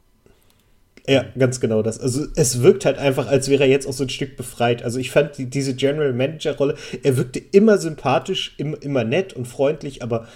Ja, 1.06 1.24
ganz 1.36 1.60
genau 1.60 1.82
das. 1.82 1.98
Also 1.98 2.26
es 2.36 2.62
wirkt 2.62 2.84
halt 2.84 2.98
einfach, 2.98 3.26
als 3.26 3.48
wäre 3.48 3.64
er 3.64 3.68
jetzt 3.68 3.86
auch 3.86 3.92
so 3.92 4.04
ein 4.04 4.10
Stück 4.10 4.36
befreit. 4.36 4.82
Also 4.82 4.98
ich 4.98 5.10
fand 5.10 5.38
die, 5.38 5.46
diese 5.46 5.74
General 5.74 6.12
Manager 6.12 6.56
Rolle, 6.56 6.76
er 7.02 7.16
wirkte 7.16 7.38
immer 7.38 7.78
sympathisch, 7.78 8.54
im, 8.58 8.74
immer 8.74 9.04
nett 9.04 9.32
und 9.32 9.46
freundlich, 9.46 10.02
aber 10.02 10.28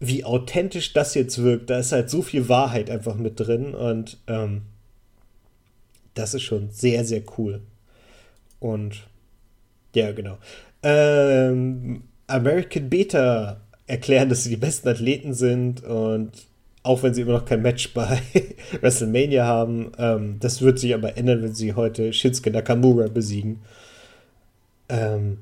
wie 0.00 0.24
authentisch 0.24 0.92
das 0.92 1.14
jetzt 1.14 1.42
wirkt, 1.42 1.70
da 1.70 1.78
ist 1.78 1.92
halt 1.92 2.08
so 2.08 2.22
viel 2.22 2.48
Wahrheit 2.48 2.88
einfach 2.88 3.16
mit 3.16 3.40
drin 3.40 3.74
und 3.74 4.18
ähm, 4.28 4.62
das 6.14 6.34
ist 6.34 6.42
schon 6.42 6.70
sehr, 6.70 7.04
sehr 7.04 7.22
cool. 7.36 7.60
Und 8.60 9.06
ja, 9.94 10.12
genau. 10.12 10.38
Ähm, 10.82 12.04
American 12.28 12.88
Beta 12.88 13.60
erklären, 13.88 14.28
dass 14.28 14.44
sie 14.44 14.50
die 14.50 14.56
besten 14.56 14.88
Athleten 14.88 15.34
sind 15.34 15.82
und 15.82 16.30
auch 16.82 17.02
wenn 17.02 17.12
sie 17.12 17.22
immer 17.22 17.32
noch 17.32 17.44
kein 17.44 17.62
Match 17.62 17.92
bei 17.92 18.20
WrestleMania 18.80 19.44
haben, 19.44 19.92
ähm, 19.98 20.36
das 20.40 20.62
wird 20.62 20.78
sich 20.78 20.94
aber 20.94 21.16
ändern, 21.16 21.42
wenn 21.42 21.54
sie 21.54 21.74
heute 21.74 22.12
Shinsuke 22.12 22.50
Nakamura 22.50 23.08
besiegen. 23.08 23.60
Ähm, 24.88 25.38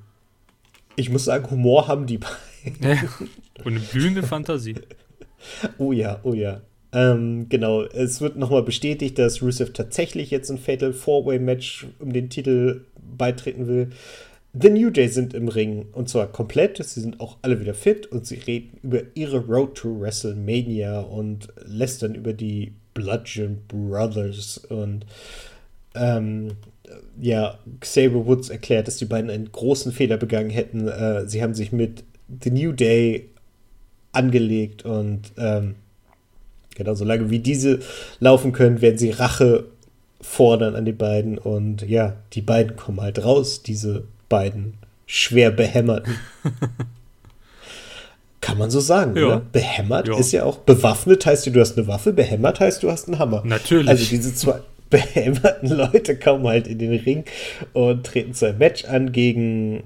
ich 0.96 1.10
muss 1.10 1.26
sagen, 1.26 1.50
Humor 1.50 1.88
haben 1.88 2.06
die 2.06 2.18
beiden. 2.18 2.82
Ja, 2.82 2.96
und 3.64 3.76
eine 3.76 3.80
blühende 3.80 4.22
Fantasie. 4.22 4.76
Oh 5.78 5.92
ja, 5.92 6.20
oh 6.22 6.32
ja. 6.32 6.62
Ähm, 6.92 7.48
genau, 7.48 7.82
es 7.82 8.20
wird 8.20 8.36
nochmal 8.36 8.62
bestätigt, 8.62 9.18
dass 9.18 9.42
Rusev 9.42 9.72
tatsächlich 9.72 10.30
jetzt 10.30 10.50
ein 10.50 10.58
Fatal 10.58 10.92
Four-Way-Match 10.92 11.86
um 11.98 12.12
den 12.12 12.30
Titel 12.30 12.86
beitreten 12.96 13.66
will. 13.66 13.90
The 14.58 14.70
New 14.70 14.90
Day 14.90 15.08
sind 15.08 15.34
im 15.34 15.48
Ring 15.48 15.86
und 15.92 16.08
zwar 16.08 16.28
komplett. 16.28 16.82
Sie 16.82 17.00
sind 17.00 17.20
auch 17.20 17.36
alle 17.42 17.60
wieder 17.60 17.74
fit 17.74 18.06
und 18.06 18.26
sie 18.26 18.36
reden 18.36 18.78
über 18.82 19.02
ihre 19.14 19.38
Road 19.38 19.74
to 19.74 20.00
WrestleMania 20.00 21.00
und 21.00 21.48
lästern 21.66 22.14
über 22.14 22.32
die 22.32 22.72
Bludgeon 22.94 23.58
Brothers 23.68 24.58
und 24.58 25.04
ähm, 25.94 26.52
ja, 27.20 27.58
Xavier 27.80 28.26
Woods 28.26 28.48
erklärt, 28.48 28.88
dass 28.88 28.96
die 28.96 29.04
beiden 29.04 29.30
einen 29.30 29.52
großen 29.52 29.92
Fehler 29.92 30.16
begangen 30.16 30.50
hätten. 30.50 30.88
Äh, 30.88 31.28
sie 31.28 31.42
haben 31.42 31.54
sich 31.54 31.72
mit 31.72 32.04
The 32.42 32.50
New 32.50 32.72
Day 32.72 33.28
angelegt 34.12 34.84
und 34.86 35.32
ähm, 35.36 35.74
genau, 36.74 36.94
solange 36.94 37.28
wie 37.28 37.40
diese 37.40 37.80
laufen 38.20 38.52
können, 38.52 38.80
werden 38.80 38.98
sie 38.98 39.10
Rache 39.10 39.66
fordern 40.22 40.74
an 40.74 40.86
die 40.86 40.92
beiden 40.92 41.36
und 41.36 41.82
ja, 41.82 42.16
die 42.32 42.40
beiden 42.40 42.76
kommen 42.76 43.02
halt 43.02 43.22
raus, 43.22 43.62
diese 43.62 44.04
beiden 44.28 44.74
schwer 45.06 45.50
behämmerten. 45.50 46.18
Kann 48.40 48.58
man 48.58 48.70
so 48.70 48.80
sagen, 48.80 49.16
ja. 49.16 49.26
oder? 49.26 49.40
Behämmert 49.40 50.08
ja. 50.08 50.18
ist 50.18 50.32
ja 50.32 50.44
auch 50.44 50.58
bewaffnet, 50.58 51.26
heißt 51.26 51.46
du 51.46 51.60
hast 51.60 51.76
eine 51.76 51.88
Waffe, 51.88 52.12
behämmert 52.12 52.60
heißt 52.60 52.82
du 52.82 52.90
hast 52.90 53.08
einen 53.08 53.18
Hammer. 53.18 53.42
Natürlich. 53.44 53.88
Also 53.88 54.04
diese 54.08 54.34
zwei 54.34 54.60
behämmerten 54.90 55.68
Leute 55.68 56.16
kommen 56.16 56.46
halt 56.46 56.68
in 56.68 56.78
den 56.78 56.92
Ring 56.92 57.24
und 57.72 58.06
treten 58.06 58.34
zu 58.34 58.46
einem 58.46 58.58
Match 58.58 58.84
an 58.84 59.10
gegen 59.10 59.82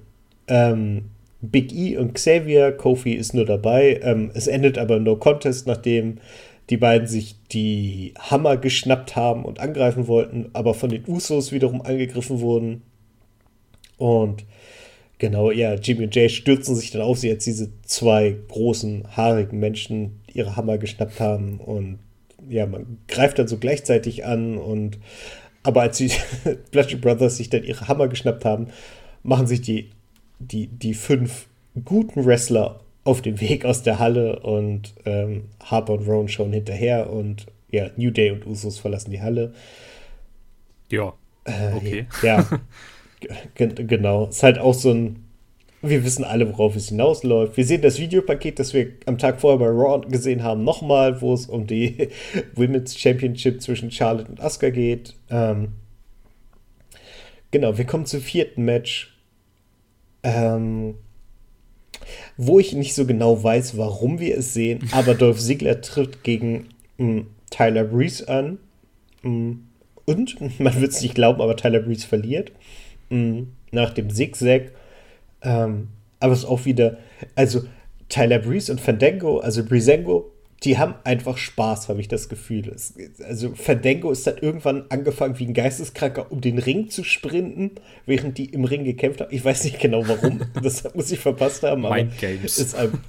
ähm, 0.48 1.06
Big 1.40 1.72
E 1.72 1.96
und 1.96 2.14
Xavier. 2.14 2.72
Kofi 2.72 3.12
ist 3.14 3.32
nur 3.32 3.46
dabei. 3.46 4.00
Ähm, 4.02 4.30
es 4.34 4.46
endet 4.46 4.76
aber 4.76 4.98
No 4.98 5.16
Contest, 5.16 5.66
nachdem 5.66 6.18
die 6.68 6.76
beiden 6.76 7.08
sich 7.08 7.36
die 7.50 8.14
Hammer 8.18 8.56
geschnappt 8.56 9.16
haben 9.16 9.44
und 9.44 9.58
angreifen 9.58 10.06
wollten, 10.06 10.50
aber 10.52 10.74
von 10.74 10.90
den 10.90 11.04
Usos 11.08 11.50
wiederum 11.50 11.82
angegriffen 11.82 12.40
wurden. 12.40 12.82
Und 14.00 14.46
genau, 15.18 15.50
ja, 15.50 15.74
Jimmy 15.74 16.04
und 16.04 16.14
Jay 16.14 16.30
stürzen 16.30 16.74
sich 16.74 16.90
dann 16.90 17.02
auf 17.02 17.18
sie, 17.18 17.30
als 17.30 17.44
diese 17.44 17.68
zwei 17.82 18.34
großen, 18.48 19.04
haarigen 19.14 19.60
Menschen 19.60 20.22
ihre 20.32 20.56
Hammer 20.56 20.78
geschnappt 20.78 21.20
haben. 21.20 21.60
Und 21.60 21.98
ja, 22.48 22.66
man 22.66 22.98
greift 23.08 23.38
dann 23.38 23.46
so 23.46 23.58
gleichzeitig 23.58 24.24
an. 24.24 24.56
Und 24.56 24.98
aber 25.62 25.82
als 25.82 25.98
die 25.98 26.10
Bludgeon 26.70 27.02
Brothers 27.02 27.36
sich 27.36 27.50
dann 27.50 27.62
ihre 27.62 27.88
Hammer 27.88 28.08
geschnappt 28.08 28.46
haben, 28.46 28.68
machen 29.22 29.46
sich 29.46 29.60
die, 29.60 29.90
die, 30.38 30.68
die 30.68 30.94
fünf 30.94 31.46
guten 31.84 32.24
Wrestler 32.24 32.80
auf 33.04 33.20
den 33.20 33.38
Weg 33.40 33.66
aus 33.66 33.82
der 33.82 33.98
Halle 33.98 34.40
und 34.40 34.94
ähm, 35.04 35.44
Harper 35.62 35.92
und 35.92 36.06
Rowan 36.06 36.28
schauen 36.28 36.54
hinterher 36.54 37.10
und 37.10 37.46
ja, 37.70 37.90
New 37.96 38.10
Day 38.10 38.30
und 38.30 38.46
Usos 38.46 38.78
verlassen 38.78 39.10
die 39.10 39.20
Halle. 39.20 39.52
Ja. 40.90 41.12
Äh, 41.44 41.74
okay. 41.74 42.06
Ja. 42.22 42.48
genau. 43.54 44.26
Ist 44.26 44.42
halt 44.42 44.58
auch 44.58 44.74
so 44.74 44.92
ein. 44.92 45.24
Wir 45.82 46.04
wissen 46.04 46.24
alle, 46.24 46.46
worauf 46.50 46.76
es 46.76 46.90
hinausläuft. 46.90 47.56
Wir 47.56 47.64
sehen 47.64 47.80
das 47.80 47.98
Videopaket, 47.98 48.58
das 48.58 48.74
wir 48.74 48.88
am 49.06 49.16
Tag 49.16 49.40
vorher 49.40 49.58
bei 49.58 49.68
Raw 49.68 50.06
gesehen 50.06 50.42
haben, 50.42 50.62
nochmal, 50.62 51.22
wo 51.22 51.32
es 51.32 51.46
um 51.46 51.66
die 51.66 52.08
Women's 52.54 52.98
Championship 52.98 53.62
zwischen 53.62 53.90
Charlotte 53.90 54.30
und 54.30 54.40
Asuka 54.40 54.68
geht. 54.68 55.14
Ähm, 55.30 55.68
genau, 57.50 57.78
wir 57.78 57.86
kommen 57.86 58.04
zum 58.04 58.20
vierten 58.20 58.64
Match. 58.64 59.16
Ähm, 60.22 60.96
wo 62.36 62.58
ich 62.58 62.74
nicht 62.74 62.94
so 62.94 63.06
genau 63.06 63.42
weiß, 63.42 63.76
warum 63.76 64.20
wir 64.20 64.36
es 64.36 64.54
sehen, 64.54 64.88
aber 64.92 65.14
Dolph 65.14 65.40
Ziggler 65.40 65.80
tritt 65.80 66.22
gegen 66.22 66.68
mh, 66.98 67.06
hm, 67.06 67.26
Tyler 67.50 67.84
Breeze 67.84 68.28
an. 68.28 68.58
Mh, 69.22 69.30
hm, 69.30 69.66
und 70.06 70.40
man 70.60 70.80
wird 70.80 70.92
es 70.92 71.02
nicht 71.02 71.14
glauben, 71.14 71.40
aber 71.40 71.56
Tyler 71.56 71.80
Breeze 71.80 72.06
verliert. 72.06 72.52
Mh, 73.10 73.16
hm, 73.16 73.52
nach 73.72 73.92
dem 73.92 74.10
Zigzag. 74.10 74.72
Ähm, 75.42 75.88
aber 76.18 76.32
es 76.32 76.40
ist 76.40 76.44
auch 76.46 76.64
wieder, 76.64 76.98
also 77.34 77.62
Tyler 78.08 78.38
Breeze 78.40 78.70
und 78.70 78.80
Fandango, 78.80 79.38
also 79.38 79.64
Breezango, 79.64 80.32
die 80.64 80.76
haben 80.76 80.94
einfach 81.04 81.38
Spaß, 81.38 81.88
habe 81.88 82.00
ich 82.00 82.08
das 82.08 82.28
Gefühl. 82.28 82.68
Es, 82.68 82.94
also 83.26 83.54
Fandango 83.54 84.10
ist 84.10 84.26
dann 84.26 84.36
irgendwann 84.38 84.84
angefangen, 84.90 85.38
wie 85.38 85.46
ein 85.46 85.54
Geisteskranker 85.54 86.30
um 86.30 86.42
den 86.42 86.58
Ring 86.58 86.90
zu 86.90 87.02
sprinten, 87.02 87.72
während 88.04 88.36
die 88.36 88.46
im 88.46 88.64
Ring 88.64 88.84
gekämpft 88.84 89.22
haben. 89.22 89.34
Ich 89.34 89.44
weiß 89.44 89.64
nicht 89.64 89.80
genau 89.80 90.06
warum, 90.06 90.42
das 90.62 90.94
muss 90.94 91.10
ich 91.10 91.20
verpasst 91.20 91.62
haben. 91.62 91.86
Aber 91.86 91.94
Mind 91.94 92.18
Games. 92.18 92.58
Ist, 92.58 92.76
ähm, 92.78 93.00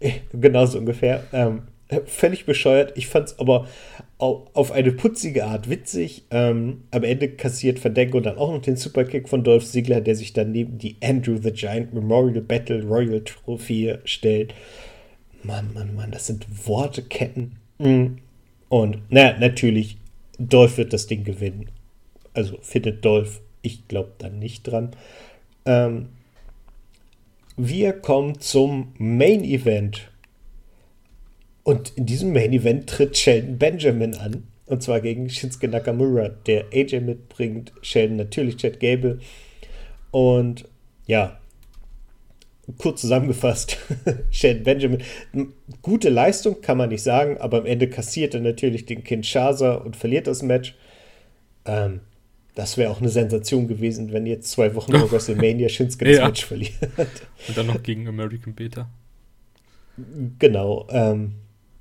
genauso 0.32 0.78
ungefähr. 0.78 1.24
Ähm, 1.32 1.62
völlig 2.06 2.46
bescheuert. 2.46 2.92
Ich 2.96 3.08
fand 3.08 3.28
es 3.28 3.38
aber 3.40 3.66
auf 4.18 4.72
eine 4.72 4.92
putzige 4.92 5.44
Art 5.44 5.68
witzig. 5.68 6.24
Ähm, 6.30 6.84
am 6.90 7.02
Ende 7.02 7.28
kassiert 7.28 7.78
Fandango 7.78 8.20
dann 8.20 8.38
auch 8.38 8.52
noch 8.52 8.62
den 8.62 8.76
Superkick 8.76 9.28
von 9.28 9.42
Dolph 9.42 9.66
Ziggler, 9.66 10.00
der 10.00 10.14
sich 10.14 10.32
dann 10.32 10.52
neben 10.52 10.78
die 10.78 10.96
Andrew 11.02 11.36
the 11.36 11.52
Giant 11.52 11.92
Memorial 11.92 12.40
Battle 12.40 12.84
Royal 12.84 13.22
Trophäe 13.22 14.00
stellt. 14.04 14.54
Mann, 15.42 15.72
Mann, 15.74 15.94
Mann, 15.94 16.10
das 16.10 16.26
sind 16.26 16.46
Worteketten. 16.66 17.56
Mhm. 17.78 18.18
Und 18.68 19.10
naja, 19.10 19.36
natürlich, 19.38 19.98
Dolph 20.38 20.78
wird 20.78 20.92
das 20.92 21.06
Ding 21.06 21.24
gewinnen. 21.24 21.68
Also 22.32 22.58
findet 22.62 23.04
Dolph, 23.04 23.40
ich 23.62 23.86
glaube 23.88 24.12
da 24.18 24.28
nicht 24.28 24.64
dran. 24.64 24.90
Ähm, 25.66 26.08
wir 27.56 27.92
kommen 27.92 28.40
zum 28.40 28.92
Main 28.98 29.44
Event. 29.44 30.10
Und 31.64 31.92
in 31.96 32.06
diesem 32.06 32.32
Main 32.32 32.52
Event 32.52 32.88
tritt 32.88 33.16
Sheldon 33.16 33.58
Benjamin 33.58 34.14
an. 34.14 34.44
Und 34.66 34.82
zwar 34.82 35.00
gegen 35.00 35.28
Shinsuke 35.28 35.68
Nakamura, 35.68 36.28
der 36.28 36.66
AJ 36.72 37.00
mitbringt. 37.00 37.72
Sheldon 37.82 38.16
natürlich 38.16 38.56
Chad 38.56 38.80
Gable. 38.80 39.18
Und 40.10 40.66
ja, 41.06 41.38
kurz 42.78 43.00
zusammengefasst, 43.02 43.78
Shane 44.30 44.62
Benjamin, 44.62 45.02
gute 45.82 46.08
Leistung, 46.08 46.60
kann 46.62 46.78
man 46.78 46.88
nicht 46.88 47.02
sagen, 47.02 47.36
aber 47.38 47.58
am 47.58 47.66
Ende 47.66 47.88
kassiert 47.88 48.34
er 48.34 48.40
natürlich 48.40 48.86
den 48.86 49.04
Kinshasa 49.04 49.74
und 49.74 49.96
verliert 49.96 50.26
das 50.26 50.42
Match. 50.42 50.74
Ähm, 51.66 52.00
das 52.54 52.76
wäre 52.76 52.90
auch 52.90 53.00
eine 53.00 53.08
Sensation 53.08 53.66
gewesen, 53.66 54.12
wenn 54.12 54.26
jetzt 54.26 54.50
zwei 54.50 54.74
Wochen 54.74 54.92
vor 54.92 55.10
WrestleMania 55.12 55.68
Shinsuke 55.68 56.04
das 56.04 56.16
ja. 56.16 56.26
Match 56.26 56.44
verliert. 56.44 56.72
Und 57.48 57.56
dann 57.56 57.66
noch 57.66 57.82
gegen 57.82 58.06
American 58.06 58.54
Beta. 58.54 58.88
Genau. 60.38 60.86
Ähm, 60.90 61.32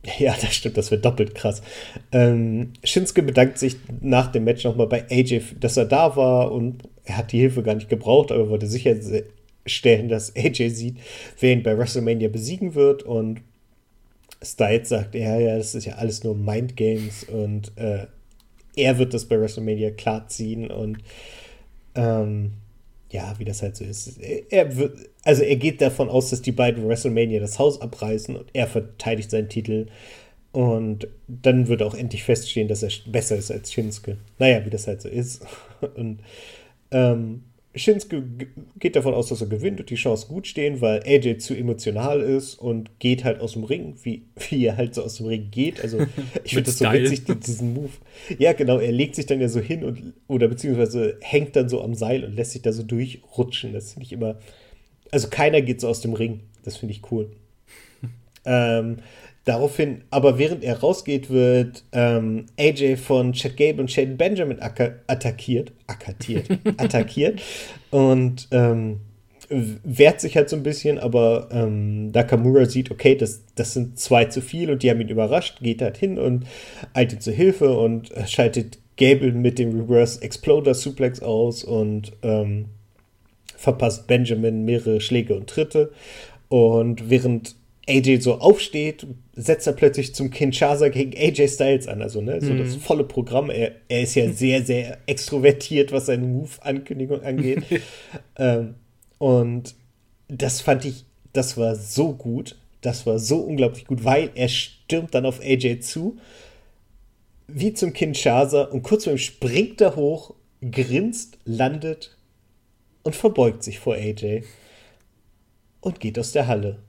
ja, 0.20 0.36
das 0.40 0.54
stimmt, 0.54 0.78
das 0.78 0.92
wäre 0.92 1.02
doppelt 1.02 1.36
krass. 1.36 1.62
Ähm, 2.12 2.74
Shinsuke 2.84 3.24
bedankt 3.24 3.58
sich 3.58 3.78
nach 4.02 4.32
dem 4.32 4.44
Match 4.44 4.64
nochmal 4.64 4.88
bei 4.88 5.06
AJ, 5.10 5.42
dass 5.60 5.78
er 5.78 5.86
da 5.86 6.16
war 6.16 6.52
und 6.52 6.84
er 7.06 7.18
hat 7.18 7.32
die 7.32 7.40
Hilfe 7.40 7.64
gar 7.64 7.76
nicht 7.76 7.90
gebraucht, 7.90 8.32
aber 8.32 8.50
wollte 8.50 8.68
sicher 8.68 8.96
stellen, 9.66 10.10
dass 10.10 10.36
AJ 10.36 10.70
sieht, 10.70 10.98
wer 11.40 11.54
ihn 11.54 11.64
bei 11.64 11.78
WrestleMania 11.78 12.28
besiegen 12.28 12.76
wird 12.76 13.04
und 13.04 13.42
Styles 14.42 14.90
sagt, 14.90 15.16
ja, 15.16 15.40
ja, 15.40 15.58
das 15.58 15.74
ist 15.74 15.86
ja 15.86 15.96
alles 15.96 16.24
nur 16.24 16.36
Mind 16.36 16.76
Games 16.76 17.24
und 17.24 17.72
äh, 17.78 18.08
er 18.76 18.98
wird 18.98 19.14
das 19.14 19.26
bei 19.26 19.40
WrestleMania 19.40 19.92
klar 19.92 20.28
ziehen 20.28 20.70
und 20.70 20.98
ähm, 21.96 22.54
ja, 23.14 23.36
wie 23.38 23.46
das 23.46 23.62
halt 23.62 23.76
so 23.76 23.86
ist. 23.86 24.20
Er 24.50 24.76
wird, 24.76 24.98
also 25.24 25.44
er 25.44 25.56
geht 25.56 25.82
davon 25.82 26.10
aus, 26.10 26.32
dass 26.32 26.42
die 26.42 26.52
beiden 26.52 26.88
WrestleMania 26.88 27.40
das 27.40 27.60
Haus 27.60 27.80
abreißen 27.80 28.36
und 28.36 28.50
er 28.54 28.66
verteidigt 28.66 29.30
seinen 29.30 29.50
Titel. 29.50 29.86
Und 30.52 31.08
dann 31.28 31.68
wird 31.68 31.84
auch 31.84 31.94
endlich 31.94 32.24
feststehen, 32.24 32.68
dass 32.68 32.82
er 32.82 32.90
besser 33.06 33.36
ist 33.36 33.52
als 33.52 33.72
Shinsuke. 33.72 34.18
Naja, 34.40 34.66
wie 34.66 34.72
das 34.72 34.88
halt 34.88 35.02
so 35.02 35.10
ist. 35.10 35.46
Und 35.96 36.22
ähm, 36.92 37.44
Shinsuke 37.76 38.24
geht 38.78 38.96
davon 38.96 39.16
aus, 39.16 39.30
dass 39.30 39.42
er 39.42 39.48
gewinnt 39.48 39.80
und 39.80 39.90
die 39.90 39.96
Chancen 39.96 40.28
gut 40.28 40.46
stehen, 40.46 40.80
weil 40.80 41.02
AJ 41.06 41.40
zu 41.40 41.56
emotional 41.56 42.22
ist 42.22 42.56
und 42.56 43.00
geht 43.00 43.24
halt 43.24 43.40
aus 43.40 43.54
dem 43.54 43.64
Ring, 43.64 43.96
wie, 44.04 44.24
wie 44.50 44.66
er 44.66 44.78
halt 44.78 44.94
so 44.94 45.04
aus 45.04 45.16
dem 45.16 45.26
Ring 45.26 45.50
geht. 45.50 45.82
Also 45.82 46.00
ich 46.44 46.54
finde 46.54 46.70
das 46.70 46.78
so 46.78 46.86
witzig, 46.92 47.26
diesen 47.26 47.74
Move. 47.74 47.90
Ja, 48.38 48.54
genau, 48.54 48.78
er 48.78 48.92
legt 48.92 49.16
sich 49.16 49.26
dann 49.26 49.42
ja 49.42 49.50
so 49.50 49.60
hin 49.60 49.84
und 49.84 50.14
oder 50.28 50.48
beziehungsweise 50.48 51.18
hängt 51.22 51.56
dann 51.56 51.68
so 51.68 51.82
am 51.82 51.96
Seil 51.96 52.24
und 52.24 52.36
lässt 52.36 52.52
sich 52.52 52.62
da 52.62 52.72
so 52.72 52.84
durchrutschen. 52.84 53.74
Das 53.74 53.94
finde 53.94 54.06
ich 54.06 54.14
immer. 54.14 54.38
Also 55.12 55.30
keiner 55.30 55.62
geht 55.62 55.82
so 55.82 55.88
aus 55.88 56.02
dem 56.02 56.14
Ring. 56.14 56.42
Das 56.64 56.78
finde 56.78 56.94
ich 56.94 57.12
cool. 57.12 57.32
ähm, 58.46 58.98
Daraufhin, 59.46 60.04
aber 60.10 60.40
während 60.40 60.64
er 60.64 60.80
rausgeht, 60.80 61.30
wird 61.30 61.84
ähm, 61.92 62.46
AJ 62.58 62.96
von 62.96 63.34
Chad 63.34 63.58
Gable 63.58 63.82
und 63.82 63.92
Shane 63.92 64.16
Benjamin 64.16 64.60
attackiert, 64.62 65.74
attackiert, 65.86 66.48
attackiert 66.78 67.42
und 67.92 68.48
ähm, 68.52 69.02
wehrt 69.50 70.22
sich 70.22 70.38
halt 70.38 70.50
so 70.50 70.56
ein 70.56 70.64
bisschen, 70.64 70.98
aber 70.98 71.50
ähm, 71.52 72.12
Nakamura 72.12 72.66
sieht, 72.66 72.90
okay, 72.90 73.16
das, 73.16 73.44
das 73.56 73.74
sind 73.74 74.00
zwei 74.00 74.26
zu 74.26 74.42
viel 74.42 74.72
und 74.72 74.82
die 74.82 74.90
haben 74.90 75.02
ihn 75.02 75.10
überrascht, 75.10 75.60
geht 75.62 75.82
halt 75.82 75.98
hin 75.98 76.18
und 76.18 76.46
eilt 76.94 77.12
ihm 77.12 77.20
zur 77.20 77.34
Hilfe 77.34 77.78
und 77.78 78.12
schaltet 78.26 78.80
Gable 78.96 79.34
mit 79.34 79.60
dem 79.60 79.78
Reverse 79.78 80.22
Exploder 80.22 80.74
Suplex 80.74 81.22
aus 81.22 81.66
und 81.66 82.14
ähm, 82.22 82.68
verpasst 83.58 84.08
Benjamin 84.08 84.64
mehrere 84.66 85.02
Schläge 85.02 85.36
und 85.36 85.50
Tritte. 85.50 85.92
Und 86.50 87.10
während 87.10 87.56
AJ 87.88 88.22
so 88.22 88.36
aufsteht, 88.40 89.06
setzt 89.36 89.68
er 89.68 89.74
plötzlich 89.74 90.16
zum 90.16 90.30
Kinshasa 90.30 90.88
gegen 90.90 91.18
AJ 91.18 91.50
Styles 91.50 91.88
an. 91.88 92.02
Also, 92.02 92.22
ne, 92.22 92.40
so 92.40 92.54
mhm. 92.54 92.60
das 92.60 92.76
volle 92.76 93.04
Programm. 93.04 93.50
Er, 93.50 93.74
er 93.90 94.02
ist 94.02 94.16
ja 94.16 94.30
sehr, 94.34 94.64
sehr 94.64 95.00
extrovertiert, 95.06 95.92
was 95.92 96.06
seine 96.06 96.26
Move-Ankündigung 96.26 97.22
angeht. 97.22 97.64
ähm, 98.38 98.76
und 99.18 99.76
das 100.28 100.62
fand 100.62 100.86
ich, 100.86 101.06
das 101.34 101.58
war 101.58 101.76
so 101.76 102.14
gut. 102.14 102.58
Das 102.82 103.06
war 103.06 103.20
so 103.20 103.38
unglaublich 103.38 103.86
gut, 103.86 104.04
weil 104.04 104.30
er 104.36 104.50
stürmt 104.50 105.16
dann 105.16 105.26
auf 105.26 105.40
AJ 105.42 105.80
zu, 105.80 106.18
wie 107.48 107.74
zum 107.74 107.94
Kinshasa 107.94 108.64
und 108.64 108.84
kurz 108.84 109.06
vor 109.06 109.14
ihm 109.14 109.18
springt 109.18 109.80
er 109.80 109.96
hoch, 109.96 110.34
grinst, 110.62 111.38
landet 111.46 112.18
und 113.04 113.16
verbeugt 113.16 113.64
sich 113.64 113.80
vor 113.80 113.96
AJ 113.96 114.44
und 115.80 116.00
geht 116.00 116.20
aus 116.20 116.32
der 116.32 116.48
Halle. 116.48 116.80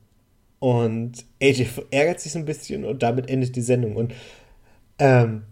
Und 0.64 1.26
AJ 1.42 1.66
ärgert 1.90 2.20
sich 2.20 2.32
so 2.32 2.38
ein 2.38 2.46
bisschen 2.46 2.86
und 2.86 3.02
damit 3.02 3.28
endet 3.28 3.54
die 3.54 3.60
Sendung. 3.60 3.96
Und 3.96 4.14
ähm, 4.98 5.42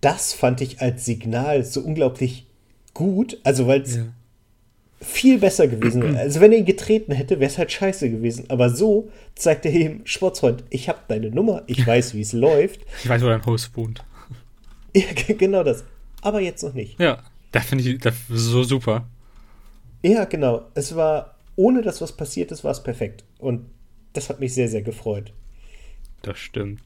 das 0.00 0.32
fand 0.32 0.60
ich 0.60 0.80
als 0.80 1.04
Signal 1.04 1.64
so 1.64 1.80
unglaublich 1.80 2.46
gut. 2.94 3.40
Also, 3.42 3.66
weil 3.66 3.80
es 3.80 3.96
ja. 3.96 4.04
viel 5.00 5.40
besser 5.40 5.66
gewesen 5.66 6.04
wäre. 6.04 6.16
Also, 6.18 6.40
wenn 6.40 6.52
er 6.52 6.58
ihn 6.58 6.66
getreten 6.66 7.10
hätte, 7.10 7.40
wäre 7.40 7.50
es 7.50 7.58
halt 7.58 7.72
scheiße 7.72 8.10
gewesen. 8.10 8.44
Aber 8.48 8.70
so 8.70 9.10
zeigt 9.34 9.66
er 9.66 9.72
ihm, 9.72 10.02
Sportsfreund, 10.04 10.62
ich 10.70 10.88
habe 10.88 11.00
deine 11.08 11.30
Nummer, 11.30 11.64
ich 11.66 11.84
weiß, 11.88 12.14
wie 12.14 12.20
es 12.20 12.32
läuft. 12.32 12.82
Ich 13.02 13.08
weiß, 13.08 13.20
wo 13.22 13.26
dein 13.26 13.44
Haus 13.44 13.72
wohnt. 13.74 14.04
Ja, 14.94 15.34
genau 15.36 15.64
das. 15.64 15.82
Aber 16.22 16.40
jetzt 16.40 16.62
noch 16.62 16.74
nicht. 16.74 17.00
Ja, 17.00 17.24
da 17.50 17.58
finde 17.58 17.90
ich 17.90 17.98
das 17.98 18.14
so 18.28 18.62
super. 18.62 19.08
Ja, 20.02 20.26
genau. 20.26 20.62
Es 20.74 20.94
war, 20.94 21.34
ohne 21.56 21.82
dass 21.82 22.00
was 22.00 22.12
passiert 22.12 22.52
ist, 22.52 22.62
war 22.62 22.70
es 22.70 22.84
perfekt. 22.84 23.24
Und 23.38 23.66
das 24.12 24.28
hat 24.28 24.40
mich 24.40 24.54
sehr, 24.54 24.68
sehr 24.68 24.82
gefreut. 24.82 25.32
Das 26.22 26.38
stimmt. 26.38 26.80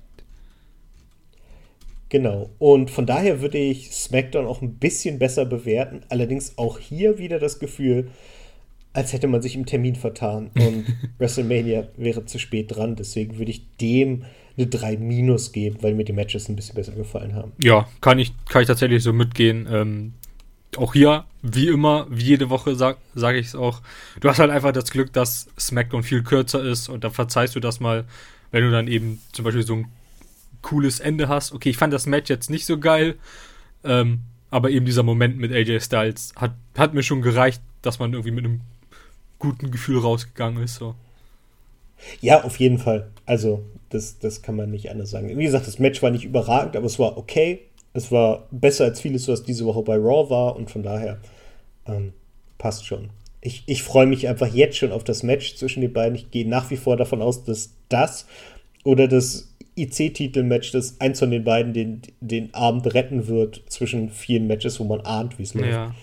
Genau. 2.08 2.50
Und 2.58 2.90
von 2.90 3.06
daher 3.06 3.40
würde 3.40 3.56
ich 3.56 3.90
SmackDown 3.90 4.46
auch 4.46 4.60
ein 4.60 4.74
bisschen 4.74 5.18
besser 5.18 5.46
bewerten. 5.46 6.02
Allerdings 6.10 6.58
auch 6.58 6.78
hier 6.78 7.16
wieder 7.16 7.38
das 7.38 7.58
Gefühl, 7.58 8.10
als 8.92 9.14
hätte 9.14 9.28
man 9.28 9.40
sich 9.40 9.56
im 9.56 9.64
Termin 9.64 9.96
vertan 9.96 10.50
und 10.58 10.84
WrestleMania 11.18 11.88
wäre 11.96 12.26
zu 12.26 12.38
spät 12.38 12.76
dran. 12.76 12.96
Deswegen 12.96 13.38
würde 13.38 13.50
ich 13.50 13.66
dem 13.78 14.24
eine 14.58 14.66
3 14.66 14.98
Minus 14.98 15.52
geben, 15.52 15.78
weil 15.80 15.94
mir 15.94 16.04
die 16.04 16.12
Matches 16.12 16.50
ein 16.50 16.56
bisschen 16.56 16.74
besser 16.74 16.92
gefallen 16.92 17.34
haben. 17.34 17.52
Ja, 17.62 17.88
kann 18.02 18.18
ich, 18.18 18.34
kann 18.46 18.60
ich 18.60 18.68
tatsächlich 18.68 19.02
so 19.02 19.14
mitgehen. 19.14 19.66
Ähm, 19.70 20.12
auch 20.76 20.92
hier, 20.94 21.24
wie 21.42 21.68
immer, 21.68 22.06
wie 22.08 22.24
jede 22.24 22.50
Woche 22.50 22.74
sage 22.74 22.98
sag 23.14 23.36
ich 23.36 23.48
es 23.48 23.54
auch, 23.54 23.80
du 24.20 24.28
hast 24.28 24.38
halt 24.38 24.50
einfach 24.50 24.72
das 24.72 24.90
Glück, 24.90 25.12
dass 25.12 25.48
SmackDown 25.58 26.02
viel 26.02 26.22
kürzer 26.22 26.62
ist 26.62 26.88
und 26.88 27.04
dann 27.04 27.12
verzeihst 27.12 27.54
du 27.54 27.60
das 27.60 27.80
mal, 27.80 28.04
wenn 28.50 28.64
du 28.64 28.70
dann 28.70 28.88
eben 28.88 29.20
zum 29.32 29.44
Beispiel 29.44 29.64
so 29.64 29.74
ein 29.74 29.86
cooles 30.62 31.00
Ende 31.00 31.28
hast. 31.28 31.52
Okay, 31.52 31.70
ich 31.70 31.76
fand 31.76 31.92
das 31.92 32.06
Match 32.06 32.30
jetzt 32.30 32.48
nicht 32.48 32.64
so 32.64 32.78
geil, 32.78 33.16
ähm, 33.84 34.20
aber 34.50 34.70
eben 34.70 34.86
dieser 34.86 35.02
Moment 35.02 35.38
mit 35.38 35.52
AJ 35.52 35.80
Styles 35.80 36.32
hat, 36.36 36.52
hat 36.76 36.94
mir 36.94 37.02
schon 37.02 37.22
gereicht, 37.22 37.60
dass 37.82 37.98
man 37.98 38.12
irgendwie 38.12 38.30
mit 38.30 38.44
einem 38.44 38.60
guten 39.38 39.70
Gefühl 39.70 39.98
rausgegangen 39.98 40.62
ist. 40.62 40.76
So. 40.76 40.94
Ja, 42.20 42.44
auf 42.44 42.56
jeden 42.56 42.78
Fall. 42.78 43.10
Also, 43.26 43.64
das, 43.90 44.18
das 44.18 44.40
kann 44.40 44.56
man 44.56 44.70
nicht 44.70 44.90
anders 44.90 45.10
sagen. 45.10 45.36
Wie 45.36 45.44
gesagt, 45.44 45.66
das 45.66 45.78
Match 45.78 46.00
war 46.02 46.10
nicht 46.10 46.24
überragend, 46.24 46.76
aber 46.76 46.86
es 46.86 46.98
war 46.98 47.18
okay 47.18 47.60
es 47.94 48.10
war 48.10 48.48
besser 48.50 48.84
als 48.84 49.00
vieles, 49.00 49.28
was 49.28 49.42
diese 49.42 49.64
Woche 49.64 49.82
bei 49.82 49.96
Raw 49.96 50.30
war 50.30 50.56
und 50.56 50.70
von 50.70 50.82
daher 50.82 51.20
ähm, 51.86 52.12
passt 52.58 52.86
schon. 52.86 53.10
Ich, 53.40 53.64
ich 53.66 53.82
freue 53.82 54.06
mich 54.06 54.28
einfach 54.28 54.52
jetzt 54.52 54.76
schon 54.76 54.92
auf 54.92 55.04
das 55.04 55.22
Match 55.22 55.56
zwischen 55.56 55.80
den 55.80 55.92
beiden. 55.92 56.14
Ich 56.14 56.30
gehe 56.30 56.48
nach 56.48 56.70
wie 56.70 56.76
vor 56.76 56.96
davon 56.96 57.20
aus, 57.20 57.44
dass 57.44 57.74
das 57.88 58.26
oder 58.84 59.08
das 59.08 59.52
IC-Titel-Match, 59.76 60.72
das 60.72 61.00
eins 61.00 61.18
von 61.18 61.30
den 61.30 61.44
beiden 61.44 61.72
den, 61.72 62.02
den 62.20 62.54
Abend 62.54 62.92
retten 62.94 63.26
wird 63.26 63.62
zwischen 63.68 64.10
vielen 64.10 64.46
Matches, 64.46 64.78
wo 64.80 64.84
man 64.84 65.00
ahnt, 65.00 65.38
wie 65.38 65.42
es 65.42 65.54
läuft. 65.54 65.70
Ja, 65.70 65.94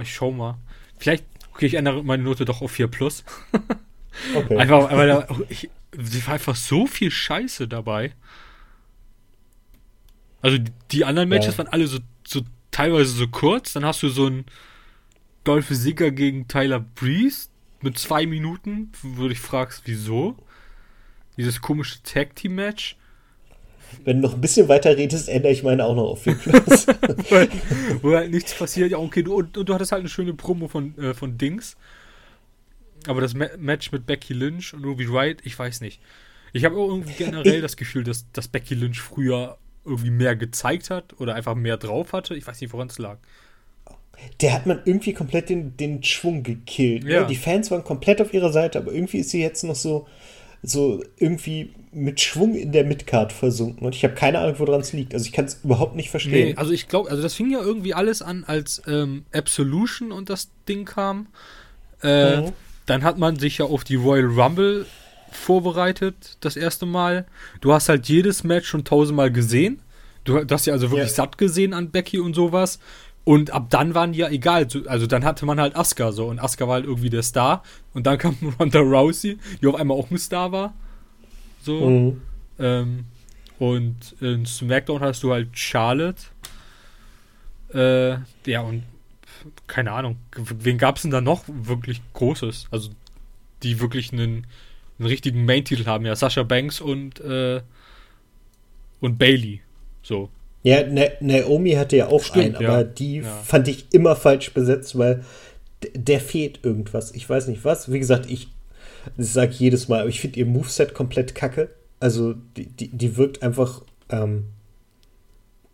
ich 0.00 0.14
schau 0.14 0.30
mal. 0.30 0.58
Vielleicht, 0.98 1.24
okay, 1.52 1.66
ich 1.66 1.74
ändere 1.74 2.02
meine 2.02 2.22
Note 2.22 2.44
doch 2.44 2.62
auf 2.62 2.70
4 2.70 2.88
plus. 2.88 3.24
okay. 4.34 4.56
Einfach, 4.56 4.92
weil 4.92 5.08
da, 5.08 5.26
ich, 5.48 5.68
war 5.92 6.34
einfach 6.34 6.56
so 6.56 6.86
viel 6.86 7.10
Scheiße 7.10 7.68
dabei. 7.68 8.12
Also 10.40 10.58
die, 10.92 11.04
anderen 11.04 11.28
Matches 11.28 11.54
ja. 11.54 11.58
waren 11.58 11.68
alle 11.68 11.86
so, 11.86 11.98
so 12.26 12.42
teilweise 12.70 13.10
so 13.10 13.28
kurz. 13.28 13.72
Dann 13.72 13.84
hast 13.84 14.02
du 14.02 14.08
so 14.08 14.26
ein 14.26 14.44
Dolph 15.44 15.68
Ziggler 15.68 16.10
gegen 16.10 16.46
Tyler 16.48 16.80
Breeze 16.80 17.48
mit 17.80 17.98
zwei 17.98 18.26
Minuten, 18.26 18.92
wo 19.02 19.22
du 19.22 19.28
dich 19.28 19.40
fragst, 19.40 19.82
wieso? 19.86 20.36
Dieses 21.36 21.60
komische 21.60 22.02
Tag 22.02 22.34
Team 22.36 22.56
Match. 22.56 22.96
Wenn 24.04 24.20
du 24.20 24.28
noch 24.28 24.34
ein 24.34 24.40
bisschen 24.40 24.68
weiter 24.68 24.96
redest, 24.96 25.28
ändere 25.28 25.52
ich 25.52 25.62
meine 25.62 25.84
auch 25.84 25.94
noch 25.94 26.10
auf 26.10 26.22
4 26.22 26.34
Plus. 26.34 26.86
wo 28.02 28.14
halt 28.14 28.30
nichts 28.30 28.54
passiert. 28.54 28.90
Ja, 28.90 28.98
okay, 28.98 29.22
du, 29.22 29.34
und, 29.34 29.56
und, 29.56 29.68
du 29.68 29.74
hattest 29.74 29.92
halt 29.92 30.00
eine 30.00 30.08
schöne 30.08 30.34
Promo 30.34 30.68
von, 30.68 30.96
äh, 30.98 31.14
von 31.14 31.38
Dings. 31.38 31.76
Aber 33.06 33.20
das 33.20 33.34
Ma 33.34 33.46
Match 33.56 33.92
mit 33.92 34.06
Becky 34.06 34.34
Lynch 34.34 34.74
und 34.74 34.84
Ruby 34.84 35.10
Wright, 35.10 35.38
ich 35.44 35.58
weiß 35.58 35.80
nicht. 35.80 36.00
Ich 36.52 36.64
habe 36.64 36.76
irgendwie 36.76 37.12
generell 37.12 37.60
das 37.60 37.76
Gefühl, 37.76 38.04
dass, 38.04 38.30
dass 38.32 38.48
Becky 38.48 38.74
Lynch 38.74 39.00
früher 39.00 39.58
irgendwie 39.88 40.10
mehr 40.10 40.36
gezeigt 40.36 40.90
hat 40.90 41.18
oder 41.20 41.34
einfach 41.34 41.54
mehr 41.54 41.76
drauf 41.76 42.12
hatte. 42.12 42.34
Ich 42.34 42.46
weiß 42.46 42.60
nicht, 42.60 42.72
woran 42.72 42.88
es 42.88 42.98
lag. 42.98 43.18
Der 44.40 44.52
hat 44.52 44.66
man 44.66 44.80
irgendwie 44.84 45.12
komplett 45.12 45.48
den, 45.48 45.76
den 45.76 46.02
Schwung 46.02 46.42
gekillt. 46.42 47.04
Ne? 47.04 47.12
Ja. 47.12 47.24
Die 47.24 47.36
Fans 47.36 47.70
waren 47.70 47.84
komplett 47.84 48.20
auf 48.20 48.34
ihrer 48.34 48.52
Seite, 48.52 48.78
aber 48.78 48.92
irgendwie 48.92 49.18
ist 49.18 49.30
sie 49.30 49.40
jetzt 49.40 49.62
noch 49.62 49.76
so, 49.76 50.08
so 50.62 51.02
irgendwie 51.16 51.72
mit 51.92 52.20
Schwung 52.20 52.54
in 52.54 52.72
der 52.72 52.84
Midcard 52.84 53.32
versunken. 53.32 53.86
Und 53.86 53.94
ich 53.94 54.04
habe 54.04 54.14
keine 54.14 54.40
Ahnung, 54.40 54.58
woran 54.58 54.80
es 54.80 54.92
liegt. 54.92 55.14
Also 55.14 55.26
ich 55.26 55.32
kann 55.32 55.44
es 55.44 55.60
überhaupt 55.64 55.96
nicht 55.96 56.10
verstehen. 56.10 56.48
Nee, 56.48 56.54
also 56.56 56.72
ich 56.72 56.88
glaube, 56.88 57.10
also 57.10 57.22
das 57.22 57.34
fing 57.34 57.50
ja 57.50 57.60
irgendwie 57.60 57.94
alles 57.94 58.22
an, 58.22 58.44
als 58.44 58.82
ähm, 58.86 59.24
Absolution 59.32 60.12
und 60.12 60.30
das 60.30 60.50
Ding 60.68 60.84
kam. 60.84 61.28
Äh, 62.02 62.42
mhm. 62.42 62.52
Dann 62.86 63.04
hat 63.04 63.18
man 63.18 63.36
sich 63.36 63.58
ja 63.58 63.66
auf 63.66 63.84
die 63.84 63.96
Royal 63.96 64.26
Rumble 64.26 64.86
vorbereitet, 65.30 66.36
das 66.40 66.56
erste 66.56 66.86
Mal. 66.86 67.26
Du 67.60 67.72
hast 67.72 67.88
halt 67.88 68.08
jedes 68.08 68.44
Match 68.44 68.68
schon 68.68 68.84
tausendmal 68.84 69.30
gesehen. 69.30 69.80
Du, 70.24 70.44
hast 70.50 70.66
ja 70.66 70.74
also 70.74 70.90
wirklich 70.90 71.08
ja. 71.08 71.14
satt 71.14 71.38
gesehen 71.38 71.72
an 71.72 71.90
Becky 71.90 72.18
und 72.18 72.34
sowas. 72.34 72.80
Und 73.24 73.50
ab 73.50 73.68
dann 73.70 73.94
waren 73.94 74.12
die 74.12 74.20
ja 74.20 74.28
egal. 74.28 74.66
Also 74.86 75.06
dann 75.06 75.24
hatte 75.24 75.44
man 75.44 75.60
halt 75.60 75.76
Asuka 75.76 76.12
so. 76.12 76.26
Und 76.26 76.38
Asuka 76.38 76.66
war 76.66 76.74
halt 76.74 76.86
irgendwie 76.86 77.10
der 77.10 77.22
Star. 77.22 77.62
Und 77.94 78.06
dann 78.06 78.18
kam 78.18 78.36
Ronda 78.60 78.80
Rousey, 78.80 79.38
die 79.60 79.66
auf 79.66 79.74
einmal 79.74 79.98
auch 79.98 80.10
ein 80.10 80.18
Star 80.18 80.52
war. 80.52 80.74
So. 81.62 81.88
Mhm. 81.88 82.22
Ähm, 82.58 83.04
und 83.58 84.16
in 84.20 84.46
SmackDown 84.46 85.00
hast 85.00 85.22
du 85.22 85.32
halt 85.32 85.48
Charlotte. 85.52 86.22
Äh, 87.74 88.18
ja, 88.50 88.60
und 88.62 88.84
keine 89.66 89.92
Ahnung. 89.92 90.16
Wen 90.34 90.78
gab 90.78 90.96
es 90.96 91.02
denn 91.02 91.10
da 91.10 91.20
noch 91.20 91.44
wirklich 91.46 92.00
Großes? 92.14 92.68
Also, 92.70 92.90
die 93.62 93.80
wirklich 93.80 94.12
einen 94.12 94.46
einen 94.98 95.08
richtigen 95.08 95.44
Main-Titel 95.44 95.86
haben, 95.86 96.04
ja. 96.06 96.16
Sascha 96.16 96.42
Banks 96.42 96.80
und, 96.80 97.20
äh, 97.20 97.60
und 99.00 99.18
Bailey. 99.18 99.60
So. 100.02 100.30
Ja, 100.62 100.84
Na 100.88 101.04
Naomi 101.20 101.72
hatte 101.72 101.96
ja 101.96 102.08
auch 102.08 102.22
Stimmt, 102.22 102.56
einen, 102.56 102.56
aber 102.56 102.78
ja. 102.78 102.84
die 102.84 103.16
ja. 103.18 103.30
fand 103.44 103.68
ich 103.68 103.86
immer 103.92 104.16
falsch 104.16 104.52
besetzt, 104.52 104.98
weil 104.98 105.24
der 105.94 106.20
fehlt 106.20 106.60
irgendwas. 106.64 107.12
Ich 107.12 107.28
weiß 107.28 107.46
nicht 107.48 107.64
was. 107.64 107.92
Wie 107.92 107.98
gesagt, 107.98 108.28
ich, 108.28 108.48
sage 109.16 109.52
jedes 109.52 109.88
Mal, 109.88 110.00
aber 110.00 110.08
ich 110.08 110.20
finde 110.20 110.40
ihr 110.40 110.46
Moveset 110.46 110.94
komplett 110.94 111.34
kacke. 111.34 111.70
Also 112.00 112.34
die, 112.56 112.66
die, 112.66 112.88
die 112.88 113.16
wirkt 113.16 113.42
einfach 113.42 113.82
ähm, 114.08 114.46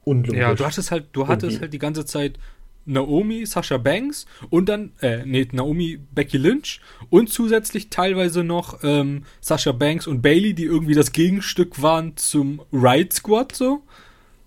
unlogisch. 0.05 0.41
Ja, 0.41 0.55
du 0.55 0.65
hattest 0.65 0.91
halt, 0.91 1.07
du 1.13 1.29
hattest 1.29 1.61
halt 1.61 1.73
die 1.73 1.79
ganze 1.79 2.05
Zeit 2.05 2.39
Naomi, 2.87 3.47
Sascha 3.47 3.79
Banks 3.79 4.27
und 4.51 4.69
dann, 4.69 4.93
äh, 5.01 5.25
nee, 5.25 5.49
Naomi, 5.53 5.99
Becky 6.15 6.37
Lynch 6.37 6.81
und 7.11 7.31
zusätzlich 7.31 7.91
teilweise 7.91 8.45
noch 8.45 8.81
ähm, 8.83 9.25
Sascha 9.41 9.73
Banks 9.73 10.07
und 10.07 10.23
Bailey, 10.23 10.55
die 10.55 10.65
irgendwie 10.65 10.95
das 10.95 11.13
Gegenstück 11.13 11.83
waren 11.83 12.17
zum 12.17 12.63
Ride 12.73 13.15
Squad, 13.15 13.55
so. 13.55 13.83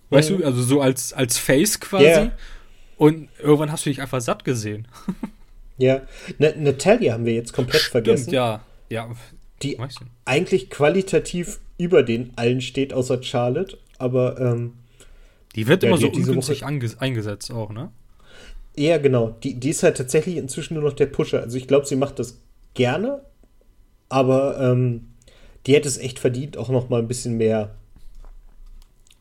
Weißt 0.10 0.30
ja. 0.30 0.38
du, 0.38 0.46
also 0.46 0.62
so 0.62 0.82
als, 0.82 1.14
als 1.14 1.38
Face 1.38 1.80
quasi. 1.80 2.06
Yeah. 2.06 2.32
Und 2.98 3.30
irgendwann 3.40 3.72
hast 3.72 3.86
du 3.86 3.90
dich 3.90 4.02
einfach 4.02 4.22
satt 4.22 4.44
gesehen. 4.44 4.88
ja, 5.78 6.02
Na, 6.38 6.50
Natalia 6.56 7.14
haben 7.14 7.26
wir 7.26 7.34
jetzt 7.34 7.54
komplett 7.54 7.82
Stimmt, 7.82 8.06
vergessen. 8.06 8.34
ja. 8.34 8.64
Ja. 8.90 9.10
Die 9.64 9.78
eigentlich 10.26 10.70
qualitativ 10.70 11.60
über 11.78 12.04
den 12.04 12.32
allen 12.36 12.62
steht, 12.62 12.94
außer 12.94 13.22
Charlotte, 13.22 13.78
aber 13.98 14.40
ähm, 14.40 14.74
die 15.56 15.68
wird 15.68 15.84
immer 15.84 15.98
so 15.98 16.10
ungünstig 16.10 16.64
eingesetzt 16.64 17.52
auch, 17.52 17.72
ne? 17.72 17.92
Ja, 18.78 18.98
genau. 19.00 19.36
Die, 19.44 19.56
die 19.60 19.70
ist 19.70 19.84
halt 19.84 19.98
tatsächlich 19.98 20.38
inzwischen 20.38 20.76
nur 20.76 20.84
noch 20.84 20.94
der 20.94 21.08
Pusher. 21.08 21.42
Also 21.42 21.58
ich 21.58 21.68
glaube, 21.68 21.88
sie 21.88 21.96
macht 21.96 22.20
das 22.20 22.40
gerne, 22.76 23.22
aber 24.08 24.60
ähm, 24.60 25.08
die 25.66 25.74
hätte 25.74 25.88
es 25.88 25.98
echt 25.98 26.20
verdient, 26.20 26.58
auch 26.58 26.70
noch 26.70 26.88
mal 26.88 27.00
ein 27.00 27.08
bisschen 27.08 27.38
mehr, 27.38 27.76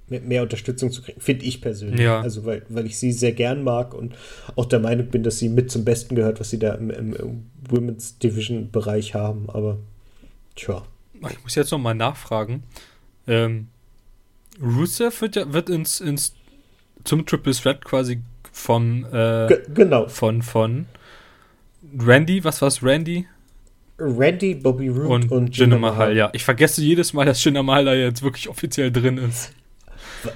mehr, 0.09 0.43
Unterstützung 0.43 0.93
zu 0.93 1.03
kriegen, 1.03 1.21
finde 1.21 1.47
ich 1.47 1.63
persönlich. 1.63 2.01
Ja. 2.01 2.21
Also 2.21 2.45
weil, 2.45 2.65
weil 2.69 2.87
ich 2.87 2.99
sie 2.99 3.13
sehr 3.13 3.33
gern 3.33 3.65
mag 3.65 3.95
und 3.95 4.15
auch 4.57 4.67
der 4.67 4.79
Meinung 4.79 5.09
bin, 5.09 5.23
dass 5.23 5.39
sie 5.39 5.49
mit 5.49 5.71
zum 5.71 5.85
Besten 5.85 6.15
gehört, 6.15 6.39
was 6.39 6.51
sie 6.51 6.59
da 6.59 6.75
im, 6.75 6.91
im, 6.91 7.15
im 7.15 7.47
Women's 7.69 8.19
Division 8.19 8.71
Bereich 8.71 9.15
haben. 9.15 9.49
Aber 9.49 9.79
tja. 10.55 10.83
Ich 11.31 11.43
muss 11.43 11.55
jetzt 11.55 11.73
noch 11.73 11.79
mal 11.79 11.95
nachfragen. 11.95 12.63
Ähm, 13.27 13.69
Rusev 14.63 15.21
wird, 15.23 15.37
ja, 15.37 15.53
wird 15.53 15.71
ins, 15.71 16.01
ins 16.01 16.35
zum 17.05 17.25
Triple 17.25 17.55
Threat 17.55 17.85
quasi 17.85 18.21
von 18.57 19.05
äh, 19.13 19.59
genau 19.75 20.09
von 20.09 20.41
von 20.41 20.87
Randy, 21.99 22.43
was 22.43 22.63
war's 22.63 22.83
Randy? 22.83 23.27
Randy, 23.99 24.55
Bobby 24.55 24.89
Roode 24.89 25.09
und, 25.09 25.33
und 25.33 25.57
Jinder 25.57 25.79
Mahal. 25.79 26.17
Ja, 26.17 26.31
ich 26.33 26.43
vergesse 26.43 26.83
jedes 26.83 27.13
Mal, 27.13 27.27
dass 27.27 27.43
Jinder 27.45 27.63
Mahal 27.63 27.85
da 27.85 27.95
jetzt 27.95 28.23
wirklich 28.23 28.49
offiziell 28.49 28.91
drin 28.91 29.19
ist. 29.19 29.53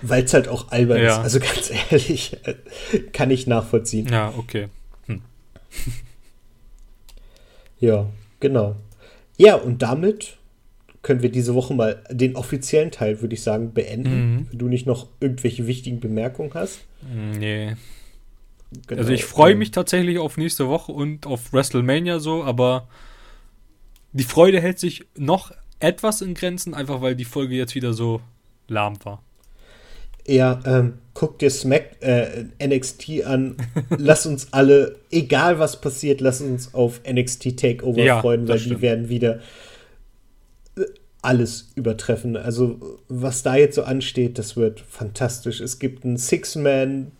Weil 0.02 0.24
es 0.24 0.34
halt 0.34 0.48
auch 0.48 0.70
albern 0.70 1.02
ja. 1.02 1.16
ist. 1.16 1.18
Also 1.18 1.40
ganz 1.40 1.72
ehrlich, 1.90 2.36
äh, 2.44 2.54
kann 3.12 3.30
ich 3.30 3.46
nachvollziehen. 3.46 4.06
Ja, 4.10 4.32
okay. 4.36 4.68
Hm. 5.06 5.22
ja, 7.80 8.06
genau. 8.38 8.76
Ja, 9.38 9.56
und 9.56 9.82
damit 9.82 10.36
können 11.02 11.22
wir 11.22 11.30
diese 11.30 11.54
Woche 11.54 11.74
mal 11.74 12.02
den 12.10 12.36
offiziellen 12.36 12.90
Teil, 12.90 13.22
würde 13.22 13.34
ich 13.34 13.42
sagen, 13.42 13.72
beenden. 13.72 14.34
Mhm. 14.34 14.46
Wenn 14.50 14.58
du 14.58 14.68
nicht 14.68 14.86
noch 14.86 15.08
irgendwelche 15.20 15.66
wichtigen 15.66 16.00
Bemerkungen 16.00 16.52
hast. 16.54 16.80
Nee. 17.38 17.76
Genau. 18.86 19.00
Also 19.00 19.12
ich 19.12 19.24
freue 19.24 19.56
mich 19.56 19.72
tatsächlich 19.72 20.18
auf 20.18 20.36
nächste 20.36 20.68
Woche 20.68 20.92
und 20.92 21.26
auf 21.26 21.52
WrestleMania 21.52 22.20
so, 22.20 22.44
aber 22.44 22.88
die 24.12 24.24
Freude 24.24 24.60
hält 24.60 24.78
sich 24.78 25.06
noch 25.16 25.52
etwas 25.80 26.22
in 26.22 26.34
Grenzen, 26.34 26.74
einfach 26.74 27.00
weil 27.00 27.16
die 27.16 27.24
Folge 27.24 27.54
jetzt 27.56 27.74
wieder 27.74 27.92
so 27.92 28.20
lahm 28.68 28.96
war. 29.04 29.22
Ja, 30.26 30.60
ähm, 30.64 30.98
guck 31.14 31.38
dir 31.38 31.50
Smack 31.50 31.96
äh, 32.00 32.44
NXT 32.64 33.24
an. 33.24 33.56
lass 33.98 34.26
uns 34.26 34.52
alle, 34.52 34.96
egal 35.10 35.58
was 35.58 35.80
passiert, 35.80 36.20
lass 36.20 36.40
uns 36.40 36.74
auf 36.74 37.00
NXT 37.10 37.56
Takeover 37.56 38.02
ja, 38.02 38.20
freuen, 38.20 38.46
weil 38.46 38.60
die 38.60 38.80
werden 38.80 39.08
wieder 39.08 39.40
äh, 40.76 40.82
alles 41.22 41.72
übertreffen. 41.74 42.36
Also, 42.36 42.98
was 43.08 43.42
da 43.42 43.56
jetzt 43.56 43.74
so 43.74 43.82
ansteht, 43.82 44.38
das 44.38 44.56
wird 44.56 44.80
fantastisch. 44.80 45.60
Es 45.60 45.78
gibt 45.78 46.04
ein 46.04 46.16
Six-Man 46.16 47.12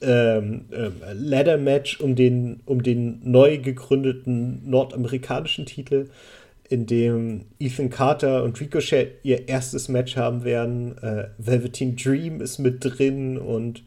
ähm, 0.00 0.66
äh, 0.70 0.90
Ladder 1.12 1.58
Match 1.58 2.00
um 2.00 2.14
den, 2.14 2.60
um 2.66 2.82
den 2.82 3.20
neu 3.24 3.58
gegründeten 3.58 4.68
nordamerikanischen 4.68 5.66
Titel, 5.66 6.08
in 6.68 6.86
dem 6.86 7.46
Ethan 7.58 7.90
Carter 7.90 8.44
und 8.44 8.58
Ricochet 8.58 9.18
ihr 9.22 9.48
erstes 9.48 9.88
Match 9.88 10.16
haben 10.16 10.44
werden. 10.44 10.96
Äh, 10.98 11.28
Velveteen 11.38 11.96
Dream 11.96 12.40
ist 12.40 12.58
mit 12.58 12.78
drin 12.80 13.36
und 13.36 13.82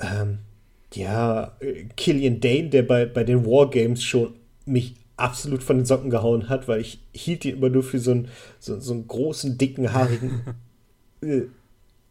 ähm, 0.00 0.38
ja, 0.94 1.56
Killian 1.96 2.40
Dane, 2.40 2.70
der 2.70 2.82
bei, 2.82 3.06
bei 3.06 3.24
den 3.24 3.44
Wargames 3.44 4.02
schon 4.02 4.34
mich 4.64 4.94
absolut 5.16 5.62
von 5.62 5.78
den 5.78 5.86
Socken 5.86 6.10
gehauen 6.10 6.48
hat, 6.48 6.68
weil 6.68 6.80
ich 6.80 7.00
hielt 7.12 7.44
ihn 7.44 7.56
immer 7.56 7.68
nur 7.68 7.82
für 7.82 7.98
so 7.98 8.12
einen, 8.12 8.28
so, 8.58 8.78
so 8.78 8.92
einen 8.92 9.06
großen, 9.06 9.58
dicken, 9.58 9.92
haarigen, 9.92 10.42
äh, 11.22 11.42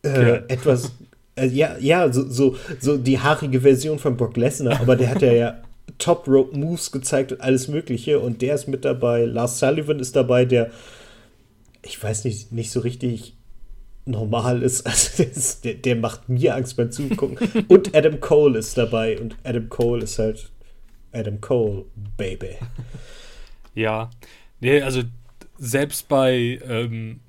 äh, 0.04 0.44
etwas 0.48 0.92
äh, 1.38 1.48
ja, 1.48 1.78
ja, 1.80 2.12
so, 2.12 2.28
so, 2.30 2.56
so 2.80 2.98
die 2.98 3.20
haarige 3.20 3.62
Version 3.62 4.00
von 4.00 4.18
Brock 4.18 4.38
Lesnar, 4.38 4.80
aber 4.82 4.96
der 4.96 5.10
hat 5.10 5.22
ja, 5.22 5.32
ja 5.32 5.62
Top 5.98 6.28
Rope 6.28 6.58
Moves 6.58 6.92
gezeigt 6.92 7.32
und 7.32 7.42
alles 7.42 7.68
Mögliche 7.68 8.20
und 8.20 8.42
der 8.42 8.56
ist 8.56 8.68
mit 8.68 8.86
dabei. 8.86 9.26
Lars 9.26 9.60
Sullivan 9.60 10.00
ist 10.00 10.16
dabei, 10.16 10.46
der, 10.46 10.72
ich 11.82 12.02
weiß 12.02 12.26
nicht, 12.26 12.52
nicht 12.52 12.72
so 12.72 12.82
richtig 12.82 13.36
normal 14.06 14.64
ist. 14.64 14.86
Also 14.88 15.62
der, 15.64 15.76
der 15.76 15.96
macht 15.96 16.30
mir 16.30 16.56
Angst 16.56 16.78
beim 16.78 16.92
Zugucken. 16.92 17.38
und 17.68 17.96
Adam 17.96 18.20
Cole 18.20 18.60
ist 18.60 18.78
dabei 18.78 19.20
und 19.20 19.36
Adam 19.44 19.70
Cole 19.70 20.04
ist 20.04 20.20
halt 20.20 20.50
Adam 21.14 21.42
Cole, 21.42 21.86
Baby. 22.18 22.58
Ja, 23.74 24.10
nee, 24.60 24.82
also 24.82 25.04
selbst 25.58 26.08
bei 26.08 26.60
ähm, 26.68 27.22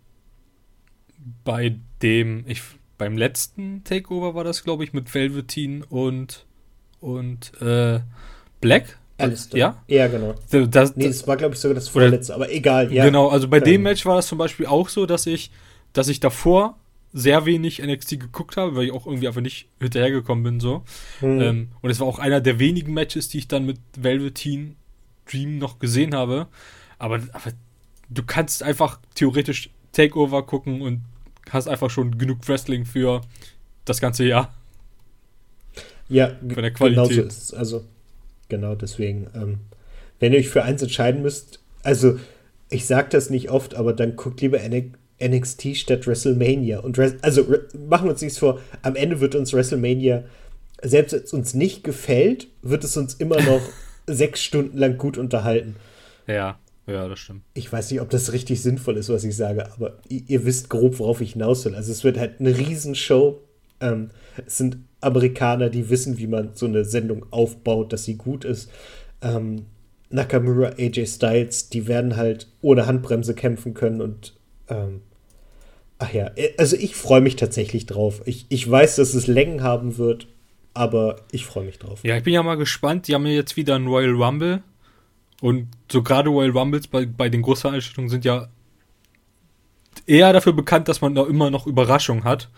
bei 1.45 1.77
dem, 2.03 2.45
ich 2.47 2.63
beim 2.99 3.17
letzten 3.17 3.85
Takeover 3.85 4.35
war 4.35 4.45
das, 4.45 4.65
glaube 4.65 4.85
ich, 4.85 4.93
mit 4.93 5.15
Velveteen 5.15 5.85
und 5.85 6.45
und 7.01 7.53
äh, 7.63 8.01
Black. 8.61 8.99
Alistair. 9.19 9.59
Ja? 9.59 9.83
Ja, 9.89 10.07
genau. 10.09 10.35
Das, 10.51 10.97
nee, 10.97 11.07
das 11.07 11.27
war, 11.27 11.37
glaube 11.37 11.55
ich, 11.55 11.61
sogar 11.61 11.75
das 11.75 11.89
vorletzte, 11.89 12.35
aber 12.35 12.53
egal, 12.53 12.93
ja. 12.93 13.05
Genau, 13.05 13.29
also 13.29 13.49
bei 13.49 13.59
dem 13.59 13.77
Ähm. 13.77 13.83
Match 13.83 14.07
war 14.07 14.17
das 14.17 14.29
zum 14.29 14.39
Beispiel 14.39 14.67
auch 14.67 14.89
so, 14.89 15.07
dass 15.07 15.27
ich, 15.27 15.51
dass 15.93 16.09
ich 16.09 16.21
davor 16.21 16.77
sehr 17.13 17.47
wenig 17.47 17.83
NXT 17.83 18.21
geguckt 18.21 18.57
habe, 18.57 18.77
weil 18.77 18.85
ich 18.85 18.93
auch 18.93 19.07
irgendwie 19.07 19.27
einfach 19.27 19.41
nicht 19.41 19.69
hinterhergekommen 19.81 20.45
bin, 20.45 20.61
so. 20.61 20.85
Hm. 21.21 21.41
Ähm, 21.41 21.69
und 21.81 21.91
es 21.91 21.99
war 21.99 22.07
auch 22.07 22.19
einer 22.19 22.41
der 22.41 22.59
wenigen 22.59 22.95
Matches, 22.95 23.29
die 23.29 23.39
ich 23.39 23.49
dann 23.49 23.67
mit 23.67 23.79
Velveteen 23.97 24.77
Dream 25.31 25.59
noch 25.59 25.79
gesehen 25.79 26.15
habe. 26.15 26.47
Aber, 26.99 27.17
aber 27.33 27.53
du 28.09 28.23
kannst 28.25 28.63
einfach 28.63 29.01
theoretisch 29.15 29.71
Takeover 29.93 30.45
gucken 30.45 30.81
und 30.83 31.01
hast 31.51 31.69
einfach 31.69 31.91
schon 31.91 32.19
genug 32.19 32.47
Wrestling 32.49 32.85
für 32.85 33.21
das 33.85 34.01
ganze 34.01 34.25
Jahr. 34.25 34.55
Ja, 36.09 36.37
Von 36.53 36.63
der 36.63 36.71
Qualität. 36.73 37.09
Genau 37.09 37.23
so 37.23 37.29
ist 37.29 37.43
es. 37.43 37.55
Also, 37.55 37.85
genau 38.49 38.75
deswegen. 38.75 39.29
Ähm, 39.35 39.59
wenn 40.21 40.33
ihr 40.33 40.39
euch 40.39 40.49
für 40.49 40.63
eins 40.63 40.83
entscheiden 40.83 41.23
müsst, 41.23 41.61
also 41.83 42.19
ich 42.71 42.87
sage 42.87 43.09
das 43.11 43.31
nicht 43.31 43.51
oft, 43.51 43.75
aber 43.75 43.93
dann 43.93 44.17
guckt 44.17 44.41
lieber 44.41 44.59
NXT 45.23 45.77
statt 45.77 46.07
WrestleMania. 46.07 46.81
Und 46.81 46.99
also 46.99 47.43
Re- 47.43 47.67
machen 47.89 48.07
wir 48.07 48.13
uns 48.13 48.23
nichts 48.23 48.39
vor, 48.39 48.61
am 48.83 48.97
Ende 48.97 49.21
wird 49.21 49.35
uns 49.35 49.53
WrestleMania, 49.53 50.25
selbst 50.83 51.13
wenn 51.13 51.23
es 51.23 51.33
uns 51.33 51.55
nicht 51.55 51.85
gefällt, 51.85 52.49
wird 52.63 52.85
es 52.85 52.97
uns 52.97 53.15
immer 53.15 53.41
noch 53.41 53.63
sechs 54.07 54.43
Stunden 54.43 54.79
lang 54.79 54.97
gut 54.99 55.19
unterhalten. 55.19 55.77
Ja, 56.27 56.59
ja, 56.89 57.09
das 57.09 57.19
stimmt. 57.19 57.43
Ich 57.55 57.73
weiß 57.73 57.91
nicht, 57.91 58.01
ob 58.01 58.11
das 58.11 58.33
richtig 58.33 58.63
sinnvoll 58.63 58.97
ist, 58.97 59.09
was 59.09 59.25
ich 59.25 59.37
sage, 59.37 59.71
aber 59.73 59.99
ihr, 60.09 60.23
ihr 60.27 60.45
wisst 60.45 60.71
grob, 60.71 60.99
worauf 60.99 61.21
ich 61.21 61.33
hinaus 61.33 61.65
will. 61.65 61.75
Also 61.75 61.93
es 61.93 62.05
wird 62.05 62.19
halt 62.19 62.41
eine 62.41 62.57
Riesenshow. 62.57 63.39
Ähm, 63.81 64.09
es 64.47 64.57
sind 64.57 64.79
Amerikaner, 65.01 65.71
die 65.71 65.91
wissen, 65.91 66.19
wie 66.19 66.27
man 66.27 66.51
so 66.55 66.67
eine 66.67 66.85
Sendung 66.85 67.27
aufbaut, 67.31 67.93
dass 67.93 68.05
sie 68.05 68.17
gut 68.17 68.45
ist. 68.45 68.71
Ähm, 69.23 69.67
Nakamura, 70.11 70.73
AJ 70.79 71.07
Styles, 71.07 71.69
die 71.69 71.87
werden 71.87 72.17
halt 72.17 72.49
ohne 72.61 72.87
Handbremse 72.87 73.35
kämpfen 73.35 73.75
können 73.75 74.01
und 74.01 74.35
ähm, 74.69 75.03
ach 75.99 76.13
ja, 76.13 76.31
äh, 76.37 76.55
also 76.57 76.77
ich 76.77 76.95
freue 76.95 77.21
mich 77.21 77.37
tatsächlich 77.37 77.87
drauf. 77.87 78.23
Ich, 78.25 78.47
ich 78.49 78.69
weiß, 78.69 78.97
dass 78.97 79.15
es 79.15 79.27
Längen 79.27 79.63
haben 79.63 79.99
wird, 79.99 80.29
aber 80.75 81.17
ich 81.31 81.45
freue 81.45 81.65
mich 81.65 81.79
drauf. 81.79 82.01
Ja, 82.05 82.17
ich 82.17 82.23
bin 82.23 82.33
ja 82.33 82.43
mal 82.43 82.57
gespannt. 82.57 83.09
Die 83.09 83.15
haben 83.15 83.27
ja 83.27 83.33
jetzt 83.33 83.57
wieder 83.57 83.75
einen 83.75 83.89
Royal 83.89 84.15
Rumble. 84.15 84.63
Und 85.41 85.69
so 85.91 86.03
gerade 86.03 86.31
Royal 86.31 86.51
Rumbles 86.51 86.89
bei, 86.89 87.07
bei 87.07 87.29
den 87.29 87.43
Großveranstaltungen 87.43 88.11
sind 88.11 88.25
ja 88.25 88.49
eher 90.07 90.33
dafür 90.33 90.53
bekannt, 90.53 90.89
dass 90.89 91.01
man 91.01 91.15
da 91.15 91.25
immer 91.27 91.51
noch 91.51 91.67
Überraschungen 91.67 92.25
hat. 92.25 92.49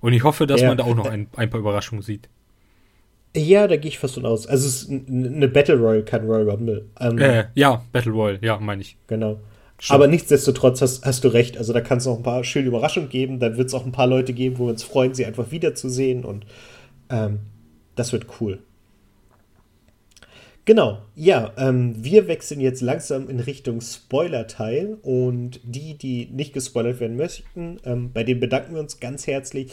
Und 0.00 0.12
ich 0.12 0.24
hoffe, 0.24 0.46
dass 0.46 0.60
Ja. 0.60 0.68
man 0.68 0.78
da 0.78 0.84
auch 0.84 0.94
noch 0.94 1.06
ein, 1.06 1.28
ein 1.36 1.50
paar 1.50 1.60
Überraschungen 1.60 2.02
sieht. 2.02 2.28
Ja, 3.36 3.66
da 3.68 3.76
gehe 3.76 3.88
ich 3.90 3.98
fast 3.98 4.14
von 4.14 4.24
aus. 4.24 4.46
Also 4.46 4.66
es 4.66 4.82
ist 4.84 4.90
eine 4.90 5.48
Battle 5.48 5.76
Royale, 5.76 6.04
kein 6.04 6.24
Royal 6.24 6.48
Rumble. 6.48 6.86
Ähm, 6.98 7.18
Äh, 7.18 7.44
ja, 7.54 7.84
Battle 7.92 8.12
Royale, 8.12 8.38
ja, 8.42 8.58
meine 8.58 8.80
ich. 8.80 8.96
Genau. 9.08 9.40
Stimmt. 9.78 9.94
Aber 9.94 10.06
nichtsdestotrotz 10.06 10.80
hast, 10.80 11.04
hast 11.04 11.22
du 11.24 11.28
recht. 11.28 11.58
Also 11.58 11.74
da 11.74 11.82
kann 11.82 11.98
es 11.98 12.06
noch 12.06 12.16
ein 12.16 12.22
paar 12.22 12.44
schöne 12.44 12.68
Überraschungen 12.68 13.10
geben. 13.10 13.38
Dann 13.40 13.58
wird 13.58 13.68
es 13.68 13.74
auch 13.74 13.84
ein 13.84 13.92
paar 13.92 14.06
Leute 14.06 14.32
geben, 14.32 14.58
wo 14.58 14.64
wir 14.66 14.70
uns 14.70 14.82
freuen, 14.84 15.12
sie 15.12 15.26
einfach 15.26 15.50
wiederzusehen. 15.50 16.24
Und 16.24 16.46
ähm, 17.10 17.40
das 17.94 18.12
wird 18.12 18.26
cool. 18.40 18.60
Genau, 20.66 20.98
ja, 21.14 21.52
ähm, 21.58 21.94
wir 21.96 22.26
wechseln 22.26 22.60
jetzt 22.60 22.80
langsam 22.80 23.28
in 23.28 23.38
Richtung 23.38 23.80
Spoiler-Teil 23.80 24.98
und 25.00 25.60
die, 25.62 25.96
die 25.96 26.26
nicht 26.26 26.52
gespoilert 26.52 26.98
werden 26.98 27.16
möchten, 27.16 27.78
ähm, 27.84 28.12
bei 28.12 28.24
denen 28.24 28.40
bedanken 28.40 28.74
wir 28.74 28.80
uns 28.80 28.98
ganz 28.98 29.28
herzlich. 29.28 29.70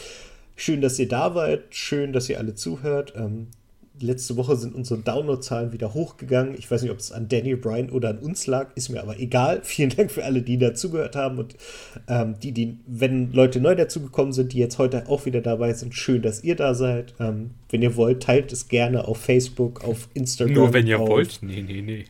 Schön, 0.56 0.82
dass 0.82 1.00
ihr 1.00 1.08
da 1.08 1.34
wart, 1.34 1.64
schön, 1.72 2.14
dass 2.14 2.30
ihr 2.30 2.38
alle 2.38 2.54
zuhört. 2.54 3.14
Ähm, 3.18 3.48
letzte 4.00 4.38
Woche 4.38 4.56
sind 4.56 4.74
unsere 4.74 5.00
Download-Zahlen 5.00 5.72
wieder 5.72 5.94
hochgegangen. 5.94 6.56
Ich 6.58 6.70
weiß 6.70 6.82
nicht, 6.82 6.92
ob 6.92 7.00
es 7.00 7.12
an 7.12 7.30
Danny 7.30 7.56
Bryan 7.56 7.90
oder 7.90 8.10
an 8.10 8.20
uns 8.20 8.48
lag, 8.48 8.70
ist 8.76 8.90
mir 8.90 9.02
aber 9.02 9.20
egal. 9.20 9.62
Vielen 9.64 9.90
Dank 9.90 10.12
für 10.12 10.24
alle, 10.24 10.42
die 10.42 10.58
dazugehört 10.58 11.16
haben 11.16 11.38
und 11.38 11.56
ähm, 12.08 12.36
die, 12.42 12.52
die, 12.52 12.78
wenn 12.88 13.32
Leute 13.32 13.60
neu 13.60 13.76
dazugekommen 13.76 14.34
sind, 14.34 14.54
die 14.54 14.60
jetzt 14.60 14.78
heute 14.80 15.08
auch 15.08 15.26
wieder 15.26 15.42
dabei 15.42 15.74
sind, 15.74 15.94
schön, 15.94 16.22
dass 16.22 16.44
ihr 16.44 16.56
da 16.56 16.74
seid. 16.74 17.14
Ähm, 17.20 17.52
wenn 17.70 17.82
ihr 17.82 17.96
wollt, 17.96 18.24
teilt 18.24 18.52
es 18.52 18.68
gerne 18.68 19.08
auf 19.08 19.18
Facebook, 19.18 19.84
auf 19.84 20.10
Instagram. 20.14 20.54
Nur 20.54 20.74
wenn 20.74 20.88
ihr 20.88 21.00
auf, 21.00 21.10
wollt. 21.10 21.40
Nee, 21.42 21.62
nee, 21.62 21.82
nee. 21.82 22.06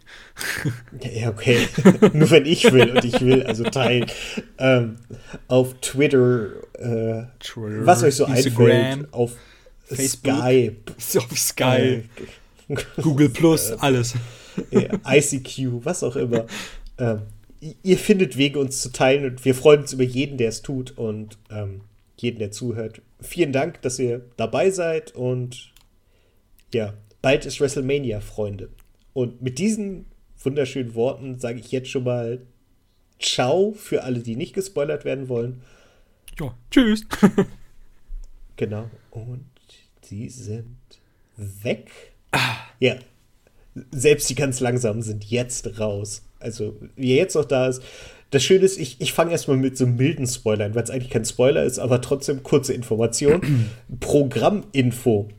Ja, 1.13 1.29
okay. 1.29 1.57
Nur 2.13 2.29
wenn 2.31 2.45
ich 2.45 2.71
will 2.71 2.91
und 2.91 3.05
ich 3.05 3.21
will, 3.21 3.43
also 3.43 3.63
teilen. 3.63 4.05
Ähm, 4.57 4.95
auf 5.47 5.73
Twitter, 5.81 6.47
äh, 6.79 7.23
Twitter, 7.39 7.85
was 7.85 8.03
euch 8.03 8.15
so 8.15 8.25
Instagram, 8.25 8.71
einfällt, 8.71 9.13
auf 9.13 9.35
Facebook. 9.85 10.33
Skype. 10.35 10.75
Auf 11.19 11.37
Sky, 11.37 12.03
Äh, 12.69 12.75
Google 13.01 13.29
Plus, 13.29 13.71
alles. 13.71 14.15
ICQ, 14.71 15.83
was 15.85 16.03
auch 16.03 16.15
immer. 16.15 16.45
Ähm, 16.97 17.21
ihr 17.81 17.97
findet 17.97 18.37
Wege, 18.37 18.59
uns 18.59 18.81
zu 18.81 18.91
teilen 18.91 19.25
und 19.25 19.45
wir 19.45 19.55
freuen 19.55 19.81
uns 19.81 19.93
über 19.93 20.03
jeden, 20.03 20.37
der 20.37 20.49
es 20.49 20.61
tut 20.61 20.97
und 20.97 21.37
ähm, 21.49 21.81
jeden, 22.17 22.39
der 22.39 22.51
zuhört. 22.51 23.01
Vielen 23.19 23.51
Dank, 23.51 23.81
dass 23.81 23.99
ihr 23.99 24.25
dabei 24.37 24.69
seid 24.69 25.15
und 25.15 25.71
ja, 26.73 26.93
bald 27.21 27.45
ist 27.45 27.59
WrestleMania, 27.59 28.21
Freunde. 28.21 28.69
Und 29.13 29.41
mit 29.41 29.59
diesen 29.59 30.05
wunderschönen 30.41 30.95
Worten 30.95 31.39
sage 31.39 31.59
ich 31.59 31.71
jetzt 31.71 31.89
schon 31.89 32.03
mal 32.03 32.41
Ciao 33.19 33.73
für 33.73 34.03
alle, 34.03 34.19
die 34.19 34.35
nicht 34.35 34.53
gespoilert 34.53 35.05
werden 35.05 35.29
wollen. 35.29 35.61
Ja, 36.39 36.53
tschüss. 36.71 37.05
Genau. 38.55 38.89
Und 39.11 39.45
sie 40.05 40.29
sind 40.29 40.77
weg. 41.37 41.89
Ja. 42.79 42.95
Selbst 43.91 44.29
die 44.29 44.35
ganz 44.35 44.59
langsamen 44.59 45.01
sind 45.01 45.25
jetzt 45.25 45.79
raus. 45.79 46.23
Also, 46.39 46.75
wie 46.95 47.11
er 47.11 47.17
jetzt 47.17 47.35
noch 47.35 47.45
da 47.45 47.67
ist. 47.67 47.81
Das 48.29 48.43
Schöne 48.43 48.65
ist, 48.65 48.79
ich, 48.79 48.99
ich 48.99 49.13
fange 49.13 49.31
erstmal 49.31 49.57
mit 49.57 49.77
so 49.77 49.85
milden 49.85 50.27
Spoilern, 50.27 50.75
weil 50.75 50.83
es 50.83 50.89
eigentlich 50.89 51.11
kein 51.11 51.25
Spoiler 51.25 51.63
ist, 51.63 51.79
aber 51.79 52.01
trotzdem 52.01 52.43
kurze 52.43 52.73
Information. 52.73 53.69
Programminfo. 53.99 55.29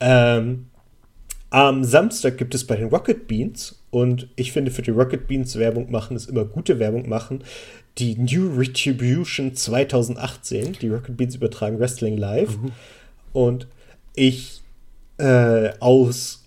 Ähm, 0.00 0.66
am 1.50 1.84
Samstag 1.84 2.38
gibt 2.38 2.54
es 2.54 2.66
bei 2.66 2.76
den 2.76 2.88
Rocket 2.88 3.26
Beans 3.26 3.82
und 3.90 4.28
ich 4.36 4.52
finde, 4.52 4.70
für 4.70 4.82
die 4.82 4.90
Rocket 4.90 5.28
Beans 5.28 5.58
Werbung 5.58 5.90
machen 5.90 6.16
ist 6.16 6.30
immer 6.30 6.46
gute 6.46 6.78
Werbung 6.78 7.08
machen. 7.08 7.44
Die 7.98 8.16
New 8.16 8.54
Retribution 8.56 9.54
2018. 9.54 10.72
Die 10.80 10.88
Rocket 10.88 11.16
Beans 11.16 11.34
übertragen 11.34 11.78
Wrestling 11.78 12.16
live. 12.16 12.56
Und 13.32 13.66
ich 14.14 14.62
äh, 15.18 15.70
aus, 15.80 16.44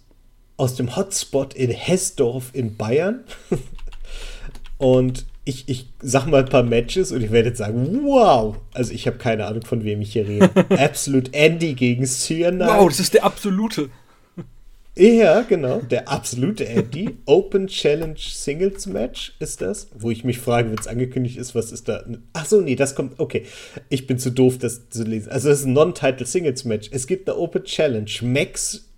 aus 0.57 0.75
dem 0.75 0.95
Hotspot 0.95 1.53
in 1.53 1.71
Hessdorf 1.71 2.51
in 2.53 2.75
Bayern. 2.75 3.23
und 4.77 5.25
ich, 5.45 5.69
ich 5.69 5.87
sag 6.01 6.25
mal 6.25 6.43
ein 6.43 6.49
paar 6.49 6.63
Matches 6.63 7.11
und 7.11 7.21
ich 7.21 7.31
werde 7.31 7.49
jetzt 7.49 7.59
sagen, 7.59 8.03
wow! 8.03 8.57
Also 8.73 8.91
ich 8.93 9.05
habe 9.05 9.17
keine 9.17 9.45
Ahnung, 9.45 9.63
von 9.63 9.83
wem 9.83 10.01
ich 10.01 10.13
hier 10.13 10.27
rede. 10.27 10.49
Absolute 10.69 11.31
Andy 11.33 11.75
gegen 11.75 12.05
Cyanide. 12.05 12.65
Wow, 12.65 12.89
das 12.89 12.99
ist 12.99 13.13
der 13.13 13.23
absolute. 13.23 13.89
Ja, 14.97 15.41
genau. 15.41 15.79
Der 15.79 16.07
absolute 16.07 16.65
Andy. 16.65 17.17
Open 17.25 17.67
Challenge 17.67 18.15
Singles 18.17 18.87
Match 18.87 19.35
ist 19.39 19.61
das. 19.61 19.89
Wo 19.93 20.09
ich 20.09 20.23
mich 20.23 20.39
frage, 20.39 20.69
wenn 20.69 20.77
es 20.77 20.87
angekündigt 20.87 21.37
ist, 21.37 21.53
was 21.53 21.73
ist 21.73 21.89
da? 21.89 22.05
Ach 22.31 22.45
so, 22.45 22.61
nee, 22.61 22.75
das 22.75 22.95
kommt. 22.95 23.19
Okay. 23.19 23.45
Ich 23.89 24.07
bin 24.07 24.19
zu 24.19 24.31
doof, 24.31 24.57
das 24.57 24.89
zu 24.89 25.03
lesen. 25.03 25.31
Also, 25.31 25.49
das 25.49 25.59
ist 25.59 25.65
ein 25.65 25.73
Non-Title 25.73 26.25
Singles 26.25 26.63
Match. 26.63 26.89
Es 26.93 27.07
gibt 27.07 27.29
eine 27.29 27.37
Open 27.37 27.65
Challenge. 27.65 28.09
Max 28.21 28.89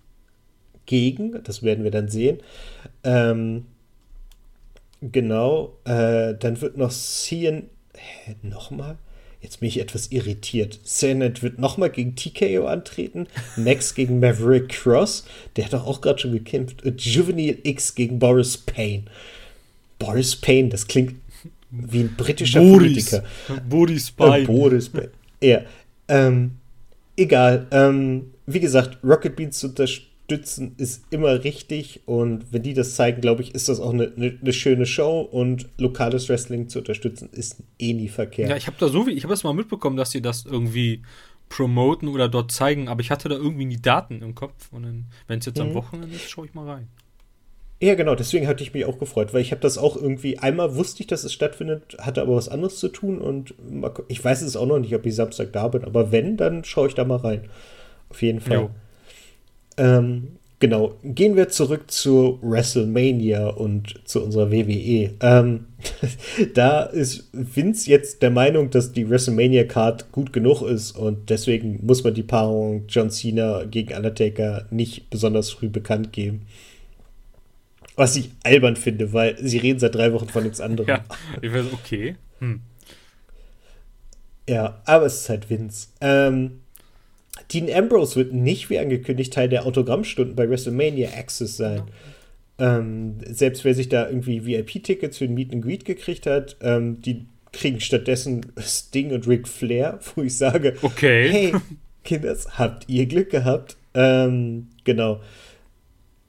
gegen, 0.86 1.44
das 1.44 1.64
werden 1.64 1.84
wir 1.84 1.92
dann 1.92 2.10
sehen. 2.10 2.42
Ähm, 3.04 3.66
genau. 5.02 5.80
Äh, 5.84 6.36
dann 6.36 6.62
wird 6.62 6.78
noch 6.78 6.92
Cien. 6.92 7.72
Hä, 7.96 8.36
nochmal? 8.44 9.00
Jetzt 9.42 9.60
bin 9.60 9.70
ich 9.70 9.80
etwas 9.80 10.08
irritiert. 10.12 10.80
Cyanide 10.84 11.42
wird 11.44 11.60
nochmal 11.60 11.90
gegen 11.92 12.16
TKO 12.16 12.66
antreten. 12.66 13.28
Max 13.56 13.94
gegen 13.96 14.20
Maverick 14.20 14.70
Cross. 14.70 15.26
Der 15.56 15.66
hat 15.66 15.74
doch 15.74 15.86
auch 15.86 16.02
gerade 16.02 16.20
schon 16.20 16.32
gekämpft. 16.32 16.84
Und 16.84 17.02
Juvenile 17.06 17.58
X 17.64 17.94
gegen 17.94 18.18
Boris 18.20 18.58
Payne. 18.58 19.04
Boris 20.00 20.36
Payne, 20.36 20.70
das 20.70 20.88
klingt 20.88 21.16
wie 21.70 22.02
ein 22.02 22.16
britischer 22.16 22.60
Boris. 22.62 23.12
Politiker. 23.12 23.24
Boris 23.70 24.04
Äh, 24.04 24.08
Spine. 24.08 24.46
Boris 24.48 24.90
Payne. 24.90 25.12
Ja. 25.42 25.62
Ähm, 26.08 26.52
egal. 27.16 27.68
Ähm, 27.72 28.32
wie 28.48 28.60
gesagt, 28.60 28.98
Rocket 29.04 29.36
Beans 29.36 29.64
unterst 29.64 30.02
unterstützen 30.28 30.76
ist 30.78 31.06
immer 31.10 31.44
richtig 31.44 32.02
und 32.06 32.52
wenn 32.52 32.62
die 32.62 32.74
das 32.74 32.96
zeigen, 32.96 33.22
glaube 33.22 33.42
ich, 33.42 33.56
ist 33.56 33.70
das 33.70 33.80
auch 33.80 33.94
eine, 33.94 34.12
eine, 34.16 34.38
eine, 34.42 34.54
schöne 34.54 34.86
Show 34.86 35.22
und 35.22 35.70
lokales 35.78 36.28
Wrestling 36.28 36.68
zu 36.68 36.80
unterstützen 36.80 37.30
ist 37.32 37.64
eh 37.80 37.94
nie 37.94 38.10
verkehrt. 38.10 38.50
Ja, 38.50 38.58
ich 38.58 38.68
habe 38.68 38.78
da 38.80 38.90
so 38.90 39.08
wie, 39.08 39.12
ich 39.12 39.24
habe 39.24 39.34
das 39.34 39.44
mal 39.44 39.54
mitbekommen, 39.54 39.96
dass 39.96 40.12
sie 40.12 40.22
das 40.22 40.46
irgendwie 40.46 41.02
promoten 41.50 42.10
oder 42.10 42.28
dort 42.28 42.52
zeigen, 42.52 42.90
aber 42.90 43.00
ich 43.00 43.10
hatte 43.10 43.30
da 43.30 43.36
irgendwie 43.36 43.66
nie 43.66 43.78
Daten 43.78 44.22
im 44.22 44.36
Kopf 44.36 44.70
und 44.72 45.06
wenn 45.28 45.40
es 45.40 45.46
jetzt 45.46 45.58
mhm. 45.60 45.68
am 45.68 45.74
Wochenende 45.76 46.16
ist, 46.16 46.30
schaue 46.30 46.46
ich 46.46 46.54
mal 46.54 46.68
rein. 46.68 46.88
Ja, 47.80 47.94
genau, 47.94 48.16
deswegen 48.16 48.48
hatte 48.48 48.64
ich 48.64 48.74
mich 48.74 48.86
auch 48.86 48.98
gefreut, 48.98 49.34
weil 49.34 49.42
ich 49.42 49.52
habe 49.52 49.62
das 49.62 49.78
auch 49.78 49.96
irgendwie, 49.96 50.40
einmal 50.40 50.76
wusste 50.76 51.02
ich, 51.02 51.08
dass 51.08 51.24
es 51.24 51.32
stattfindet, 51.32 51.96
hatte 52.00 52.22
aber 52.22 52.36
was 52.36 52.50
anderes 52.50 52.80
zu 52.80 52.90
tun 52.90 53.20
und 53.20 53.54
ich 54.08 54.24
weiß 54.24 54.42
es 54.42 54.58
auch 54.58 54.66
noch 54.66 54.80
nicht, 54.80 54.96
ob 54.96 55.06
ich 55.06 55.16
Samstag 55.16 55.54
da 55.54 55.68
bin, 55.70 55.86
aber 55.86 56.12
wenn, 56.12 56.36
dann 56.36 56.66
schaue 56.66 56.88
ich 56.88 56.96
da 56.96 57.06
mal 57.06 57.20
rein. 57.20 57.48
Auf 58.10 58.22
jeden 58.22 58.42
Fall. 58.42 58.70
Ähm, 59.78 60.38
genau, 60.60 60.96
gehen 61.04 61.36
wir 61.36 61.50
zurück 61.50 61.90
zu 61.92 62.40
WrestleMania 62.42 63.48
und 63.48 64.02
zu 64.06 64.24
unserer 64.24 64.52
WWE. 64.52 65.12
Ähm, 65.22 65.66
da 66.54 66.84
ist 66.84 67.30
Vince 67.34 67.90
jetzt 67.90 68.22
der 68.22 68.32
Meinung, 68.32 68.70
dass 68.70 68.92
die 68.92 69.10
WrestleMania-Card 69.10 70.12
gut 70.12 70.34
genug 70.34 70.62
ist 70.64 70.92
und 70.92 71.30
deswegen 71.30 71.86
muss 71.86 72.04
man 72.04 72.14
die 72.14 72.24
Paarung 72.24 72.86
John 72.88 73.10
Cena 73.10 73.66
gegen 73.66 73.96
Undertaker 73.96 74.66
nicht 74.72 75.10
besonders 75.10 75.52
früh 75.52 75.70
bekannt 75.70 76.12
geben. 76.12 76.48
Was 77.96 78.16
ich 78.16 78.30
albern 78.44 78.76
finde, 78.76 79.14
weil 79.14 79.38
sie 79.40 79.58
reden 79.58 79.80
seit 79.80 79.96
drei 79.96 80.14
Wochen 80.14 80.28
von 80.28 80.44
nichts 80.44 80.62
anderem. 80.62 80.88
Ja, 80.88 81.04
ich 81.42 81.52
weiß, 81.52 81.66
okay. 81.74 82.16
Hm. 82.40 82.62
Ja, 84.48 84.82
aber 84.86 85.08
es 85.08 85.22
ist 85.22 85.30
halt 85.30 85.50
Vince. 85.50 85.88
Ähm, 86.00 86.62
Dean 87.52 87.72
Ambrose 87.72 88.16
wird 88.16 88.34
nicht 88.34 88.70
wie 88.70 88.80
angekündigt 88.80 89.34
Teil 89.34 89.50
der 89.50 89.66
Autogrammstunden 89.66 90.36
bei 90.36 90.50
WrestleMania 90.50 91.10
Access 91.18 91.58
sein. 91.58 91.84
Ähm, 92.60 93.18
selbst 93.30 93.64
wer 93.64 93.76
sich 93.76 93.90
da 93.90 94.08
irgendwie 94.08 94.46
VIP-Tickets 94.46 95.18
für 95.18 95.26
ein 95.26 95.34
Meet 95.34 95.54
and 95.54 95.64
Greet 95.64 95.86
gekriegt 95.86 96.26
hat, 96.26 96.58
ähm, 96.62 97.02
die 97.02 97.26
kriegen 97.54 97.80
stattdessen 97.80 98.46
Sting 98.60 99.12
und 99.12 99.28
Ric 99.28 99.48
Flair, 99.48 100.00
wo 100.16 100.24
ich 100.24 100.38
sage, 100.38 100.76
okay. 100.82 101.30
hey, 101.30 101.54
Kinders, 102.04 102.58
habt 102.58 102.90
ihr 102.90 103.06
Glück 103.06 103.30
gehabt? 103.30 103.78
Ähm, 103.94 104.68
genau. 104.84 105.22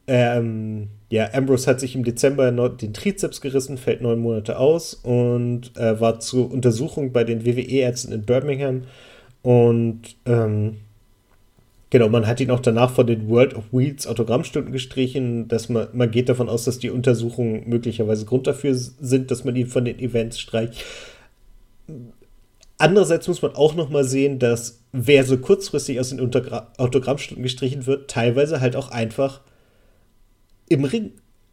Ähm, 0.07 0.89
ja, 1.11 1.33
Ambrose 1.33 1.71
hat 1.71 1.81
sich 1.81 1.95
im 1.95 2.05
Dezember 2.05 2.51
den 2.51 2.95
Trizeps 2.95 3.41
gerissen, 3.41 3.79
fällt 3.79 4.01
neun 4.01 4.21
Monate 4.21 4.59
aus 4.59 4.95
und 4.95 5.77
äh, 5.77 6.01
war 6.01 6.21
zur 6.21 6.51
Untersuchung 6.51 7.13
bei 7.13 7.25
den 7.25 7.45
WWE-Ärzten 7.45 8.13
in 8.13 8.23
Birmingham. 8.23 8.83
Und 9.43 10.17
ähm, 10.27 10.79
genau, 11.91 12.09
man 12.09 12.27
hat 12.27 12.41
ihn 12.41 12.51
auch 12.51 12.61
danach 12.61 12.91
von 12.91 13.07
den 13.07 13.29
World 13.29 13.55
of 13.55 13.65
Wheels 13.73 14.07
Autogrammstunden 14.07 14.73
gestrichen. 14.73 15.49
Dass 15.49 15.69
man, 15.69 15.89
man 15.93 16.11
geht 16.11 16.29
davon 16.29 16.49
aus, 16.49 16.65
dass 16.65 16.79
die 16.79 16.91
Untersuchungen 16.91 17.69
möglicherweise 17.69 18.25
Grund 18.25 18.47
dafür 18.47 18.75
sind, 18.75 19.31
dass 19.31 19.45
man 19.45 19.57
ihn 19.57 19.67
von 19.67 19.85
den 19.85 19.99
Events 19.99 20.39
streicht. 20.39 20.85
Andererseits 22.79 23.27
muss 23.27 23.43
man 23.43 23.57
auch 23.57 23.75
noch 23.75 23.91
mal 23.91 24.05
sehen, 24.05 24.39
dass 24.39 24.85
wer 24.93 25.25
so 25.25 25.37
kurzfristig 25.37 25.99
aus 25.99 26.11
den 26.11 26.21
Untergra 26.21 26.73
Autogrammstunden 26.79 27.43
gestrichen 27.43 27.87
wird, 27.87 28.11
teilweise 28.11 28.61
halt 28.61 28.77
auch 28.77 28.91
einfach 28.91 29.41
im 30.69 30.85
Ring 30.85 31.13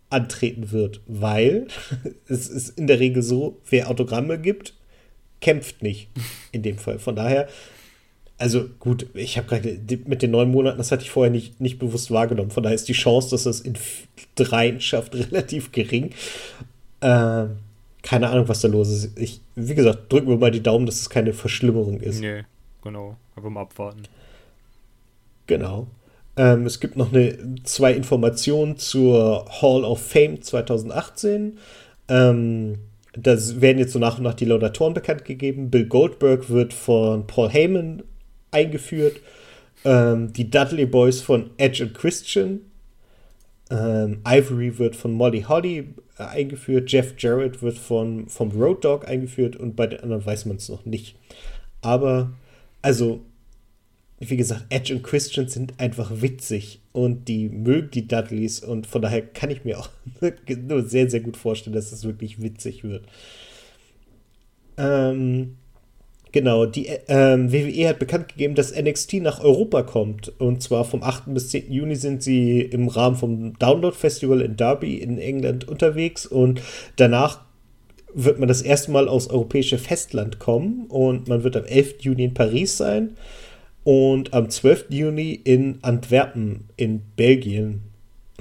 antreten 0.10 0.72
wird, 0.72 1.02
weil 1.08 1.68
es 2.28 2.48
ist 2.48 2.78
in 2.78 2.88
der 2.88 3.00
Regel 3.00 3.24
so, 3.24 3.60
wer 3.70 3.90
Autogramme 3.90 4.40
gibt, 4.40 4.76
kämpft 5.42 5.82
nicht 5.82 6.10
in 6.52 6.62
dem 6.62 6.78
Fall. 6.78 7.00
Von 7.00 7.16
daher, 7.16 7.48
also 8.38 8.66
gut, 8.80 9.08
ich 9.14 9.38
habe 9.38 9.48
gerade 9.48 9.80
mit 10.06 10.22
den 10.22 10.32
neun 10.32 10.52
Monaten, 10.52 10.78
das 10.78 10.92
hatte 10.92 11.04
ich 11.04 11.12
vorher 11.12 11.32
nicht, 11.32 11.62
nicht 11.62 11.80
bewusst 11.80 12.12
wahrgenommen. 12.12 12.52
Von 12.52 12.64
daher 12.64 12.76
ist 12.76 12.88
die 12.90 12.94
Chance, 12.94 13.30
dass 13.32 13.44
das 13.44 13.62
in 13.62 13.76
dreien 14.36 14.82
schafft, 14.82 15.16
relativ 15.16 15.72
gering. 15.72 16.12
Äh, 17.00 17.46
keine 18.02 18.30
Ahnung, 18.30 18.48
was 18.48 18.62
da 18.62 18.68
los 18.68 18.90
ist. 18.90 19.18
Ich, 19.18 19.42
wie 19.56 19.76
gesagt, 19.76 20.12
drücken 20.12 20.28
wir 20.28 20.38
mal 20.38 20.52
die 20.52 20.62
Daumen, 20.62 20.86
dass 20.86 21.00
es 21.00 21.10
keine 21.10 21.34
Verschlimmerung 21.34 22.02
ist. 22.02 22.20
Nee, 22.20 22.44
genau. 22.84 23.16
Aber 23.36 23.50
mal 23.50 23.62
abwarten. 23.62 24.04
Genau. 25.48 25.88
Ähm, 26.38 26.66
es 26.66 26.80
gibt 26.80 26.98
noch 26.98 27.14
eine, 27.14 27.38
zwei 27.64 27.94
Informationen 27.94 28.78
zur 28.78 29.46
Hall 29.62 29.84
of 29.84 30.02
Fame 30.02 30.42
2018. 30.42 31.58
Ähm, 32.10 32.80
da 33.14 33.38
werden 33.62 33.80
jetzt 33.80 33.94
so 33.94 34.00
nach 34.00 34.18
und 34.18 34.24
nach 34.26 34.34
die 34.34 34.46
Laudatoren 34.46 34.94
bekannt 34.94 35.24
gegeben. 35.24 35.70
Bill 35.70 35.86
Goldberg 35.86 36.50
wird 36.50 36.74
von 36.74 37.26
Paul 37.28 37.50
Heyman 37.50 38.04
eingeführt. 38.56 39.20
Ähm, 39.84 40.34
die 40.34 40.50
Dudley 40.50 40.86
Boys 40.86 41.22
von 41.22 41.52
Edge 41.58 41.84
und 41.84 41.94
Christian. 41.94 42.62
Ähm, 43.70 44.22
Ivory 44.28 44.78
wird 44.78 44.96
von 44.96 45.14
Molly 45.14 45.42
Holly 45.42 45.90
äh, 46.18 46.24
eingeführt. 46.24 46.92
Jeff 46.92 47.14
Jarrett 47.18 47.62
wird 47.62 47.78
von, 47.78 48.28
vom 48.30 48.52
Road 48.52 48.84
Dog 48.84 49.08
eingeführt. 49.08 49.56
Und 49.56 49.76
bei 49.76 49.88
den 49.88 50.00
anderen 50.00 50.26
weiß 50.26 50.46
man 50.46 50.58
es 50.58 50.70
noch 50.70 50.86
nicht. 50.86 51.16
Aber, 51.82 52.32
also, 52.82 53.22
wie 54.20 54.38
gesagt, 54.38 54.66
Edge 54.70 54.96
und 54.96 55.04
Christian 55.04 55.48
sind 55.48 55.80
einfach 55.80 56.22
witzig 56.22 56.80
und 56.94 57.28
die 57.28 57.50
mögen 57.50 57.92
die 57.92 58.08
Dudleys 58.08 58.62
und 58.62 58.88
von 58.88 59.02
daher 59.02 59.22
kann 59.22 59.52
ich 59.52 59.66
mir 59.66 59.78
auch 59.78 59.90
nur 60.68 60.84
sehr, 60.84 61.10
sehr 61.10 61.20
gut 61.20 61.38
vorstellen, 61.38 61.76
dass 61.76 61.92
es 61.92 62.06
wirklich 62.06 62.42
witzig 62.42 62.84
wird. 62.84 63.06
Ähm, 64.78 65.58
genau, 66.36 66.66
die 66.66 66.90
ähm, 67.08 67.54
WWE 67.54 67.88
hat 67.88 67.98
bekannt 67.98 68.28
gegeben, 68.28 68.56
dass 68.56 68.76
NXT 68.76 69.22
nach 69.22 69.40
Europa 69.40 69.84
kommt 69.84 70.34
und 70.38 70.62
zwar 70.62 70.84
vom 70.84 71.02
8. 71.02 71.34
bis 71.34 71.48
10. 71.48 71.72
Juni 71.72 71.96
sind 71.96 72.22
sie 72.22 72.60
im 72.60 72.90
Rahmen 72.90 73.16
vom 73.16 73.58
Download 73.58 73.96
Festival 73.96 74.42
in 74.42 74.58
Derby 74.58 74.98
in 74.98 75.18
England 75.18 75.66
unterwegs 75.66 76.26
und 76.26 76.62
danach 76.98 77.40
wird 78.14 78.38
man 78.38 78.50
das 78.50 78.62
erste 78.62 78.92
Mal 78.92 79.08
aufs 79.08 79.28
europäische 79.28 79.78
Festland 79.78 80.38
kommen 80.38 80.88
und 80.90 81.30
man 81.30 81.46
wird 81.46 81.56
am 81.56 81.64
11. 81.64 82.02
Juni 82.02 82.26
in 82.26 82.34
Paris 82.34 82.76
sein 82.76 83.16
und 83.86 84.34
am 84.34 84.50
12. 84.50 84.88
Juni 84.90 85.40
in 85.42 85.80
Antwerpen 85.84 86.66
in 86.76 87.02
Belgien. 87.16 87.84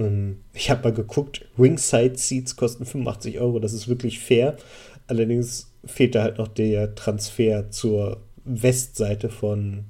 Ähm, 0.00 0.38
ich 0.52 0.68
habe 0.68 0.82
mal 0.82 0.94
geguckt, 0.94 1.46
Ringside 1.56 2.18
Seats 2.18 2.56
kosten 2.56 2.86
85 2.86 3.38
Euro, 3.38 3.60
das 3.60 3.72
ist 3.72 3.86
wirklich 3.86 4.18
fair. 4.18 4.56
Allerdings 5.06 5.72
fehlt 5.84 6.14
da 6.14 6.22
halt 6.22 6.38
noch 6.38 6.48
der 6.48 6.94
Transfer 6.94 7.70
zur 7.70 8.22
Westseite 8.44 9.28
von 9.28 9.84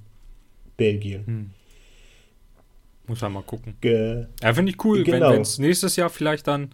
Belgien. 0.76 1.26
Hm. 1.26 1.50
Muss 3.06 3.20
man 3.20 3.32
mal 3.32 3.42
gucken. 3.42 3.76
Ge 3.80 4.26
ja, 4.42 4.54
finde 4.54 4.72
ich 4.72 4.84
cool, 4.84 5.04
genau. 5.04 5.32
wenn 5.32 5.42
es 5.42 5.58
nächstes 5.58 5.96
Jahr 5.96 6.08
vielleicht 6.08 6.46
dann 6.46 6.72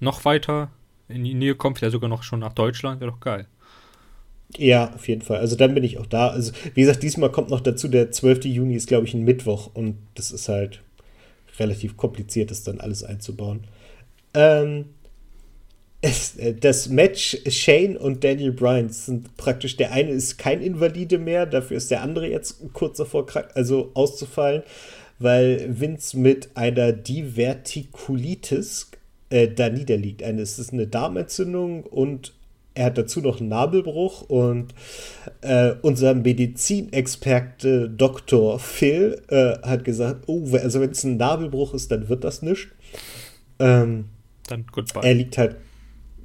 noch 0.00 0.24
weiter 0.24 0.70
in 1.08 1.24
die 1.24 1.34
Nähe 1.34 1.54
kommt, 1.54 1.78
vielleicht 1.78 1.92
sogar 1.92 2.10
noch 2.10 2.22
schon 2.22 2.40
nach 2.40 2.52
Deutschland, 2.52 3.00
wäre 3.00 3.12
doch 3.12 3.20
geil. 3.20 3.46
Ja, 4.56 4.92
auf 4.94 5.06
jeden 5.08 5.22
Fall. 5.22 5.38
Also 5.38 5.56
dann 5.56 5.74
bin 5.74 5.84
ich 5.84 5.98
auch 5.98 6.06
da. 6.06 6.28
Also, 6.28 6.52
wie 6.74 6.80
gesagt, 6.80 7.02
diesmal 7.02 7.30
kommt 7.30 7.50
noch 7.50 7.60
dazu, 7.60 7.88
der 7.88 8.10
12. 8.10 8.46
Juni 8.46 8.74
ist, 8.74 8.88
glaube 8.88 9.06
ich, 9.06 9.14
ein 9.14 9.24
Mittwoch 9.24 9.70
und 9.74 9.98
das 10.14 10.30
ist 10.30 10.48
halt 10.48 10.80
relativ 11.58 11.96
kompliziert, 11.96 12.50
das 12.50 12.62
dann 12.62 12.80
alles 12.80 13.04
einzubauen. 13.04 13.64
Ähm, 14.34 14.86
es, 16.00 16.36
äh, 16.36 16.54
das 16.54 16.88
Match 16.88 17.38
Shane 17.48 17.96
und 17.96 18.22
Daniel 18.24 18.52
Bryan 18.52 18.90
sind 18.90 19.36
praktisch, 19.36 19.76
der 19.76 19.92
eine 19.92 20.10
ist 20.10 20.38
kein 20.38 20.62
Invalide 20.62 21.18
mehr, 21.18 21.46
dafür 21.46 21.76
ist 21.76 21.90
der 21.90 22.02
andere 22.02 22.28
jetzt 22.28 22.60
kurz 22.72 22.98
davor 22.98 23.26
also 23.54 23.90
auszufallen, 23.94 24.62
weil 25.18 25.66
Vince 25.80 26.16
mit 26.16 26.56
einer 26.56 26.92
Divertikulitis 26.92 28.90
äh, 29.30 29.48
da 29.48 29.68
niederliegt. 29.68 30.22
Eine, 30.22 30.42
es 30.42 30.58
ist 30.58 30.72
eine 30.72 30.86
Darmentzündung 30.86 31.82
und 31.82 32.32
er 32.74 32.86
hat 32.86 32.98
dazu 32.98 33.20
noch 33.20 33.40
einen 33.40 33.48
Nabelbruch 33.48 34.22
und 34.22 34.72
äh, 35.40 35.74
unser 35.82 36.14
Medizinexperte 36.14 37.90
Dr. 37.90 38.60
Phil 38.60 39.20
äh, 39.28 39.58
hat 39.66 39.84
gesagt, 39.84 40.28
oh, 40.28 40.44
also 40.52 40.80
wenn 40.80 40.90
es 40.90 41.02
ein 41.02 41.16
Nabelbruch 41.16 41.74
ist, 41.74 41.90
dann 41.90 42.08
wird 42.08 42.22
das 42.22 42.40
nichts. 42.40 42.68
Ähm, 43.58 44.04
dann 44.46 44.64
goodbye. 44.70 45.02
Er 45.02 45.14
liegt 45.14 45.36
halt 45.38 45.56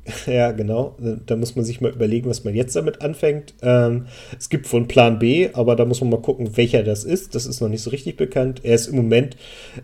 Ja, 0.28 0.52
genau. 0.52 0.96
Da 1.26 1.36
muss 1.36 1.56
man 1.56 1.66
sich 1.66 1.82
mal 1.82 1.92
überlegen, 1.92 2.30
was 2.30 2.44
man 2.44 2.56
jetzt 2.56 2.76
damit 2.76 3.02
anfängt. 3.02 3.54
Ähm, 3.62 4.08
es 4.38 4.50
gibt 4.50 4.72
einen 4.74 4.88
Plan 4.88 5.20
B, 5.20 5.50
aber 5.54 5.76
da 5.76 5.86
muss 5.86 6.02
man 6.02 6.10
mal 6.10 6.22
gucken, 6.22 6.58
welcher 6.58 6.84
das 6.84 7.04
ist. 7.04 7.36
Das 7.36 7.46
ist 7.46 7.62
noch 7.62 7.70
nicht 7.70 7.82
so 7.82 7.90
richtig 7.90 8.18
bekannt. 8.18 8.62
Er 8.64 8.76
ist 8.76 8.88
im 8.88 8.96
Moment 8.96 9.38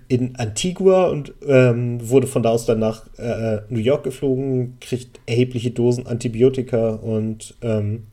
in 0.07 0.35
Antigua 0.35 1.07
und 1.07 1.33
ähm, 1.47 2.09
wurde 2.09 2.27
von 2.27 2.43
da 2.43 2.49
aus 2.49 2.65
dann 2.65 2.79
nach 2.79 3.05
äh, 3.17 3.59
New 3.69 3.79
York 3.79 4.03
geflogen, 4.03 4.77
kriegt 4.81 5.19
erhebliche 5.25 5.71
Dosen 5.71 6.07
Antibiotika 6.07 6.89
und 6.95 7.55
ähm, 7.61 8.03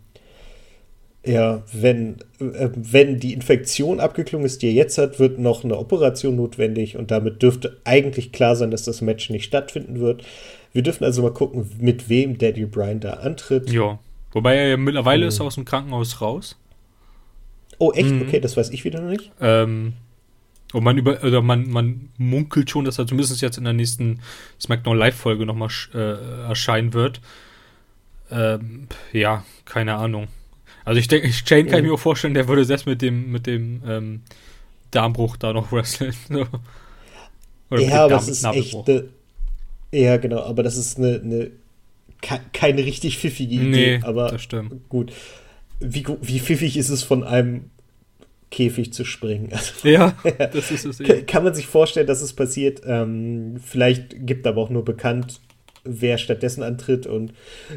ja, 1.26 1.64
wenn, 1.72 2.18
äh, 2.38 2.68
wenn 2.76 3.18
die 3.18 3.32
Infektion 3.32 3.98
abgeklungen 3.98 4.46
ist, 4.46 4.62
die 4.62 4.68
er 4.68 4.72
jetzt 4.72 4.96
hat, 4.96 5.18
wird 5.18 5.40
noch 5.40 5.64
eine 5.64 5.76
Operation 5.76 6.36
notwendig 6.36 6.96
und 6.96 7.10
damit 7.10 7.42
dürfte 7.42 7.78
eigentlich 7.84 8.30
klar 8.30 8.54
sein, 8.54 8.70
dass 8.70 8.84
das 8.84 9.00
Match 9.00 9.28
nicht 9.30 9.44
stattfinden 9.44 9.98
wird. 9.98 10.22
Wir 10.76 10.82
dürfen 10.82 11.04
also 11.04 11.22
mal 11.22 11.32
gucken, 11.32 11.70
mit 11.80 12.10
wem 12.10 12.36
Daddy 12.36 12.66
Bryan 12.66 13.00
da 13.00 13.14
antritt. 13.14 13.70
Ja. 13.70 13.98
Wobei 14.32 14.56
er 14.56 14.68
ja 14.68 14.76
mittlerweile 14.76 15.24
oh. 15.24 15.28
ist 15.28 15.40
aus 15.40 15.54
dem 15.54 15.64
Krankenhaus 15.64 16.20
raus. 16.20 16.56
Oh, 17.78 17.92
echt? 17.92 18.10
Mhm. 18.10 18.20
Okay, 18.20 18.40
das 18.40 18.58
weiß 18.58 18.68
ich 18.68 18.84
wieder 18.84 19.00
noch 19.00 19.08
nicht. 19.08 19.32
Ähm, 19.40 19.94
Und 20.74 20.84
man 20.84 20.98
über, 20.98 21.24
oder 21.24 21.40
man, 21.40 21.70
man 21.70 22.10
munkelt 22.18 22.68
schon, 22.68 22.84
dass 22.84 22.98
er 22.98 23.06
zumindest 23.06 23.40
jetzt 23.40 23.56
in 23.56 23.64
der 23.64 23.72
nächsten 23.72 24.20
SmackDown 24.60 24.98
Live-Folge 24.98 25.46
nochmal 25.46 25.70
äh, 25.94 26.46
erscheinen 26.46 26.92
wird. 26.92 27.22
Ähm, 28.30 28.88
ja, 29.14 29.44
keine 29.64 29.94
Ahnung. 29.94 30.28
Also 30.84 31.00
ich 31.00 31.08
denke, 31.08 31.32
Shane 31.32 31.68
kann 31.68 31.78
ich 31.78 31.86
mir 31.86 31.94
auch 31.94 31.98
vorstellen, 31.98 32.34
der 32.34 32.48
würde 32.48 32.66
selbst 32.66 32.86
mit 32.86 33.00
dem, 33.00 33.32
mit 33.32 33.46
dem 33.46 33.80
ähm, 33.88 34.22
Darmbruch 34.90 35.38
da 35.38 35.54
noch 35.54 35.72
wresteln. 35.72 36.14
Oder 37.70 37.80
ja, 37.80 38.04
aber 38.04 38.10
das 38.10 38.28
ist 38.28 38.44
echt 38.44 38.74
eine, 38.86 39.08
Ja, 39.96 40.16
genau, 40.18 40.40
aber 40.40 40.62
das 40.62 40.76
ist 40.76 40.98
eine, 40.98 41.20
eine 41.20 41.50
keine 42.52 42.84
richtig 42.84 43.18
pfiffige 43.18 43.54
Idee. 43.54 43.98
Nee, 43.98 44.00
aber 44.02 44.30
das 44.30 44.42
stimmt. 44.42 44.88
gut. 44.88 45.12
Wie, 45.80 46.04
wie 46.22 46.40
pfiffig 46.40 46.76
ist 46.76 46.88
es 46.88 47.02
von 47.02 47.22
einem 47.22 47.70
Käfig 48.50 48.92
zu 48.92 49.04
springen. 49.04 49.50
Also, 49.52 49.72
ja, 49.88 50.16
das 50.52 50.70
ist 50.70 50.84
es. 50.84 51.00
Eben. 51.00 51.26
Kann 51.26 51.44
man 51.44 51.54
sich 51.54 51.66
vorstellen, 51.66 52.06
dass 52.06 52.22
es 52.22 52.32
passiert. 52.32 52.82
Ähm, 52.84 53.56
vielleicht 53.62 54.26
gibt 54.26 54.46
aber 54.46 54.62
auch 54.62 54.70
nur 54.70 54.84
bekannt, 54.84 55.40
wer 55.84 56.18
stattdessen 56.18 56.62
antritt. 56.62 57.06
Und 57.06 57.32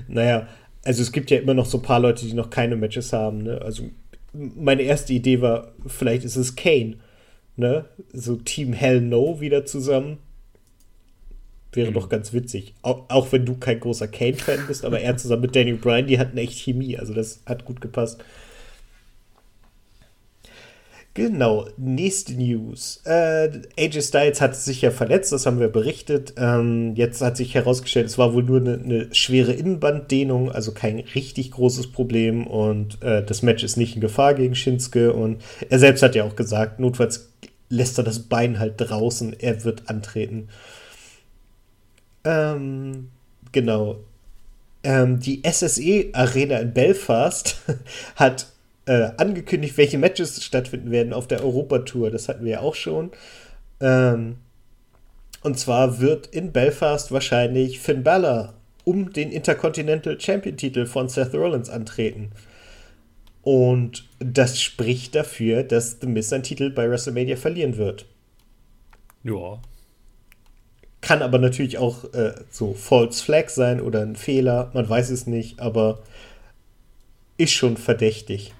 naja, 0.07 0.47
also 0.83 1.01
es 1.01 1.11
gibt 1.11 1.31
ja 1.31 1.39
immer 1.39 1.53
noch 1.53 1.65
so 1.65 1.79
ein 1.79 1.83
paar 1.83 1.99
Leute, 1.99 2.25
die 2.25 2.33
noch 2.33 2.49
keine 2.49 2.75
Matches 2.75 3.13
haben. 3.13 3.43
Ne? 3.43 3.61
Also 3.61 3.89
meine 4.33 4.83
erste 4.83 5.13
Idee 5.13 5.41
war, 5.41 5.73
vielleicht 5.87 6.23
ist 6.23 6.35
es 6.35 6.55
Kane. 6.55 6.97
Ne? 7.55 7.85
So 8.13 8.35
Team 8.37 8.73
Hell 8.73 9.01
No 9.01 9.41
wieder 9.41 9.65
zusammen. 9.65 10.17
Wäre 11.71 11.91
mhm. 11.91 11.95
doch 11.95 12.09
ganz 12.09 12.33
witzig. 12.33 12.73
Auch, 12.81 13.05
auch 13.09 13.31
wenn 13.31 13.45
du 13.45 13.55
kein 13.55 13.79
großer 13.79 14.07
Kane-Fan 14.07 14.65
bist, 14.67 14.85
aber 14.85 15.01
er 15.01 15.17
zusammen 15.17 15.43
mit 15.43 15.55
Daniel 15.55 15.77
Bryan, 15.77 16.07
die 16.07 16.19
hatten 16.19 16.37
echt 16.37 16.57
Chemie. 16.59 16.97
Also 16.97 17.13
das 17.13 17.41
hat 17.45 17.65
gut 17.65 17.81
gepasst. 17.81 18.23
Genau, 21.15 21.67
nächste 21.75 22.33
News. 22.33 23.01
Äh, 23.03 23.49
AJ 23.77 24.03
Styles 24.03 24.39
hat 24.39 24.55
sich 24.55 24.81
ja 24.81 24.89
verletzt, 24.89 25.31
das 25.33 25.45
haben 25.45 25.59
wir 25.59 25.67
berichtet. 25.67 26.35
Ähm, 26.37 26.95
jetzt 26.95 27.21
hat 27.21 27.35
sich 27.35 27.55
herausgestellt, 27.55 28.05
es 28.05 28.17
war 28.17 28.33
wohl 28.33 28.43
nur 28.43 28.61
eine, 28.61 28.75
eine 28.75 29.13
schwere 29.13 29.51
Innenbanddehnung, 29.51 30.51
also 30.51 30.71
kein 30.71 30.99
richtig 30.99 31.51
großes 31.51 31.91
Problem. 31.91 32.47
Und 32.47 33.03
äh, 33.03 33.21
das 33.25 33.41
Match 33.41 33.63
ist 33.63 33.75
nicht 33.75 33.95
in 33.95 34.01
Gefahr 34.01 34.33
gegen 34.33 34.55
Shinsuke. 34.55 35.11
Und 35.11 35.41
er 35.69 35.79
selbst 35.79 36.03
hat 36.03 36.15
ja 36.15 36.23
auch 36.23 36.35
gesagt, 36.35 36.79
notfalls 36.79 37.29
lässt 37.69 37.97
er 37.97 38.03
das 38.03 38.19
Bein 38.19 38.59
halt 38.59 38.75
draußen, 38.77 39.35
er 39.37 39.63
wird 39.65 39.89
antreten. 39.89 40.47
Ähm, 42.23 43.09
genau. 43.51 43.97
Ähm, 44.83 45.19
die 45.19 45.41
SSE 45.49 46.09
Arena 46.13 46.57
in 46.59 46.73
Belfast 46.73 47.61
hat 48.15 48.47
äh, 48.85 49.11
angekündigt, 49.17 49.77
welche 49.77 49.97
Matches 49.97 50.43
stattfinden 50.43 50.91
werden 50.91 51.13
auf 51.13 51.27
der 51.27 51.43
Europatour. 51.43 52.11
Das 52.11 52.27
hatten 52.27 52.45
wir 52.45 52.51
ja 52.53 52.59
auch 52.61 52.75
schon. 52.75 53.11
Ähm, 53.81 54.37
und 55.41 55.57
zwar 55.57 55.99
wird 55.99 56.27
in 56.27 56.51
Belfast 56.51 57.11
wahrscheinlich 57.11 57.79
Finn 57.79 58.03
Balor 58.03 58.53
um 58.83 59.13
den 59.13 59.31
Intercontinental 59.31 60.19
Champion-Titel 60.19 60.85
von 60.85 61.09
Seth 61.09 61.33
Rollins 61.33 61.69
antreten. 61.69 62.31
Und 63.43 64.07
das 64.19 64.59
spricht 64.59 65.15
dafür, 65.15 65.63
dass 65.63 65.99
The 66.01 66.07
Miz 66.07 66.29
seinen 66.29 66.43
Titel 66.43 66.71
bei 66.71 66.89
WrestleMania 66.89 67.35
verlieren 67.35 67.77
wird. 67.77 68.05
Ja. 69.23 69.61
Kann 71.01 71.21
aber 71.21 71.39
natürlich 71.39 71.77
auch 71.77 72.13
äh, 72.13 72.33
so 72.49 72.73
False 72.73 73.23
Flag 73.23 73.49
sein 73.49 73.79
oder 73.79 74.01
ein 74.01 74.15
Fehler, 74.15 74.69
man 74.73 74.89
weiß 74.89 75.09
es 75.11 75.27
nicht, 75.27 75.59
aber 75.59 75.99
ist 77.37 77.53
schon 77.53 77.77
verdächtig. 77.77 78.53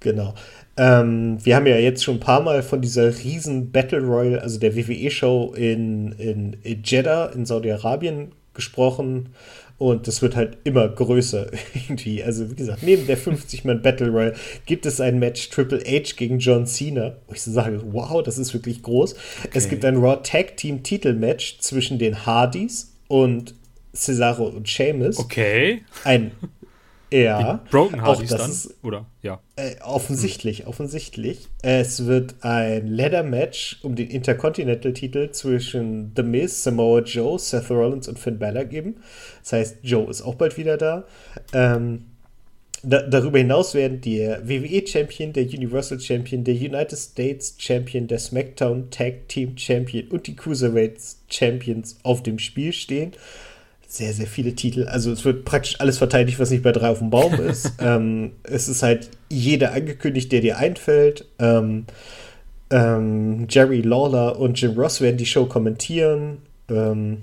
Genau. 0.00 0.34
Ähm, 0.76 1.44
wir 1.44 1.56
haben 1.56 1.66
ja 1.66 1.76
jetzt 1.76 2.04
schon 2.04 2.16
ein 2.16 2.20
paar 2.20 2.40
Mal 2.40 2.62
von 2.62 2.80
dieser 2.80 3.18
riesen 3.18 3.72
Battle 3.72 4.00
Royal, 4.00 4.38
also 4.38 4.60
der 4.60 4.76
WWE-Show 4.76 5.54
in, 5.56 6.12
in, 6.12 6.56
in 6.62 6.82
Jeddah 6.84 7.26
in 7.26 7.46
Saudi-Arabien 7.46 8.30
gesprochen. 8.54 9.30
Und 9.78 10.08
das 10.08 10.22
wird 10.22 10.34
halt 10.34 10.58
immer 10.64 10.88
größer 10.88 11.50
irgendwie. 11.74 12.22
Also 12.22 12.50
wie 12.50 12.56
gesagt, 12.56 12.82
neben 12.82 13.06
der 13.06 13.16
50-Man 13.16 13.80
Battle 13.80 14.08
Royal 14.08 14.34
gibt 14.66 14.86
es 14.86 15.00
ein 15.00 15.18
Match 15.20 15.48
Triple 15.50 15.80
H 15.80 16.14
gegen 16.16 16.40
John 16.40 16.66
Cena, 16.66 17.16
wo 17.28 17.34
ich 17.34 17.42
so 17.42 17.52
sage, 17.52 17.80
wow, 17.92 18.22
das 18.22 18.38
ist 18.38 18.52
wirklich 18.52 18.82
groß. 18.82 19.14
Okay. 19.44 19.50
Es 19.54 19.68
gibt 19.68 19.84
ein 19.84 19.96
Raw 19.96 20.20
Tag 20.22 20.56
Team 20.56 20.82
Titelmatch 20.82 21.58
zwischen 21.60 21.98
den 21.98 22.26
Hardys 22.26 22.92
und 23.06 23.54
Cesaro 23.94 24.46
und 24.46 24.68
Sheamus. 24.68 25.18
Okay. 25.18 25.82
Ein 26.04 26.32
ja. 27.12 27.60
Die 27.64 27.70
Broken 27.70 28.02
Hardys 28.02 28.30
dann? 28.30 28.50
Ist, 28.50 28.74
oder? 28.82 29.06
Ja. 29.22 29.40
Äh, 29.56 29.76
offensichtlich, 29.82 30.66
offensichtlich. 30.66 31.48
Es 31.62 32.06
wird 32.06 32.36
ein 32.40 32.86
Ladder-Match 32.86 33.80
um 33.82 33.94
den 33.94 34.08
Intercontinental-Titel 34.08 35.30
zwischen 35.30 36.12
The 36.16 36.22
Miz, 36.22 36.62
Samoa 36.62 37.00
Joe, 37.00 37.38
Seth 37.38 37.70
Rollins 37.70 38.08
und 38.08 38.18
Finn 38.18 38.38
Balor 38.38 38.64
geben. 38.64 38.96
Das 39.42 39.52
heißt, 39.52 39.76
Joe 39.82 40.08
ist 40.08 40.22
auch 40.22 40.34
bald 40.34 40.56
wieder 40.56 40.76
da. 40.76 41.04
Ähm, 41.52 42.04
da 42.82 43.02
darüber 43.02 43.38
hinaus 43.38 43.74
werden 43.74 44.00
der 44.00 44.48
WWE-Champion, 44.48 45.32
der 45.32 45.44
Universal 45.44 45.98
Champion, 45.98 46.44
der 46.44 46.54
United 46.54 46.96
States 46.96 47.56
Champion, 47.58 48.06
der 48.06 48.18
SmackDown 48.18 48.90
Tag 48.90 49.28
Team 49.28 49.58
Champion 49.58 50.06
und 50.08 50.26
die 50.28 50.36
Cruiserweight 50.36 50.98
Champions 51.28 51.98
auf 52.04 52.22
dem 52.22 52.38
Spiel 52.38 52.72
stehen 52.72 53.12
sehr, 53.88 54.12
sehr 54.12 54.26
viele 54.26 54.54
Titel. 54.54 54.86
Also 54.86 55.10
es 55.10 55.24
wird 55.24 55.46
praktisch 55.46 55.80
alles 55.80 55.98
verteidigt, 55.98 56.38
was 56.38 56.50
nicht 56.50 56.62
bei 56.62 56.72
drei 56.72 56.90
auf 56.90 56.98
dem 56.98 57.10
Baum 57.10 57.34
ist. 57.40 57.72
ähm, 57.80 58.32
es 58.44 58.68
ist 58.68 58.82
halt 58.82 59.10
jeder 59.30 59.72
angekündigt, 59.72 60.30
der 60.30 60.42
dir 60.42 60.58
einfällt. 60.58 61.24
Ähm, 61.38 61.86
ähm, 62.70 63.46
Jerry 63.48 63.80
Lawler 63.80 64.38
und 64.38 64.60
Jim 64.60 64.78
Ross 64.78 65.00
werden 65.00 65.16
die 65.16 65.26
Show 65.26 65.46
kommentieren. 65.46 66.42
Ähm, 66.70 67.22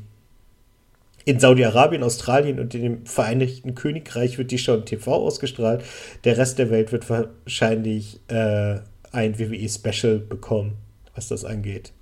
in 1.23 1.39
Saudi-Arabien, 1.39 2.03
Australien 2.03 2.59
und 2.59 2.73
in 2.75 2.81
dem 2.81 3.05
Vereinigten 3.05 3.75
Königreich 3.75 4.37
wird 4.37 4.51
die 4.51 4.57
Show 4.57 4.73
im 4.75 4.85
TV 4.85 5.13
ausgestrahlt. 5.13 5.83
Der 6.23 6.37
Rest 6.37 6.57
der 6.59 6.71
Welt 6.71 6.91
wird 6.91 7.09
wahrscheinlich 7.09 8.19
äh, 8.27 8.79
ein 9.11 9.39
WWE-Special 9.39 10.19
bekommen, 10.19 10.73
was 11.15 11.27
das 11.27 11.45
angeht. 11.45 11.93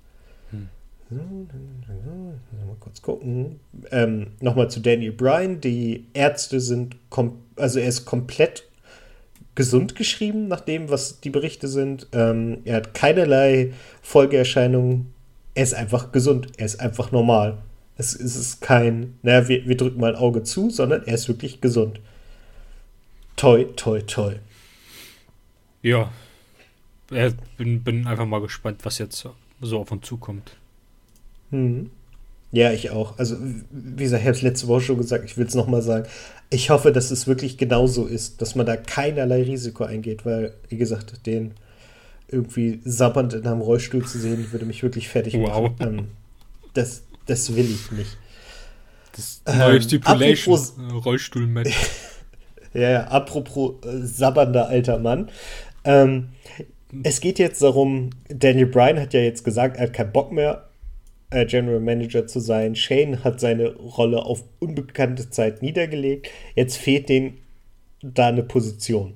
Mal 1.10 2.76
kurz 2.80 3.02
gucken. 3.02 3.60
Ähm, 3.90 4.28
Nochmal 4.40 4.70
zu 4.70 4.80
Daniel 4.80 5.12
Bryan. 5.12 5.60
Die 5.60 6.06
Ärzte 6.14 6.60
sind, 6.60 6.96
also 7.56 7.78
er 7.78 7.88
ist 7.88 8.04
komplett 8.04 8.64
gesund 9.54 9.94
geschrieben, 9.94 10.48
nach 10.48 10.60
dem, 10.60 10.88
was 10.88 11.20
die 11.20 11.30
Berichte 11.30 11.68
sind. 11.68 12.08
Ähm, 12.12 12.58
er 12.64 12.76
hat 12.76 12.94
keinerlei 12.94 13.72
Folgeerscheinungen. 14.02 15.12
Er 15.54 15.62
ist 15.62 15.74
einfach 15.74 16.10
gesund. 16.10 16.48
Er 16.56 16.66
ist 16.66 16.80
einfach 16.80 17.12
normal. 17.12 17.58
Es, 17.96 18.14
es 18.14 18.34
ist 18.34 18.60
kein, 18.60 19.18
naja, 19.22 19.46
wir, 19.48 19.66
wir 19.66 19.76
drücken 19.76 20.00
mal 20.00 20.14
ein 20.14 20.20
Auge 20.20 20.42
zu, 20.42 20.70
sondern 20.70 21.04
er 21.06 21.14
ist 21.14 21.28
wirklich 21.28 21.60
gesund. 21.60 22.00
Toi, 23.36 23.64
toi, 23.76 24.00
toi. 24.00 24.34
Ja. 25.82 26.12
Bin, 27.56 27.84
bin 27.84 28.06
einfach 28.06 28.26
mal 28.26 28.40
gespannt, 28.40 28.80
was 28.82 28.98
jetzt 28.98 29.28
so 29.60 29.78
auf 29.78 29.92
uns 29.92 30.06
zukommt. 30.06 30.56
Hm. 31.54 31.90
Ja, 32.50 32.72
ich 32.72 32.90
auch. 32.90 33.18
Also, 33.18 33.36
wie 33.70 34.02
gesagt, 34.02 34.22
ich 34.22 34.26
habe 34.26 34.36
es 34.36 34.42
letzte 34.42 34.68
Woche 34.68 34.82
schon 34.82 34.98
gesagt, 34.98 35.24
ich 35.24 35.36
will 35.36 35.46
es 35.46 35.54
nochmal 35.54 35.82
sagen. 35.82 36.06
Ich 36.50 36.70
hoffe, 36.70 36.92
dass 36.92 37.10
es 37.10 37.26
wirklich 37.26 37.58
genauso 37.58 38.06
ist, 38.06 38.40
dass 38.42 38.54
man 38.54 38.64
da 38.64 38.76
keinerlei 38.76 39.42
Risiko 39.42 39.84
eingeht, 39.84 40.24
weil, 40.24 40.54
wie 40.68 40.76
gesagt, 40.76 41.26
den 41.26 41.52
irgendwie 42.28 42.80
sabbernd 42.84 43.34
in 43.34 43.46
einem 43.46 43.60
Rollstuhl 43.60 44.04
zu 44.04 44.18
sehen, 44.18 44.52
würde 44.52 44.66
mich 44.66 44.82
wirklich 44.82 45.08
fertig 45.08 45.34
wow. 45.34 45.62
machen. 45.62 45.76
Ähm, 45.80 46.06
das, 46.74 47.02
das 47.26 47.54
will 47.54 47.70
ich 47.70 47.90
nicht. 47.92 48.16
Das 49.16 49.42
neue 49.46 49.76
ähm, 49.76 49.82
Stipulation, 49.82 50.60
Rollstuhl-Match. 50.92 51.76
ja, 52.74 52.90
ja, 52.90 53.04
apropos 53.08 53.84
äh, 53.84 54.00
sabbernder 54.06 54.68
alter 54.68 54.98
Mann. 54.98 55.28
Ähm, 55.84 56.28
es 57.02 57.20
geht 57.20 57.40
jetzt 57.40 57.62
darum, 57.62 58.10
Daniel 58.28 58.66
Bryan 58.66 59.00
hat 59.00 59.12
ja 59.12 59.20
jetzt 59.20 59.44
gesagt, 59.44 59.76
er 59.76 59.84
hat 59.84 59.92
keinen 59.92 60.12
Bock 60.12 60.30
mehr 60.30 60.68
äh, 61.34 61.46
General 61.46 61.80
Manager 61.80 62.26
zu 62.26 62.40
sein. 62.40 62.76
Shane 62.76 63.24
hat 63.24 63.40
seine 63.40 63.74
Rolle 63.74 64.24
auf 64.24 64.44
unbekannte 64.60 65.30
Zeit 65.30 65.62
niedergelegt. 65.62 66.30
Jetzt 66.54 66.76
fehlt 66.76 67.08
denen 67.08 67.38
da 68.02 68.28
eine 68.28 68.44
Position. 68.44 69.14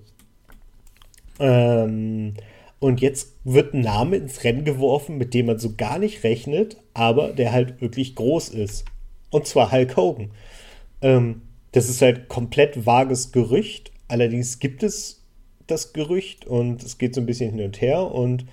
Ähm, 1.39 2.35
und 2.81 3.01
jetzt 3.01 3.35
wird 3.45 3.75
ein 3.75 3.83
Name 3.83 4.17
ins 4.17 4.45
Rennen 4.45 4.65
geworfen, 4.65 5.19
mit 5.19 5.35
dem 5.35 5.47
man 5.47 5.59
so 5.59 5.75
gar 5.77 5.99
nicht 5.99 6.25
rechnet, 6.25 6.77
aber 6.95 7.33
der 7.33 7.53
halt 7.53 7.81
wirklich 7.81 8.15
groß 8.15 8.51
ist. 8.51 8.85
Und 9.31 9.47
zwar 9.47 9.71
Hulk 9.71 9.97
Hogan. 9.97 10.31
Ähm, 11.03 11.43
das 11.73 11.89
ist 11.89 12.03
halt 12.03 12.29
komplett 12.29 12.87
vages 12.87 13.31
Gerücht. 13.31 13.93
Allerdings 14.09 14.59
gibt 14.59 14.83
es 14.83 15.25
das 15.67 15.93
Gerücht 15.93 16.47
und 16.47 16.83
es 16.83 16.99
geht 16.99 17.15
so 17.15 17.21
ein 17.21 17.27
bisschen 17.27 17.55
hin 17.55 17.65
und 17.65 17.81
her. 17.81 18.11
Und 18.11 18.47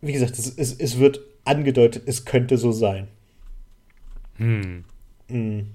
wie 0.00 0.12
gesagt, 0.12 0.38
es, 0.38 0.52
es, 0.56 0.74
es 0.74 0.98
wird 0.98 1.20
angedeutet, 1.44 2.04
es 2.06 2.24
könnte 2.24 2.58
so 2.58 2.72
sein. 2.72 3.08
Hm. 4.36 4.84
hm. 5.28 5.74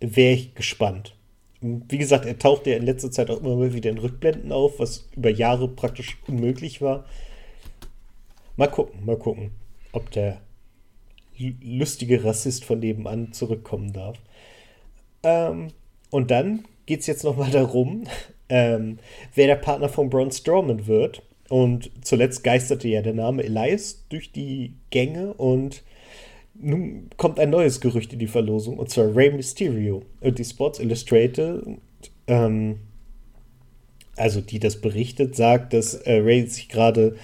Wäre 0.00 0.34
ich 0.34 0.54
gespannt. 0.54 1.16
Wie 1.60 1.98
gesagt, 1.98 2.26
er 2.26 2.38
taucht 2.38 2.66
ja 2.66 2.76
in 2.76 2.84
letzter 2.84 3.10
Zeit 3.10 3.30
auch 3.30 3.40
immer 3.40 3.72
wieder 3.72 3.90
in 3.90 3.98
Rückblenden 3.98 4.52
auf, 4.52 4.78
was 4.78 5.08
über 5.16 5.30
Jahre 5.30 5.68
praktisch 5.68 6.18
unmöglich 6.26 6.82
war. 6.82 7.06
Mal 8.56 8.68
gucken, 8.68 9.04
mal 9.04 9.18
gucken, 9.18 9.52
ob 9.92 10.10
der 10.10 10.40
lustige 11.38 12.24
Rassist 12.24 12.64
von 12.64 12.78
nebenan 12.78 13.32
zurückkommen 13.32 13.92
darf. 13.92 14.18
Ähm, 15.22 15.68
und 16.10 16.30
dann 16.30 16.64
geht 16.86 17.00
es 17.00 17.06
jetzt 17.06 17.24
nochmal 17.24 17.50
darum, 17.52 18.04
ähm, 18.48 18.98
wer 19.34 19.46
der 19.46 19.56
Partner 19.56 19.88
von 19.88 20.08
Braun 20.08 20.30
Strowman 20.30 20.86
wird. 20.86 21.22
Und 21.48 21.90
zuletzt 22.02 22.42
geisterte 22.42 22.88
ja 22.88 23.02
der 23.02 23.14
Name 23.14 23.44
Elias 23.44 24.04
durch 24.08 24.32
die 24.32 24.74
Gänge 24.90 25.34
und 25.34 25.82
nun 26.58 27.10
kommt 27.16 27.38
ein 27.38 27.50
neues 27.50 27.80
Gerücht 27.80 28.12
in 28.12 28.18
die 28.18 28.26
Verlosung, 28.26 28.78
und 28.78 28.90
zwar 28.90 29.14
Rey 29.14 29.30
Mysterio. 29.30 30.02
Und 30.20 30.38
die 30.38 30.44
Sports 30.44 30.80
Illustrated, 30.80 31.62
ähm, 32.26 32.78
also 34.16 34.40
die 34.40 34.58
das 34.58 34.80
berichtet, 34.80 35.36
sagt, 35.36 35.72
dass 35.72 35.94
äh, 35.94 36.14
Ray 36.14 36.46
sich 36.46 36.68
gerade 36.68 37.16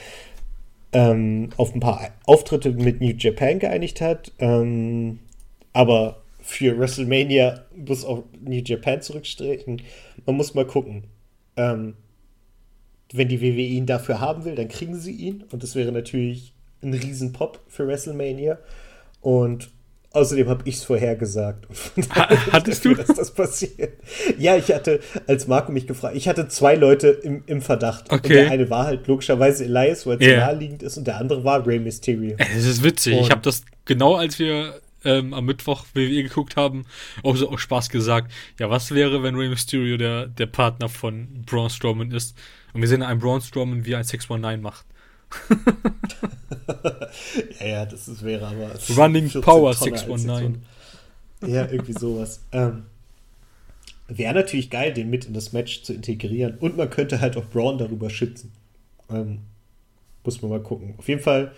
ähm, 0.92 1.48
auf 1.56 1.74
ein 1.74 1.80
paar 1.80 2.10
Auftritte 2.26 2.72
mit 2.72 3.00
New 3.00 3.14
Japan 3.16 3.58
geeinigt 3.58 4.00
hat, 4.00 4.32
ähm, 4.38 5.20
aber 5.72 6.22
für 6.40 6.78
WrestleMania 6.78 7.64
muss 7.74 8.04
auch 8.04 8.24
New 8.40 8.60
Japan 8.62 9.00
zurückstrecken. 9.00 9.80
Man 10.26 10.36
muss 10.36 10.54
mal 10.54 10.66
gucken. 10.66 11.04
Ähm, 11.56 11.94
wenn 13.12 13.28
die 13.28 13.40
WWE 13.40 13.60
ihn 13.60 13.86
dafür 13.86 14.20
haben 14.20 14.44
will, 14.44 14.54
dann 14.54 14.68
kriegen 14.68 14.96
sie 14.98 15.12
ihn 15.12 15.44
und 15.50 15.62
das 15.62 15.74
wäre 15.74 15.92
natürlich 15.92 16.52
ein 16.82 16.94
Riesenpop 16.94 17.60
für 17.68 17.86
WrestleMania. 17.86 18.58
Und 19.20 19.70
außerdem 20.12 20.48
habe 20.48 20.62
ich 20.68 20.76
es 20.76 20.84
vorhergesagt. 20.84 21.66
Hattest 22.50 22.84
du? 22.84 22.94
Dass 22.94 23.06
das 23.08 23.32
passiert. 23.32 23.92
Ja, 24.38 24.56
ich 24.56 24.72
hatte, 24.72 25.00
als 25.26 25.46
Marco 25.46 25.70
mich 25.72 25.86
gefragt, 25.86 26.16
ich 26.16 26.28
hatte 26.28 26.48
zwei 26.48 26.74
Leute 26.74 27.08
im, 27.08 27.44
im 27.46 27.62
Verdacht. 27.62 28.10
Okay. 28.12 28.16
Und 28.16 28.28
der 28.30 28.50
eine 28.50 28.70
war 28.70 28.86
halt 28.86 29.06
logischerweise 29.06 29.64
Elias, 29.64 30.06
weil 30.06 30.18
es 30.18 30.26
Yeah. 30.26 30.46
naheliegend 30.46 30.82
ist, 30.82 30.96
und 30.96 31.06
der 31.06 31.18
andere 31.18 31.44
war 31.44 31.64
Rey 31.66 31.78
Mysterio. 31.78 32.36
Es 32.38 32.66
ist 32.66 32.82
witzig. 32.82 33.14
Und- 33.16 33.20
ich 33.24 33.30
habe 33.30 33.42
das 33.42 33.64
genau, 33.84 34.16
als 34.16 34.38
wir 34.38 34.80
ähm, 35.04 35.34
am 35.34 35.44
Mittwoch 35.46 35.84
WWE 35.94 36.22
geguckt 36.22 36.56
haben, 36.56 36.84
auch 37.22 37.36
so 37.36 37.48
aus 37.50 37.60
Spaß 37.60 37.88
gesagt. 37.88 38.30
Ja, 38.60 38.70
was 38.70 38.92
wäre, 38.92 39.22
wenn 39.22 39.34
Rey 39.34 39.48
Mysterio 39.48 39.96
der, 39.96 40.26
der 40.26 40.46
Partner 40.46 40.88
von 40.88 41.42
Braun 41.46 41.70
Strowman 41.70 42.10
ist? 42.12 42.36
Und 42.72 42.80
wir 42.80 42.88
sehen 42.88 43.02
einen 43.02 43.20
Braun 43.20 43.40
Strowman, 43.40 43.84
wie 43.84 43.92
er 43.92 43.98
ein 43.98 44.04
619 44.04 44.60
macht. 44.62 44.84
Ja, 47.60 47.66
ja, 47.66 47.86
das 47.86 48.08
ist, 48.08 48.22
wäre 48.24 48.46
aber. 48.46 48.72
Running 48.96 49.24
14 49.24 49.40
Power 49.42 49.72
Tonner 49.74 49.92
als 49.92 50.00
619. 50.00 50.62
so 51.40 51.46
ein- 51.46 51.52
Ja, 51.52 51.68
irgendwie 51.70 51.92
sowas. 51.92 52.40
ähm, 52.52 52.84
wäre 54.08 54.34
natürlich 54.34 54.70
geil, 54.70 54.92
den 54.92 55.10
mit 55.10 55.24
in 55.24 55.34
das 55.34 55.52
Match 55.52 55.82
zu 55.82 55.92
integrieren. 55.92 56.56
Und 56.58 56.76
man 56.76 56.90
könnte 56.90 57.20
halt 57.20 57.36
auch 57.36 57.44
Braun 57.46 57.78
darüber 57.78 58.10
schützen. 58.10 58.52
Ähm, 59.10 59.40
muss 60.24 60.40
man 60.42 60.50
mal 60.50 60.60
gucken. 60.60 60.94
Auf 60.98 61.08
jeden 61.08 61.20
Fall 61.22 61.52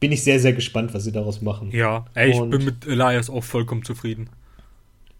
bin 0.00 0.12
ich 0.12 0.22
sehr, 0.22 0.38
sehr 0.40 0.52
gespannt, 0.52 0.92
was 0.94 1.04
sie 1.04 1.12
daraus 1.12 1.40
machen. 1.42 1.70
Ja, 1.72 2.06
ey, 2.14 2.30
ich 2.30 2.36
Und- 2.40 2.50
bin 2.50 2.64
mit 2.64 2.86
Elias 2.86 3.30
auch 3.30 3.44
vollkommen 3.44 3.84
zufrieden. 3.84 4.28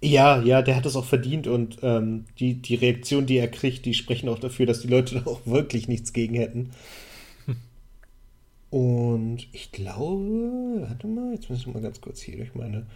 Ja, 0.04 0.42
ja, 0.42 0.60
der 0.60 0.76
hat 0.76 0.84
es 0.84 0.96
auch 0.96 1.04
verdient 1.06 1.46
und 1.46 1.78
ähm, 1.82 2.26
die, 2.38 2.54
die 2.54 2.74
Reaktion, 2.74 3.24
die 3.24 3.38
er 3.38 3.48
kriegt, 3.48 3.86
die 3.86 3.94
sprechen 3.94 4.28
auch 4.28 4.38
dafür, 4.38 4.66
dass 4.66 4.80
die 4.80 4.88
Leute 4.88 5.14
da 5.24 5.30
auch 5.30 5.40
wirklich 5.46 5.88
nichts 5.88 6.12
gegen 6.12 6.34
hätten. 6.34 6.70
Und 8.68 9.46
ich 9.52 9.70
glaube, 9.72 10.84
warte 10.88 11.06
mal, 11.06 11.32
jetzt 11.32 11.48
muss 11.48 11.60
ich 11.60 11.66
mal 11.68 11.80
ganz 11.80 12.00
kurz 12.00 12.20
hier 12.20 12.36
durch 12.36 12.54
meine 12.54 12.86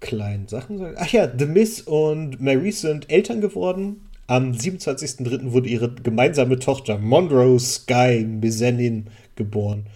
kleinen 0.00 0.48
Sachen 0.48 0.78
sagen. 0.78 0.96
Ach 0.98 1.08
ja, 1.10 1.30
The 1.38 1.46
Miss 1.46 1.80
und 1.82 2.40
Mary 2.40 2.72
sind 2.72 3.08
Eltern 3.10 3.40
geworden. 3.40 4.02
Am 4.26 4.52
27.03. 4.52 5.52
wurde 5.52 5.68
ihre 5.68 5.94
gemeinsame 5.94 6.58
Tochter 6.58 6.98
Monroe 6.98 7.58
Sky 7.58 8.26
Mezzanine 8.26 9.04
geboren. 9.36 9.86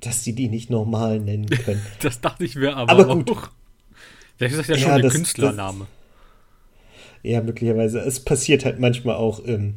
Dass 0.00 0.22
sie 0.22 0.34
die 0.34 0.48
nicht 0.48 0.68
normal 0.70 1.18
nennen 1.18 1.46
können. 1.46 1.82
Das 2.02 2.20
dachte 2.20 2.44
ich 2.44 2.56
wäre 2.56 2.76
aber, 2.76 2.92
Aber 2.92 3.16
gut. 3.16 3.30
auch. 3.30 3.50
Vielleicht 4.36 4.54
ist 4.54 4.60
das 4.60 4.68
ja 4.68 4.76
schon 4.76 4.88
Ja, 4.88 4.94
der 4.96 5.02
das- 5.04 5.14
Künstlername. 5.14 5.86
Ja, 7.22 7.40
möglicherweise. 7.40 8.00
Es 8.00 8.20
passiert 8.20 8.64
halt 8.64 8.80
manchmal 8.80 9.14
auch 9.16 9.38
im, 9.40 9.74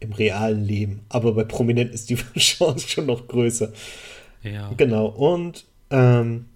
im 0.00 0.12
realen 0.12 0.64
Leben. 0.64 1.00
Aber 1.10 1.32
bei 1.34 1.44
Prominenten 1.44 1.94
ist 1.94 2.08
die 2.08 2.16
Chance 2.38 2.88
schon 2.88 3.06
noch 3.06 3.28
größer. 3.28 3.72
ja. 4.42 4.72
Genau. 4.76 5.06
Und 5.06 5.64
ähm, 5.90 6.46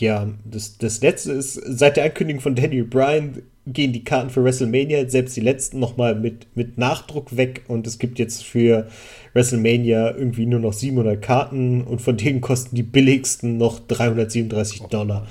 ja, 0.00 0.28
das, 0.44 0.78
das 0.78 1.00
letzte 1.00 1.32
ist, 1.32 1.54
seit 1.54 1.96
der 1.96 2.04
Ankündigung 2.04 2.40
von 2.40 2.54
Daniel 2.54 2.84
Bryan 2.84 3.42
gehen 3.66 3.92
die 3.92 4.02
Karten 4.04 4.30
für 4.30 4.42
WrestleMania, 4.42 5.08
selbst 5.08 5.36
die 5.36 5.40
letzten, 5.42 5.78
nochmal 5.78 6.14
mit, 6.14 6.46
mit 6.56 6.78
Nachdruck 6.78 7.36
weg. 7.36 7.62
Und 7.68 7.86
es 7.86 7.98
gibt 7.98 8.18
jetzt 8.18 8.42
für 8.44 8.88
WrestleMania 9.34 10.12
irgendwie 10.16 10.46
nur 10.46 10.60
noch 10.60 10.72
700 10.72 11.20
Karten 11.20 11.82
und 11.84 12.00
von 12.00 12.16
denen 12.16 12.40
kosten 12.40 12.74
die 12.76 12.82
billigsten 12.82 13.58
noch 13.58 13.78
337 13.86 14.82
Dollar. 14.84 15.26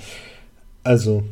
Also, 0.87 1.25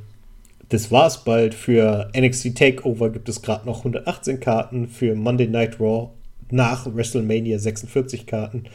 das 0.68 0.91
war's 0.91 1.23
bald. 1.23 1.53
Für 1.53 2.11
NXT 2.15 2.56
Takeover 2.57 3.10
gibt 3.10 3.30
es 3.30 3.41
gerade 3.41 3.65
noch 3.65 3.80
118 3.80 4.41
Karten. 4.41 4.88
Für 4.90 5.15
Monday 5.15 5.48
Night 5.48 5.80
Raw 5.80 6.10
nach 6.52 6.86
WrestleMania 6.94 7.57
46 7.57 8.27
Karten. 8.27 8.65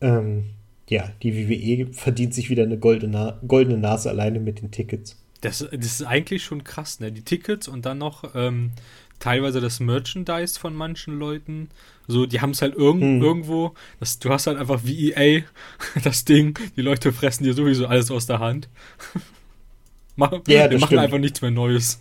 Ähm, 0.00 0.46
ja, 0.88 1.10
die 1.22 1.48
WWE 1.48 1.92
verdient 1.92 2.34
sich 2.34 2.50
wieder 2.50 2.64
eine 2.64 2.76
goldene, 2.78 3.38
goldene 3.46 3.78
Nase 3.78 4.10
alleine 4.10 4.40
mit 4.40 4.60
den 4.60 4.72
Tickets. 4.72 5.16
Das, 5.42 5.58
das 5.70 5.86
ist 5.86 6.02
eigentlich 6.02 6.42
schon 6.42 6.64
krass, 6.64 6.98
ne? 6.98 7.12
Die 7.12 7.22
Tickets 7.22 7.68
und 7.68 7.86
dann 7.86 7.98
noch 7.98 8.34
ähm, 8.34 8.72
teilweise 9.20 9.60
das 9.60 9.78
Merchandise 9.78 10.58
von 10.58 10.74
manchen 10.74 11.18
Leuten. 11.18 11.68
So, 12.08 12.26
die 12.26 12.40
haben 12.40 12.50
es 12.50 12.62
halt 12.62 12.74
irgend, 12.74 13.02
Hm. 13.02 13.22
irgendwo. 13.22 13.74
Das, 14.00 14.18
du 14.18 14.28
hast 14.30 14.48
halt 14.48 14.58
einfach 14.58 14.80
wie 14.82 15.12
EA 15.12 15.42
das 16.02 16.24
Ding. 16.24 16.58
Die 16.76 16.82
Leute 16.82 17.12
fressen 17.12 17.44
dir 17.44 17.54
sowieso 17.54 17.86
alles 17.86 18.10
aus 18.10 18.26
der 18.26 18.40
Hand. 18.40 18.68
Mach, 20.20 20.32
Ja, 20.46 20.68
das 20.68 20.80
machen 20.80 20.88
stimmt. 20.88 21.00
einfach 21.02 21.18
nichts 21.18 21.40
mehr 21.42 21.50
Neues. 21.50 22.00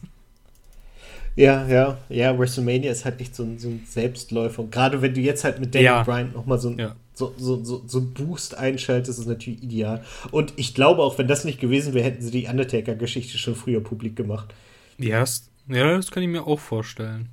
Ja, 1.36 1.66
ja, 1.68 1.98
ja, 2.10 2.38
WrestleMania 2.38 2.92
ist 2.92 3.06
halt 3.06 3.22
echt 3.22 3.34
so 3.36 3.44
ein, 3.44 3.58
so 3.60 3.70
ein 3.70 3.84
Selbstläufer. 3.88 4.62
Und 4.64 4.72
gerade 4.72 5.02
wenn 5.02 5.14
du 5.14 5.22
jetzt 5.22 5.44
halt 5.44 5.60
mit 5.60 5.74
Daniel 5.74 5.86
Ja. 5.92 6.04
Bryan 6.04 6.34
nochmal 6.34 6.60
so, 6.60 6.70
ein- 6.70 6.78
Ja. 6.80 6.96
so, 7.14 7.34
so, 7.38 7.64
so, 7.64 7.82
so 7.88 8.00
einen 8.00 8.14
Boost 8.14 8.58
einschaltest, 8.58 9.12
ist 9.12 9.20
es 9.20 9.26
natürlich 9.26 9.64
ideal. 9.64 10.04
Und 10.32 10.54
ich 10.58 10.74
glaube, 10.76 11.02
auch 11.02 11.18
wenn 11.18 11.28
das 11.28 11.46
nicht 11.46 11.60
gewesen 11.62 11.94
wäre, 11.94 12.04
hätten 12.06 12.22
sie 12.22 12.32
die 12.32 12.48
Undertaker-Geschichte 12.48 13.38
schon 13.38 13.56
früher 13.56 13.80
publik 13.82 14.16
gemacht. 14.18 14.54
Ja, 14.98 15.22
das, 15.22 15.50
ja, 15.70 15.96
das 15.96 16.12
kann 16.12 16.24
ich 16.24 16.30
mir 16.30 16.46
auch 16.46 16.60
vorstellen. 16.60 17.30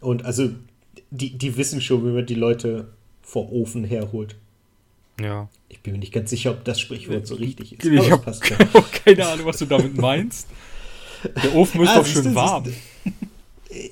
Und 0.00 0.24
also, 0.26 0.50
die, 1.10 1.38
die 1.38 1.56
wissen 1.56 1.80
schon, 1.80 2.04
wie 2.04 2.10
man 2.12 2.26
die 2.26 2.34
Leute 2.34 2.88
vom 3.22 3.48
Ofen 3.48 3.84
herholt. 3.84 4.36
Ja. 5.22 5.48
Ich 5.68 5.80
bin 5.80 5.92
mir 5.94 5.98
nicht 5.98 6.12
ganz 6.12 6.30
sicher, 6.30 6.50
ob 6.50 6.64
das 6.64 6.80
Sprichwort 6.80 7.26
so 7.26 7.34
richtig 7.34 7.72
ist. 7.72 7.84
Ich 7.84 8.10
habe 8.10 8.32
schon. 8.44 8.56
keine 9.04 9.26
Ahnung, 9.26 9.46
was 9.46 9.58
du 9.58 9.66
damit 9.66 9.96
meinst. 9.96 10.48
Der 11.42 11.54
Ofen 11.54 11.82
ist 11.82 11.88
Ah, 11.90 11.98
doch 11.98 12.06
schön 12.06 12.34
warm. 12.34 12.64
siehst 12.64 12.76
du. 13.04 13.10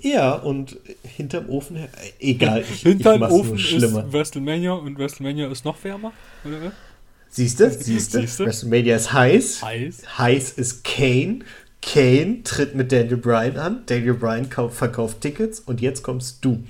Ja, 0.02 0.34
und 0.34 0.76
hinterm 1.16 1.48
Ofen, 1.48 1.76
her- 1.76 1.88
egal, 2.18 2.62
ich, 2.70 2.82
Hinter 2.82 3.14
ich 3.16 3.22
Ofen 3.22 3.56
ist 3.56 4.12
WrestleMania 4.12 4.72
und 4.74 4.98
WrestleMania 4.98 5.50
ist 5.50 5.64
noch 5.64 5.82
wärmer, 5.82 6.12
oder? 6.44 6.72
Siehst 7.30 7.60
du, 7.60 7.70
siehst 7.70 8.12
du? 8.12 8.18
WrestleMania 8.44 8.96
ist 8.96 9.12
heiß. 9.14 9.62
Heiß. 9.62 10.18
Heiß 10.18 10.50
ist 10.52 10.84
Kane. 10.84 11.38
Kane 11.80 12.42
tritt 12.42 12.74
mit 12.74 12.92
Daniel 12.92 13.16
Bryan 13.16 13.56
an. 13.56 13.82
Daniel 13.86 14.14
Bryan 14.14 14.50
kau- 14.50 14.68
verkauft 14.68 15.22
Tickets 15.22 15.60
und 15.60 15.80
jetzt 15.80 16.02
kommst 16.02 16.44
du. 16.44 16.62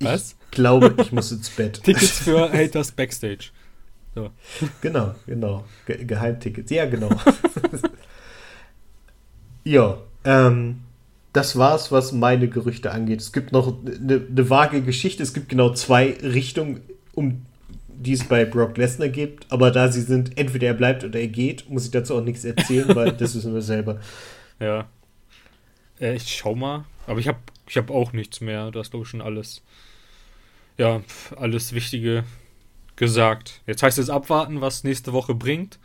Was? 0.00 0.36
Ich 0.50 0.50
glaube, 0.52 0.94
ich 0.98 1.12
muss 1.12 1.32
ins 1.32 1.50
Bett. 1.50 1.80
Tickets 1.84 2.20
für 2.20 2.52
Haters 2.52 2.92
Backstage. 2.92 3.50
So. 4.14 4.30
Genau, 4.80 5.14
genau. 5.26 5.64
Ge 5.86 6.04
Geheimtickets. 6.04 6.70
Ja, 6.70 6.86
genau. 6.86 7.10
ja, 9.64 9.98
ähm, 10.24 10.80
das 11.32 11.56
war's, 11.56 11.92
was 11.92 12.12
meine 12.12 12.48
Gerüchte 12.48 12.90
angeht. 12.90 13.20
Es 13.20 13.32
gibt 13.32 13.52
noch 13.52 13.84
eine 13.84 14.20
ne 14.20 14.50
vage 14.50 14.82
Geschichte. 14.82 15.22
Es 15.22 15.34
gibt 15.34 15.48
genau 15.48 15.72
zwei 15.74 16.16
Richtungen, 16.22 16.80
um 17.14 17.44
die 17.88 18.12
es 18.12 18.24
bei 18.24 18.44
Brock 18.44 18.76
Lesnar 18.76 19.08
gibt. 19.08 19.50
Aber 19.52 19.70
da 19.70 19.90
sie 19.90 20.02
sind, 20.02 20.38
entweder 20.38 20.68
er 20.68 20.74
bleibt 20.74 21.04
oder 21.04 21.18
er 21.20 21.28
geht, 21.28 21.68
muss 21.68 21.84
ich 21.84 21.90
dazu 21.90 22.16
auch 22.16 22.24
nichts 22.24 22.44
erzählen, 22.44 22.94
weil 22.94 23.12
das 23.12 23.34
wissen 23.34 23.54
wir 23.54 23.62
selber. 23.62 24.00
Ja. 24.60 24.86
Äh, 26.00 26.14
ich 26.14 26.36
schau 26.36 26.54
mal. 26.54 26.84
Aber 27.06 27.20
ich 27.20 27.28
habe 27.28 27.38
ich 27.68 27.76
hab 27.76 27.90
auch 27.90 28.12
nichts 28.12 28.40
mehr. 28.40 28.70
Du 28.70 28.78
hast, 28.78 28.90
glaube 28.90 29.04
ich, 29.04 29.10
schon 29.10 29.20
alles. 29.20 29.62
Ja, 30.78 31.02
alles 31.36 31.72
Wichtige 31.72 32.24
gesagt. 32.96 33.60
Jetzt 33.66 33.82
heißt 33.82 33.98
es 33.98 34.10
abwarten, 34.10 34.60
was 34.60 34.84
nächste 34.84 35.12
Woche 35.12 35.34
bringt. 35.34 35.78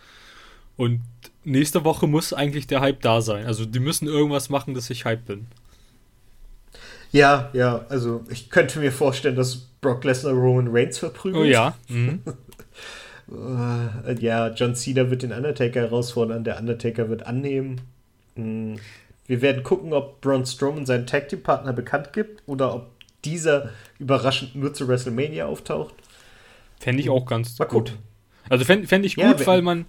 Und 0.78 1.02
nächste 1.44 1.84
Woche 1.84 2.08
muss 2.08 2.34
eigentlich 2.34 2.68
der 2.68 2.82
Hype 2.82 3.02
da 3.02 3.22
sein. 3.22 3.46
Also 3.46 3.66
die 3.66 3.80
müssen 3.80 4.08
irgendwas 4.08 4.50
machen, 4.50 4.74
dass 4.74 4.90
ich 4.90 5.06
Hype 5.06 5.26
bin. 5.26 5.48
Ja, 7.12 7.50
ja, 7.54 7.86
also 7.90 8.24
ich 8.30 8.50
könnte 8.50 8.80
mir 8.80 8.92
vorstellen, 8.92 9.36
dass 9.36 9.56
Brock 9.82 10.04
Lesnar 10.04 10.34
Roman 10.34 10.70
Reigns 10.72 10.98
verprügelt. 10.98 11.44
Oh 11.44 11.46
ja. 11.46 11.76
Mhm. 11.90 12.22
Äh, 13.32 14.20
ja, 14.20 14.50
John 14.50 14.76
Cena 14.76 15.10
wird 15.10 15.24
den 15.24 15.32
Undertaker 15.32 15.80
herausfordern, 15.80 16.44
der 16.44 16.60
Undertaker 16.60 17.08
wird 17.08 17.26
annehmen. 17.26 17.80
Hm, 18.36 18.76
Wir 19.28 19.42
werden 19.42 19.64
gucken, 19.64 19.94
ob 19.94 20.20
Braun 20.20 20.46
Strowman 20.46 20.86
seinen 20.86 21.08
Tag 21.08 21.30
Team 21.30 21.42
Partner 21.42 21.72
bekannt 21.72 22.12
gibt 22.12 22.44
oder 22.48 22.76
ob 22.76 22.92
dieser 23.26 23.70
überraschend 24.00 24.56
nur 24.56 24.74
zu 24.74 24.88
WrestleMania 24.88 25.46
auftaucht. 25.46 25.94
Fände 26.80 27.02
ich 27.02 27.10
auch 27.10 27.26
ganz 27.26 27.58
Mal 27.60 27.66
gut. 27.66 27.98
Also 28.50 28.66
fände 28.66 28.88
fänd 28.88 29.06
ich 29.06 29.16
gut, 29.16 29.40
Ja, 29.40 29.48
weil 29.48 29.62
man, 29.62 29.86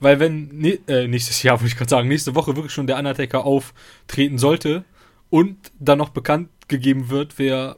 weil 0.00 0.20
wenn 0.20 0.48
ne, 0.48 0.78
äh, 0.86 1.08
nächstes 1.08 1.42
Jahr, 1.42 1.56
wollte 1.60 1.72
ich 1.72 1.76
gerade 1.76 1.90
sagen, 1.90 2.08
nächste 2.08 2.34
Woche 2.34 2.54
wirklich 2.56 2.72
schon 2.72 2.86
der 2.86 2.96
Undertaker 2.96 3.44
auftreten 3.44 4.38
sollte 4.38 4.84
und 5.30 5.56
dann 5.78 5.98
noch 5.98 6.10
bekannt 6.10 6.48
gegeben 6.68 7.10
wird, 7.10 7.38
wer 7.38 7.76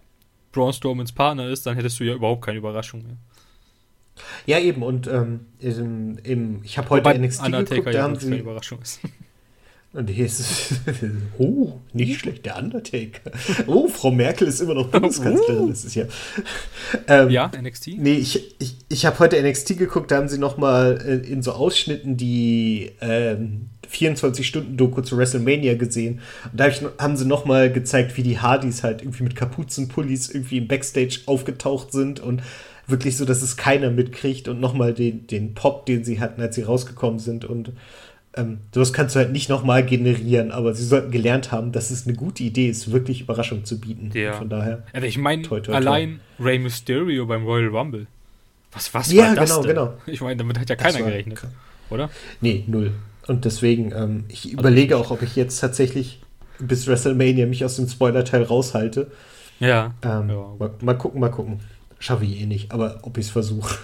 Braun 0.52 0.72
Strowmans 0.72 1.12
Partner 1.12 1.48
ist, 1.48 1.66
dann 1.66 1.76
hättest 1.76 2.00
du 2.00 2.04
ja 2.04 2.14
überhaupt 2.14 2.44
keine 2.44 2.58
Überraschung 2.58 3.02
mehr. 3.02 3.16
Ja, 4.46 4.58
eben. 4.58 4.82
Und 4.82 5.06
ähm, 5.06 5.46
im, 5.60 6.18
im, 6.22 6.62
ich 6.62 6.76
habe 6.76 6.90
heute 6.90 7.04
Wobei 7.04 7.18
NXT 7.18 7.44
Undertaker 7.44 7.74
geguckt, 7.76 7.86
da 7.86 7.98
ja 7.98 8.02
haben 8.02 8.16
sie. 8.16 8.38
Überraschung 8.38 8.82
ist. 8.82 9.00
Und 9.92 10.08
hier 10.08 10.26
ist 10.26 10.40
es. 10.40 10.80
Oh, 11.38 11.72
nicht 11.92 12.20
schlecht, 12.20 12.46
der 12.46 12.58
Undertaker. 12.58 13.30
Oh, 13.66 13.88
Frau 13.88 14.10
Merkel 14.10 14.46
ist 14.46 14.60
immer 14.60 14.74
noch 14.74 14.88
Bundeskanzlerin. 14.88 15.68
Das 15.68 15.84
ist 15.84 15.94
ja. 15.94 16.04
Ähm, 17.08 17.30
ja, 17.30 17.50
NXT? 17.60 17.98
Nee, 17.98 18.14
ich, 18.14 18.54
ich, 18.60 18.76
ich 18.88 19.06
habe 19.06 19.18
heute 19.18 19.42
NXT 19.42 19.78
geguckt, 19.78 20.10
da 20.10 20.18
haben 20.18 20.28
sie 20.28 20.38
noch 20.38 20.58
mal 20.58 20.98
äh, 21.04 21.26
in 21.26 21.42
so 21.42 21.52
Ausschnitten 21.52 22.16
die 22.16 22.92
ähm, 23.00 23.70
24-Stunden-Doku 23.90 25.00
zu 25.00 25.16
WrestleMania 25.16 25.74
gesehen. 25.74 26.20
Und 26.52 26.60
da 26.60 26.64
hab 26.64 26.72
ich, 26.72 26.82
haben 26.98 27.16
sie 27.16 27.26
noch 27.26 27.44
mal 27.44 27.72
gezeigt, 27.72 28.16
wie 28.16 28.22
die 28.22 28.38
Hardys 28.38 28.84
halt 28.84 29.02
irgendwie 29.02 29.24
mit 29.24 29.34
Kapuzenpullis 29.34 30.30
irgendwie 30.30 30.58
im 30.58 30.68
Backstage 30.68 31.20
aufgetaucht 31.26 31.90
sind 31.92 32.20
und 32.20 32.42
wirklich 32.86 33.16
so, 33.16 33.24
dass 33.24 33.42
es 33.42 33.56
keiner 33.56 33.90
mitkriegt 33.90 34.46
und 34.46 34.60
noch 34.60 34.74
mal 34.74 34.92
den, 34.92 35.26
den 35.26 35.54
Pop, 35.54 35.86
den 35.86 36.04
sie 36.04 36.20
hatten, 36.20 36.40
als 36.40 36.54
sie 36.54 36.62
rausgekommen 36.62 37.18
sind 37.18 37.44
und 37.44 37.72
ähm, 38.36 38.58
sowas 38.74 38.92
kannst 38.92 39.14
du 39.16 39.18
halt 39.20 39.32
nicht 39.32 39.48
noch 39.48 39.64
mal 39.64 39.84
generieren, 39.84 40.52
aber 40.52 40.72
sie 40.74 40.84
sollten 40.84 41.10
gelernt 41.10 41.50
haben, 41.52 41.72
dass 41.72 41.90
es 41.90 42.06
eine 42.06 42.16
gute 42.16 42.42
Idee 42.44 42.68
ist, 42.68 42.92
wirklich 42.92 43.22
Überraschung 43.22 43.64
zu 43.64 43.80
bieten. 43.80 44.10
Ja. 44.14 44.34
Von 44.34 44.48
daher. 44.48 44.84
Also 44.92 45.06
ich 45.06 45.18
meine, 45.18 45.42
toi, 45.42 45.60
allein 45.68 46.20
Rey 46.38 46.58
Mysterio 46.58 47.26
beim 47.26 47.44
Royal 47.44 47.68
Rumble. 47.68 48.06
Was, 48.72 48.94
was 48.94 49.10
Ja, 49.12 49.28
war 49.28 49.34
das 49.34 49.50
genau, 49.50 49.62
denn? 49.62 49.68
genau. 49.74 49.94
Ich 50.06 50.20
meine, 50.20 50.36
damit 50.36 50.58
hat 50.58 50.68
ja 50.70 50.76
keiner 50.76 51.00
war 51.00 51.06
gerechnet, 51.10 51.42
oder? 51.90 52.08
Nee, 52.40 52.64
null. 52.68 52.92
Und 53.26 53.44
deswegen, 53.44 53.92
ähm, 53.92 54.24
ich 54.28 54.52
überlege 54.52 54.96
auch, 54.96 55.10
ob 55.10 55.22
ich 55.22 55.34
jetzt 55.36 55.58
tatsächlich 55.58 56.20
bis 56.60 56.86
WrestleMania 56.86 57.46
mich 57.46 57.64
aus 57.64 57.76
dem 57.76 57.88
Spoiler-Teil 57.88 58.44
raushalte. 58.44 59.10
Ja. 59.58 59.94
Ähm, 60.02 60.30
Ja. 60.30 60.54
mal, 60.58 60.70
mal 60.80 60.94
gucken, 60.94 61.20
mal 61.20 61.30
gucken. 61.30 61.60
Schaffe 61.98 62.24
ich 62.24 62.40
eh 62.40 62.46
nicht, 62.46 62.70
aber 62.72 63.00
ob 63.02 63.18
ich 63.18 63.26
es 63.26 63.30
versuche. 63.32 63.76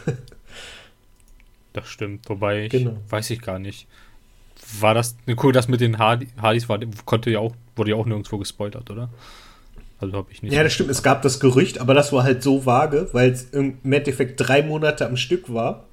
Das 1.73 1.89
stimmt, 1.89 2.29
wobei 2.29 2.65
ich 2.65 2.71
Genau. 2.73 2.97
weiß 3.11 3.31
ich 3.31 3.43
gar 3.43 3.59
nicht. 3.59 3.87
War 4.81 4.95
das, 4.95 5.17
cool, 5.43 5.53
das 5.53 5.69
mit 5.69 5.81
den 5.81 5.99
Hardy, 5.99 6.29
Hardys 6.41 6.69
war, 6.69 6.79
konnte 7.05 7.31
ja 7.31 7.39
auch, 7.39 7.55
wurde 7.77 7.91
ja 7.91 7.97
auch 7.97 8.07
nirgendwo 8.07 8.39
gespoilert, 8.39 8.91
oder? 8.91 9.09
Also 10.01 10.15
habe 10.15 10.29
ich 10.31 10.43
nicht. 10.43 10.53
ja, 10.53 10.63
das 10.63 10.73
stimmt, 10.75 10.91
es 10.91 11.03
gab 11.03 11.23
das 11.23 11.41
Gerücht, 11.41 11.79
aber 11.79 11.95
das 11.95 12.13
war 12.13 12.23
halt 12.25 12.43
so 12.43 12.67
vage, 12.67 13.09
weil 13.13 13.31
es 13.31 13.45
im 13.51 13.79
Endeffekt 13.85 14.35
drei 14.39 14.63
Monate 14.63 15.07
am 15.07 15.17
Stück 15.17 15.53
war 15.53 15.85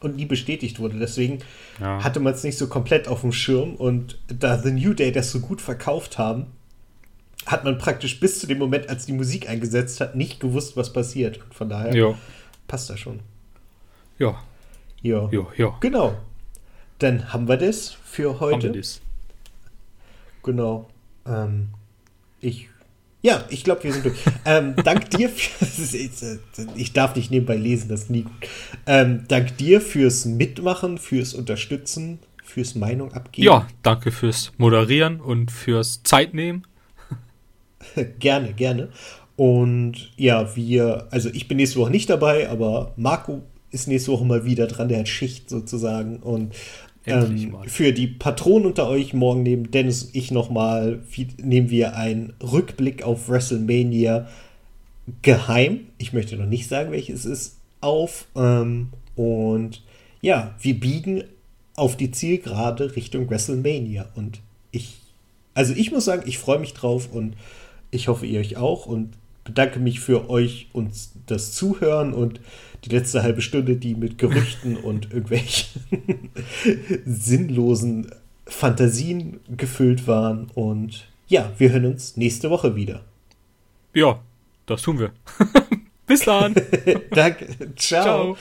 und 0.00 0.16
nie 0.16 0.26
bestätigt 0.26 0.78
wurde. 0.78 0.98
Deswegen 0.98 1.38
Ja. 1.80 2.04
hatte 2.04 2.20
man 2.20 2.34
es 2.34 2.44
nicht 2.44 2.56
so 2.58 2.68
komplett 2.68 3.08
auf 3.08 3.22
dem 3.22 3.32
Schirm 3.32 3.74
und 3.74 4.18
da 4.28 4.58
The 4.58 4.70
New 4.70 4.94
Day 4.94 5.10
das 5.10 5.32
so 5.32 5.40
gut 5.40 5.60
verkauft 5.60 6.18
haben, 6.18 6.46
hat 7.46 7.64
man 7.64 7.78
praktisch 7.78 8.20
bis 8.20 8.38
zu 8.38 8.46
dem 8.46 8.58
Moment, 8.58 8.88
als 8.88 9.06
die 9.06 9.12
Musik 9.12 9.48
eingesetzt 9.48 10.00
hat, 10.00 10.14
nicht 10.14 10.38
gewusst, 10.38 10.76
was 10.76 10.92
passiert. 10.92 11.40
Und 11.42 11.54
von 11.54 11.68
daher 11.68 11.94
Ja, 11.96 12.14
passt 12.68 12.90
das 12.90 13.00
schon. 13.00 13.20
ja, 14.18 14.38
Ja. 15.02 15.28
ja, 15.32 15.46
ja. 15.56 15.74
Genau. 15.80 16.14
Dann 17.02 17.32
haben 17.32 17.48
wir 17.48 17.56
das 17.56 17.96
für 18.04 18.34
Haben 18.34 18.34
wir 18.34 18.40
heute. 18.40 18.70
das. 18.70 19.00
Genau. 20.44 20.88
Ähm, 21.26 21.68
ich. 22.40 22.68
Ja, 23.22 23.44
ich 23.50 23.64
glaube, 23.64 23.84
wir 23.84 23.92
sind 23.92 24.04
durch. 24.04 24.18
ähm, 24.44 24.74
dank 24.84 25.10
dir 25.10 25.28
für, 25.28 25.66
Ich 26.76 26.92
darf 26.92 27.16
nicht 27.16 27.30
nebenbei 27.30 27.56
lesen, 27.56 27.88
das 27.88 28.02
ist 28.04 28.10
nie 28.10 28.22
gut. 28.22 28.32
Ähm, 28.86 29.24
dank 29.28 29.56
dir 29.56 29.80
fürs 29.80 30.24
Mitmachen, 30.26 30.98
fürs 30.98 31.34
Unterstützen, 31.34 32.20
fürs 32.44 32.74
Meinung 32.76 33.12
abgeben. 33.12 33.46
Ja, 33.46 33.66
danke 33.82 34.12
fürs 34.12 34.52
Moderieren 34.56 35.20
und 35.20 35.50
fürs 35.50 36.02
Zeitnehmen. 36.04 36.66
gerne, 38.20 38.52
gerne. 38.52 38.90
Und 39.36 40.12
ja, 40.16 40.54
wir, 40.54 41.08
also 41.10 41.30
ich 41.32 41.48
bin 41.48 41.56
nächste 41.56 41.78
Woche 41.80 41.90
nicht 41.90 42.10
dabei, 42.10 42.48
aber 42.48 42.92
Marco 42.96 43.42
ist 43.72 43.88
nächste 43.88 44.12
Woche 44.12 44.24
mal 44.24 44.44
wieder 44.44 44.66
dran, 44.66 44.88
der 44.88 45.00
hat 45.00 45.08
Schicht 45.08 45.48
sozusagen. 45.48 46.18
Und 46.18 46.54
ähm, 47.06 47.56
für 47.66 47.92
die 47.92 48.06
Patronen 48.06 48.66
unter 48.66 48.88
euch 48.88 49.12
morgen 49.12 49.42
nehmen 49.42 49.70
Dennis 49.70 50.04
und 50.04 50.14
ich 50.14 50.30
nochmal, 50.30 51.00
nehmen 51.42 51.70
wir 51.70 51.96
einen 51.96 52.32
Rückblick 52.42 53.02
auf 53.02 53.28
WrestleMania 53.28 54.28
geheim. 55.22 55.80
Ich 55.98 56.12
möchte 56.12 56.36
noch 56.36 56.46
nicht 56.46 56.68
sagen, 56.68 56.92
welches 56.92 57.24
es 57.24 57.26
ist, 57.26 57.56
auf. 57.80 58.26
Ähm, 58.36 58.90
und 59.16 59.82
ja, 60.20 60.54
wir 60.60 60.78
biegen 60.78 61.24
auf 61.74 61.96
die 61.96 62.10
Zielgerade 62.10 62.94
Richtung 62.94 63.28
WrestleMania. 63.28 64.08
Und 64.14 64.40
ich, 64.70 64.98
also 65.54 65.74
ich 65.74 65.90
muss 65.90 66.04
sagen, 66.04 66.22
ich 66.26 66.38
freue 66.38 66.58
mich 66.58 66.74
drauf 66.74 67.12
und 67.12 67.34
ich 67.90 68.08
hoffe, 68.08 68.26
ihr 68.26 68.40
euch 68.40 68.56
auch 68.56 68.86
und 68.86 69.10
bedanke 69.44 69.80
mich 69.80 70.00
für 70.00 70.30
euch 70.30 70.68
und 70.72 70.92
das 71.26 71.52
Zuhören 71.52 72.12
und 72.12 72.40
die 72.84 72.90
letzte 72.90 73.22
halbe 73.22 73.42
Stunde, 73.42 73.76
die 73.76 73.94
mit 73.94 74.18
Gerüchten 74.18 74.76
und 74.76 75.12
irgendwelchen 75.12 75.82
sinnlosen 77.04 78.10
Fantasien 78.46 79.40
gefüllt 79.56 80.06
waren. 80.06 80.50
Und 80.54 81.06
ja, 81.28 81.52
wir 81.58 81.70
hören 81.70 81.86
uns 81.86 82.16
nächste 82.16 82.50
Woche 82.50 82.74
wieder. 82.74 83.02
Ja, 83.94 84.20
das 84.66 84.82
tun 84.82 84.98
wir. 84.98 85.12
Bis 86.06 86.20
dann. 86.20 86.54
Danke. 87.10 87.46
Ciao. 87.76 88.02
Ciao. 88.02 88.36